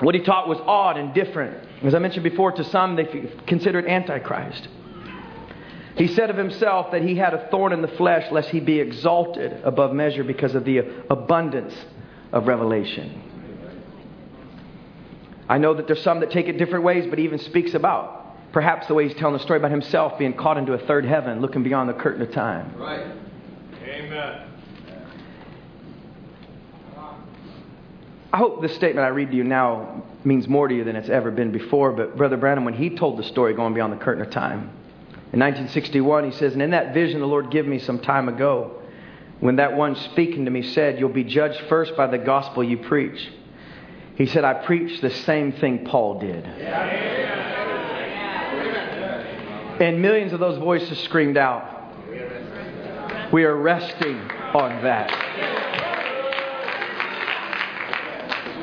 What 0.00 0.14
he 0.14 0.22
taught 0.22 0.48
was 0.48 0.58
odd 0.60 0.98
and 0.98 1.12
different. 1.12 1.66
As 1.82 1.94
I 1.94 1.98
mentioned 1.98 2.24
before, 2.24 2.52
to 2.52 2.64
some, 2.64 2.94
they 2.94 3.04
considered 3.46 3.86
Antichrist. 3.86 4.68
He 6.00 6.08
said 6.08 6.30
of 6.30 6.38
himself 6.38 6.92
that 6.92 7.02
he 7.02 7.14
had 7.14 7.34
a 7.34 7.46
thorn 7.50 7.74
in 7.74 7.82
the 7.82 7.88
flesh, 7.88 8.32
lest 8.32 8.48
he 8.48 8.58
be 8.58 8.80
exalted 8.80 9.52
above 9.64 9.92
measure 9.92 10.24
because 10.24 10.54
of 10.54 10.64
the 10.64 10.78
abundance 11.10 11.74
of 12.32 12.46
revelation. 12.46 13.20
I 15.46 15.58
know 15.58 15.74
that 15.74 15.86
there's 15.86 16.02
some 16.02 16.20
that 16.20 16.30
take 16.30 16.48
it 16.48 16.56
different 16.56 16.84
ways, 16.84 17.04
but 17.10 17.18
he 17.18 17.26
even 17.26 17.38
speaks 17.38 17.74
about 17.74 18.50
perhaps 18.50 18.86
the 18.86 18.94
way 18.94 19.08
he's 19.08 19.16
telling 19.18 19.34
the 19.34 19.42
story 19.42 19.58
about 19.58 19.72
himself 19.72 20.18
being 20.18 20.32
caught 20.32 20.56
into 20.56 20.72
a 20.72 20.78
third 20.78 21.04
heaven, 21.04 21.42
looking 21.42 21.62
beyond 21.62 21.90
the 21.90 21.92
curtain 21.92 22.22
of 22.22 22.32
time. 22.32 22.74
Right. 22.78 23.04
Amen. 23.84 24.46
I 28.32 28.36
hope 28.38 28.62
this 28.62 28.74
statement 28.74 29.04
I 29.04 29.10
read 29.10 29.32
to 29.32 29.36
you 29.36 29.44
now 29.44 30.02
means 30.24 30.48
more 30.48 30.66
to 30.66 30.74
you 30.74 30.82
than 30.82 30.96
it's 30.96 31.10
ever 31.10 31.30
been 31.30 31.52
before. 31.52 31.92
But 31.92 32.16
Brother 32.16 32.38
Branham, 32.38 32.64
when 32.64 32.72
he 32.72 32.88
told 32.88 33.18
the 33.18 33.24
story 33.24 33.52
going 33.52 33.74
beyond 33.74 33.92
the 33.92 34.02
curtain 34.02 34.24
of 34.24 34.30
time, 34.30 34.70
in 35.32 35.38
1961, 35.38 36.24
he 36.24 36.36
says, 36.36 36.54
And 36.54 36.62
in 36.62 36.70
that 36.70 36.92
vision 36.92 37.20
the 37.20 37.26
Lord 37.26 37.50
gave 37.50 37.64
me 37.66 37.78
some 37.78 38.00
time 38.00 38.28
ago, 38.28 38.82
when 39.38 39.56
that 39.56 39.76
one 39.76 39.94
speaking 39.94 40.44
to 40.44 40.50
me 40.50 40.62
said, 40.62 40.98
You'll 40.98 41.08
be 41.08 41.24
judged 41.24 41.60
first 41.68 41.96
by 41.96 42.08
the 42.08 42.18
gospel 42.18 42.64
you 42.64 42.78
preach. 42.78 43.30
He 44.16 44.26
said, 44.26 44.44
I 44.44 44.54
preach 44.54 45.00
the 45.00 45.10
same 45.10 45.52
thing 45.52 45.86
Paul 45.86 46.18
did. 46.18 46.44
And 49.80 50.02
millions 50.02 50.32
of 50.32 50.40
those 50.40 50.58
voices 50.58 50.98
screamed 51.00 51.36
out, 51.36 51.94
We 53.32 53.44
are 53.44 53.56
resting 53.56 54.18
on 54.52 54.82
that. 54.82 55.49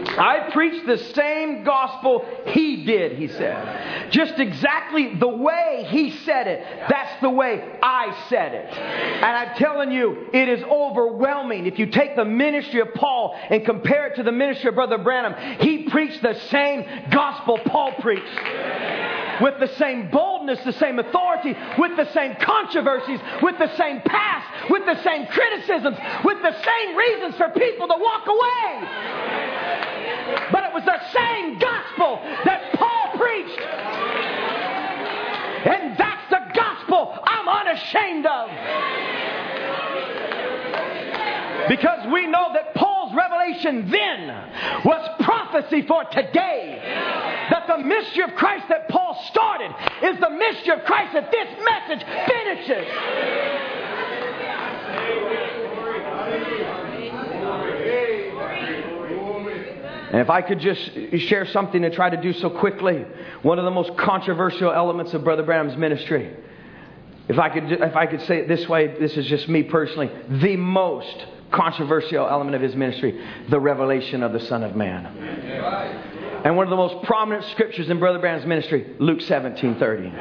I 0.08 0.50
preach 0.52 0.86
the 0.86 0.98
same 0.98 1.64
gospel 1.64 2.26
he 2.48 2.86
did, 2.86 3.14
he 3.14 3.28
said. 3.28 4.12
Just 4.12 4.40
exactly 4.40 5.16
the 5.16 5.28
way 5.28 5.86
he 5.90 6.12
said 6.12 6.48
it. 6.48 6.66
That's 6.90 7.22
the 7.22 7.30
way 7.30 7.64
I 7.82 8.26
said 8.30 8.54
it. 8.54 8.74
And 8.74 9.26
I'm 9.26 9.56
telling 9.58 9.92
you, 9.92 10.28
it 10.34 10.50
is 10.50 10.64
overwhelming. 10.64 11.66
If 11.66 11.80
you 11.80 11.88
take 11.88 12.16
the 12.16 12.26
ministry 12.26 12.80
of 12.80 12.94
Paul 12.94 13.38
and 13.50 13.66
compare 13.66 14.08
it 14.08 14.16
to 14.16 14.24
the 14.24 14.32
ministry 14.32 14.70
of 14.70 14.76
Brother 14.76 14.98
Branham, 14.98 15.60
he 15.60 15.90
preached 15.90 16.22
the 16.22 16.40
same 16.50 16.86
gospel 17.12 17.60
Paul 17.66 17.94
preached 18.00 18.24
with 19.42 19.60
the 19.60 19.68
same 19.76 20.10
boldness, 20.10 20.60
the 20.64 20.74
same 20.74 21.00
authority, 21.00 21.56
with 21.78 21.96
the 21.96 22.12
same 22.14 22.36
controversies, 22.42 23.20
with 23.42 23.58
the 23.60 23.76
same 23.78 24.02
past, 24.02 24.70
with 24.70 24.86
the 24.86 25.02
same 25.04 25.28
criticisms, 25.28 25.98
with 26.24 26.42
the 26.42 26.56
same 26.64 26.96
reasons 26.96 27.36
for 27.36 27.50
people 27.50 27.88
to 27.88 27.96
walk 27.98 28.28
away. 28.28 29.57
But 30.52 30.64
it 30.64 30.74
was 30.74 30.84
the 30.84 31.00
same 31.14 31.60
gospel 31.60 32.20
that 32.46 32.74
Paul 32.74 33.18
preached. 33.18 33.60
And 35.68 35.98
that's 35.98 36.30
the 36.30 36.42
gospel 36.54 37.18
I'm 37.24 37.48
unashamed 37.48 38.26
of. 38.26 38.50
Because 41.70 42.08
we 42.14 42.28
know 42.28 42.54
that 42.54 42.74
Paul's 42.76 43.14
revelation 43.14 43.90
then 43.92 44.28
was 44.86 45.10
prophecy 45.22 45.82
for 45.88 46.04
today. 46.06 46.80
That 47.50 47.68
the 47.68 47.78
mystery 47.80 48.24
of 48.24 48.36
Christ 48.36 48.68
that 48.70 48.88
Paul 48.90 49.22
started 49.28 49.74
is 50.04 50.20
the 50.20 50.30
mystery 50.30 50.74
of 50.76 50.86
Christ 50.86 51.14
that 51.14 51.32
this 51.32 51.48
message 51.66 52.06
finishes. 52.28 52.88
And 60.12 60.22
if 60.22 60.30
I 60.30 60.42
could 60.42 60.60
just 60.60 60.82
share 61.28 61.46
something 61.48 61.82
to 61.82 61.90
try 61.90 62.10
to 62.10 62.18
do 62.18 62.32
so 62.34 62.50
quickly, 62.50 63.06
one 63.42 63.60
of 63.60 63.66
the 63.66 63.72
most 63.72 63.98
controversial 63.98 64.72
elements 64.72 65.14
of 65.14 65.24
Brother 65.24 65.44
Branham's 65.44 65.78
ministry, 65.78 66.34
if 67.28 67.38
I 67.38 67.50
could, 67.50 67.72
if 67.72 67.96
I 67.96 68.06
could 68.06 68.22
say 68.22 68.38
it 68.38 68.48
this 68.48 68.70
way, 68.70 68.88
this 69.00 69.18
is 69.18 69.26
just 69.26 69.50
me 69.50 69.64
personally, 69.64 70.10
the 70.30 70.56
most 70.56 71.26
controversial 71.52 72.28
element 72.28 72.56
of 72.56 72.62
his 72.62 72.76
ministry, 72.76 73.22
the 73.50 73.60
revelation 73.60 74.24
of 74.24 74.32
the 74.32 74.40
Son 74.40 74.64
of 74.64 74.76
Man. 74.76 75.06
And 76.46 76.56
one 76.56 76.66
of 76.66 76.70
the 76.70 76.78
most 76.78 77.06
prominent 77.06 77.46
scriptures 77.52 77.90
in 77.90 78.00
Brother 78.00 78.20
Branham's 78.20 78.46
ministry, 78.46 78.96
Luke 79.00 79.22
17 79.22 79.78
30. 79.78 80.12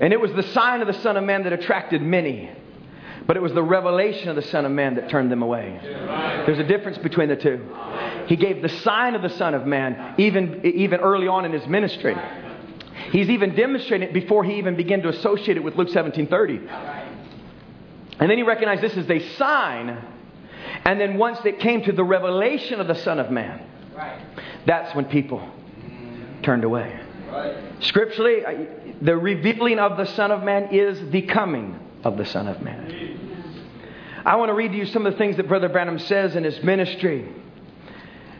And 0.00 0.12
it 0.12 0.20
was 0.20 0.32
the 0.32 0.42
sign 0.42 0.82
of 0.82 0.86
the 0.86 1.00
Son 1.00 1.16
of 1.16 1.24
Man 1.24 1.44
that 1.44 1.52
attracted 1.52 2.02
many. 2.02 2.50
But 3.26 3.36
it 3.36 3.42
was 3.42 3.52
the 3.52 3.62
revelation 3.62 4.28
of 4.28 4.36
the 4.36 4.42
Son 4.42 4.66
of 4.66 4.72
Man 4.72 4.96
that 4.96 5.08
turned 5.08 5.30
them 5.32 5.42
away. 5.42 5.78
There's 6.46 6.58
a 6.58 6.64
difference 6.64 6.98
between 6.98 7.28
the 7.28 7.36
two. 7.36 7.60
He 8.26 8.36
gave 8.36 8.62
the 8.62 8.68
sign 8.68 9.14
of 9.14 9.22
the 9.22 9.30
Son 9.30 9.54
of 9.54 9.66
Man 9.66 10.14
even, 10.18 10.60
even 10.64 11.00
early 11.00 11.26
on 11.28 11.44
in 11.44 11.52
his 11.52 11.66
ministry. 11.66 12.14
He's 13.10 13.30
even 13.30 13.54
demonstrating 13.54 14.08
it 14.08 14.14
before 14.14 14.44
he 14.44 14.54
even 14.56 14.76
began 14.76 15.02
to 15.02 15.08
associate 15.08 15.56
it 15.56 15.64
with 15.64 15.76
Luke 15.76 15.88
17:30. 15.88 16.68
And 18.20 18.30
then 18.30 18.36
he 18.36 18.42
recognized 18.42 18.82
this 18.82 18.96
as 18.96 19.10
a 19.10 19.20
sign. 19.36 19.98
And 20.84 21.00
then 21.00 21.16
once 21.16 21.38
it 21.44 21.60
came 21.60 21.82
to 21.82 21.92
the 21.92 22.04
revelation 22.04 22.80
of 22.80 22.86
the 22.86 22.94
Son 22.94 23.18
of 23.18 23.30
Man, 23.30 23.60
that's 24.66 24.94
when 24.94 25.06
people 25.06 25.42
turned 26.42 26.64
away. 26.64 27.00
Scripturally, 27.80 28.44
uh, 28.44 28.52
the 29.00 29.16
revealing 29.16 29.78
of 29.78 29.96
the 29.96 30.06
Son 30.06 30.30
of 30.30 30.42
Man 30.42 30.68
is 30.70 31.10
the 31.10 31.22
coming 31.22 31.78
of 32.04 32.16
the 32.16 32.24
Son 32.24 32.48
of 32.48 32.60
Man. 32.62 33.14
I 34.24 34.36
want 34.36 34.48
to 34.48 34.54
read 34.54 34.72
to 34.72 34.76
you 34.78 34.86
some 34.86 35.06
of 35.06 35.12
the 35.12 35.18
things 35.18 35.36
that 35.36 35.48
Brother 35.48 35.68
Branham 35.68 35.98
says 35.98 36.34
in 36.36 36.44
his 36.44 36.62
ministry 36.62 37.28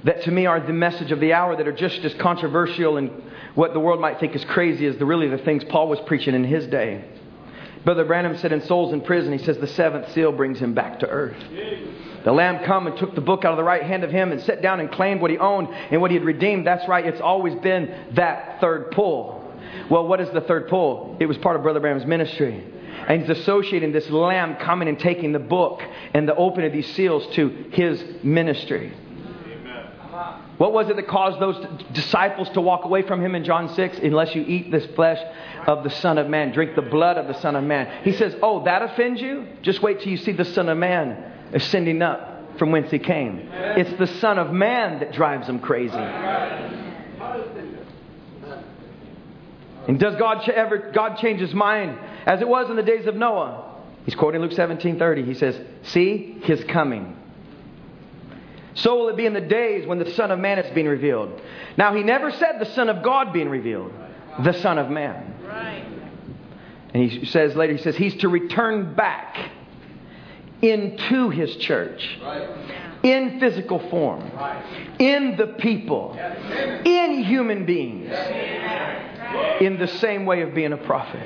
that 0.04 0.22
to 0.22 0.30
me 0.30 0.46
are 0.46 0.60
the 0.60 0.72
message 0.72 1.12
of 1.12 1.20
the 1.20 1.32
hour 1.32 1.56
that 1.56 1.66
are 1.66 1.72
just 1.72 2.04
as 2.04 2.14
controversial 2.14 2.96
and 2.96 3.10
what 3.54 3.72
the 3.72 3.80
world 3.80 4.00
might 4.00 4.20
think 4.20 4.34
is 4.34 4.44
crazy 4.44 4.86
as 4.86 4.96
the 4.98 5.04
really 5.04 5.28
the 5.28 5.38
things 5.38 5.64
Paul 5.64 5.88
was 5.88 5.98
preaching 6.06 6.34
in 6.34 6.44
his 6.44 6.66
day. 6.66 7.04
Brother 7.84 8.04
Branham 8.04 8.36
said 8.38 8.52
in 8.52 8.62
Souls 8.62 8.92
in 8.92 9.02
Prison, 9.02 9.36
he 9.36 9.44
says 9.44 9.58
the 9.58 9.66
seventh 9.66 10.10
seal 10.12 10.32
brings 10.32 10.58
him 10.58 10.74
back 10.74 11.00
to 11.00 11.08
earth. 11.08 11.36
The 12.24 12.32
Lamb 12.32 12.64
come 12.64 12.86
and 12.86 12.96
took 12.96 13.14
the 13.14 13.20
book 13.20 13.44
out 13.44 13.52
of 13.52 13.58
the 13.58 13.64
right 13.64 13.82
hand 13.82 14.04
of 14.04 14.10
him 14.10 14.32
and 14.32 14.40
sat 14.40 14.62
down 14.62 14.80
and 14.80 14.90
claimed 14.90 15.20
what 15.20 15.30
he 15.30 15.36
owned 15.36 15.68
and 15.90 16.00
what 16.00 16.10
he 16.10 16.16
had 16.16 16.24
redeemed. 16.24 16.66
That's 16.66 16.88
right, 16.88 17.04
it's 17.04 17.20
always 17.20 17.54
been 17.56 17.94
that 18.12 18.60
third 18.60 18.90
pull. 18.92 19.42
Well, 19.90 20.06
what 20.06 20.20
is 20.20 20.30
the 20.30 20.40
third 20.40 20.68
pull? 20.68 21.18
It 21.20 21.26
was 21.26 21.36
part 21.36 21.56
of 21.56 21.62
Brother 21.62 21.80
Branham's 21.80 22.06
ministry. 22.06 22.64
And 23.08 23.22
he's 23.22 23.38
associating 23.38 23.92
this 23.92 24.08
lamb 24.10 24.56
coming 24.56 24.88
and 24.88 24.98
taking 24.98 25.32
the 25.32 25.38
book 25.38 25.82
and 26.12 26.28
the 26.28 26.34
opening 26.34 26.66
of 26.66 26.72
these 26.72 26.92
seals 26.94 27.26
to 27.34 27.48
his 27.72 28.02
ministry. 28.22 28.92
What 30.58 30.72
was 30.72 30.88
it 30.88 30.96
that 30.96 31.08
caused 31.08 31.40
those 31.40 31.66
disciples 31.92 32.48
to 32.50 32.60
walk 32.60 32.84
away 32.84 33.02
from 33.02 33.20
him 33.20 33.34
in 33.34 33.44
John 33.44 33.74
6? 33.74 33.98
Unless 33.98 34.34
you 34.36 34.42
eat 34.42 34.70
this 34.70 34.86
flesh 34.94 35.18
of 35.66 35.82
the 35.82 35.90
Son 35.90 36.16
of 36.16 36.28
Man, 36.28 36.52
drink 36.52 36.76
the 36.76 36.82
blood 36.82 37.18
of 37.18 37.26
the 37.26 37.34
Son 37.40 37.56
of 37.56 37.64
Man. 37.64 38.04
He 38.04 38.12
says, 38.12 38.36
Oh, 38.40 38.64
that 38.64 38.82
offends 38.82 39.20
you? 39.20 39.48
Just 39.62 39.82
wait 39.82 40.00
till 40.00 40.10
you 40.10 40.16
see 40.16 40.32
the 40.32 40.44
Son 40.44 40.68
of 40.68 40.78
Man 40.78 41.32
ascending 41.52 42.02
up 42.02 42.58
from 42.58 42.70
whence 42.70 42.90
he 42.90 43.00
came. 43.00 43.48
It's 43.52 43.98
the 43.98 44.06
Son 44.06 44.38
of 44.38 44.52
Man 44.52 45.00
that 45.00 45.12
drives 45.12 45.48
them 45.48 45.58
crazy. 45.58 45.96
And 49.86 49.98
does 49.98 50.16
God 50.16 50.48
ever 50.48 50.92
God 50.92 51.18
change 51.18 51.40
his 51.40 51.52
mind 51.52 51.98
as 52.26 52.40
it 52.40 52.48
was 52.48 52.70
in 52.70 52.76
the 52.76 52.82
days 52.82 53.06
of 53.06 53.14
Noah? 53.14 53.70
He's 54.04 54.14
quoting 54.14 54.40
Luke 54.40 54.52
17:30. 54.52 55.24
He 55.24 55.34
says, 55.34 55.58
"See 55.82 56.38
his 56.42 56.62
coming." 56.64 57.16
So 58.74 58.96
will 58.98 59.08
it 59.08 59.16
be 59.16 59.26
in 59.26 59.32
the 59.32 59.40
days 59.40 59.86
when 59.86 59.98
the 59.98 60.10
Son 60.10 60.30
of 60.30 60.38
Man 60.38 60.58
is 60.58 60.72
being 60.74 60.88
revealed. 60.88 61.40
Now, 61.76 61.94
he 61.94 62.02
never 62.02 62.30
said 62.30 62.58
the 62.58 62.66
Son 62.66 62.88
of 62.88 63.02
God 63.02 63.32
being 63.32 63.48
revealed, 63.48 63.92
the 64.42 64.52
Son 64.52 64.78
of 64.78 64.90
Man. 64.90 65.34
Right. 65.44 65.84
And 66.92 67.10
he 67.10 67.24
says 67.26 67.56
later, 67.56 67.72
he 67.72 67.82
says, 67.82 67.96
he's 67.96 68.16
to 68.16 68.28
return 68.28 68.94
back 68.94 69.50
into 70.62 71.30
his 71.30 71.56
church. 71.56 72.18
Right. 72.22 72.48
In 73.02 73.38
physical 73.38 73.80
form, 73.90 74.30
in 74.98 75.36
the 75.36 75.48
people, 75.58 76.18
in 76.84 77.22
human 77.22 77.66
beings, 77.66 78.10
in 79.60 79.78
the 79.78 79.88
same 79.98 80.24
way 80.24 80.40
of 80.40 80.54
being 80.54 80.72
a 80.72 80.78
prophet. 80.78 81.20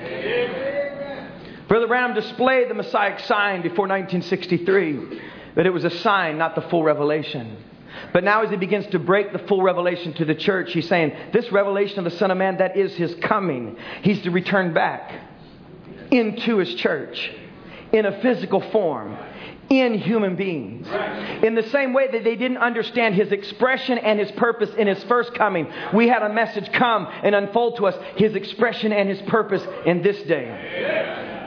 Brother 1.68 1.86
Branham 1.86 2.14
displayed 2.14 2.70
the 2.70 2.74
Messiah 2.74 3.20
sign 3.26 3.60
before 3.60 3.86
1963 3.86 5.20
that 5.54 5.66
it 5.66 5.70
was 5.70 5.84
a 5.84 5.90
sign, 5.90 6.38
not 6.38 6.54
the 6.54 6.62
full 6.62 6.82
revelation. 6.82 7.58
But 8.12 8.24
now, 8.24 8.42
as 8.42 8.50
he 8.50 8.56
begins 8.56 8.86
to 8.88 8.98
break 8.98 9.32
the 9.32 9.38
full 9.40 9.62
revelation 9.62 10.14
to 10.14 10.24
the 10.24 10.34
church, 10.34 10.72
he's 10.72 10.88
saying, 10.88 11.12
This 11.32 11.50
revelation 11.52 11.98
of 11.98 12.04
the 12.04 12.18
Son 12.18 12.30
of 12.30 12.38
Man, 12.38 12.58
that 12.58 12.76
is 12.76 12.94
his 12.94 13.14
coming. 13.16 13.76
He's 14.02 14.22
to 14.22 14.30
return 14.30 14.72
back 14.72 15.12
into 16.10 16.56
his 16.58 16.74
church 16.74 17.30
in 17.92 18.06
a 18.06 18.20
physical 18.22 18.60
form, 18.70 19.16
in 19.68 19.98
human 19.98 20.36
beings. 20.36 20.86
In 21.42 21.54
the 21.54 21.68
same 21.70 21.92
way 21.92 22.08
that 22.10 22.24
they 22.24 22.36
didn't 22.36 22.58
understand 22.58 23.14
his 23.14 23.30
expression 23.30 23.98
and 23.98 24.18
his 24.18 24.30
purpose 24.32 24.70
in 24.74 24.86
his 24.86 25.02
first 25.04 25.34
coming, 25.34 25.70
we 25.92 26.08
had 26.08 26.22
a 26.22 26.32
message 26.32 26.70
come 26.72 27.06
and 27.22 27.34
unfold 27.34 27.76
to 27.76 27.86
us 27.86 27.96
his 28.16 28.34
expression 28.34 28.92
and 28.92 29.08
his 29.08 29.20
purpose 29.22 29.62
in 29.84 30.02
this 30.02 30.22
day. 30.22 31.37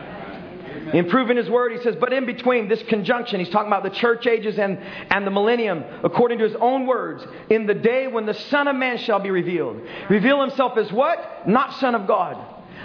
In 0.94 1.10
proving 1.10 1.38
his 1.38 1.50
word, 1.50 1.72
he 1.72 1.82
says, 1.82 1.96
but 2.00 2.12
in 2.12 2.26
between 2.26 2.68
this 2.68 2.84
conjunction, 2.84 3.40
he's 3.40 3.50
talking 3.50 3.68
about 3.68 3.84
the 3.84 3.90
church 3.90 4.28
ages 4.28 4.60
and, 4.60 4.78
and 5.10 5.26
the 5.26 5.32
millennium, 5.32 5.84
according 6.04 6.40
to 6.40 6.44
his 6.44 6.56
own 6.56 6.86
words, 6.86 7.26
in 7.50 7.66
the 7.66 7.74
day 7.74 8.08
when 8.08 8.26
the 8.26 8.34
Son 8.34 8.68
of 8.68 8.76
Man 8.76 8.98
shall 8.98 9.20
be 9.20 9.32
revealed. 9.32 9.82
Reveal 10.10 10.42
himself 10.42 10.78
as 10.78 10.92
what? 10.92 11.48
Not 11.48 11.74
Son 11.80 11.96
of 11.96 12.08
God, 12.08 12.38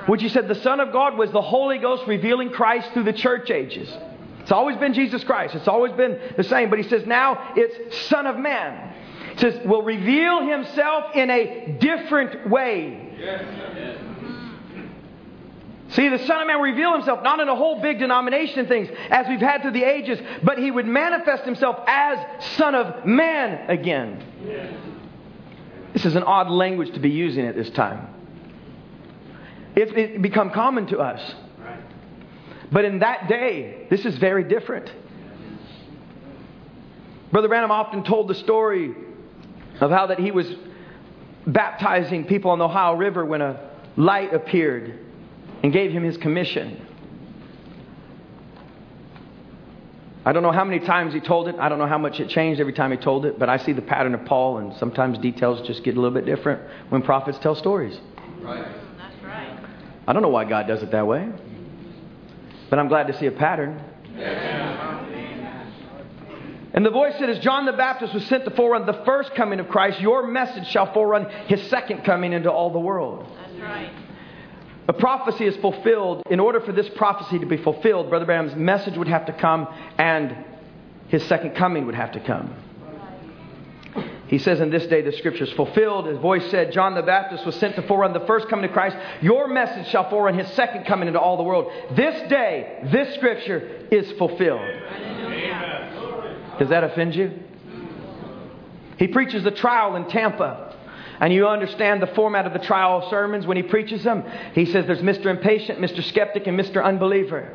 which 0.07 0.23
he 0.23 0.29
said 0.29 0.47
the 0.47 0.55
Son 0.55 0.81
of 0.81 0.93
God 0.93 1.19
was 1.19 1.33
the 1.33 1.43
Holy 1.43 1.79
Ghost 1.79 2.05
revealing 2.07 2.51
Christ 2.51 2.93
through 2.93 3.05
the 3.05 3.13
church 3.13 3.51
ages. 3.51 3.93
It's 4.41 4.53
always 4.53 4.77
been 4.77 4.95
Jesus 4.95 5.25
Christ. 5.25 5.57
It's 5.57 5.67
always 5.67 5.93
been 5.93 6.21
the 6.37 6.45
same. 6.45 6.71
But 6.71 6.79
he 6.79 6.89
says 6.89 7.05
now 7.05 7.55
it's 7.57 8.07
Son 8.07 8.29
of 8.29 8.39
Man. 8.39 8.95
He 9.33 9.41
says, 9.41 9.67
will 9.67 9.83
reveal 9.83 10.47
himself 10.47 11.17
in 11.17 11.29
a 11.31 11.77
different 11.81 12.49
way. 12.49 13.17
Yes. 13.19 14.06
See, 15.97 16.11
the 16.11 16.19
Son 16.27 16.43
of 16.43 16.47
Man 16.47 16.61
reveal 16.61 16.93
himself 16.93 17.23
not 17.23 17.41
in 17.41 17.49
a 17.49 17.57
whole 17.57 17.81
big 17.81 17.99
denomination 17.99 18.61
of 18.61 18.69
things 18.69 18.91
as 19.09 19.27
we've 19.29 19.41
had 19.41 19.63
through 19.63 19.71
the 19.71 19.83
ages, 19.83 20.19
but 20.43 20.59
he 20.59 20.71
would 20.71 20.87
manifest 20.87 21.45
himself 21.45 21.83
as 21.87 22.19
Son 22.57 22.75
of 22.75 23.07
Man 23.07 23.71
again. 23.71 24.23
This 25.95 26.05
is 26.05 26.15
an 26.15 26.23
odd 26.23 26.51
language 26.51 26.93
to 26.93 27.01
be 27.01 27.09
using 27.09 27.47
at 27.47 27.57
this 27.57 27.71
time. 27.71 28.09
It's 29.75 29.91
it 29.97 30.21
become 30.21 30.51
common 30.51 30.87
to 30.89 30.99
us. 30.99 31.35
But 32.71 32.85
in 32.85 32.99
that 32.99 33.27
day, 33.27 33.87
this 33.89 34.05
is 34.05 34.19
very 34.19 34.45
different. 34.45 34.93
Brother 37.33 37.49
Branham 37.49 37.71
often 37.71 38.05
told 38.05 38.29
the 38.29 38.35
story 38.35 38.95
of 39.81 39.91
how 39.91 40.09
that 40.09 40.19
he 40.19 40.31
was 40.31 40.47
baptizing 41.47 42.27
people 42.27 42.51
on 42.51 42.59
the 42.59 42.67
Ohio 42.67 42.97
River 42.97 43.25
when 43.25 43.41
a 43.41 43.71
light 43.97 44.35
appeared 44.35 45.06
and 45.67 45.73
gave 45.73 45.91
him 45.91 46.05
his 46.05 46.17
commission. 46.17 46.81
I 50.25 50.31
don't 50.31 50.45
know 50.45 50.53
how 50.53 50.65
many 50.65 50.79
times 50.79 51.13
he 51.13 51.19
told 51.19 51.49
it. 51.49 51.57
I 51.59 51.69
don't 51.69 51.81
know 51.81 51.89
how 51.89 51.99
much 51.99 52.21
it 52.21 52.29
changed 52.29 52.61
every 52.61 52.73
time 52.73 52.93
he 52.93 52.97
told 52.97 53.27
it, 53.27 53.37
but 53.37 53.49
I 53.49 53.57
see 53.57 53.73
the 53.73 53.83
pattern 53.83 54.15
of 54.15 54.25
Paul, 54.27 54.59
and 54.59 54.77
sometimes 54.77 55.19
details 55.19 55.67
just 55.67 55.83
get 55.83 55.97
a 55.97 56.01
little 56.01 56.15
bit 56.15 56.25
different 56.25 56.63
when 56.91 57.03
prophets 57.03 57.39
tell 57.39 57.57
stories. 57.57 57.99
Right. 58.43 58.65
That's 58.97 59.25
right. 59.25 59.59
I 60.07 60.13
don't 60.13 60.23
know 60.23 60.29
why 60.29 60.45
God 60.45 60.69
does 60.69 60.85
it 60.85 60.93
that 60.93 61.05
way, 61.05 61.29
but 62.71 62.79
I'm 62.79 62.87
glad 62.87 63.09
to 63.09 63.19
see 63.19 63.27
a 63.27 63.33
pattern. 63.33 63.83
And 66.75 66.87
the 66.87 66.91
voice 66.91 67.15
said, 67.19 67.29
As 67.29 67.41
John 67.41 67.67
the 67.67 67.73
Baptist 67.73 68.15
was 68.15 68.25
sent 68.27 68.45
to 68.45 68.53
forerun 68.53 68.87
the 68.87 69.03
first 69.05 69.35
coming 69.35 69.59
of 69.59 69.69
Christ, 69.69 70.01
your 70.01 70.29
message 70.29 70.69
shall 70.69 70.95
forerun 70.95 71.29
his 71.49 71.61
second 71.71 72.05
coming 72.05 72.33
into 72.33 72.53
all 72.53 72.71
the 72.71 72.79
world. 72.79 73.27
That's 73.37 73.61
right. 73.61 74.06
A 74.89 74.93
prophecy 74.93 75.47
is 75.47 75.57
fulfilled. 75.57 76.23
In 76.31 76.39
order 76.39 76.61
for 76.61 76.73
this 76.73 76.89
prophecy 76.91 77.39
to 77.39 77.47
be 77.47 77.57
fulfilled, 77.57 78.09
Brother 78.09 78.25
Branham's 78.25 78.55
message 78.55 78.97
would 78.97 79.09
have 79.09 79.27
to 79.27 79.33
come 79.33 79.67
and 79.99 80.37
his 81.09 81.25
second 81.25 81.55
coming 81.57 81.87
would 81.87 81.95
have 81.95 82.13
to 82.13 82.21
come. 82.21 82.55
He 84.29 84.39
says, 84.39 84.61
In 84.61 84.71
this 84.71 84.87
day 84.87 85.03
the 85.03 85.13
scripture 85.13 85.45
is 85.45 85.53
fulfilled. 85.53 86.07
His 86.07 86.19
voice 86.19 86.49
said, 86.51 86.73
John 86.73 86.95
the 86.95 87.03
Baptist 87.03 87.47
was 87.47 87.55
sent 87.57 87.77
to 87.77 87.83
forerun 87.83 88.13
the 88.13 88.27
first 88.27 88.49
coming 88.49 88.65
of 88.65 88.73
Christ. 88.73 88.97
Your 89.23 89.49
message 89.49 89.89
shall 89.89 90.11
forerun 90.11 90.37
his 90.37 90.49
second 90.55 90.85
coming 90.85 91.09
into 91.09 91.21
all 91.21 91.37
the 91.37 91.45
world. 91.45 91.71
This 91.93 92.29
day, 92.29 92.81
this 92.93 93.15
scripture 93.15 93.87
is 93.91 94.11
fulfilled. 94.13 94.69
Does 96.59 96.69
that 96.71 96.85
offend 96.85 97.15
you? 97.15 97.39
He 98.99 99.09
preaches 99.09 99.45
the 99.45 99.51
trial 99.51 99.95
in 99.97 100.09
Tampa. 100.09 100.66
And 101.21 101.33
you 101.33 101.49
understand 101.49 102.03
the 102.03 102.09
format 102.09 102.47
of 102.47 102.53
the 102.53 102.59
trial 102.59 103.03
of 103.03 103.11
sermons 103.11 103.47
when 103.47 103.57
he 103.57 103.63
preaches 103.63 104.05
them. 104.05 104.25
He 104.55 104.67
says 104.67 104.87
there's 104.87 105.01
Mr. 105.01 105.27
Impatient, 105.27 105.79
Mr. 105.79 106.03
Skeptic, 106.03 106.47
and 106.47 106.59
Mr. 106.59 106.85
Unbeliever. 106.85 107.51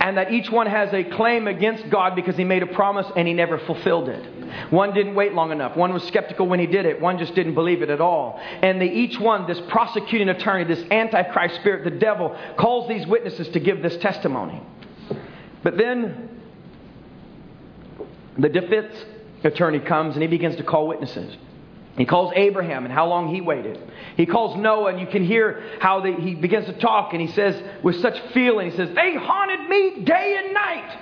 And 0.00 0.16
that 0.16 0.30
each 0.30 0.48
one 0.48 0.68
has 0.68 0.92
a 0.94 1.02
claim 1.02 1.48
against 1.48 1.90
God 1.90 2.14
because 2.14 2.36
he 2.36 2.44
made 2.44 2.62
a 2.62 2.68
promise 2.68 3.06
and 3.16 3.26
he 3.26 3.34
never 3.34 3.58
fulfilled 3.58 4.08
it. 4.08 4.24
One 4.70 4.94
didn't 4.94 5.16
wait 5.16 5.34
long 5.34 5.50
enough. 5.50 5.76
One 5.76 5.92
was 5.92 6.04
skeptical 6.04 6.46
when 6.46 6.60
he 6.60 6.66
did 6.66 6.86
it. 6.86 7.00
One 7.00 7.18
just 7.18 7.34
didn't 7.34 7.54
believe 7.54 7.82
it 7.82 7.90
at 7.90 8.00
all. 8.00 8.40
And 8.62 8.80
they 8.80 8.90
each 8.90 9.18
one, 9.18 9.48
this 9.48 9.60
prosecuting 9.68 10.28
attorney, 10.28 10.64
this 10.64 10.84
antichrist 10.92 11.56
spirit, 11.56 11.82
the 11.82 11.98
devil, 11.98 12.36
calls 12.56 12.88
these 12.88 13.06
witnesses 13.08 13.48
to 13.48 13.60
give 13.60 13.82
this 13.82 13.96
testimony. 13.96 14.62
But 15.64 15.76
then 15.76 16.28
the 18.38 18.48
defense 18.48 18.94
attorney 19.42 19.80
comes 19.80 20.14
and 20.14 20.22
he 20.22 20.28
begins 20.28 20.56
to 20.56 20.62
call 20.62 20.86
witnesses. 20.86 21.36
He 21.98 22.06
calls 22.06 22.32
Abraham 22.36 22.84
and 22.84 22.94
how 22.94 23.08
long 23.08 23.34
he 23.34 23.40
waited. 23.40 23.78
He 24.16 24.24
calls 24.24 24.56
Noah, 24.56 24.90
and 24.90 25.00
you 25.00 25.06
can 25.06 25.24
hear 25.24 25.62
how 25.80 26.00
he 26.00 26.34
begins 26.34 26.66
to 26.66 26.72
talk, 26.72 27.12
and 27.12 27.20
he 27.20 27.26
says, 27.28 27.60
with 27.82 28.00
such 28.00 28.18
feeling, 28.32 28.70
he 28.70 28.76
says, 28.76 28.94
They 28.94 29.16
haunted 29.16 29.68
me 29.68 30.04
day 30.04 30.40
and 30.42 30.54
night. 30.54 30.98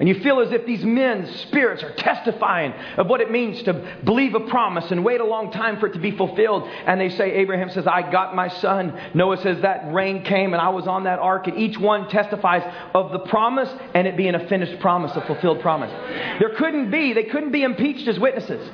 And 0.00 0.08
you 0.08 0.20
feel 0.20 0.40
as 0.40 0.52
if 0.52 0.64
these 0.64 0.84
men's 0.84 1.28
spirits 1.40 1.82
are 1.82 1.92
testifying 1.92 2.72
of 2.96 3.08
what 3.08 3.20
it 3.20 3.32
means 3.32 3.60
to 3.64 3.98
believe 4.04 4.34
a 4.34 4.40
promise 4.40 4.92
and 4.92 5.04
wait 5.04 5.20
a 5.20 5.24
long 5.24 5.50
time 5.50 5.80
for 5.80 5.88
it 5.88 5.94
to 5.94 5.98
be 5.98 6.12
fulfilled. 6.12 6.68
And 6.86 7.00
they 7.00 7.08
say, 7.08 7.32
Abraham 7.32 7.68
says, 7.70 7.86
I 7.86 8.08
got 8.08 8.34
my 8.34 8.46
son. 8.46 8.96
Noah 9.14 9.38
says, 9.38 9.60
that 9.62 9.92
rain 9.92 10.22
came 10.22 10.52
and 10.52 10.62
I 10.62 10.68
was 10.68 10.86
on 10.86 11.04
that 11.04 11.18
ark. 11.18 11.48
And 11.48 11.58
each 11.58 11.76
one 11.78 12.08
testifies 12.08 12.62
of 12.94 13.10
the 13.10 13.18
promise 13.18 13.68
and 13.92 14.06
it 14.06 14.16
being 14.16 14.36
a 14.36 14.48
finished 14.48 14.80
promise, 14.80 15.16
a 15.16 15.20
fulfilled 15.26 15.60
promise. 15.60 15.90
There 16.38 16.54
couldn't 16.54 16.92
be, 16.92 17.12
they 17.12 17.24
couldn't 17.24 17.50
be 17.50 17.64
impeached 17.64 18.06
as 18.06 18.20
witnesses. 18.20 18.70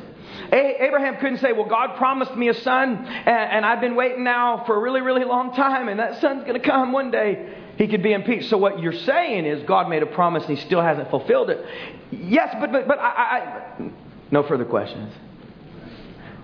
Abraham 0.52 1.16
couldn't 1.16 1.38
say, 1.38 1.52
Well, 1.52 1.68
God 1.68 1.96
promised 1.96 2.34
me 2.34 2.48
a 2.48 2.54
son, 2.54 3.04
and 3.06 3.64
I've 3.64 3.80
been 3.80 3.96
waiting 3.96 4.24
now 4.24 4.64
for 4.66 4.76
a 4.76 4.80
really, 4.80 5.00
really 5.00 5.24
long 5.24 5.54
time, 5.54 5.88
and 5.88 6.00
that 6.00 6.20
son's 6.20 6.44
going 6.44 6.60
to 6.60 6.66
come 6.66 6.92
one 6.92 7.10
day. 7.10 7.60
He 7.76 7.88
could 7.88 8.02
be 8.02 8.12
impeached. 8.12 8.50
So, 8.50 8.58
what 8.58 8.78
you're 8.78 8.92
saying 8.92 9.46
is 9.46 9.62
God 9.64 9.88
made 9.88 10.02
a 10.02 10.06
promise 10.06 10.44
and 10.44 10.56
he 10.56 10.64
still 10.64 10.80
hasn't 10.80 11.10
fulfilled 11.10 11.50
it. 11.50 11.64
Yes, 12.12 12.54
but, 12.60 12.70
but, 12.70 12.86
but 12.86 12.98
I, 13.00 13.72
I 13.80 13.90
no 14.30 14.42
further 14.42 14.64
questions. 14.64 15.12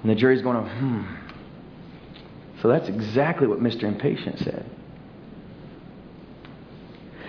And 0.03 0.11
the 0.11 0.15
jury's 0.15 0.43
going, 0.43 0.67
hmm. 0.67 1.05
So 2.63 2.69
that's 2.69 2.89
exactly 2.89 3.47
what 3.47 3.61
Mr. 3.61 3.85
Impatient 3.85 4.39
said. 4.39 4.65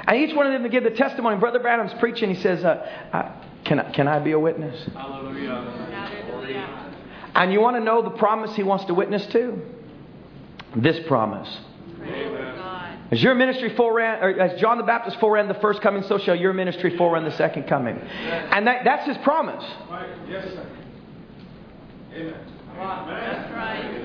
And 0.08 0.18
each 0.18 0.36
one 0.36 0.46
of 0.46 0.54
them 0.54 0.64
to 0.64 0.70
give 0.70 0.84
the 0.84 0.92
testimony. 0.92 1.38
Brother 1.38 1.60
Branham's 1.60 1.94
preaching. 2.00 2.34
He 2.34 2.42
says, 2.42 2.64
uh, 2.66 2.86
I, 3.14 3.32
can, 3.64 3.80
I, 3.80 3.92
"Can 3.92 4.08
I 4.08 4.20
be 4.20 4.32
a 4.32 4.40
witness?" 4.40 4.90
Hallelujah. 4.94 5.81
And 7.34 7.54
you 7.54 7.62
want 7.62 7.78
to 7.78 7.84
know 7.84 8.02
the 8.02 8.10
promise 8.10 8.56
he 8.56 8.64
wants 8.64 8.86
to 8.86 8.94
witness 8.94 9.26
to? 9.28 9.62
This 10.76 11.00
promise. 11.08 11.50
As 13.12 13.22
your 13.22 13.36
ministry 13.36 13.72
foreran, 13.76 14.22
or 14.22 14.40
as 14.40 14.60
John 14.60 14.78
the 14.78 14.86
Baptist 14.86 15.18
foreran 15.18 15.50
the 15.50 15.60
first 15.60 15.82
coming, 15.82 16.04
so 16.04 16.18
shall 16.18 16.36
your 16.36 16.54
ministry 16.54 16.98
forerun 16.98 17.26
the 17.30 17.36
second 17.36 17.64
coming. 17.64 17.98
And 17.98 18.68
that, 18.68 18.86
that's 18.86 19.06
his 19.06 19.18
promise. 19.18 19.66
Yes, 20.30 20.46
sir. 20.46 20.66
Amen. 22.14 22.34
That's 22.78 23.54
right. 23.54 24.02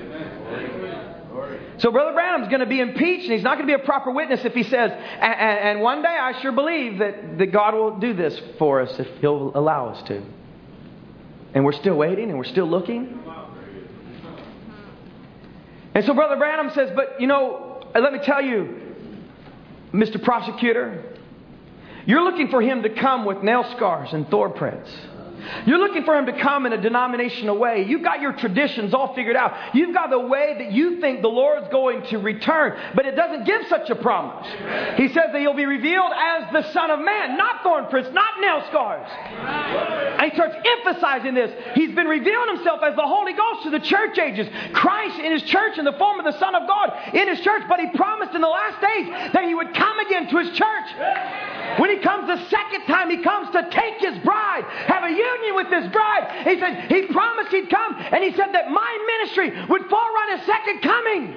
So 1.77 1.91
Brother 1.91 2.13
Branham's 2.13 2.47
going 2.47 2.61
to 2.61 2.65
be 2.65 2.79
impeached, 2.79 3.23
and 3.25 3.33
he's 3.33 3.43
not 3.43 3.57
going 3.57 3.67
to 3.67 3.77
be 3.77 3.81
a 3.81 3.85
proper 3.85 4.11
witness 4.11 4.43
if 4.43 4.53
he 4.53 4.63
says, 4.63 4.91
and, 4.91 5.33
and 5.39 5.81
one 5.81 6.01
day 6.01 6.07
I 6.07 6.41
sure 6.41 6.51
believe 6.51 6.97
that, 6.99 7.37
that 7.37 7.47
God 7.47 7.75
will 7.75 7.97
do 7.99 8.13
this 8.13 8.39
for 8.57 8.81
us 8.81 8.99
if 8.99 9.07
he'll 9.21 9.51
allow 9.55 9.89
us 9.89 10.01
to. 10.07 10.23
And 11.57 11.65
we're 11.65 11.71
still 11.71 11.95
waiting 11.95 12.29
and 12.29 12.37
we're 12.37 12.43
still 12.43 12.69
looking. 12.69 13.19
And 15.95 16.05
so 16.05 16.13
Brother 16.13 16.35
Branham 16.35 16.69
says, 16.75 16.91
But 16.95 17.19
you 17.19 17.25
know, 17.25 17.81
uh, 17.95 17.99
let 17.99 18.13
me 18.13 18.19
tell 18.21 18.43
you, 18.43 18.79
Mr. 19.91 20.21
Prosecutor, 20.21 21.03
you're 22.05 22.21
looking 22.21 22.49
for 22.49 22.61
him 22.61 22.83
to 22.83 22.93
come 22.93 23.25
with 23.25 23.41
nail 23.41 23.63
scars 23.75 24.09
and 24.13 24.27
thorn 24.27 24.53
prints. 24.53 24.87
You're 25.65 25.79
looking 25.79 26.03
for 26.03 26.17
him 26.17 26.25
to 26.25 26.39
come 26.39 26.65
in 26.65 26.73
a 26.73 26.81
denominational 26.81 27.57
way. 27.57 27.85
You've 27.87 28.03
got 28.03 28.21
your 28.21 28.33
traditions 28.33 28.93
all 28.93 29.13
figured 29.13 29.35
out. 29.35 29.53
You've 29.73 29.93
got 29.93 30.09
the 30.09 30.19
way 30.19 30.55
that 30.57 30.71
you 30.71 30.99
think 30.99 31.21
the 31.21 31.27
Lord's 31.27 31.67
going 31.69 32.03
to 32.07 32.17
return, 32.17 32.77
but 32.95 33.05
it 33.05 33.15
doesn't 33.15 33.45
give 33.45 33.61
such 33.67 33.89
a 33.89 33.95
promise. 33.95 34.47
He 34.97 35.07
says 35.09 35.29
that 35.31 35.39
he'll 35.39 35.53
be 35.53 35.65
revealed 35.65 36.11
as 36.15 36.51
the 36.51 36.71
Son 36.73 36.91
of 36.91 36.99
Man, 36.99 37.37
not 37.37 37.63
thorn 37.63 37.85
prints, 37.87 38.09
not 38.13 38.39
nail 38.41 38.63
scars. 38.67 39.07
And 40.19 40.31
he 40.31 40.35
starts 40.35 40.55
emphasizing 40.77 41.33
this. 41.33 41.51
He's 41.75 41.93
been 41.93 42.07
revealing 42.07 42.55
himself 42.55 42.81
as 42.83 42.95
the 42.95 43.05
Holy 43.05 43.33
Ghost 43.33 43.63
to 43.63 43.69
the 43.69 43.79
church 43.79 44.17
ages. 44.17 44.47
Christ 44.73 45.19
in 45.19 45.31
his 45.31 45.43
church 45.43 45.77
in 45.77 45.85
the 45.85 45.93
form 45.93 46.19
of 46.19 46.25
the 46.25 46.37
Son 46.39 46.55
of 46.55 46.67
God 46.67 46.91
in 47.13 47.27
his 47.27 47.39
church, 47.41 47.63
but 47.67 47.79
he 47.79 47.87
promised 47.95 48.33
in 48.33 48.41
the 48.41 48.47
last 48.47 48.81
days 48.81 49.33
that 49.33 49.43
he 49.43 49.55
would 49.55 49.73
come 49.73 49.99
again 49.99 50.27
to 50.29 50.37
his 50.37 50.49
church. 50.57 50.87
When 51.77 51.89
he 51.89 51.97
comes 51.97 52.27
the 52.27 52.43
second 52.49 52.85
time, 52.85 53.09
he 53.09 53.17
comes 53.21 53.49
to 53.51 53.67
take 53.69 53.99
his 53.99 54.17
bride, 54.23 54.63
have 54.87 55.03
a 55.03 55.11
union 55.11 55.55
with 55.55 55.67
his 55.67 55.91
bride. 55.91 56.47
He 56.47 56.59
said, 56.59 56.89
he 56.89 57.03
promised 57.07 57.51
he'd 57.51 57.69
come, 57.69 57.95
and 57.97 58.23
he 58.23 58.31
said 58.35 58.53
that 58.53 58.71
my 58.71 58.97
ministry 59.19 59.51
would 59.67 59.83
forerun 59.83 60.37
his 60.37 60.45
second 60.45 60.81
coming. 60.81 61.35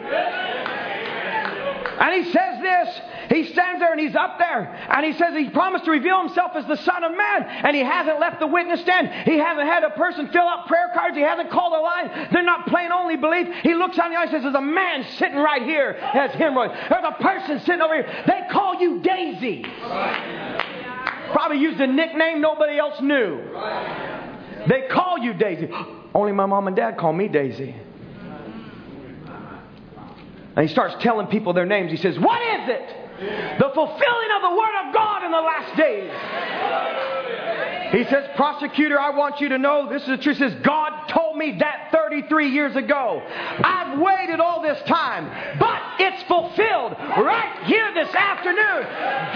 And 2.00 2.24
he 2.24 2.32
says 2.32 2.60
this. 2.62 3.00
He 3.30 3.44
stands 3.44 3.78
there 3.78 3.92
and 3.92 4.00
he's 4.00 4.16
up 4.16 4.38
there. 4.38 4.76
And 4.90 5.06
he 5.06 5.12
says 5.12 5.36
he 5.36 5.50
promised 5.50 5.84
to 5.84 5.92
reveal 5.92 6.18
himself 6.20 6.50
as 6.56 6.66
the 6.66 6.76
Son 6.76 7.04
of 7.04 7.12
Man. 7.16 7.42
And 7.44 7.76
he 7.76 7.82
hasn't 7.82 8.18
left 8.18 8.40
the 8.40 8.48
witness 8.48 8.80
stand. 8.80 9.08
He 9.24 9.38
hasn't 9.38 9.68
had 9.68 9.84
a 9.84 9.90
person 9.90 10.28
fill 10.32 10.42
out 10.42 10.66
prayer 10.66 10.90
cards. 10.92 11.16
He 11.16 11.22
hasn't 11.22 11.48
called 11.48 11.72
a 11.72 11.80
line. 11.80 12.28
They're 12.32 12.42
not 12.42 12.66
plain 12.66 12.90
only 12.90 13.16
belief. 13.16 13.46
He 13.62 13.74
looks 13.74 13.96
on 14.00 14.10
the 14.10 14.16
eye 14.18 14.22
and 14.22 14.30
says, 14.32 14.42
There's 14.42 14.54
a 14.56 14.60
man 14.60 15.06
sitting 15.16 15.36
right 15.36 15.62
here 15.62 15.92
has 15.92 16.32
hemorrhoids. 16.32 16.74
There's 16.88 17.04
a 17.06 17.22
person 17.22 17.60
sitting 17.60 17.80
over 17.80 17.94
here. 17.94 18.24
They 18.26 18.40
call 18.50 18.80
you 18.80 19.00
Daisy. 19.00 19.64
Probably 21.30 21.58
used 21.58 21.80
a 21.80 21.86
nickname 21.86 22.40
nobody 22.40 22.78
else 22.78 23.00
knew. 23.00 23.40
They 24.66 24.88
call 24.90 25.18
you 25.18 25.34
Daisy. 25.34 25.70
Only 26.12 26.32
my 26.32 26.46
mom 26.46 26.66
and 26.66 26.74
dad 26.74 26.98
call 26.98 27.12
me 27.12 27.28
Daisy. 27.28 27.76
And 30.56 30.68
he 30.68 30.72
starts 30.72 30.96
telling 31.00 31.28
people 31.28 31.52
their 31.52 31.64
names. 31.64 31.92
He 31.92 31.96
says, 31.96 32.18
What 32.18 32.42
is 32.42 32.68
it? 32.70 32.96
The 33.20 33.70
fulfilling 33.74 34.30
of 34.36 34.42
the 34.42 34.56
Word 34.56 34.88
of 34.88 34.94
God 34.94 35.24
in 35.24 35.30
the 35.30 35.40
last 35.40 35.76
days. 35.76 36.10
He 37.92 38.04
says, 38.04 38.24
Prosecutor, 38.36 38.98
I 38.98 39.10
want 39.10 39.40
you 39.40 39.50
to 39.50 39.58
know 39.58 39.88
this 39.90 40.02
is 40.02 40.08
the 40.08 40.16
truth. 40.16 40.38
He 40.38 40.48
says, 40.48 40.54
God 40.62 41.08
told 41.08 41.36
me 41.36 41.58
that 41.58 41.90
33 41.92 42.50
years 42.50 42.76
ago. 42.76 43.22
I've 43.26 43.98
waited 43.98 44.40
all 44.40 44.62
this 44.62 44.80
time, 44.86 45.28
but 45.58 45.82
it's 45.98 46.22
fulfilled 46.22 46.92
right 46.98 47.64
here 47.66 47.92
this 47.92 48.14
afternoon. 48.14 48.86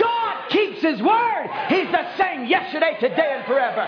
God 0.01 0.49
keeps 0.49 0.81
His 0.81 1.03
Word. 1.03 1.51
He's 1.69 1.91
the 1.91 2.17
same 2.17 2.47
yesterday, 2.47 2.97
today, 3.01 3.35
and 3.37 3.45
forever. 3.45 3.83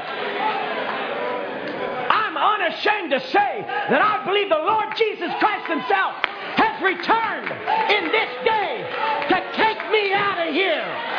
I'm 2.10 2.36
unashamed 2.36 3.12
to 3.12 3.20
say 3.30 3.64
that 3.64 4.02
I 4.02 4.26
believe 4.26 4.50
the 4.50 4.56
Lord 4.56 4.88
Jesus 4.98 5.32
Christ 5.38 5.66
Himself 5.70 6.16
has 6.58 6.82
returned 6.82 7.48
in 7.92 8.12
this 8.12 8.44
day 8.44 8.75
of 10.48 10.54
here. 10.54 11.16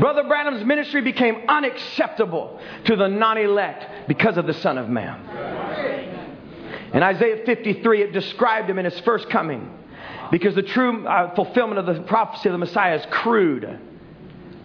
Brother 0.00 0.24
Branham's 0.24 0.64
ministry 0.64 1.00
became 1.00 1.44
unacceptable 1.48 2.60
to 2.86 2.96
the 2.96 3.08
non 3.08 3.38
elect 3.38 4.08
because 4.08 4.36
of 4.36 4.46
the 4.46 4.54
Son 4.54 4.78
of 4.78 4.88
Man. 4.88 5.20
In 6.94 7.02
Isaiah 7.02 7.44
53, 7.46 8.02
it 8.02 8.12
described 8.12 8.68
him 8.68 8.78
in 8.78 8.84
his 8.84 8.98
first 9.00 9.30
coming 9.30 9.70
because 10.30 10.54
the 10.54 10.62
true 10.62 11.06
uh, 11.06 11.34
fulfillment 11.34 11.78
of 11.78 11.86
the 11.86 12.02
prophecy 12.02 12.48
of 12.48 12.52
the 12.52 12.58
Messiah 12.58 12.96
is 12.96 13.06
crude 13.10 13.78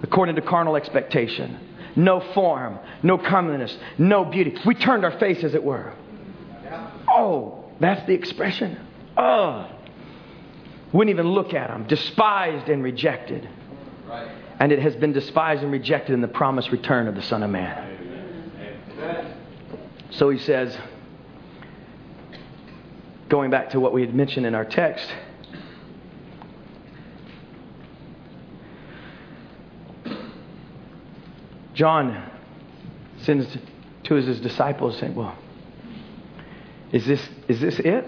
according 0.03 0.35
to 0.35 0.41
carnal 0.41 0.75
expectation. 0.75 1.59
No 1.95 2.19
form, 2.33 2.79
no 3.01 3.17
comeliness, 3.17 3.75
no 3.97 4.25
beauty. 4.25 4.55
We 4.65 4.75
turned 4.75 5.03
our 5.03 5.17
face, 5.19 5.43
as 5.43 5.55
it 5.55 5.63
were. 5.63 5.93
Oh, 7.09 7.65
that's 7.79 8.05
the 8.07 8.13
expression. 8.13 8.79
Oh, 9.15 9.67
wouldn't 10.93 11.13
even 11.13 11.27
look 11.27 11.53
at 11.53 11.69
him. 11.69 11.85
Despised 11.87 12.69
and 12.69 12.83
rejected. 12.83 13.47
And 14.59 14.71
it 14.71 14.79
has 14.79 14.95
been 14.95 15.13
despised 15.13 15.63
and 15.63 15.71
rejected 15.71 16.13
in 16.13 16.21
the 16.21 16.27
promised 16.27 16.71
return 16.71 17.07
of 17.07 17.15
the 17.15 17.21
Son 17.21 17.43
of 17.43 17.49
Man. 17.49 17.93
So 20.11 20.29
he 20.29 20.39
says, 20.39 20.75
going 23.29 23.51
back 23.51 23.71
to 23.71 23.79
what 23.79 23.93
we 23.93 24.01
had 24.01 24.15
mentioned 24.15 24.45
in 24.45 24.55
our 24.55 24.65
text, 24.65 25.07
John 31.73 32.31
sends 33.19 33.55
to 34.05 34.15
his 34.15 34.39
disciples 34.39 34.97
saying, 34.97 35.13
Well, 35.13 35.37
is 36.91 37.05
this, 37.05 37.21
is 37.47 37.59
this 37.59 37.77
it? 37.79 38.05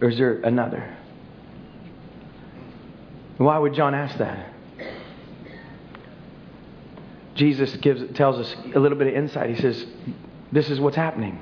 Or 0.00 0.10
is 0.10 0.18
there 0.18 0.34
another? 0.42 0.97
Why 3.38 3.56
would 3.56 3.74
John 3.74 3.94
ask 3.94 4.18
that? 4.18 4.52
Jesus 7.34 7.74
gives, 7.76 8.02
tells 8.16 8.36
us 8.36 8.54
a 8.74 8.80
little 8.80 8.98
bit 8.98 9.06
of 9.06 9.14
insight. 9.14 9.48
He 9.50 9.62
says, 9.62 9.86
This 10.50 10.68
is 10.70 10.80
what's 10.80 10.96
happening. 10.96 11.38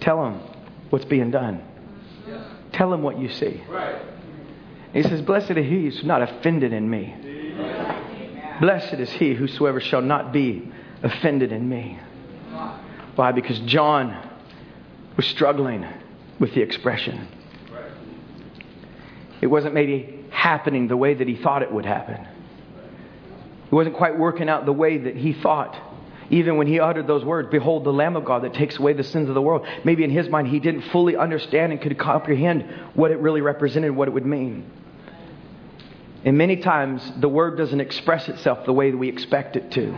Tell 0.00 0.24
him 0.24 0.40
what's 0.90 1.04
being 1.04 1.32
done. 1.32 1.62
Tell 2.72 2.92
him 2.92 3.02
what 3.02 3.18
you 3.18 3.28
see. 3.28 3.60
He 4.92 5.02
says, 5.02 5.20
Blessed 5.22 5.50
is 5.50 5.66
he 5.66 5.82
who's 5.82 6.04
not 6.04 6.22
offended 6.22 6.72
in 6.72 6.88
me. 6.88 7.14
Blessed 8.60 8.94
is 8.94 9.10
he 9.10 9.34
whosoever 9.34 9.80
shall 9.80 10.02
not 10.02 10.32
be 10.32 10.70
offended 11.02 11.50
in 11.50 11.68
me. 11.68 11.98
Why? 13.16 13.32
Because 13.32 13.58
John 13.60 14.16
was 15.16 15.26
struggling 15.26 15.84
with 16.38 16.54
the 16.54 16.62
expression. 16.62 17.26
It 19.40 19.48
wasn't 19.48 19.74
maybe 19.74 20.17
happening 20.30 20.88
the 20.88 20.96
way 20.96 21.14
that 21.14 21.28
he 21.28 21.36
thought 21.36 21.62
it 21.62 21.72
would 21.72 21.86
happen. 21.86 22.26
It 23.66 23.74
wasn't 23.74 23.96
quite 23.96 24.18
working 24.18 24.48
out 24.48 24.64
the 24.64 24.72
way 24.72 24.98
that 24.98 25.16
he 25.16 25.32
thought. 25.32 25.78
Even 26.30 26.56
when 26.56 26.66
he 26.66 26.78
uttered 26.78 27.06
those 27.06 27.24
words, 27.24 27.48
Behold 27.50 27.84
the 27.84 27.92
Lamb 27.92 28.16
of 28.16 28.24
God 28.24 28.42
that 28.42 28.54
takes 28.54 28.78
away 28.78 28.92
the 28.92 29.04
sins 29.04 29.28
of 29.28 29.34
the 29.34 29.42
world. 29.42 29.66
Maybe 29.84 30.04
in 30.04 30.10
his 30.10 30.28
mind 30.28 30.48
he 30.48 30.60
didn't 30.60 30.82
fully 30.82 31.16
understand 31.16 31.72
and 31.72 31.80
could 31.80 31.98
comprehend 31.98 32.62
what 32.94 33.10
it 33.10 33.18
really 33.18 33.40
represented, 33.40 33.94
what 33.94 34.08
it 34.08 34.10
would 34.12 34.26
mean. 34.26 34.70
And 36.24 36.36
many 36.36 36.56
times, 36.56 37.12
the 37.18 37.28
word 37.28 37.56
doesn't 37.56 37.80
express 37.80 38.28
itself 38.28 38.66
the 38.66 38.72
way 38.72 38.90
that 38.90 38.96
we 38.96 39.08
expect 39.08 39.56
it 39.56 39.70
to. 39.72 39.96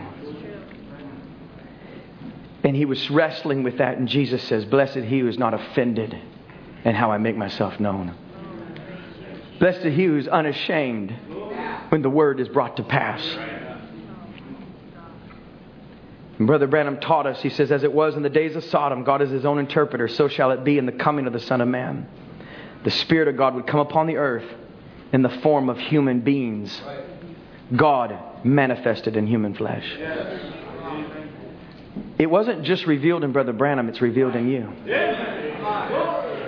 And 2.63 2.75
he 2.75 2.85
was 2.85 3.09
wrestling 3.09 3.63
with 3.63 3.79
that, 3.79 3.97
and 3.97 4.07
Jesus 4.07 4.43
says, 4.43 4.65
Blessed 4.65 4.97
he 4.97 5.19
who 5.19 5.27
is 5.27 5.39
not 5.39 5.53
offended 5.53 6.15
in 6.85 6.95
how 6.95 7.11
I 7.11 7.17
make 7.17 7.35
myself 7.35 7.79
known. 7.79 8.15
Blessed 9.61 9.85
are 9.85 9.91
he 9.91 10.05
who 10.05 10.17
is 10.17 10.27
unashamed 10.27 11.11
when 11.89 12.01
the 12.01 12.09
word 12.09 12.39
is 12.39 12.49
brought 12.49 12.77
to 12.77 12.83
pass. 12.83 13.23
And 16.39 16.47
Brother 16.47 16.65
Branham 16.65 16.99
taught 16.99 17.27
us, 17.27 17.39
he 17.43 17.51
says, 17.51 17.71
As 17.71 17.83
it 17.83 17.93
was 17.93 18.15
in 18.15 18.23
the 18.23 18.29
days 18.29 18.55
of 18.55 18.63
Sodom, 18.63 19.03
God 19.03 19.21
is 19.21 19.29
his 19.29 19.45
own 19.45 19.59
interpreter, 19.59 20.07
so 20.07 20.27
shall 20.27 20.49
it 20.49 20.63
be 20.63 20.79
in 20.79 20.87
the 20.87 20.91
coming 20.91 21.27
of 21.27 21.33
the 21.33 21.39
Son 21.39 21.61
of 21.61 21.67
Man. 21.67 22.09
The 22.83 22.89
Spirit 22.89 23.27
of 23.27 23.37
God 23.37 23.53
would 23.53 23.67
come 23.67 23.79
upon 23.79 24.07
the 24.07 24.17
earth 24.17 24.51
in 25.13 25.21
the 25.21 25.29
form 25.29 25.69
of 25.69 25.77
human 25.77 26.21
beings. 26.21 26.81
God 27.75 28.17
manifested 28.43 29.15
in 29.15 29.27
human 29.27 29.53
flesh. 29.53 29.85
It 32.17 32.31
wasn't 32.31 32.63
just 32.63 32.87
revealed 32.87 33.23
in 33.23 33.31
Brother 33.31 33.53
Branham, 33.53 33.89
it's 33.89 34.01
revealed 34.01 34.35
in 34.35 34.47
you. 34.47 34.73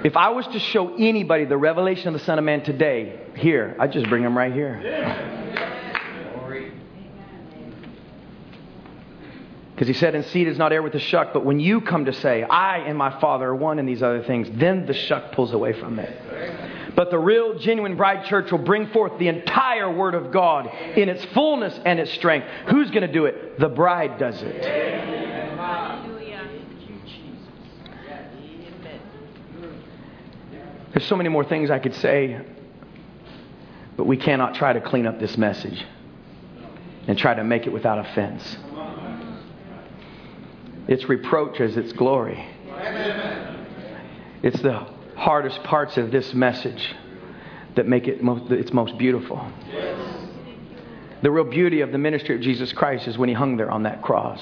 If 0.04 0.18
I 0.18 0.30
was 0.32 0.46
to 0.48 0.60
show 0.60 0.96
anybody 0.96 1.46
the 1.46 1.58
revelation 1.58 2.10
of 2.10 2.14
the 2.14 2.20
Son 2.20 2.38
of 2.38 2.44
Man 2.44 2.62
today, 2.62 3.22
here, 3.38 3.76
I'd 3.80 3.94
just 3.94 4.10
bring 4.10 4.22
him 4.22 4.38
right 4.38 4.52
here. 4.52 4.82
Because 9.74 9.88
he 9.88 9.94
said, 9.94 10.14
And 10.14 10.26
seed 10.26 10.50
is 10.50 10.58
not 10.58 10.74
heir 10.74 10.82
with 10.82 10.94
the 10.94 11.00
shuck, 11.00 11.34
but 11.34 11.46
when 11.46 11.60
you 11.60 11.80
come 11.80 12.06
to 12.06 12.14
say, 12.14 12.44
I 12.44 12.80
and 12.80 12.98
my 12.98 13.18
Father 13.22 13.48
are 13.48 13.56
one 13.56 13.80
in 13.80 13.86
these 13.86 14.04
other 14.04 14.24
things, 14.24 14.50
then 14.54 14.86
the 14.86 14.94
shuck 14.94 15.32
pulls 15.32 15.54
away 15.54 15.72
from 15.74 15.98
it. 16.00 16.96
But 16.96 17.10
the 17.10 17.18
real, 17.18 17.58
genuine 17.58 17.96
bride 17.96 18.26
church 18.26 18.52
will 18.52 18.60
bring 18.60 18.88
forth 18.88 19.18
the 19.18 19.30
entire 19.30 19.92
Word 19.92 20.16
of 20.16 20.32
God 20.32 20.68
in 20.96 21.10
its 21.10 21.24
fullness 21.34 21.80
and 21.86 22.00
its 22.00 22.12
strength. 22.12 22.46
Who's 22.68 22.92
going 22.92 23.02
to 23.08 23.12
do 23.12 23.26
it? 23.26 23.58
The 23.58 23.70
bride 23.70 24.20
does 24.20 24.42
it. 24.44 25.33
There's 30.94 31.08
so 31.08 31.16
many 31.16 31.30
more 31.30 31.44
things 31.44 31.72
I 31.72 31.80
could 31.80 31.96
say, 31.96 32.40
but 33.98 34.06
we 34.06 34.16
cannot 34.18 34.54
try 34.54 34.74
to 34.74 34.82
clean 34.82 35.08
up 35.08 35.20
this 35.20 35.38
message 35.38 35.84
and 37.08 37.18
try 37.18 37.34
to 37.34 37.44
make 37.44 37.66
it 37.66 37.74
without 37.74 37.98
offense. 37.98 38.58
It's 40.88 41.10
reproach 41.10 41.60
as 41.60 41.78
its 41.78 41.94
glory. 41.94 42.46
It's 44.44 44.62
the 44.62 44.86
hardest 45.16 45.64
parts 45.64 45.98
of 45.98 46.12
this 46.12 46.34
message 46.34 46.94
that 47.76 47.88
make 47.88 48.08
it 48.08 48.22
most, 48.22 48.52
its 48.52 48.72
most 48.72 48.98
beautiful. 48.98 49.44
The 51.24 51.32
real 51.32 51.46
beauty 51.46 51.82
of 51.82 51.92
the 51.92 51.98
ministry 51.98 52.36
of 52.36 52.42
Jesus 52.42 52.74
Christ 52.74 53.08
is 53.08 53.18
when 53.18 53.30
he 53.30 53.36
hung 53.36 53.58
there 53.58 53.72
on 53.72 53.84
that 53.84 54.02
cross. 54.02 54.42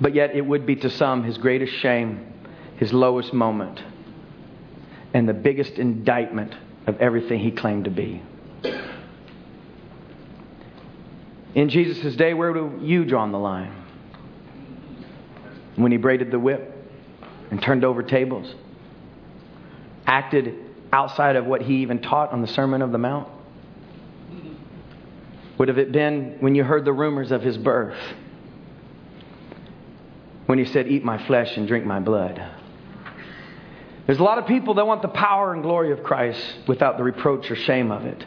But 0.00 0.14
yet, 0.14 0.34
it 0.34 0.44
would 0.44 0.64
be 0.64 0.74
to 0.76 0.90
some 0.90 1.22
his 1.22 1.38
greatest 1.38 1.74
shame, 1.74 2.32
his 2.76 2.92
lowest 2.92 3.32
moment, 3.32 3.82
and 5.14 5.28
the 5.28 5.34
biggest 5.34 5.72
indictment 5.74 6.54
of 6.86 7.00
everything 7.00 7.40
he 7.40 7.50
claimed 7.50 7.84
to 7.84 7.90
be. 7.90 8.22
In 11.54 11.68
Jesus' 11.68 12.14
day, 12.16 12.34
where 12.34 12.52
do 12.52 12.78
you 12.82 13.04
draw 13.04 13.26
the 13.26 13.38
line? 13.38 13.74
When 15.76 15.92
he 15.92 15.98
braided 15.98 16.30
the 16.30 16.38
whip 16.38 16.74
and 17.50 17.62
turned 17.62 17.84
over 17.84 18.02
tables? 18.02 18.54
acted 20.08 20.54
outside 20.90 21.36
of 21.36 21.44
what 21.44 21.60
he 21.60 21.82
even 21.82 22.00
taught 22.00 22.32
on 22.32 22.40
the 22.40 22.48
Sermon 22.48 22.82
of 22.82 22.90
the 22.90 22.98
Mount? 22.98 23.28
Would 25.58 25.68
have 25.68 25.78
it 25.78 25.92
been 25.92 26.38
when 26.40 26.54
you 26.54 26.64
heard 26.64 26.84
the 26.84 26.92
rumors 26.92 27.30
of 27.30 27.42
his 27.42 27.58
birth? 27.58 27.98
When 30.46 30.58
he 30.58 30.64
said, 30.64 30.88
Eat 30.88 31.04
my 31.04 31.24
flesh 31.26 31.56
and 31.56 31.68
drink 31.68 31.84
my 31.84 32.00
blood? 32.00 32.42
There's 34.08 34.20
a 34.20 34.24
lot 34.24 34.38
of 34.38 34.46
people 34.46 34.72
that 34.74 34.86
want 34.86 35.02
the 35.02 35.08
power 35.08 35.52
and 35.52 35.62
glory 35.62 35.92
of 35.92 36.02
Christ 36.02 36.42
without 36.66 36.96
the 36.96 37.04
reproach 37.04 37.50
or 37.50 37.56
shame 37.56 37.90
of 37.90 38.06
it. 38.06 38.24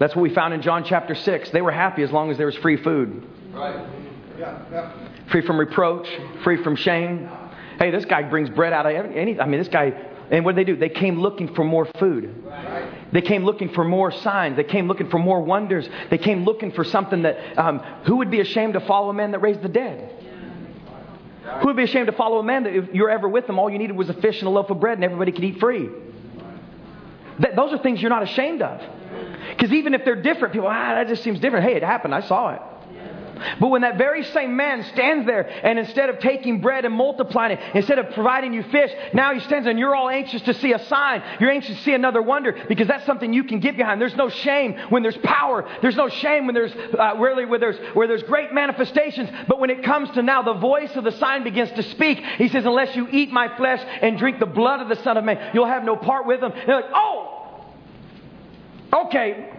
That's 0.00 0.16
what 0.16 0.22
we 0.22 0.34
found 0.34 0.52
in 0.52 0.62
John 0.62 0.82
chapter 0.82 1.14
6. 1.14 1.50
They 1.50 1.62
were 1.62 1.70
happy 1.70 2.02
as 2.02 2.10
long 2.10 2.32
as 2.32 2.38
there 2.38 2.46
was 2.46 2.56
free 2.56 2.76
food. 2.76 3.24
Right. 3.52 3.88
Yeah, 4.36 4.60
yeah. 4.72 4.92
Free 5.30 5.42
from 5.42 5.60
reproach, 5.60 6.08
free 6.42 6.60
from 6.64 6.74
shame. 6.74 7.30
Hey, 7.78 7.92
this 7.92 8.04
guy 8.04 8.24
brings 8.24 8.50
bread 8.50 8.72
out 8.72 8.84
of 8.84 8.92
any. 8.92 9.38
I 9.38 9.46
mean, 9.46 9.60
this 9.60 9.68
guy 9.68 9.92
and 10.30 10.44
what 10.44 10.56
did 10.56 10.66
they 10.66 10.72
do? 10.72 10.76
They 10.76 10.88
came 10.88 11.20
looking 11.20 11.54
for 11.54 11.64
more 11.64 11.86
food. 11.98 12.44
They 13.12 13.22
came 13.22 13.44
looking 13.44 13.70
for 13.70 13.84
more 13.84 14.10
signs. 14.10 14.56
They 14.56 14.64
came 14.64 14.88
looking 14.88 15.08
for 15.08 15.18
more 15.18 15.40
wonders. 15.40 15.88
They 16.10 16.18
came 16.18 16.44
looking 16.44 16.72
for 16.72 16.84
something 16.84 17.22
that, 17.22 17.56
um, 17.56 17.78
who 18.04 18.16
would 18.16 18.30
be 18.30 18.40
ashamed 18.40 18.74
to 18.74 18.80
follow 18.80 19.08
a 19.08 19.14
man 19.14 19.30
that 19.30 19.38
raised 19.38 19.62
the 19.62 19.68
dead? 19.68 20.12
Who 21.60 21.66
would 21.66 21.76
be 21.76 21.84
ashamed 21.84 22.06
to 22.06 22.12
follow 22.12 22.38
a 22.38 22.42
man 22.42 22.64
that 22.64 22.74
if 22.74 22.94
you're 22.94 23.10
ever 23.10 23.28
with 23.28 23.46
them, 23.46 23.58
all 23.58 23.70
you 23.70 23.78
needed 23.78 23.96
was 23.96 24.08
a 24.08 24.14
fish 24.14 24.38
and 24.38 24.48
a 24.48 24.50
loaf 24.50 24.70
of 24.70 24.80
bread 24.80 24.98
and 24.98 25.04
everybody 25.04 25.32
could 25.32 25.44
eat 25.44 25.58
free? 25.58 25.88
That, 27.40 27.56
those 27.56 27.72
are 27.72 27.78
things 27.78 28.00
you're 28.00 28.10
not 28.10 28.22
ashamed 28.22 28.62
of. 28.62 28.80
Because 29.50 29.72
even 29.72 29.94
if 29.94 30.04
they're 30.04 30.20
different, 30.20 30.52
people, 30.52 30.68
ah, 30.68 30.94
that 30.94 31.08
just 31.08 31.22
seems 31.22 31.40
different. 31.40 31.64
Hey, 31.64 31.74
it 31.74 31.82
happened. 31.82 32.14
I 32.14 32.20
saw 32.20 32.54
it. 32.54 32.62
But 33.60 33.68
when 33.68 33.82
that 33.82 33.98
very 33.98 34.24
same 34.24 34.56
man 34.56 34.84
stands 34.84 35.26
there 35.26 35.48
and 35.64 35.78
instead 35.78 36.08
of 36.08 36.18
taking 36.18 36.60
bread 36.60 36.84
and 36.84 36.94
multiplying 36.94 37.58
it, 37.58 37.76
instead 37.76 37.98
of 37.98 38.10
providing 38.10 38.52
you 38.52 38.62
fish, 38.64 38.90
now 39.14 39.34
he 39.34 39.40
stands 39.40 39.66
and 39.66 39.78
you're 39.78 39.94
all 39.94 40.08
anxious 40.08 40.42
to 40.42 40.54
see 40.54 40.72
a 40.72 40.78
sign. 40.86 41.22
You're 41.40 41.50
anxious 41.50 41.76
to 41.76 41.82
see 41.82 41.94
another 41.94 42.22
wonder 42.22 42.56
because 42.68 42.88
that's 42.88 43.06
something 43.06 43.32
you 43.32 43.44
can 43.44 43.60
get 43.60 43.76
behind. 43.76 44.00
There's 44.00 44.16
no 44.16 44.28
shame 44.28 44.78
when 44.88 45.02
there's 45.02 45.16
power. 45.18 45.68
There's 45.82 45.96
no 45.96 46.08
shame 46.08 46.46
when 46.46 46.54
there's 46.54 46.72
uh, 46.74 47.16
really 47.18 47.44
where 47.44 47.58
there's 47.58 47.78
where 47.94 48.06
there's 48.06 48.22
great 48.22 48.52
manifestations. 48.52 49.30
But 49.46 49.60
when 49.60 49.70
it 49.70 49.82
comes 49.82 50.10
to 50.10 50.22
now, 50.22 50.42
the 50.42 50.54
voice 50.54 50.94
of 50.96 51.04
the 51.04 51.12
sign 51.12 51.44
begins 51.44 51.70
to 51.72 51.82
speak. 51.82 52.18
He 52.36 52.48
says, 52.48 52.64
"Unless 52.64 52.96
you 52.96 53.08
eat 53.10 53.30
my 53.30 53.56
flesh 53.56 53.82
and 54.02 54.18
drink 54.18 54.38
the 54.38 54.46
blood 54.46 54.80
of 54.80 54.88
the 54.88 55.02
Son 55.02 55.16
of 55.16 55.24
Man, 55.24 55.50
you'll 55.54 55.66
have 55.66 55.84
no 55.84 55.96
part 55.96 56.26
with 56.26 56.42
him." 56.42 56.52
And 56.52 56.68
they're 56.68 56.76
like, 56.76 56.90
"Oh, 56.94 57.64
okay." 59.06 59.57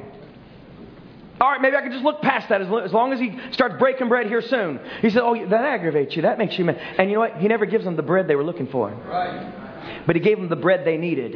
All 1.42 1.50
right, 1.50 1.62
maybe 1.62 1.78
I 1.78 1.82
can 1.82 1.92
just 1.92 2.04
look 2.04 2.22
past 2.22 2.50
that 2.50 2.62
as 2.62 2.70
long 2.92 3.14
as 3.14 3.20
he 3.20 3.40
starts 3.52 3.76
breaking 3.80 4.10
bread 4.10 4.28
here 4.28 4.42
soon. 4.42 4.80
He 5.02 5.10
said, 5.10 5.22
Oh, 5.24 5.34
that 5.34 5.66
aggravates 5.66 6.16
you. 6.16 6.24
That 6.24 6.38
makes 6.38 6.60
you 6.60 6.66
mad. 6.66 6.78
And 6.98 7.10
you 7.10 7.16
know 7.16 7.22
what? 7.22 7.38
He 7.38 7.48
never 7.48 7.66
gives 7.66 7.86
them 7.86 7.96
the 7.96 8.04
bread 8.04 8.28
they 8.28 8.36
were 8.36 8.44
looking 8.44 8.68
for. 8.68 8.90
Right. 8.90 10.04
But 10.06 10.18
he 10.18 10.22
gave 10.22 10.38
them 10.38 10.50
the 10.50 10.58
bread 10.58 10.86
they 10.86 10.98
needed. 10.98 11.36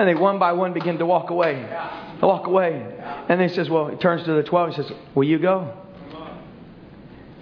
And 0.00 0.08
they 0.08 0.14
one 0.14 0.38
by 0.38 0.52
one 0.52 0.72
begin 0.72 0.98
to 0.98 1.06
walk 1.06 1.30
away. 1.30 1.54
They 1.54 2.26
walk 2.26 2.46
away. 2.46 2.82
And 3.28 3.40
then 3.40 3.48
he 3.48 3.54
says, 3.54 3.70
Well, 3.70 3.88
he 3.88 3.96
turns 3.96 4.24
to 4.24 4.32
the 4.32 4.42
12. 4.42 4.70
He 4.70 4.76
says, 4.82 4.90
Will 5.14 5.24
you 5.24 5.38
go? 5.38 5.72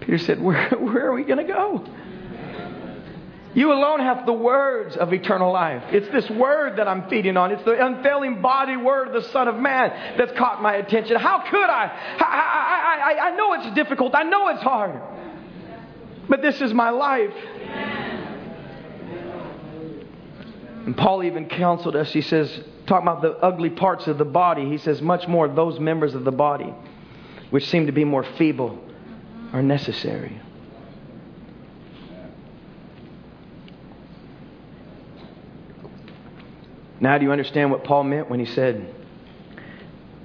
Peter 0.00 0.18
said, 0.18 0.42
Where, 0.42 0.68
where 0.78 1.06
are 1.06 1.14
we 1.14 1.24
going 1.24 1.46
to 1.46 1.52
go? 1.52 1.86
You 3.54 3.72
alone 3.72 4.00
have 4.00 4.26
the 4.26 4.32
words 4.32 4.96
of 4.96 5.12
eternal 5.12 5.52
life. 5.52 5.82
It's 5.90 6.08
this 6.08 6.28
word 6.30 6.76
that 6.76 6.86
I'm 6.86 7.08
feeding 7.08 7.36
on. 7.36 7.50
It's 7.50 7.64
the 7.64 7.84
unfailing 7.84 8.42
body 8.42 8.76
word 8.76 9.08
of 9.08 9.14
the 9.14 9.28
Son 9.30 9.48
of 9.48 9.56
Man 9.56 9.90
that's 10.18 10.32
caught 10.38 10.62
my 10.62 10.76
attention. 10.76 11.16
How 11.16 11.40
could 11.40 11.58
I? 11.58 11.90
I, 12.20 12.24
I, 12.24 13.12
I, 13.12 13.28
I 13.28 13.36
know 13.36 13.54
it's 13.54 13.74
difficult. 13.74 14.14
I 14.14 14.24
know 14.24 14.48
it's 14.48 14.62
hard. 14.62 15.00
But 16.28 16.42
this 16.42 16.60
is 16.60 16.74
my 16.74 16.90
life. 16.90 17.34
And 20.84 20.96
Paul 20.96 21.24
even 21.24 21.48
counseled 21.48 21.96
us. 21.96 22.12
He 22.12 22.22
says, 22.22 22.60
talking 22.86 23.08
about 23.08 23.22
the 23.22 23.32
ugly 23.38 23.70
parts 23.70 24.06
of 24.06 24.18
the 24.18 24.24
body, 24.24 24.68
he 24.68 24.78
says, 24.78 25.02
much 25.02 25.26
more 25.26 25.48
those 25.48 25.80
members 25.80 26.14
of 26.14 26.24
the 26.24 26.32
body 26.32 26.72
which 27.50 27.68
seem 27.68 27.86
to 27.86 27.92
be 27.92 28.04
more 28.04 28.24
feeble 28.24 28.78
are 29.52 29.62
necessary. 29.62 30.40
Now, 37.00 37.16
do 37.18 37.24
you 37.24 37.32
understand 37.32 37.70
what 37.70 37.84
Paul 37.84 38.04
meant 38.04 38.28
when 38.28 38.40
he 38.40 38.46
said, 38.46 38.94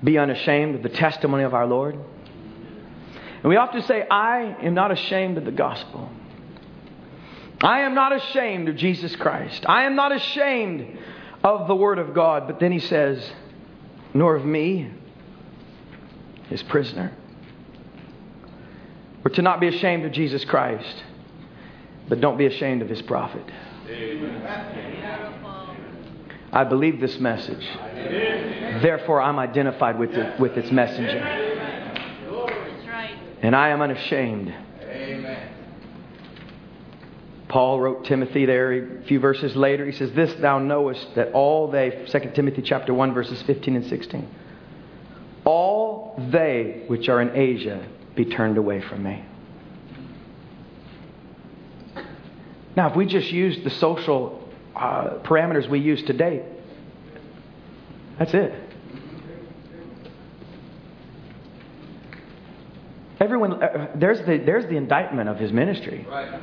Be 0.03 0.17
unashamed 0.17 0.75
of 0.75 0.83
the 0.83 0.89
testimony 0.89 1.43
of 1.43 1.53
our 1.53 1.67
Lord? 1.67 1.95
And 1.95 3.49
we 3.49 3.57
often 3.57 3.81
say, 3.83 4.07
I 4.09 4.55
am 4.61 4.73
not 4.73 4.91
ashamed 4.91 5.37
of 5.37 5.45
the 5.45 5.51
gospel. 5.51 6.09
I 7.61 7.81
am 7.81 7.93
not 7.93 8.15
ashamed 8.15 8.69
of 8.69 8.75
Jesus 8.75 9.15
Christ. 9.15 9.65
I 9.67 9.83
am 9.83 9.95
not 9.95 10.13
ashamed 10.13 10.97
of 11.43 11.67
the 11.67 11.75
Word 11.75 11.99
of 11.99 12.13
God. 12.13 12.47
But 12.47 12.59
then 12.59 12.71
he 12.71 12.79
says, 12.79 13.31
Nor 14.13 14.35
of 14.35 14.45
me, 14.45 14.91
his 16.49 16.63
prisoner. 16.63 17.11
We're 19.23 19.31
to 19.35 19.41
not 19.41 19.59
be 19.59 19.67
ashamed 19.67 20.05
of 20.05 20.11
Jesus 20.11 20.43
Christ, 20.45 21.03
but 22.09 22.19
don't 22.19 22.37
be 22.37 22.45
ashamed 22.45 22.81
of 22.81 22.89
his 22.89 23.01
prophet. 23.01 23.45
Amen. 23.89 25.32
I 26.53 26.63
believe 26.63 27.01
this 27.01 27.19
message. 27.19 27.67
Therefore, 28.83 29.19
I'm 29.19 29.39
identified 29.39 29.97
with, 29.97 30.11
it, 30.11 30.39
with 30.39 30.55
its 30.55 30.71
messenger. 30.71 31.17
And 33.41 33.55
I 33.55 33.69
am 33.69 33.81
unashamed. 33.81 34.53
Paul 37.47 37.79
wrote 37.79 38.05
Timothy 38.05 38.45
there 38.45 38.99
a 38.99 39.03
few 39.03 39.19
verses 39.19 39.55
later. 39.55 39.85
He 39.85 39.91
says, 39.91 40.11
This 40.13 40.33
thou 40.35 40.59
knowest 40.59 41.15
that 41.15 41.31
all 41.33 41.69
they, 41.69 42.07
2 42.09 42.31
Timothy 42.35 42.61
chapter 42.61 42.93
1, 42.93 43.13
verses 43.13 43.41
15 43.43 43.75
and 43.75 43.85
16, 43.87 44.27
all 45.45 46.15
they 46.31 46.83
which 46.87 47.09
are 47.09 47.19
in 47.21 47.35
Asia 47.35 47.85
be 48.15 48.25
turned 48.25 48.57
away 48.57 48.79
from 48.81 49.03
me. 49.03 49.25
Now, 52.75 52.89
if 52.89 52.95
we 52.95 53.05
just 53.05 53.31
use 53.31 53.63
the 53.63 53.69
social 53.71 54.42
uh, 54.75 55.19
parameters 55.23 55.69
we 55.69 55.79
use 55.79 56.03
today. 56.03 56.45
That's 58.19 58.33
it. 58.33 58.53
Everyone, 63.19 63.63
uh, 63.63 63.91
there's 63.95 64.19
the, 64.19 64.43
there's 64.45 64.65
the 64.65 64.75
indictment 64.75 65.29
of 65.29 65.37
his 65.37 65.51
ministry. 65.51 66.05
Right. 66.09 66.41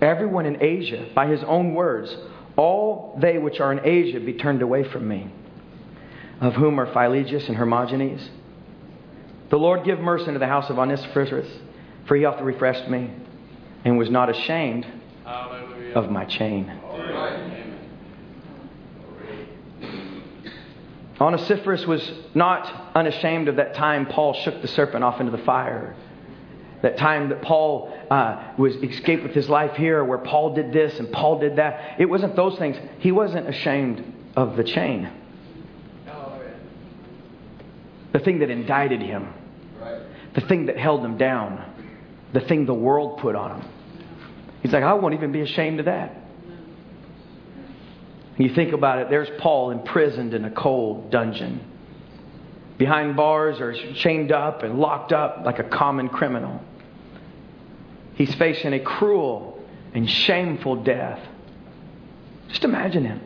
Everyone 0.00 0.46
in 0.46 0.62
Asia, 0.62 1.08
by 1.14 1.26
his 1.26 1.42
own 1.44 1.74
words, 1.74 2.14
all 2.56 3.18
they 3.20 3.38
which 3.38 3.60
are 3.60 3.72
in 3.72 3.80
Asia 3.84 4.20
be 4.20 4.34
turned 4.34 4.62
away 4.62 4.84
from 4.90 5.08
me, 5.08 5.30
of 6.40 6.54
whom 6.54 6.78
are 6.78 6.86
Phygelus 6.92 7.48
and 7.48 7.56
Hermogenes. 7.56 8.28
The 9.50 9.56
Lord 9.56 9.84
give 9.84 9.98
mercy 9.98 10.26
unto 10.26 10.38
the 10.38 10.46
house 10.46 10.70
of 10.70 10.78
Onesiphorus, 10.78 11.50
for 12.06 12.16
he 12.16 12.22
hath 12.22 12.40
refreshed 12.40 12.88
me, 12.88 13.10
and 13.84 13.98
was 13.98 14.10
not 14.10 14.30
ashamed 14.30 14.86
Hallelujah. 15.24 15.94
of 15.94 16.10
my 16.10 16.24
chain. 16.24 16.66
Onesiphorus 21.20 21.86
was 21.86 22.10
not 22.34 22.92
unashamed 22.94 23.48
of 23.48 23.56
that 23.56 23.74
time 23.74 24.06
Paul 24.06 24.32
shook 24.32 24.62
the 24.62 24.68
serpent 24.68 25.04
off 25.04 25.20
into 25.20 25.30
the 25.30 25.44
fire. 25.44 25.94
That 26.80 26.96
time 26.96 27.28
that 27.28 27.42
Paul 27.42 27.94
uh, 28.10 28.54
was 28.56 28.74
escaped 28.76 29.22
with 29.22 29.32
his 29.32 29.46
life 29.46 29.76
here, 29.76 30.02
where 30.02 30.16
Paul 30.16 30.54
did 30.54 30.72
this 30.72 30.98
and 30.98 31.12
Paul 31.12 31.38
did 31.38 31.56
that. 31.56 32.00
It 32.00 32.06
wasn't 32.06 32.36
those 32.36 32.56
things. 32.58 32.76
He 33.00 33.12
wasn't 33.12 33.48
ashamed 33.48 34.02
of 34.34 34.56
the 34.56 34.64
chain. 34.64 35.10
The 38.12 38.18
thing 38.18 38.38
that 38.38 38.48
indicted 38.48 39.02
him. 39.02 39.28
The 40.34 40.40
thing 40.40 40.66
that 40.66 40.78
held 40.78 41.04
him 41.04 41.18
down. 41.18 41.62
The 42.32 42.40
thing 42.40 42.64
the 42.64 42.72
world 42.72 43.18
put 43.18 43.34
on 43.34 43.60
him. 43.60 43.68
He's 44.62 44.72
like, 44.72 44.84
I 44.84 44.94
won't 44.94 45.14
even 45.14 45.32
be 45.32 45.42
ashamed 45.42 45.80
of 45.80 45.86
that. 45.86 46.16
You 48.40 48.48
think 48.48 48.72
about 48.72 48.98
it, 48.98 49.10
there's 49.10 49.28
Paul 49.38 49.70
imprisoned 49.70 50.32
in 50.32 50.46
a 50.46 50.50
cold 50.50 51.10
dungeon, 51.10 51.60
behind 52.78 53.14
bars 53.14 53.60
or 53.60 53.74
chained 53.94 54.32
up 54.32 54.62
and 54.62 54.78
locked 54.78 55.12
up 55.12 55.42
like 55.44 55.58
a 55.58 55.64
common 55.64 56.08
criminal. 56.08 56.62
He's 58.14 58.34
facing 58.36 58.72
a 58.72 58.80
cruel 58.80 59.62
and 59.92 60.08
shameful 60.08 60.76
death. 60.76 61.20
Just 62.48 62.64
imagine 62.64 63.04
him. 63.04 63.20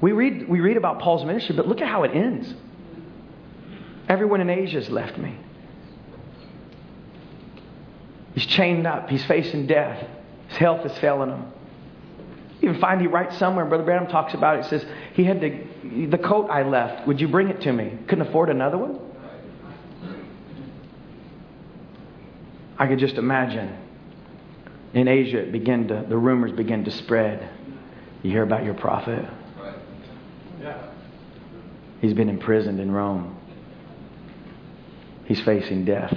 We 0.00 0.12
read, 0.12 0.48
we 0.48 0.60
read 0.60 0.78
about 0.78 1.00
Paul's 1.00 1.24
ministry, 1.24 1.56
but 1.56 1.68
look 1.68 1.82
at 1.82 1.88
how 1.88 2.04
it 2.04 2.14
ends. 2.14 2.54
Everyone 4.08 4.40
in 4.40 4.48
Asia 4.48 4.76
has 4.76 4.88
left 4.88 5.18
me. 5.18 5.36
He's 8.34 8.46
chained 8.46 8.86
up. 8.86 9.10
He's 9.10 9.24
facing 9.24 9.66
death. 9.66 10.06
His 10.48 10.58
health 10.58 10.86
is 10.86 10.96
failing 10.98 11.30
him. 11.30 11.52
You 12.60 12.70
even 12.70 12.80
find 12.80 13.00
he 13.00 13.06
writes 13.06 13.36
somewhere, 13.38 13.64
Brother 13.64 13.84
Branham 13.84 14.08
talks 14.08 14.34
about 14.34 14.58
it. 14.58 14.64
Says, 14.66 14.84
He 15.14 15.24
had 15.24 15.40
the, 15.40 16.06
the 16.06 16.18
coat 16.18 16.48
I 16.50 16.62
left. 16.62 17.06
Would 17.06 17.20
you 17.20 17.28
bring 17.28 17.48
it 17.48 17.60
to 17.62 17.72
me? 17.72 17.98
Couldn't 18.08 18.26
afford 18.26 18.48
another 18.48 18.78
one? 18.78 19.00
I 22.78 22.86
could 22.86 22.98
just 22.98 23.16
imagine. 23.16 23.76
In 24.94 25.08
Asia, 25.08 25.38
it 25.38 25.52
began 25.52 25.88
to, 25.88 26.06
the 26.08 26.16
rumors 26.16 26.52
begin 26.52 26.84
to 26.84 26.90
spread. 26.90 27.48
You 28.22 28.30
hear 28.30 28.42
about 28.42 28.64
your 28.64 28.74
prophet? 28.74 29.24
He's 32.00 32.14
been 32.14 32.28
imprisoned 32.28 32.80
in 32.80 32.90
Rome. 32.90 33.36
He's 35.26 35.40
facing 35.42 35.84
death. 35.84 36.16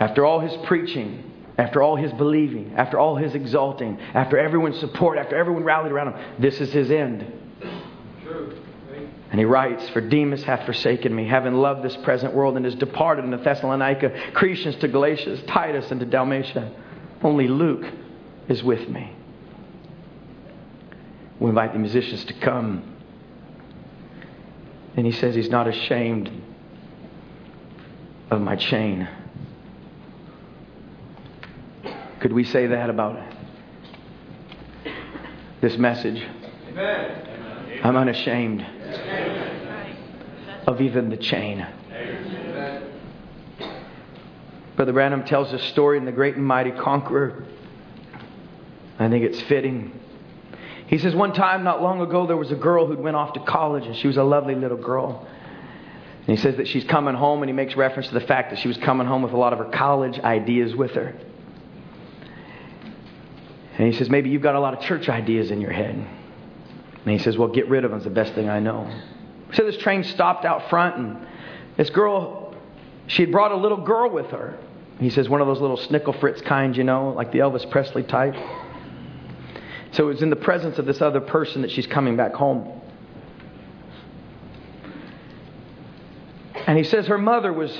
After 0.00 0.24
all 0.24 0.40
his 0.40 0.56
preaching, 0.66 1.30
after 1.56 1.82
all 1.82 1.96
his 1.96 2.12
believing, 2.12 2.74
after 2.76 2.98
all 2.98 3.16
his 3.16 3.34
exalting, 3.34 3.98
after 4.12 4.38
everyone's 4.38 4.78
support, 4.80 5.18
after 5.18 5.36
everyone 5.36 5.64
rallied 5.64 5.92
around 5.92 6.14
him, 6.14 6.34
this 6.40 6.60
is 6.60 6.72
his 6.72 6.90
end. 6.90 7.24
And 9.30 9.40
he 9.40 9.44
writes, 9.44 9.88
For 9.88 10.00
Demas 10.00 10.44
hath 10.44 10.64
forsaken 10.64 11.14
me, 11.14 11.26
having 11.26 11.54
loved 11.54 11.82
this 11.82 11.96
present 11.98 12.34
world, 12.34 12.56
and 12.56 12.64
is 12.64 12.74
departed 12.76 13.24
into 13.24 13.38
Thessalonica, 13.38 14.10
Crescens 14.32 14.78
to 14.80 14.88
Galatia, 14.88 15.42
Titus 15.46 15.90
into 15.90 16.06
Dalmatia. 16.06 16.72
Only 17.22 17.48
Luke 17.48 17.84
is 18.48 18.62
with 18.62 18.88
me. 18.88 19.12
We 21.40 21.48
invite 21.48 21.72
the 21.72 21.78
musicians 21.78 22.24
to 22.26 22.34
come. 22.34 22.84
And 24.96 25.04
he 25.04 25.12
says 25.12 25.34
he's 25.34 25.50
not 25.50 25.66
ashamed 25.66 26.30
of 28.30 28.40
my 28.40 28.56
chain. 28.56 29.08
Could 32.24 32.32
we 32.32 32.44
say 32.44 32.68
that 32.68 32.88
about 32.88 33.20
this 35.60 35.76
message? 35.76 36.26
Amen. 36.70 37.80
I'm 37.84 37.98
unashamed 37.98 38.62
of 40.66 40.80
even 40.80 41.10
the 41.10 41.18
chain. 41.18 41.66
Brother 44.74 44.94
Branham 44.94 45.24
tells 45.24 45.52
a 45.52 45.58
story 45.72 45.98
in 45.98 46.06
The 46.06 46.12
Great 46.12 46.36
and 46.36 46.46
Mighty 46.46 46.70
Conqueror. 46.70 47.44
I 48.98 49.10
think 49.10 49.22
it's 49.22 49.42
fitting. 49.42 49.92
He 50.86 50.96
says, 50.96 51.14
One 51.14 51.34
time, 51.34 51.62
not 51.62 51.82
long 51.82 52.00
ago, 52.00 52.26
there 52.26 52.38
was 52.38 52.50
a 52.50 52.56
girl 52.56 52.86
who'd 52.86 53.00
went 53.00 53.16
off 53.16 53.34
to 53.34 53.40
college, 53.40 53.84
and 53.84 53.94
she 53.96 54.06
was 54.06 54.16
a 54.16 54.24
lovely 54.24 54.54
little 54.54 54.78
girl. 54.78 55.28
And 56.26 56.38
he 56.38 56.42
says 56.42 56.56
that 56.56 56.68
she's 56.68 56.84
coming 56.84 57.16
home, 57.16 57.42
and 57.42 57.50
he 57.50 57.54
makes 57.54 57.76
reference 57.76 58.08
to 58.08 58.14
the 58.14 58.26
fact 58.26 58.48
that 58.48 58.60
she 58.60 58.68
was 58.68 58.78
coming 58.78 59.06
home 59.06 59.20
with 59.20 59.34
a 59.34 59.36
lot 59.36 59.52
of 59.52 59.58
her 59.58 59.70
college 59.70 60.18
ideas 60.20 60.74
with 60.74 60.92
her. 60.92 61.14
And 63.84 63.92
he 63.92 63.98
says, 63.98 64.08
Maybe 64.08 64.30
you've 64.30 64.40
got 64.40 64.54
a 64.54 64.60
lot 64.60 64.72
of 64.72 64.80
church 64.80 65.10
ideas 65.10 65.50
in 65.50 65.60
your 65.60 65.70
head. 65.70 65.94
And 65.94 67.12
he 67.12 67.18
says, 67.18 67.36
Well, 67.36 67.48
get 67.48 67.68
rid 67.68 67.84
of 67.84 67.90
them. 67.90 67.98
It's 67.98 68.04
the 68.04 68.10
best 68.10 68.32
thing 68.32 68.48
I 68.48 68.58
know. 68.58 68.90
So 69.52 69.62
this 69.66 69.76
train 69.76 70.04
stopped 70.04 70.46
out 70.46 70.70
front, 70.70 70.96
and 70.96 71.26
this 71.76 71.90
girl, 71.90 72.56
she 73.08 73.20
had 73.20 73.30
brought 73.30 73.52
a 73.52 73.56
little 73.56 73.84
girl 73.84 74.08
with 74.08 74.28
her. 74.28 74.58
He 74.98 75.10
says, 75.10 75.28
One 75.28 75.42
of 75.42 75.46
those 75.46 75.60
little 75.60 75.76
snickle 75.76 76.18
fritz 76.18 76.40
kind, 76.40 76.74
you 76.74 76.82
know, 76.82 77.10
like 77.10 77.30
the 77.30 77.40
Elvis 77.40 77.70
Presley 77.70 78.04
type. 78.04 78.34
So 79.92 80.04
it 80.04 80.14
was 80.14 80.22
in 80.22 80.30
the 80.30 80.36
presence 80.36 80.78
of 80.78 80.86
this 80.86 81.02
other 81.02 81.20
person 81.20 81.60
that 81.60 81.70
she's 81.70 81.86
coming 81.86 82.16
back 82.16 82.32
home. 82.32 82.80
And 86.66 86.78
he 86.78 86.84
says 86.84 87.08
her 87.08 87.18
mother 87.18 87.52
was 87.52 87.78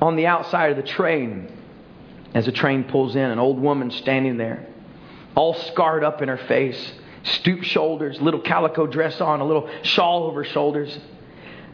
on 0.00 0.14
the 0.14 0.26
outside 0.26 0.70
of 0.70 0.76
the 0.76 0.88
train 0.88 1.52
as 2.34 2.46
the 2.46 2.52
train 2.52 2.84
pulls 2.84 3.16
in, 3.16 3.24
an 3.24 3.40
old 3.40 3.58
woman 3.58 3.90
standing 3.90 4.36
there, 4.36 4.68
all 5.34 5.54
scarred 5.54 6.04
up 6.04 6.22
in 6.22 6.28
her 6.28 6.36
face, 6.36 6.92
stooped 7.22 7.64
shoulders, 7.64 8.20
little 8.20 8.40
calico 8.40 8.86
dress 8.86 9.20
on, 9.20 9.40
a 9.40 9.44
little 9.44 9.68
shawl 9.82 10.24
over 10.24 10.44
shoulders. 10.44 10.96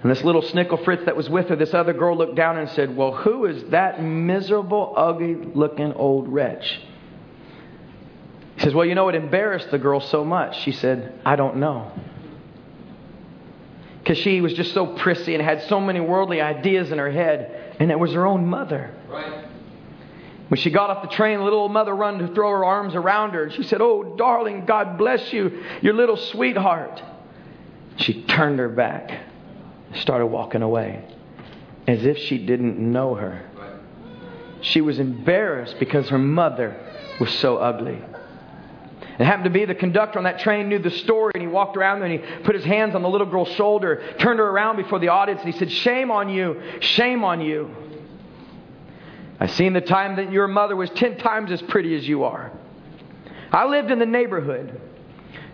And 0.03 0.11
this 0.11 0.23
little 0.23 0.43
snickle 0.43 0.85
Fritz 0.85 1.05
that 1.07 1.17
was 1.17 1.29
with 1.29 1.49
her, 1.49 1.57
this 1.57 1.75
other 1.75 1.93
girl 1.93 2.17
looked 2.17 2.37
down 2.37 2.57
and 2.57 2.69
said, 2.71 2.97
Well, 2.97 3.13
who 3.13 3.47
is 3.47 3.71
that 3.71 4.03
miserable, 4.03 4.95
ugly 4.97 5.35
looking 5.35 5.93
old 5.95 6.29
wretch? 6.29 6.81
He 8.57 8.63
says, 8.63 8.75
Well, 8.75 8.87
you 8.87 8.95
know, 8.95 9.09
it 9.09 9.17
embarrassed 9.17 9.71
the 9.71 9.79
girl 9.79 10.01
so 10.01 10.25
much. 10.25 10.61
She 10.63 10.73
said, 10.73 11.21
I 11.25 11.37
don't 11.37 11.57
know 11.57 11.93
because 14.09 14.23
she 14.23 14.41
was 14.41 14.55
just 14.55 14.73
so 14.73 14.87
prissy 14.87 15.35
and 15.35 15.45
had 15.45 15.63
so 15.65 15.79
many 15.79 16.01
worldly 16.01 16.41
ideas 16.41 16.91
in 16.91 16.97
her 16.97 17.11
head, 17.11 17.77
and 17.79 17.91
it 17.91 17.99
was 17.99 18.15
her 18.15 18.25
own 18.27 18.47
mother. 18.47 18.91
Right. 19.07 19.45
When 20.49 20.59
she 20.59 20.71
got 20.71 20.89
off 20.89 21.03
the 21.03 21.15
train, 21.15 21.39
the 21.39 21.45
little 21.45 21.61
old 21.61 21.73
mother 21.73 21.95
run 21.95 22.19
to 22.19 22.35
throw 22.35 22.51
her 22.51 22.65
arms 22.65 22.95
around 22.95 23.33
her, 23.33 23.45
and 23.45 23.53
she 23.53 23.63
said, 23.63 23.81
Oh, 23.83 24.17
darling, 24.17 24.65
God 24.65 24.97
bless 24.97 25.33
you, 25.33 25.63
your 25.83 25.95
little 25.95 26.17
sweetheart. 26.17 27.03
She 27.97 28.23
turned 28.23 28.59
her 28.59 28.69
back, 28.69 29.11
and 29.11 30.01
started 30.01 30.27
walking 30.27 30.63
away, 30.63 31.05
as 31.87 32.05
if 32.05 32.17
she 32.17 32.39
didn't 32.39 32.79
know 32.79 33.15
her. 33.15 33.45
She 34.63 34.81
was 34.81 34.99
embarrassed 34.99 35.77
because 35.79 36.09
her 36.09 36.19
mother 36.19 36.77
was 37.21 37.31
so 37.35 37.59
ugly. 37.59 38.01
It 39.19 39.25
happened 39.25 39.45
to 39.45 39.51
be 39.51 39.65
the 39.65 39.75
conductor 39.75 40.19
on 40.19 40.25
that 40.25 40.39
train 40.39 40.69
knew 40.69 40.79
the 40.79 40.91
story, 40.91 41.33
and 41.35 41.43
he 41.43 41.49
walked 41.49 41.77
around 41.77 42.03
and 42.03 42.13
he 42.13 42.19
put 42.45 42.55
his 42.55 42.65
hands 42.65 42.95
on 42.95 43.03
the 43.03 43.09
little 43.09 43.27
girl's 43.27 43.51
shoulder, 43.51 44.03
turned 44.19 44.39
her 44.39 44.47
around 44.47 44.77
before 44.77 44.99
the 44.99 45.09
audience, 45.09 45.43
and 45.43 45.53
he 45.53 45.59
said, 45.59 45.71
Shame 45.71 46.11
on 46.11 46.29
you, 46.29 46.61
shame 46.81 47.25
on 47.25 47.41
you. 47.41 47.71
I 49.41 49.47
seen 49.47 49.73
the 49.73 49.81
time 49.81 50.17
that 50.17 50.33
your 50.33 50.49
mother 50.49 50.75
was 50.75 50.91
ten 50.91 51.17
times 51.17 51.53
as 51.53 51.63
pretty 51.63 51.97
as 51.97 52.07
you 52.07 52.25
are. 52.25 52.53
I 53.53 53.67
lived 53.67 53.91
in 53.91 53.99
the 53.99 54.07
neighborhood. 54.07 54.81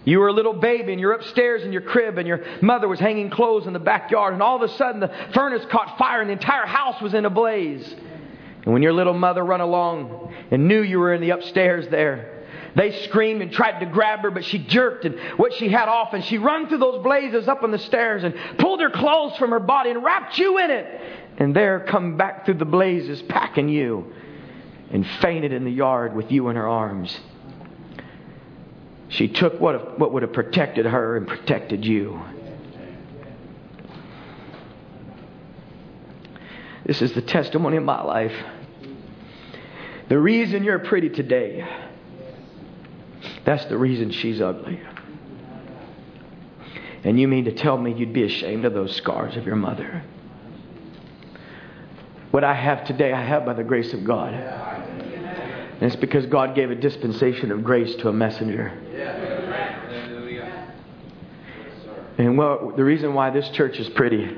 You 0.04 0.20
were 0.20 0.28
a 0.28 0.32
little 0.32 0.52
baby 0.52 0.92
and 0.92 1.00
you're 1.00 1.12
upstairs 1.12 1.62
in 1.62 1.72
your 1.72 1.80
crib 1.82 2.18
and 2.18 2.28
your 2.28 2.44
mother 2.60 2.88
was 2.88 3.00
hanging 3.00 3.30
clothes 3.30 3.66
in 3.66 3.72
the 3.72 3.78
backyard 3.78 4.34
and 4.34 4.42
all 4.42 4.56
of 4.56 4.62
a 4.62 4.68
sudden 4.76 5.00
the 5.00 5.10
furnace 5.32 5.64
caught 5.70 5.96
fire 5.96 6.20
and 6.20 6.28
the 6.28 6.34
entire 6.34 6.66
house 6.66 7.00
was 7.00 7.14
in 7.14 7.24
a 7.24 7.30
blaze. 7.30 7.94
And 8.64 8.72
when 8.72 8.82
your 8.82 8.92
little 8.92 9.14
mother 9.14 9.42
run 9.42 9.60
along 9.60 10.34
and 10.50 10.68
knew 10.68 10.82
you 10.82 10.98
were 10.98 11.14
in 11.14 11.20
the 11.22 11.30
upstairs 11.30 11.88
there, 11.88 12.33
they 12.76 13.02
screamed 13.04 13.40
and 13.42 13.52
tried 13.52 13.80
to 13.80 13.86
grab 13.86 14.20
her, 14.20 14.30
but 14.30 14.44
she 14.44 14.58
jerked 14.58 15.04
and 15.04 15.18
what 15.36 15.52
she 15.54 15.68
had 15.68 15.88
off, 15.88 16.12
and 16.12 16.24
she 16.24 16.38
run 16.38 16.68
through 16.68 16.78
those 16.78 17.02
blazes 17.02 17.46
up 17.46 17.62
on 17.62 17.70
the 17.70 17.78
stairs 17.78 18.24
and 18.24 18.34
pulled 18.58 18.80
her 18.80 18.90
clothes 18.90 19.36
from 19.36 19.50
her 19.50 19.60
body 19.60 19.90
and 19.90 20.02
wrapped 20.02 20.36
you 20.38 20.58
in 20.58 20.70
it. 20.70 21.00
And 21.38 21.54
there, 21.54 21.80
come 21.80 22.16
back 22.16 22.44
through 22.44 22.54
the 22.54 22.64
blazes, 22.64 23.22
packing 23.22 23.68
you, 23.68 24.12
and 24.90 25.06
fainted 25.20 25.52
in 25.52 25.64
the 25.64 25.70
yard 25.70 26.14
with 26.14 26.30
you 26.32 26.48
in 26.48 26.56
her 26.56 26.68
arms. 26.68 27.16
She 29.08 29.28
took 29.28 29.60
what, 29.60 29.98
what 29.98 30.12
would 30.12 30.22
have 30.22 30.32
protected 30.32 30.86
her 30.86 31.16
and 31.16 31.26
protected 31.28 31.84
you. 31.84 32.20
This 36.84 37.00
is 37.00 37.12
the 37.12 37.22
testimony 37.22 37.76
of 37.76 37.84
my 37.84 38.02
life. 38.02 38.34
The 40.08 40.18
reason 40.18 40.64
you're 40.64 40.80
pretty 40.80 41.08
today 41.08 41.66
that's 43.44 43.64
the 43.66 43.76
reason 43.76 44.10
she's 44.10 44.40
ugly. 44.40 44.80
And 47.04 47.20
you 47.20 47.28
mean 47.28 47.44
to 47.44 47.52
tell 47.52 47.76
me 47.76 47.92
you'd 47.92 48.14
be 48.14 48.24
ashamed 48.24 48.64
of 48.64 48.72
those 48.72 48.96
scars 48.96 49.36
of 49.36 49.44
your 49.44 49.56
mother? 49.56 50.02
What 52.30 52.44
I 52.44 52.54
have 52.54 52.84
today, 52.86 53.12
I 53.12 53.22
have 53.22 53.44
by 53.44 53.52
the 53.52 53.62
grace 53.62 53.92
of 53.92 54.04
God. 54.04 54.32
And 54.32 55.82
it's 55.82 55.96
because 55.96 56.24
God 56.26 56.54
gave 56.54 56.70
a 56.70 56.74
dispensation 56.74 57.52
of 57.52 57.62
grace 57.62 57.94
to 57.96 58.08
a 58.08 58.12
messenger. 58.12 58.72
And 62.16 62.38
well, 62.38 62.72
the 62.74 62.84
reason 62.84 63.12
why 63.12 63.30
this 63.30 63.48
church 63.50 63.78
is 63.78 63.88
pretty, 63.90 64.28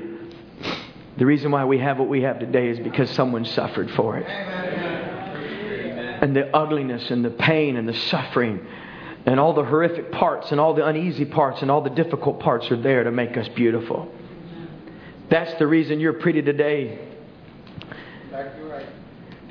the 1.17 1.25
reason 1.25 1.51
why 1.51 1.65
we 1.65 1.77
have 1.79 1.99
what 1.99 2.09
we 2.09 2.23
have 2.23 2.39
today 2.39 2.69
is 2.69 2.79
because 2.79 3.09
someone 3.11 3.45
suffered 3.45 3.89
for 3.91 4.17
it. 4.17 4.27
And 6.21 6.35
the 6.35 6.55
ugliness 6.55 7.11
and 7.11 7.23
the 7.23 7.29
pain 7.29 7.77
and 7.77 7.87
the 7.87 7.93
suffering 7.93 8.65
and 9.27 9.41
all 9.41 9.53
the 9.53 9.63
horrific 9.63 10.09
parts 10.13 10.51
and 10.51 10.59
all 10.59 10.73
the 10.73 10.85
uneasy 10.85 11.25
parts 11.25 11.61
and 11.61 11.69
all 11.69 11.81
the 11.81 11.89
difficult 11.89 12.39
parts 12.39 12.71
are 12.71 12.81
there 12.81 13.03
to 13.03 13.11
make 13.11 13.35
us 13.35 13.47
beautiful. 13.49 14.09
That's 15.29 15.53
the 15.59 15.67
reason 15.67 15.99
you're 15.99 16.13
pretty 16.13 16.41
today. 16.41 16.97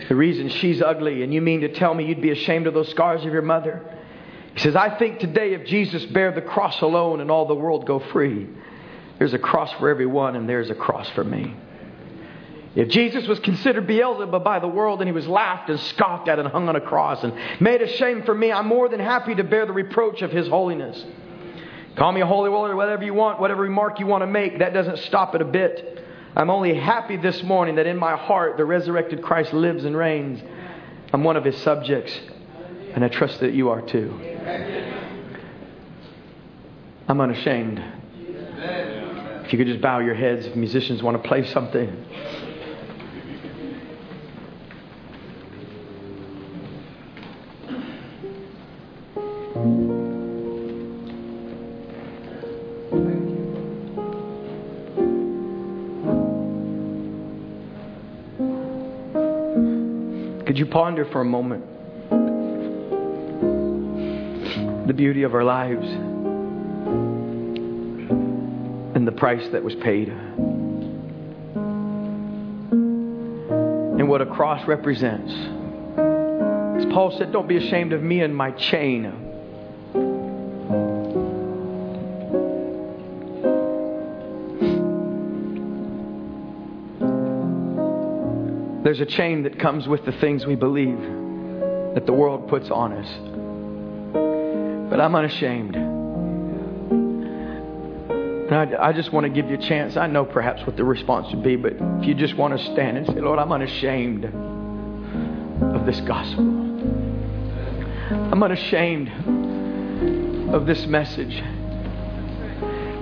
The 0.08 0.14
reason 0.14 0.48
she's 0.48 0.80
ugly, 0.80 1.22
and 1.22 1.32
you 1.32 1.42
mean 1.42 1.60
to 1.60 1.68
tell 1.68 1.92
me 1.92 2.06
you'd 2.06 2.22
be 2.22 2.30
ashamed 2.30 2.66
of 2.66 2.72
those 2.72 2.88
scars 2.88 3.24
of 3.26 3.32
your 3.32 3.42
mother? 3.42 3.82
He 4.54 4.60
says, 4.60 4.74
I 4.74 4.96
think 4.98 5.18
today 5.18 5.52
if 5.52 5.66
Jesus 5.66 6.06
bare 6.06 6.32
the 6.32 6.40
cross 6.40 6.80
alone 6.80 7.20
and 7.20 7.30
all 7.30 7.44
the 7.44 7.54
world 7.54 7.86
go 7.86 7.98
free, 7.98 8.48
there's 9.18 9.34
a 9.34 9.38
cross 9.38 9.70
for 9.74 9.90
everyone 9.90 10.36
and 10.36 10.48
there's 10.48 10.70
a 10.70 10.74
cross 10.74 11.10
for 11.10 11.22
me. 11.22 11.54
If 12.76 12.88
Jesus 12.88 13.26
was 13.26 13.40
considered 13.40 13.86
Beelzebub 13.86 14.44
by 14.44 14.58
the 14.58 14.68
world 14.68 15.00
and 15.00 15.08
he 15.08 15.12
was 15.12 15.26
laughed 15.26 15.70
and 15.70 15.80
scoffed 15.80 16.28
at 16.28 16.38
and 16.38 16.46
hung 16.46 16.68
on 16.68 16.76
a 16.76 16.80
cross 16.80 17.24
and 17.24 17.32
made 17.58 17.80
a 17.80 17.88
shame 17.88 18.22
for 18.22 18.34
me, 18.34 18.52
I'm 18.52 18.66
more 18.66 18.90
than 18.90 19.00
happy 19.00 19.34
to 19.34 19.44
bear 19.44 19.64
the 19.64 19.72
reproach 19.72 20.20
of 20.20 20.30
his 20.30 20.46
holiness. 20.46 21.02
Call 21.96 22.12
me 22.12 22.20
a 22.20 22.26
holy 22.26 22.50
warrior, 22.50 22.76
whatever 22.76 23.02
you 23.02 23.14
want, 23.14 23.40
whatever 23.40 23.62
remark 23.62 23.98
you 23.98 24.06
want 24.06 24.20
to 24.20 24.26
make, 24.26 24.58
that 24.58 24.74
doesn't 24.74 24.98
stop 24.98 25.34
it 25.34 25.40
a 25.40 25.46
bit. 25.46 26.04
I'm 26.36 26.50
only 26.50 26.74
happy 26.74 27.16
this 27.16 27.42
morning 27.42 27.76
that 27.76 27.86
in 27.86 27.96
my 27.96 28.14
heart 28.14 28.58
the 28.58 28.66
resurrected 28.66 29.22
Christ 29.22 29.54
lives 29.54 29.86
and 29.86 29.96
reigns. 29.96 30.42
I'm 31.14 31.24
one 31.24 31.38
of 31.38 31.44
his 31.44 31.56
subjects, 31.62 32.12
and 32.92 33.02
I 33.02 33.08
trust 33.08 33.40
that 33.40 33.54
you 33.54 33.70
are 33.70 33.80
too. 33.80 34.20
I'm 37.08 37.22
unashamed. 37.22 37.82
If 39.46 39.52
you 39.52 39.58
could 39.58 39.68
just 39.68 39.80
bow 39.80 40.00
your 40.00 40.14
heads, 40.14 40.44
if 40.44 40.56
musicians 40.56 41.02
want 41.02 41.22
to 41.22 41.26
play 41.26 41.46
something. 41.46 42.04
Could 60.56 60.60
you 60.60 60.66
ponder 60.66 61.04
for 61.04 61.20
a 61.20 61.24
moment 61.24 61.66
the 64.86 64.94
beauty 64.94 65.24
of 65.24 65.34
our 65.34 65.44
lives 65.44 65.86
and 68.96 69.06
the 69.06 69.12
price 69.12 69.46
that 69.48 69.62
was 69.62 69.74
paid? 69.74 70.08
And 73.98 74.08
what 74.08 74.22
a 74.22 74.26
cross 74.26 74.66
represents. 74.66 75.30
As 75.30 76.86
Paul 76.90 77.14
said, 77.18 77.32
Don't 77.32 77.48
be 77.48 77.58
ashamed 77.58 77.92
of 77.92 78.02
me 78.02 78.22
and 78.22 78.34
my 78.34 78.52
chain. 78.52 79.25
There's 88.86 89.00
a 89.00 89.04
chain 89.04 89.42
that 89.42 89.58
comes 89.58 89.88
with 89.88 90.04
the 90.04 90.12
things 90.12 90.46
we 90.46 90.54
believe 90.54 90.96
that 91.94 92.06
the 92.06 92.12
world 92.12 92.46
puts 92.46 92.70
on 92.70 92.92
us. 92.92 93.08
But 94.88 95.00
I'm 95.00 95.12
unashamed. 95.12 95.74
And 98.44 98.54
I, 98.54 98.90
I 98.90 98.92
just 98.92 99.10
want 99.10 99.24
to 99.24 99.28
give 99.28 99.50
you 99.50 99.56
a 99.56 99.60
chance. 99.60 99.96
I 99.96 100.06
know 100.06 100.24
perhaps 100.24 100.64
what 100.64 100.76
the 100.76 100.84
response 100.84 101.34
would 101.34 101.42
be, 101.42 101.56
but 101.56 101.72
if 101.72 102.06
you 102.06 102.14
just 102.14 102.36
want 102.36 102.56
to 102.56 102.64
stand 102.64 102.96
and 102.96 103.04
say, 103.08 103.14
Lord, 103.14 103.40
I'm 103.40 103.50
unashamed 103.50 104.24
of 104.24 105.84
this 105.84 106.00
gospel. 106.02 106.44
I'm 108.30 108.40
unashamed 108.40 109.08
of 110.54 110.64
this 110.64 110.86
message. 110.86 111.42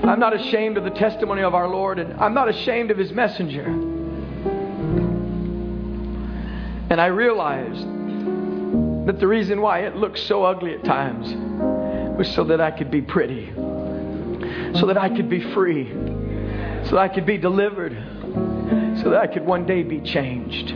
I'm 0.03 0.19
not 0.19 0.33
ashamed 0.35 0.79
of 0.79 0.85
the 0.85 0.93
testimony 0.93 1.43
of 1.43 1.55
our 1.55 1.69
Lord, 1.69 1.99
and 1.99 2.15
I'm 2.15 2.33
not 2.33 2.49
ashamed 2.49 2.91
of 2.91 2.97
his 2.97 3.13
messenger. 3.13 3.94
And 6.95 7.01
I 7.01 7.07
realized 7.07 7.89
that 9.09 9.19
the 9.19 9.27
reason 9.27 9.61
why 9.61 9.81
it 9.81 9.97
looked 9.97 10.21
so 10.21 10.45
ugly 10.45 10.75
at 10.75 10.85
times 10.85 11.27
was 12.17 12.33
so 12.37 12.45
that 12.45 12.61
I 12.61 12.71
could 12.71 12.89
be 12.89 13.03
pretty, 13.03 13.53
so 14.79 14.87
that 14.87 14.97
I 14.97 15.09
could 15.09 15.29
be 15.29 15.41
free, 15.55 15.89
so 16.85 16.91
that 16.93 16.99
I 16.99 17.09
could 17.09 17.27
be 17.27 17.37
delivered, 17.37 17.95
so 19.03 19.11
that 19.11 19.21
I 19.21 19.27
could 19.27 19.45
one 19.45 19.67
day 19.67 19.83
be 19.83 20.03
changed. 20.03 20.71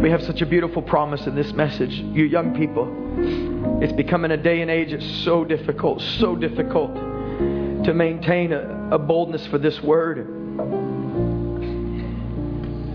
We 0.00 0.08
have 0.08 0.22
such 0.22 0.40
a 0.40 0.46
beautiful 0.46 0.80
promise 0.80 1.26
in 1.26 1.34
this 1.34 1.52
message, 1.52 1.94
you 1.94 2.26
young 2.26 2.54
people. 2.54 3.82
It's 3.82 3.92
becoming 3.92 4.30
a 4.30 4.36
day 4.36 4.60
and 4.60 4.70
age 4.70 4.92
it's 4.92 5.24
so 5.24 5.44
difficult, 5.44 6.00
so 6.00 6.36
difficult 6.36 6.94
to 6.94 7.92
maintain 7.92 8.52
a, 8.52 8.90
a 8.92 8.98
boldness 9.00 9.44
for 9.48 9.58
this 9.58 9.82
word. 9.82 10.93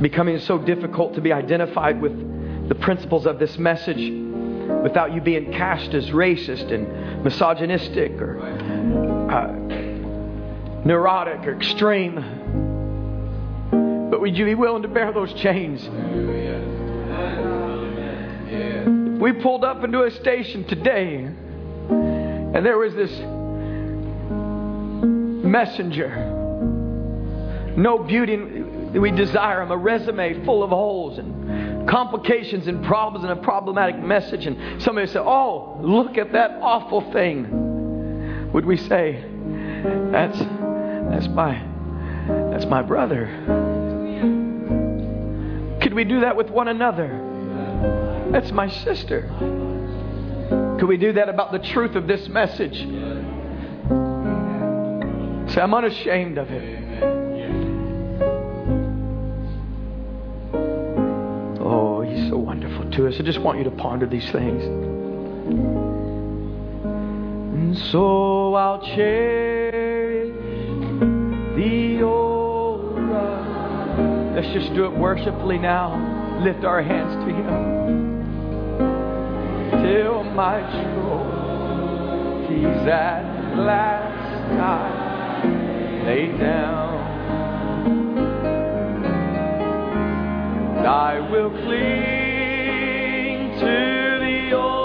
Becoming 0.01 0.39
so 0.39 0.57
difficult 0.57 1.15
to 1.15 1.21
be 1.21 1.33
identified 1.33 2.01
with 2.01 2.69
the 2.69 2.75
principles 2.75 3.25
of 3.25 3.39
this 3.39 3.57
message 3.57 3.97
without 4.83 5.13
you 5.13 5.19
being 5.21 5.51
cast 5.51 5.93
as 5.93 6.09
racist 6.11 6.71
and 6.71 7.23
misogynistic 7.23 8.11
or 8.21 8.39
uh, 9.29 9.51
neurotic 10.85 11.45
or 11.45 11.55
extreme. 11.55 12.15
But 14.09 14.21
would 14.21 14.37
you 14.37 14.45
be 14.45 14.55
willing 14.55 14.83
to 14.83 14.87
bear 14.87 15.11
those 15.11 15.33
chains? 15.33 15.87
We 19.19 19.33
pulled 19.33 19.65
up 19.65 19.83
into 19.83 20.03
a 20.03 20.11
station 20.11 20.63
today 20.65 21.27
and 22.59 22.65
there 22.65 22.77
was 22.77 22.95
this 22.95 23.11
messenger, 25.45 26.09
no 27.75 27.99
beauty 27.99 28.37
we 28.93 29.11
desire 29.11 29.61
him, 29.61 29.71
a 29.71 29.77
resume 29.77 30.43
full 30.45 30.63
of 30.63 30.71
holes 30.71 31.17
and 31.19 31.87
complications 31.87 32.67
and 32.67 32.83
problems 32.85 33.23
and 33.23 33.37
a 33.37 33.41
problematic 33.41 33.97
message, 33.99 34.45
and 34.45 34.81
somebody 34.81 35.07
say, 35.07 35.19
Oh, 35.19 35.79
look 35.81 36.17
at 36.17 36.31
that 36.33 36.51
awful 36.61 37.11
thing, 37.11 38.51
would 38.51 38.65
we 38.65 38.77
say, 38.77 39.23
That's 40.11 40.39
that's 40.39 41.27
my 41.27 41.65
that's 42.51 42.65
my 42.65 42.81
brother? 42.81 43.25
Could 45.81 45.93
we 45.93 46.03
do 46.03 46.21
that 46.21 46.35
with 46.35 46.49
one 46.49 46.67
another? 46.67 48.27
That's 48.31 48.51
my 48.51 48.69
sister. 48.69 49.27
Could 50.79 50.87
we 50.87 50.97
do 50.97 51.13
that 51.13 51.29
about 51.29 51.51
the 51.51 51.59
truth 51.59 51.95
of 51.95 52.07
this 52.07 52.27
message? 52.27 52.77
Say, 55.51 55.61
I'm 55.61 55.73
unashamed 55.73 56.37
of 56.37 56.51
it. 56.51 57.28
To 62.99 63.07
us. 63.07 63.15
I 63.17 63.23
just 63.23 63.39
want 63.39 63.57
you 63.57 63.63
to 63.63 63.71
ponder 63.71 64.05
these 64.05 64.29
things. 64.29 64.61
And 67.55 67.77
so 67.91 68.53
I'll 68.55 68.85
cherish 68.85 70.35
the 71.55 72.03
old. 72.03 72.99
Let's 74.35 74.51
just 74.53 74.73
do 74.73 74.83
it 74.85 74.91
worshipfully 74.91 75.59
now. 75.59 76.41
Lift 76.43 76.65
our 76.65 76.81
hands 76.81 77.13
to 77.25 77.31
Him. 77.33 77.79
Till 79.81 80.23
my 80.23 80.59
trophies 80.83 82.85
at 82.85 83.23
last 83.57 84.59
I 84.59 86.03
lay 86.05 86.37
down. 86.37 86.99
I 90.85 91.19
will 91.31 91.49
cling 91.49 92.18
to 93.59 93.65
the 94.21 94.53
old 94.53 94.78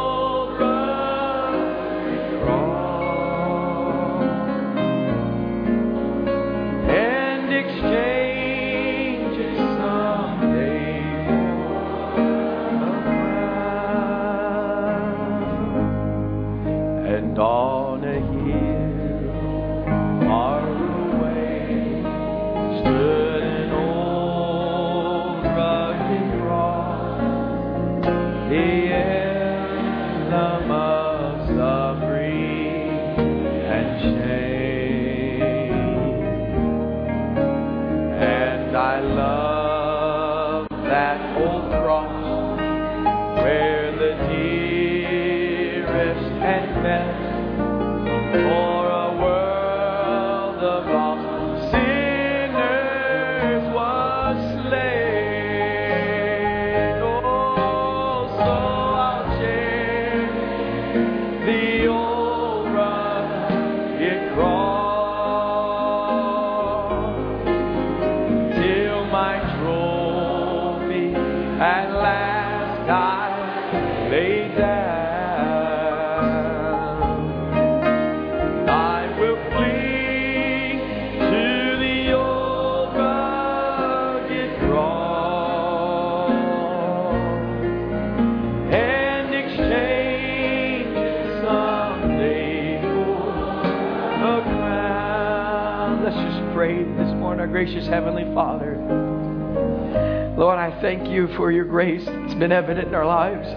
thank 100.95 101.09
you 101.09 101.27
for 101.35 101.51
your 101.51 101.65
grace 101.65 102.05
that's 102.05 102.35
been 102.35 102.53
evident 102.53 102.87
in 102.87 102.95
our 102.95 103.05
lives. 103.05 103.49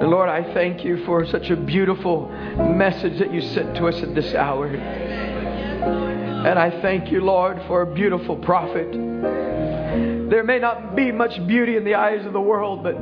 And 0.00 0.10
Lord, 0.10 0.28
I 0.28 0.52
thank 0.52 0.84
you 0.84 1.04
for 1.04 1.24
such 1.26 1.48
a 1.50 1.56
beautiful 1.56 2.28
message 2.56 3.20
that 3.20 3.32
you 3.32 3.40
sent 3.40 3.76
to 3.76 3.86
us 3.86 4.02
at 4.02 4.16
this 4.16 4.34
hour. 4.34 4.66
And 4.66 6.58
I 6.58 6.80
thank 6.82 7.12
you, 7.12 7.20
Lord, 7.20 7.62
for 7.68 7.82
a 7.82 7.94
beautiful 7.94 8.34
prophet. 8.34 8.90
There 8.90 10.42
may 10.42 10.58
not 10.58 10.96
be 10.96 11.12
much 11.12 11.46
beauty 11.46 11.76
in 11.76 11.84
the 11.84 11.94
eyes 11.94 12.26
of 12.26 12.32
the 12.32 12.40
world, 12.40 12.82
but 12.82 12.96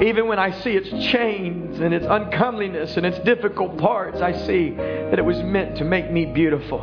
even 0.00 0.28
when 0.28 0.38
I 0.38 0.52
see 0.60 0.76
its 0.76 0.90
chains 1.10 1.80
and 1.80 1.92
its 1.92 2.06
uncomeliness 2.06 2.96
and 2.96 3.04
its 3.04 3.18
difficult 3.24 3.78
parts, 3.78 4.20
I 4.20 4.46
see 4.46 4.76
that 4.76 5.18
it 5.18 5.24
was 5.24 5.42
meant 5.42 5.78
to 5.78 5.84
make 5.84 6.08
me 6.08 6.24
beautiful. 6.24 6.78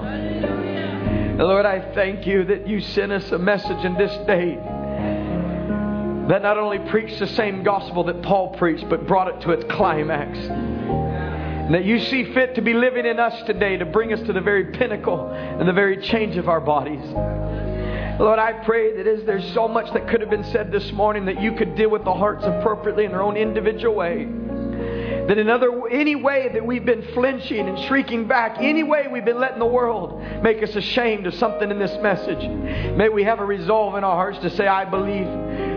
And 1.36 1.44
Lord, 1.44 1.66
I 1.66 1.92
thank 1.94 2.26
you 2.26 2.46
that 2.46 2.66
you 2.66 2.80
sent 2.80 3.12
us 3.12 3.30
a 3.34 3.38
message 3.38 3.84
in 3.84 3.96
this 3.96 4.16
day 4.26 4.56
that 6.30 6.42
not 6.42 6.58
only 6.58 6.80
preached 6.90 7.20
the 7.20 7.28
same 7.28 7.62
gospel 7.62 8.06
that 8.06 8.22
Paul 8.22 8.56
preached, 8.56 8.88
but 8.88 9.06
brought 9.06 9.28
it 9.28 9.42
to 9.42 9.52
its 9.52 9.66
climax. 9.66 10.38
And 10.40 11.74
that 11.74 11.84
you 11.84 12.00
see 12.00 12.34
fit 12.34 12.56
to 12.56 12.62
be 12.62 12.74
living 12.74 13.06
in 13.06 13.20
us 13.20 13.46
today 13.46 13.76
to 13.76 13.86
bring 13.86 14.14
us 14.14 14.22
to 14.22 14.32
the 14.32 14.40
very 14.40 14.72
pinnacle 14.72 15.28
and 15.28 15.68
the 15.68 15.74
very 15.74 15.98
change 15.98 16.38
of 16.38 16.48
our 16.48 16.62
bodies. 16.62 17.04
Lord, 18.18 18.40
I 18.40 18.54
pray 18.64 18.96
that 18.96 19.06
as 19.06 19.26
there's 19.26 19.54
so 19.54 19.68
much 19.68 19.92
that 19.92 20.08
could 20.08 20.22
have 20.22 20.30
been 20.30 20.46
said 20.46 20.72
this 20.72 20.90
morning, 20.94 21.26
that 21.26 21.42
you 21.42 21.52
could 21.52 21.76
deal 21.76 21.90
with 21.90 22.06
the 22.06 22.14
hearts 22.14 22.46
appropriately 22.46 23.04
in 23.04 23.12
their 23.12 23.22
own 23.22 23.36
individual 23.36 23.94
way. 23.94 24.26
That 25.28 25.38
in 25.38 25.50
other, 25.50 25.88
any 25.88 26.16
way 26.16 26.50
that 26.54 26.66
we've 26.66 26.86
been 26.86 27.02
flinching 27.14 27.68
and 27.68 27.80
shrieking 27.88 28.28
back, 28.28 28.58
any 28.60 28.84
way 28.84 29.08
we've 29.08 29.26
been 29.26 29.40
letting 29.40 29.60
the 29.60 29.66
world 29.66 30.22
make 30.44 30.62
us 30.62 30.76
ashamed 30.76 31.26
of 31.26 31.34
something 31.36 31.72
in 31.72 31.80
this 31.80 31.98
message, 32.02 32.48
may 32.96 33.10
we 33.10 33.24
have 33.24 33.40
a 33.40 33.46
resolve 33.46 33.96
in 33.96 34.04
our 34.04 34.16
hearts 34.16 34.40
to 34.40 34.50
say, 34.52 34.68
I 34.68 34.86
believe 34.86 35.26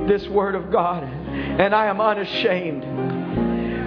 this 0.08 0.28
word 0.28 0.54
of 0.54 0.70
God 0.70 1.04
and 1.04 1.74
I 1.74 1.86
am 1.86 2.00
unashamed. 2.00 3.18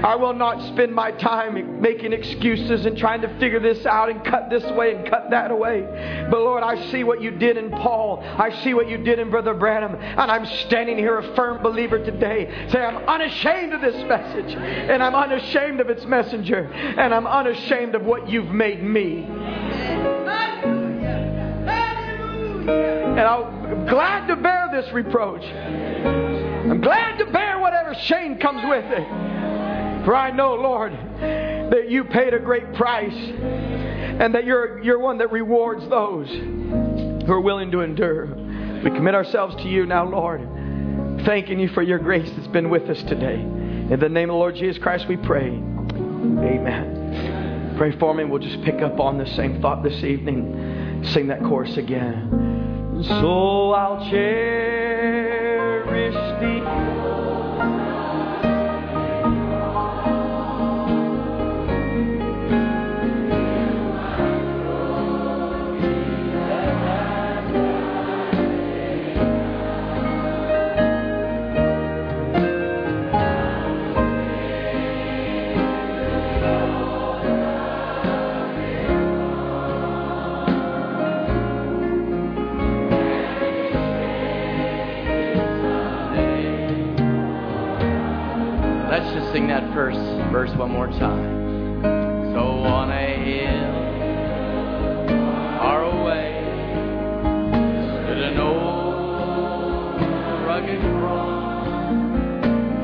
I 0.03 0.15
will 0.15 0.33
not 0.33 0.61
spend 0.73 0.93
my 0.93 1.11
time 1.11 1.79
making 1.81 2.11
excuses 2.13 2.85
and 2.85 2.97
trying 2.97 3.21
to 3.21 3.39
figure 3.39 3.59
this 3.59 3.85
out 3.85 4.09
and 4.09 4.23
cut 4.23 4.49
this 4.49 4.63
way 4.71 4.95
and 4.95 5.07
cut 5.07 5.29
that 5.29 5.51
away. 5.51 5.81
But 6.29 6.41
Lord, 6.41 6.63
I 6.63 6.89
see 6.89 7.03
what 7.03 7.21
you 7.21 7.31
did 7.31 7.57
in 7.57 7.69
Paul. 7.69 8.23
I 8.23 8.49
see 8.63 8.73
what 8.73 8.89
you 8.89 8.97
did 8.97 9.19
in 9.19 9.29
Brother 9.29 9.53
Branham. 9.53 9.95
And 9.95 10.31
I'm 10.31 10.45
standing 10.67 10.97
here 10.97 11.19
a 11.19 11.35
firm 11.35 11.61
believer 11.61 12.03
today. 12.03 12.67
Say, 12.71 12.79
I'm 12.79 12.97
unashamed 13.07 13.73
of 13.73 13.81
this 13.81 14.03
message. 14.07 14.55
And 14.55 15.03
I'm 15.03 15.15
unashamed 15.15 15.79
of 15.79 15.89
its 15.89 16.05
messenger. 16.05 16.71
And 16.71 17.13
I'm 17.13 17.27
unashamed 17.27 17.93
of 17.95 18.03
what 18.03 18.27
you've 18.29 18.49
made 18.49 18.81
me. 18.81 19.27
And 23.11 23.19
I'm 23.19 23.85
glad 23.85 24.27
to 24.27 24.35
bear 24.35 24.69
this 24.71 24.91
reproach. 24.93 25.43
I'm 25.43 26.81
glad 26.81 27.17
to 27.17 27.25
bear 27.25 27.59
whatever 27.59 27.93
shame 27.93 28.37
comes 28.39 28.63
with 28.67 28.85
it. 28.85 29.30
For 30.05 30.15
I 30.15 30.31
know, 30.31 30.55
Lord, 30.55 30.91
that 30.91 31.89
you 31.89 32.03
paid 32.05 32.33
a 32.33 32.39
great 32.39 32.73
price 32.73 33.13
and 33.13 34.33
that 34.35 34.45
you're, 34.45 34.81
you're 34.83 34.99
one 34.99 35.19
that 35.19 35.31
rewards 35.31 35.87
those 35.89 36.29
who 36.29 37.31
are 37.31 37.41
willing 37.41 37.71
to 37.71 37.81
endure. 37.81 38.27
We 38.83 38.89
commit 38.89 39.13
ourselves 39.13 39.55
to 39.57 39.69
you 39.69 39.85
now, 39.85 40.09
Lord, 40.09 40.41
thanking 41.25 41.59
you 41.59 41.69
for 41.69 41.83
your 41.83 41.99
grace 41.99 42.29
that's 42.35 42.47
been 42.47 42.69
with 42.69 42.89
us 42.89 43.01
today. 43.03 43.35
In 43.35 43.99
the 43.99 44.09
name 44.09 44.29
of 44.29 44.33
the 44.33 44.39
Lord 44.39 44.55
Jesus 44.55 44.81
Christ, 44.81 45.07
we 45.07 45.17
pray. 45.17 45.49
Amen. 45.49 47.75
Pray 47.77 47.91
for 47.97 48.13
me. 48.13 48.23
We'll 48.23 48.39
just 48.39 48.61
pick 48.63 48.81
up 48.81 48.99
on 48.99 49.17
the 49.17 49.27
same 49.27 49.61
thought 49.61 49.83
this 49.83 50.03
evening. 50.03 51.05
Sing 51.13 51.27
that 51.27 51.43
chorus 51.43 51.77
again. 51.77 53.03
So 53.03 53.71
I'll 53.71 54.09
cherish 54.09 56.13
thee. 56.39 57.00
First 89.73 89.97
verse 90.29 90.51
one 90.57 90.71
more 90.71 90.87
time. 90.87 91.81
So 92.33 92.39
on 92.39 92.91
a 92.91 93.15
hill 93.23 93.71
far 95.57 95.83
away 95.85 96.35
stood 98.03 98.17
an 98.17 98.37
old 98.39 100.01
rugged 100.45 100.81
cross. 100.81 101.63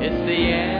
It's 0.01 0.25
the 0.25 0.53
emblem 0.53 0.76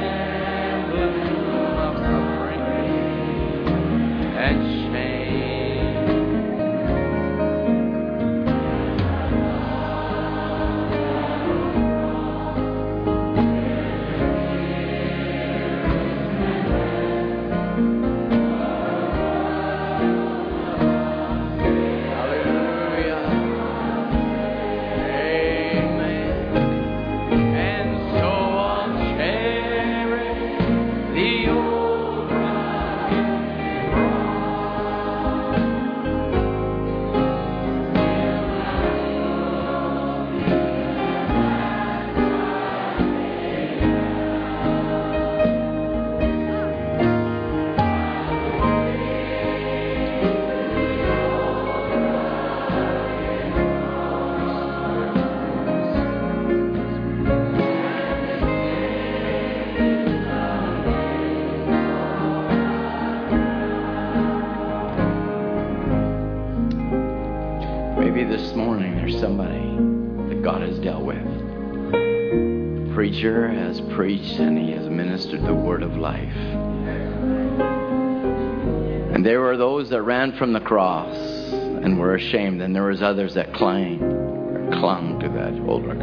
preached 74.08 74.40
and 74.40 74.58
he 74.58 74.72
has 74.72 74.88
ministered 74.88 75.44
the 75.44 75.54
word 75.54 75.84
of 75.84 75.98
life. 75.98 76.38
And 79.14 79.26
there 79.26 79.42
were 79.42 79.58
those 79.58 79.90
that 79.90 80.02
ran 80.02 80.32
from 80.38 80.54
the 80.54 80.62
cross 80.62 81.14
and 81.14 82.00
were 82.00 82.16
ashamed, 82.16 82.62
and 82.62 82.74
there 82.74 82.86
was 82.86 83.02
others 83.02 83.34
that 83.34 83.54
clung, 83.54 84.00
clung 84.80 85.20
to 85.20 85.28
that 85.28 85.60
old 85.68 85.84
cross. 85.84 86.00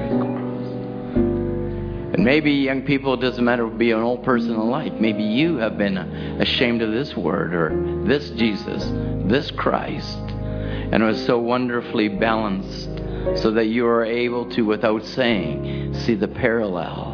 And 2.13 2.23
maybe 2.23 2.53
young 2.53 2.83
people, 2.83 3.15
it 3.15 3.23
doesn't 3.23 3.43
matter 3.43 3.67
be 3.69 3.93
an 3.93 4.01
old 4.01 4.23
person 4.23 4.55
alike. 4.55 5.01
Maybe 5.01 5.23
you 5.23 5.57
have 5.57 5.79
been 5.79 5.97
ashamed 5.97 6.83
of 6.83 6.93
this 6.93 7.17
word 7.17 7.55
or 7.55 8.05
this 8.07 8.29
Jesus, 8.33 8.85
this 9.27 9.51
Christ, 9.51 10.19
and 10.19 11.03
it 11.03 11.07
was 11.07 11.25
so 11.25 11.39
wonderfully 11.39 12.09
balanced 12.09 12.91
so 13.41 13.51
that 13.53 13.69
you 13.69 13.87
are 13.87 14.05
able 14.05 14.51
to, 14.51 14.61
without 14.67 15.07
saying, 15.07 15.95
see 15.95 16.15
the 16.15 16.29
parallel 16.29 17.14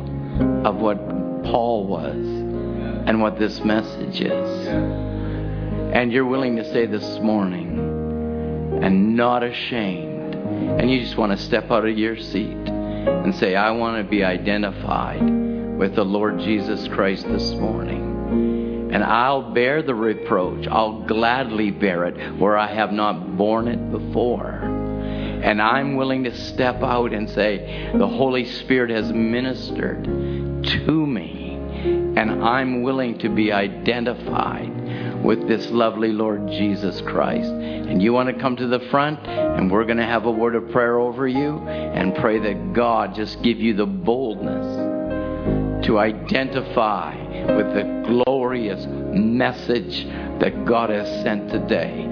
of 0.65 0.77
what 0.77 0.99
Paul 1.45 1.87
was 1.87 2.15
and 2.15 3.21
what 3.21 3.39
this 3.39 3.61
message 3.65 4.21
is. 4.21 4.67
And 5.93 6.13
you're 6.13 6.27
willing 6.27 6.57
to 6.57 6.65
say 6.73 6.87
this 6.87 7.19
morning, 7.19 7.79
and 8.83 9.17
not 9.17 9.43
ashamed, 9.43 10.35
and 10.35 10.91
you 10.91 11.01
just 11.01 11.17
want 11.17 11.33
to 11.33 11.39
step 11.39 11.71
out 11.71 11.87
of 11.87 11.99
your 11.99 12.17
seat 12.17 12.69
and 12.69 13.35
say, 13.35 13.57
I 13.57 13.71
want 13.73 14.05
to 14.05 14.09
be 14.09 14.23
identified 14.23 15.23
with 15.79 15.95
the 15.95 16.05
Lord 16.05 16.39
Jesus 16.41 16.87
Christ 16.89 17.27
this 17.27 17.53
morning. 17.55 18.91
And 18.93 19.03
I'll 19.03 19.55
bear 19.55 19.83
the 19.83 19.95
reproach. 19.95 20.67
I'll 20.67 21.03
gladly 21.03 21.71
bear 21.71 22.05
it 22.05 22.39
where 22.39 22.59
I 22.59 22.73
have 22.73 22.93
not 22.93 23.37
borne 23.37 23.69
it 23.69 23.91
before. 23.91 24.53
And 24.53 25.63
I'm 25.63 25.97
willing 25.97 26.25
to 26.25 26.37
step 26.37 26.83
out 26.83 27.13
and 27.13 27.31
say, 27.31 27.91
The 27.95 28.07
Holy 28.07 28.45
Spirit 28.45 28.91
has 28.91 29.11
ministered 29.13 30.07
to 30.63 31.07
me. 31.07 31.55
And 32.17 32.45
I'm 32.45 32.83
willing 32.83 33.19
to 33.19 33.29
be 33.29 33.53
identified 33.53 35.25
with 35.25 35.49
this 35.49 35.69
lovely 35.71 36.13
Lord 36.13 36.49
Jesus 36.49 37.01
Christ. 37.03 37.49
And 37.49 38.03
you 38.03 38.13
want 38.13 38.29
to 38.29 38.41
come 38.41 38.57
to 38.57 38.67
the 38.67 38.81
front, 38.91 39.27
and 39.27 39.71
we're 39.71 39.85
going 39.85 39.99
to 39.99 40.05
have 40.05 40.27
a 40.27 40.31
word 40.31 40.55
of 40.55 40.71
prayer 40.71 40.99
over 40.99 41.27
you 41.27 41.59
and 41.59 42.15
pray 42.17 42.39
that 42.39 42.73
God 42.73 43.15
just 43.15 43.43
give 43.43 43.59
you 43.59 43.75
the 43.75 43.87
boldness 43.87 45.87
to 45.87 45.99
identify 45.99 47.17
with 47.57 47.75
the 47.75 48.05
glorious 48.07 48.85
message 48.87 50.05
that 50.41 50.65
God 50.67 50.91
has 50.91 51.09
sent 51.23 51.51
today 51.51 52.11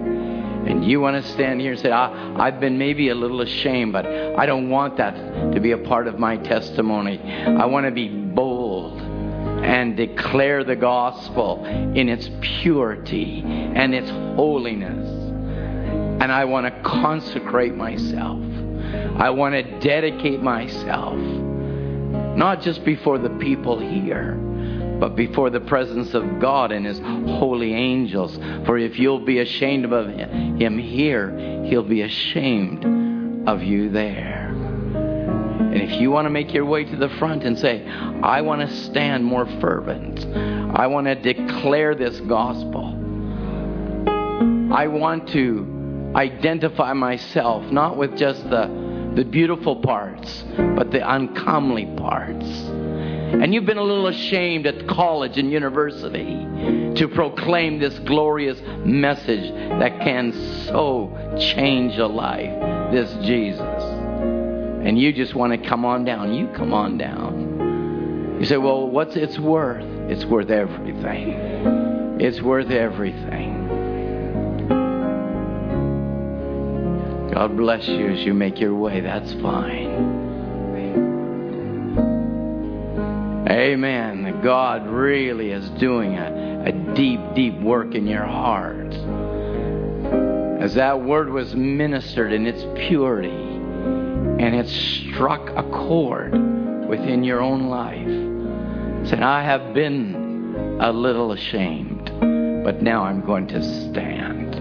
and 0.69 0.85
you 0.85 1.01
want 1.01 1.25
to 1.25 1.33
stand 1.33 1.63
here 1.63 1.73
and 1.73 1.81
say, 1.81 1.91
I, 1.91 2.51
have 2.51 2.61
been 2.61 2.77
maybe 2.77 3.09
a 3.09 3.15
little 3.15 3.41
ashamed, 3.41 3.95
but 3.95 4.05
I 4.07 4.45
don't 4.45 4.69
want 4.69 4.99
that 4.99 5.15
to 5.55 5.61
be 5.61 5.71
a 5.71 5.79
part 5.79 6.07
of 6.07 6.19
my 6.19 6.37
testimony. 6.37 7.19
I 7.19 7.65
want 7.65 7.87
to 7.87 7.91
be 7.91 8.11
and 9.63 9.97
declare 9.97 10.65
the 10.65 10.77
gospel 10.77 11.65
in 11.65 12.09
its 12.09 12.31
purity 12.41 13.43
and 13.45 13.95
its 13.95 14.11
holiness. 14.11 15.09
And 16.21 16.33
I 16.33 16.45
want 16.45 16.67
to 16.67 16.83
consecrate 16.83 17.75
myself. 17.75 18.43
I 19.19 19.31
want 19.31 19.55
to 19.55 19.81
dedicate 19.81 20.41
myself, 20.43 21.17
not 21.17 22.63
just 22.63 22.85
before 22.85 23.19
the 23.19 23.31
people 23.31 23.79
here, 23.79 24.35
but 24.99 25.15
before 25.15 25.51
the 25.51 25.61
presence 25.61 26.15
of 26.15 26.41
God 26.41 26.73
and 26.73 26.87
His 26.87 26.99
holy 26.99 27.75
angels. 27.75 28.37
For 28.67 28.79
if 28.79 28.99
you'll 28.99 29.25
be 29.25 29.39
ashamed 29.41 29.85
of 29.93 30.09
Him 30.09 30.79
here, 30.79 31.65
He'll 31.67 31.83
be 31.83 32.03
ashamed 32.03 33.49
of 33.49 33.63
you 33.63 33.91
there. 33.91 34.38
And 35.69 35.83
if 35.83 36.01
you 36.01 36.11
want 36.11 36.25
to 36.27 36.31
make 36.31 36.55
your 36.55 36.65
way 36.65 36.85
to 36.85 36.97
the 36.97 37.11
front 37.19 37.45
and 37.45 37.59
say, 37.59 37.87
I 37.87 38.41
want 38.41 38.69
to 38.69 38.75
stand 38.85 39.25
more 39.25 39.47
fervent, 39.61 40.25
I 40.75 40.87
want 40.87 41.07
to 41.07 41.15
declare 41.15 41.95
this 41.95 42.19
gospel, 42.21 42.95
I 44.73 44.87
want 44.87 45.29
to 45.31 46.13
identify 46.15 46.93
myself 46.95 47.71
not 47.71 47.97
with 47.97 48.17
just 48.17 48.43
the, 48.49 49.13
the 49.15 49.25
beautiful 49.25 49.77
parts, 49.77 50.45
but 50.57 50.91
the 50.91 51.07
uncomely 51.07 51.87
parts. 51.97 52.47
And 52.47 53.53
you've 53.53 53.67
been 53.67 53.77
a 53.77 53.83
little 53.83 54.07
ashamed 54.07 54.67
at 54.67 54.89
college 54.89 55.37
and 55.37 55.51
university 55.51 56.47
to 56.95 57.09
proclaim 57.15 57.79
this 57.79 57.99
glorious 58.01 58.59
message 58.87 59.53
that 59.79 60.01
can 60.01 60.33
so 60.67 61.37
change 61.39 61.99
a 61.99 62.07
life, 62.07 62.91
this 62.91 63.13
Jesus. 63.27 63.78
And 64.89 64.99
you 64.99 65.13
just 65.13 65.35
want 65.35 65.53
to 65.53 65.69
come 65.69 65.85
on 65.85 66.07
down. 66.07 66.33
You 66.33 66.49
come 66.57 66.73
on 66.73 66.97
down. 66.97 68.39
You 68.41 68.47
say, 68.47 68.57
well, 68.57 68.89
what's 68.89 69.17
it's 69.17 69.39
worth? 69.39 69.85
It's 70.11 70.25
worth 70.25 70.49
everything. 70.49 72.19
It's 72.19 72.41
worth 72.41 72.71
everything. 72.71 73.69
God 77.35 77.55
bless 77.55 77.87
you 77.87 78.09
as 78.09 78.21
you 78.21 78.33
make 78.33 78.59
your 78.59 78.75
way. 78.77 79.03
That's 79.03 79.31
fine. 79.35 80.17
Amen. 83.47 84.41
God 84.43 84.87
really 84.87 85.51
is 85.51 85.69
doing 85.79 86.17
a, 86.17 86.63
a 86.65 86.73
deep, 86.95 87.21
deep 87.35 87.61
work 87.61 87.95
in 87.95 88.07
your 88.07 88.25
heart. 88.25 88.95
As 90.63 90.77
that 90.77 91.03
word 91.03 91.29
was 91.29 91.55
ministered 91.55 92.33
in 92.33 92.47
its 92.47 92.65
purity 92.89 93.48
and 94.39 94.55
it 94.55 94.69
struck 94.69 95.51
a 95.51 95.63
chord 95.65 96.33
within 96.89 97.25
your 97.25 97.41
own 97.41 97.69
life, 97.69 99.09
saying, 99.09 99.23
I 99.23 99.43
have 99.43 99.75
been 99.75 100.79
a 100.81 100.93
little 100.93 101.33
ashamed, 101.33 102.11
but 102.65 102.83
now 102.83 103.05
I'm 103.05 103.21
going 103.25 103.49
to 103.49 103.63
stand. 103.63 104.55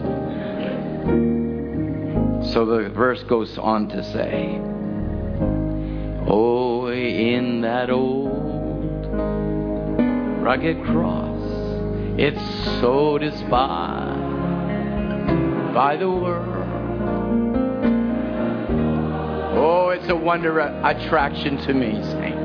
So 2.54 2.66
the 2.66 2.90
verse 2.90 3.24
goes 3.24 3.58
on 3.58 3.90
to 3.90 4.04
say, 4.04 4.60
Oh, 6.30 6.90
in 6.90 7.62
that 7.62 7.90
old 7.90 9.06
rugged 10.48 10.84
cross. 10.86 11.38
It's 12.18 12.42
so 12.82 13.18
despised 13.18 14.18
by 15.74 15.98
the 15.98 16.10
world. 16.10 16.57
Oh, 19.70 19.90
it's 19.90 20.08
a 20.08 20.16
wonder 20.16 20.60
attraction 20.62 21.58
to 21.66 21.74
me, 21.74 21.92
saints. 22.04 22.38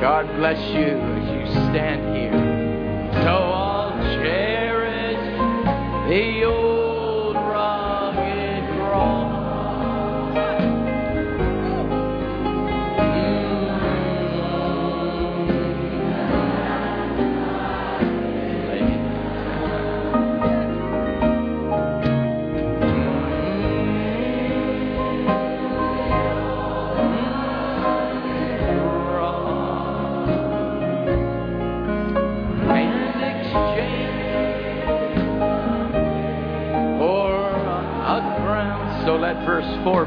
God 0.00 0.26
bless 0.36 0.58
you 0.74 1.15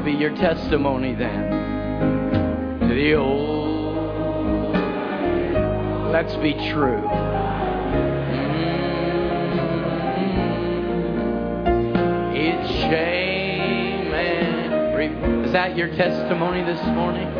4 0.00 0.04
be 0.04 0.12
your 0.12 0.34
testimony 0.36 1.14
then 1.14 1.50
to 2.80 2.88
the 2.94 3.14
old. 3.14 3.60
Let's 6.12 6.34
be 6.36 6.52
true. 6.72 7.02
Mm. 7.02 7.50
It's 12.36 12.70
shame 12.70 14.12
and 14.12 14.96
re- 14.96 15.44
Is 15.46 15.52
that 15.52 15.76
your 15.76 15.88
testimony 15.88 16.62
this 16.64 16.84
morning? 16.86 17.39